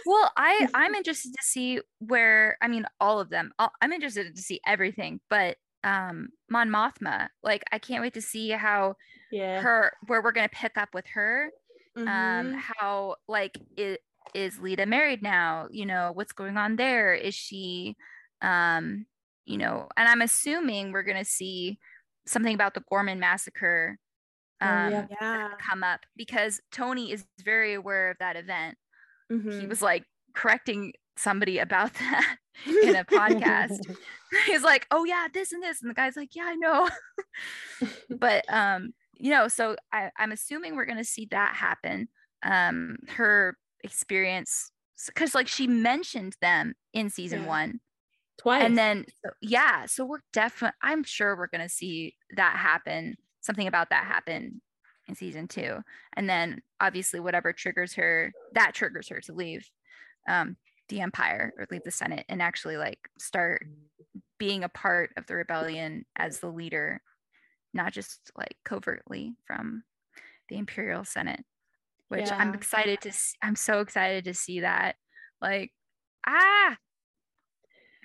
well, 0.05 0.31
I 0.37 0.69
I'm 0.75 0.95
interested 0.95 1.33
to 1.33 1.43
see 1.43 1.81
where 1.99 2.57
I 2.61 2.69
mean 2.69 2.87
all 3.01 3.21
of 3.21 3.31
them. 3.31 3.53
I'm 3.59 3.93
interested 3.93 4.35
to 4.35 4.43
see 4.43 4.61
everything, 4.67 5.21
but 5.31 5.57
um 5.85 6.29
Mon 6.51 6.69
Mothma, 6.69 7.29
like 7.43 7.65
I 7.73 7.79
can't 7.79 8.03
wait 8.03 8.15
to 8.15 8.23
see 8.23 8.51
how 8.51 8.95
yeah 9.33 9.61
her 9.61 9.93
where 10.07 10.23
we're 10.23 10.33
gonna 10.33 10.49
pick 10.49 10.77
up 10.77 10.91
with 10.95 11.07
her. 11.15 11.51
Um, 11.97 12.05
mm-hmm. 12.05 12.55
Um, 12.55 12.55
how 12.55 13.17
like 13.27 13.59
it 13.77 14.01
is 14.35 14.59
Leida 14.59 14.87
married 14.87 15.23
now? 15.23 15.69
You 15.71 15.87
know 15.87 16.11
what's 16.15 16.33
going 16.33 16.57
on 16.57 16.77
there? 16.77 17.15
Is 17.15 17.35
she, 17.35 17.97
um, 18.43 19.07
you 19.45 19.59
know? 19.59 19.89
And 19.97 20.09
I'm 20.09 20.23
assuming 20.23 20.93
we're 20.93 21.03
gonna 21.03 21.25
see 21.25 21.79
something 22.27 22.55
about 22.55 22.75
the 22.75 22.85
Ghorman 22.89 23.21
massacre 23.21 23.99
um, 24.61 24.93
oh, 24.93 25.07
yeah. 25.21 25.51
come 25.61 25.85
up 25.85 26.01
because 26.17 26.61
Tony 26.73 27.13
is 27.13 27.25
very 27.45 27.75
aware 27.75 28.11
of 28.11 28.19
that 28.19 28.37
event. 28.37 28.77
Mm-hmm. 29.31 29.61
He 29.61 29.67
was 29.67 29.83
like 29.83 30.05
correcting 30.35 30.93
somebody 31.17 31.59
about 31.59 31.95
that 31.99 32.37
in 32.67 32.97
a 32.97 33.05
podcast. 33.05 33.81
He's 34.47 34.63
like, 34.63 34.87
"Oh 34.91 35.05
yeah, 35.05 35.29
this 35.33 35.53
and 35.53 35.63
this," 35.63 35.81
and 35.81 35.91
the 35.91 35.95
guy's 35.95 36.17
like, 36.17 36.35
"Yeah, 36.35 36.47
I 36.47 36.55
know." 36.55 36.89
but 38.11 38.45
um, 38.53 38.93
you 39.19 39.31
know, 39.31 39.49
so 39.49 39.77
I, 39.93 40.11
I'm 40.17 40.33
assuming 40.33 40.75
we're 40.75 40.87
gonna 40.87 41.05
see 41.05 41.29
that 41.31 41.55
happen. 41.55 42.09
Um, 42.43 42.97
her 43.09 43.57
experience, 43.87 44.71
because 45.07 45.35
like 45.35 45.49
she 45.49 45.67
mentioned 45.67 46.37
them 46.41 46.75
in 46.93 47.11
season 47.11 47.43
yeah. 47.43 47.49
one 47.49 47.81
twice, 48.39 48.65
and 48.65 48.77
then 48.77 49.07
so, 49.25 49.31
yeah, 49.41 49.87
so 49.87 50.05
we're 50.05 50.21
definitely. 50.33 50.77
I'm 50.83 51.05
sure 51.05 51.37
we're 51.37 51.49
gonna 51.49 51.69
see 51.69 52.15
that 52.37 52.57
happen 52.57 53.17
something 53.47 53.69
about 53.69 53.91
that 53.91 54.05
happen 54.05 54.61
in 55.09 55.15
season 55.15 55.47
two 55.47 55.79
and 56.15 56.29
then 56.29 56.61
obviously 56.81 57.21
whatever 57.21 57.53
triggers 57.53 57.95
her 57.95 58.33
that 58.53 58.75
triggers 58.75 59.09
her 59.09 59.21
to 59.21 59.33
leave 59.33 59.71
um, 60.29 60.57
the 60.89 61.01
empire 61.01 61.53
or 61.57 61.67
leave 61.71 61.85
the 61.85 61.91
senate 61.91 62.27
and 62.29 62.43
actually 62.43 62.77
like 62.77 62.99
start 63.19 63.65
being 64.39 64.65
a 64.65 64.69
part 64.69 65.11
of 65.17 65.27
the 65.27 65.35
rebellion 65.35 66.05
as 66.17 66.41
the 66.41 66.51
leader 66.51 67.01
not 67.73 67.93
just 67.93 68.33
like 68.37 68.57
covertly 68.65 69.35
from 69.47 69.83
the 70.49 70.57
imperial 70.57 71.05
senate 71.05 71.45
which 72.09 72.27
yeah. 72.27 72.37
i'm 72.39 72.55
excited 72.55 73.01
to 73.01 73.13
see, 73.13 73.37
i'm 73.43 73.57
so 73.57 73.81
excited 73.81 74.25
to 74.25 74.35
see 74.35 74.61
that 74.61 74.97
like 75.41 75.73
ah 76.27 76.77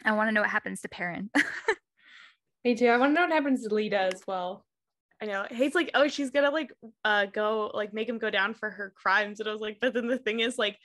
i 0.05 0.11
want 0.11 0.27
to 0.27 0.31
know 0.33 0.41
what 0.41 0.49
happens 0.49 0.81
to 0.81 0.89
perrin 0.89 1.29
me 2.65 2.75
too 2.75 2.87
i 2.87 2.97
want 2.97 3.11
to 3.11 3.13
know 3.13 3.21
what 3.21 3.31
happens 3.31 3.63
to 3.63 3.69
Leida 3.69 4.13
as 4.13 4.21
well 4.27 4.65
I 5.21 5.27
know. 5.27 5.45
Hayes 5.51 5.75
like, 5.75 5.91
oh, 5.93 6.07
she's 6.07 6.31
gonna 6.31 6.49
like 6.49 6.71
uh 7.05 7.27
go 7.27 7.69
like 7.73 7.93
make 7.93 8.09
him 8.09 8.17
go 8.17 8.31
down 8.31 8.55
for 8.55 8.71
her 8.71 8.91
crimes. 8.95 9.39
And 9.39 9.47
I 9.47 9.51
was 9.51 9.61
like, 9.61 9.77
but 9.79 9.93
then 9.93 10.07
the 10.07 10.17
thing 10.17 10.39
is 10.39 10.57
like 10.57 10.77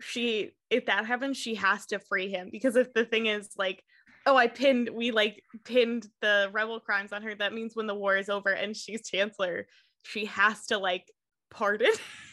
she 0.00 0.50
if 0.70 0.86
that 0.86 1.06
happens, 1.06 1.36
she 1.38 1.54
has 1.54 1.86
to 1.86 1.98
free 1.98 2.28
him 2.28 2.50
because 2.52 2.76
if 2.76 2.92
the 2.92 3.06
thing 3.06 3.26
is 3.26 3.48
like, 3.56 3.82
oh, 4.26 4.36
I 4.36 4.46
pinned 4.46 4.90
we 4.92 5.10
like 5.10 5.42
pinned 5.64 6.06
the 6.20 6.50
rebel 6.52 6.80
crimes 6.80 7.12
on 7.12 7.22
her, 7.22 7.34
that 7.36 7.54
means 7.54 7.74
when 7.74 7.86
the 7.86 7.94
war 7.94 8.16
is 8.16 8.28
over 8.28 8.50
and 8.50 8.76
she's 8.76 9.08
chancellor, 9.08 9.66
she 10.02 10.26
has 10.26 10.66
to 10.66 10.76
like 10.78 11.10
pardon 11.50 11.92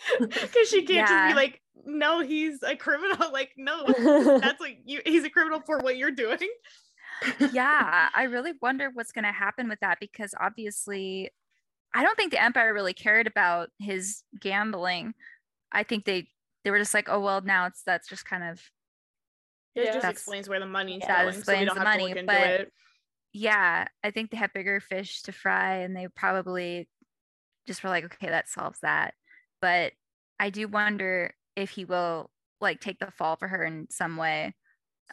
because 0.20 0.68
she 0.68 0.82
can't 0.82 0.90
yeah. 0.90 1.06
just 1.06 1.34
be 1.34 1.40
like, 1.40 1.60
no, 1.84 2.20
he's 2.20 2.62
a 2.62 2.76
criminal. 2.76 3.16
Like, 3.32 3.52
no, 3.56 3.86
that's 4.40 4.60
like 4.60 4.80
you 4.84 5.00
he's 5.04 5.24
a 5.24 5.30
criminal 5.30 5.60
for 5.64 5.78
what 5.78 5.96
you're 5.96 6.10
doing 6.10 6.48
yeah, 7.52 8.08
I 8.14 8.24
really 8.24 8.52
wonder 8.60 8.90
what's 8.92 9.12
going 9.12 9.24
to 9.24 9.32
happen 9.32 9.68
with 9.68 9.80
that 9.80 9.98
because 10.00 10.34
obviously, 10.38 11.30
I 11.94 12.02
don't 12.02 12.16
think 12.16 12.32
the 12.32 12.42
Empire 12.42 12.72
really 12.72 12.92
cared 12.92 13.26
about 13.26 13.70
his 13.78 14.22
gambling. 14.40 15.14
I 15.72 15.82
think 15.82 16.04
they 16.04 16.28
they 16.64 16.70
were 16.70 16.78
just 16.78 16.94
like, 16.94 17.08
oh 17.08 17.20
well, 17.20 17.40
now 17.40 17.66
it's 17.66 17.82
that's 17.82 18.08
just 18.08 18.24
kind 18.24 18.44
of. 18.44 18.60
It 19.74 19.92
just 19.92 20.06
explains 20.06 20.48
where 20.48 20.58
the 20.58 20.66
money's 20.66 21.02
yeah, 21.04 21.22
going, 21.22 21.42
so 21.42 21.56
we 21.56 21.64
don't 21.64 21.76
have 21.76 21.84
money, 21.84 22.02
to 22.02 22.08
look 22.08 22.18
into 22.18 22.26
but, 22.26 22.46
it. 22.48 22.72
Yeah, 23.32 23.86
I 24.02 24.10
think 24.10 24.30
they 24.30 24.36
have 24.36 24.52
bigger 24.52 24.80
fish 24.80 25.22
to 25.22 25.32
fry, 25.32 25.76
and 25.78 25.94
they 25.94 26.08
probably 26.08 26.88
just 27.66 27.84
were 27.84 27.90
like, 27.90 28.04
okay, 28.04 28.28
that 28.28 28.48
solves 28.48 28.80
that. 28.80 29.14
But 29.60 29.92
I 30.38 30.50
do 30.50 30.68
wonder 30.68 31.34
if 31.56 31.70
he 31.70 31.84
will 31.84 32.30
like 32.60 32.80
take 32.80 32.98
the 32.98 33.10
fall 33.10 33.36
for 33.36 33.48
her 33.48 33.64
in 33.64 33.88
some 33.90 34.16
way, 34.16 34.54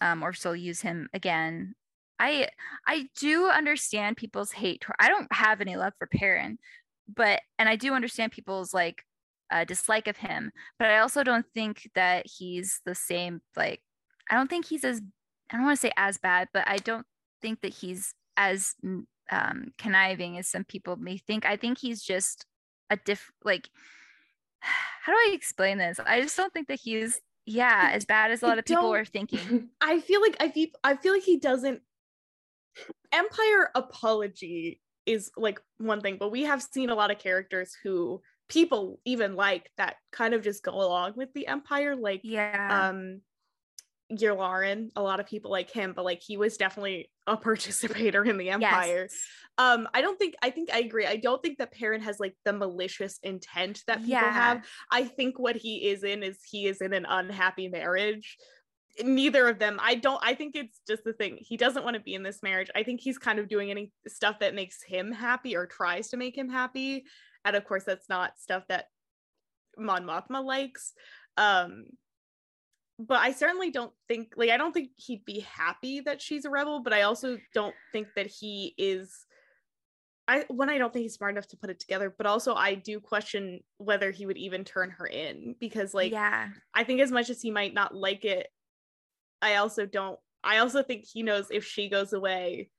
um, 0.02 0.24
or 0.24 0.34
still 0.34 0.56
use 0.56 0.82
him 0.82 1.10
again 1.14 1.76
I 2.20 2.48
I 2.88 3.10
do 3.18 3.50
understand 3.50 4.18
people's 4.18 4.52
hate. 4.52 4.84
I 5.00 5.10
don't 5.10 5.32
have 5.34 5.62
any 5.62 5.76
love 5.76 5.94
for 5.98 6.08
Perrin, 6.08 6.58
but 7.14 7.42
and 7.60 7.68
I 7.70 7.76
do 7.76 7.94
understand 7.94 8.32
people's 8.32 8.74
like 8.74 9.04
uh, 9.52 9.66
dislike 9.66 10.08
of 10.08 10.18
him. 10.18 10.52
But 10.80 10.90
I 10.90 11.00
also 11.00 11.24
don't 11.24 11.46
think 11.54 11.90
that 11.96 12.26
he's 12.28 12.82
the 12.86 12.96
same. 12.96 13.42
Like 13.56 13.82
I 14.30 14.36
don't 14.36 14.50
think 14.50 14.66
he's 14.66 14.84
as 14.84 15.02
I 15.52 15.58
don't 15.58 15.66
want 15.66 15.78
to 15.78 15.82
say 15.82 15.92
as 15.98 16.18
bad, 16.18 16.48
but 16.54 16.68
I 16.68 16.78
don't 16.78 17.06
think 17.42 17.62
that 17.62 17.74
he's 17.74 18.14
as 18.38 18.76
um, 19.32 19.74
conniving 19.78 20.38
as 20.38 20.48
some 20.48 20.64
people 20.64 20.96
may 20.98 21.18
think. 21.18 21.46
I 21.46 21.58
think 21.58 21.78
he's 21.80 22.02
just 22.02 22.46
a 22.90 22.98
diff 22.98 23.32
like. 23.44 23.70
How 25.02 25.12
do 25.12 25.18
I 25.18 25.32
explain 25.34 25.78
this? 25.78 26.00
I 26.06 26.22
just 26.22 26.36
don't 26.36 26.54
think 26.54 26.68
that 26.68 26.80
he's 26.80 27.22
yeah 27.48 27.92
as 27.94 28.06
bad 28.06 28.32
as 28.32 28.42
a 28.42 28.48
lot 28.48 28.58
of 28.58 28.66
people 28.66 28.94
are 28.94 29.06
thinking. 29.06 29.70
I 29.82 30.00
feel 30.00 30.22
like 30.22 30.38
I 30.40 30.50
feel 30.50 30.68
I 30.84 30.96
feel 30.96 31.14
like 31.14 31.24
he 31.24 31.38
doesn't 31.38 31.82
Empire 33.12 33.70
apology 33.76 34.82
is 35.06 35.32
like 35.38 35.62
one 35.78 36.02
thing, 36.02 36.18
but 36.20 36.32
we 36.32 36.44
have 36.44 36.62
seen 36.62 36.90
a 36.90 36.96
lot 36.96 37.12
of 37.12 37.20
characters 37.20 37.76
who 37.84 38.22
people 38.50 39.00
even 39.06 39.36
like 39.36 39.72
that 39.78 39.96
kind 40.12 40.34
of 40.34 40.44
just 40.44 40.64
go 40.64 40.74
along 40.74 41.14
with 41.16 41.34
the 41.34 41.48
Empire. 41.48 41.96
Like, 41.96 42.22
yeah, 42.24 42.90
um, 42.90 43.22
Yularen, 44.12 44.90
a 44.96 45.02
lot 45.02 45.20
of 45.20 45.26
people 45.26 45.52
like 45.52 45.72
him, 45.72 45.94
but 45.96 46.06
like 46.06 46.22
he 46.22 46.38
was 46.38 46.58
definitely 46.58 47.10
a 47.28 47.38
participator 47.38 48.24
in 48.24 48.38
the 48.38 48.50
Empire. 48.50 49.04
Yes. 49.04 49.16
Um, 49.58 49.88
I 49.94 50.02
don't 50.02 50.20
think 50.20 50.36
I 50.42 50.50
think 50.50 50.70
I 50.72 50.80
agree. 50.80 51.06
I 51.06 51.16
don't 51.16 51.42
think 51.42 51.58
that 51.60 51.72
Perrin 51.72 52.02
has 52.02 52.20
like 52.20 52.36
the 52.44 52.54
malicious 52.54 53.20
intent 53.24 53.84
that 53.88 54.00
people 54.00 54.12
yeah. 54.12 54.32
have. 54.32 54.66
I 54.92 55.06
think 55.06 55.40
what 55.40 55.56
he 55.56 55.88
is 55.88 56.04
in 56.04 56.24
is 56.24 56.40
he 56.50 56.68
is 56.68 56.82
in 56.82 56.94
an 56.94 57.06
unhappy 57.08 57.68
marriage 57.68 58.38
neither 59.04 59.50
of 59.50 59.60
them 59.60 59.78
i 59.82 59.94
don't 59.94 60.22
i 60.24 60.34
think 60.34 60.56
it's 60.56 60.80
just 60.88 61.04
the 61.04 61.14
thing 61.14 61.38
he 61.40 61.58
doesn't 61.58 61.84
want 61.84 61.96
to 61.96 62.00
be 62.02 62.14
in 62.14 62.24
this 62.24 62.42
marriage 62.42 62.70
i 62.76 62.84
think 62.84 63.02
he's 63.02 63.18
kind 63.18 63.40
of 63.40 63.50
doing 63.50 63.70
any 63.70 63.92
stuff 64.08 64.40
that 64.40 64.56
makes 64.56 64.82
him 64.84 65.12
happy 65.12 65.56
or 65.56 65.66
tries 65.66 66.10
to 66.10 66.18
make 66.18 66.38
him 66.38 66.50
happy 66.50 67.04
and 67.44 67.56
of 67.56 67.66
course 67.66 67.84
that's 67.84 68.08
not 68.08 68.40
stuff 68.40 68.64
that 68.70 68.86
mon 69.78 70.06
mothma 70.06 70.44
likes 70.44 70.94
um 71.38 71.86
but 72.98 73.20
i 73.20 73.32
certainly 73.32 73.72
don't 73.72 73.92
think 74.08 74.34
like 74.38 74.50
i 74.50 74.58
don't 74.58 74.74
think 74.74 74.90
he'd 74.96 75.26
be 75.26 75.40
happy 75.42 76.00
that 76.00 76.22
she's 76.22 76.46
a 76.46 76.50
rebel 76.50 76.82
but 76.82 76.94
i 76.94 77.02
also 77.02 77.38
don't 77.54 77.76
think 77.92 78.08
that 78.16 78.28
he 78.28 78.74
is 78.78 79.26
I 80.28 80.46
when 80.48 80.70
I 80.70 80.78
don't 80.78 80.92
think 80.92 81.04
he's 81.04 81.14
smart 81.14 81.34
enough 81.34 81.48
to 81.50 81.58
put 81.58 81.70
it 81.70 81.80
together, 81.80 82.14
but 82.16 82.26
also 82.26 82.56
I 82.56 82.74
do 82.76 83.00
question 83.00 83.60
whether 83.78 84.12
he 84.12 84.26
would 84.26 84.38
even 84.38 84.64
turn 84.64 84.90
her 84.92 85.06
in 85.06 85.56
because 85.60 85.94
like 85.94 86.12
yeah, 86.12 86.50
I 86.74 86.84
think 86.84 87.02
as 87.02 87.12
much 87.12 87.30
as 87.30 87.42
he 87.42 87.52
might 87.52 87.74
not 87.74 87.94
like 87.94 88.26
it, 88.26 88.48
I 89.42 89.56
also 89.56 89.86
don't. 89.86 90.20
I 90.44 90.58
also 90.58 90.82
think 90.84 91.06
he 91.06 91.22
knows 91.22 91.48
if 91.52 91.66
she 91.66 91.90
goes 91.90 92.14
away, 92.14 92.70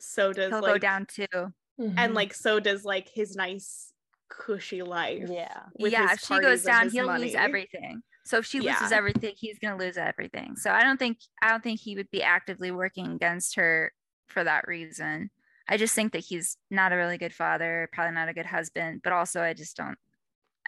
so 0.00 0.32
does 0.32 0.50
he'll 0.50 0.62
like, 0.62 0.72
go 0.72 0.78
down 0.78 1.06
too, 1.06 1.26
mm-hmm. 1.34 1.98
and 1.98 2.14
like 2.14 2.32
so 2.32 2.60
does 2.60 2.84
like 2.84 3.10
his 3.10 3.36
nice 3.36 3.92
cushy 4.30 4.82
life. 4.82 5.28
Yeah, 5.30 5.64
yeah. 5.76 6.12
If 6.12 6.20
she 6.20 6.40
goes 6.40 6.62
down, 6.62 6.88
he'll 6.88 7.06
money. 7.06 7.26
lose 7.26 7.34
everything. 7.34 8.02
So 8.24 8.38
if 8.38 8.46
she 8.46 8.60
yeah. 8.60 8.72
loses 8.72 8.92
everything, 8.92 9.34
he's 9.36 9.58
gonna 9.58 9.76
lose 9.76 9.98
everything. 9.98 10.56
So 10.56 10.70
I 10.70 10.82
don't 10.82 10.98
think 10.98 11.18
I 11.42 11.50
don't 11.50 11.62
think 11.62 11.80
he 11.80 11.96
would 11.96 12.10
be 12.10 12.22
actively 12.22 12.70
working 12.70 13.12
against 13.12 13.56
her 13.56 13.92
for 14.28 14.42
that 14.44 14.66
reason. 14.66 15.30
I 15.68 15.76
just 15.76 15.94
think 15.94 16.12
that 16.12 16.24
he's 16.24 16.56
not 16.70 16.92
a 16.92 16.96
really 16.96 17.18
good 17.18 17.34
father, 17.34 17.88
probably 17.92 18.14
not 18.14 18.28
a 18.28 18.34
good 18.34 18.46
husband, 18.46 19.00
but 19.02 19.12
also 19.12 19.42
I 19.42 19.52
just 19.52 19.76
don't 19.76 19.98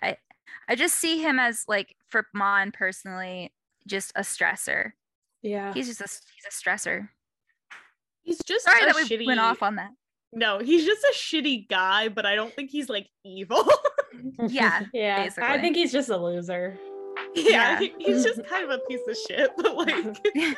I 0.03 0.17
I 0.69 0.75
just 0.75 0.97
see 0.97 1.23
him 1.23 1.39
as 1.39 1.65
like 1.67 1.97
for 2.09 2.27
Mon 2.35 2.73
personally 2.73 3.53
just 3.87 4.13
a 4.17 4.21
stressor. 4.21 4.93
Yeah. 5.43 5.73
He's 5.73 5.87
just 5.87 6.01
a 6.01 6.05
he's 6.05 6.45
a 6.47 6.51
stressor. 6.51 7.09
He's 8.23 8.39
just 8.45 8.67
sorry 8.67 8.85
that 8.85 8.97
shitty... 8.97 9.21
we 9.21 9.27
went 9.27 9.41
off 9.41 9.63
on 9.63 9.77
that. 9.77 9.91
No, 10.33 10.59
he's 10.59 10.85
just 10.85 11.03
a 11.05 11.15
shitty 11.15 11.69
guy, 11.69 12.09
but 12.09 12.27
I 12.27 12.35
don't 12.35 12.53
think 12.53 12.71
he's 12.71 12.91
like 12.91 13.09
evil. 13.25 13.67
yeah. 14.49 14.83
Yeah. 14.93 15.25
Basically. 15.25 15.49
I 15.49 15.59
think 15.59 15.77
he's 15.77 15.93
just 15.93 16.11
a 16.11 16.17
loser. 16.17 16.79
Yeah, 17.37 17.81
yeah. 17.81 17.89
he's 17.99 18.25
just 18.25 18.45
kind 18.45 18.65
of 18.65 18.71
a 18.71 18.79
piece 18.89 19.07
of 19.07 19.17
shit, 19.29 19.51
but 19.57 19.77
like 19.77 19.95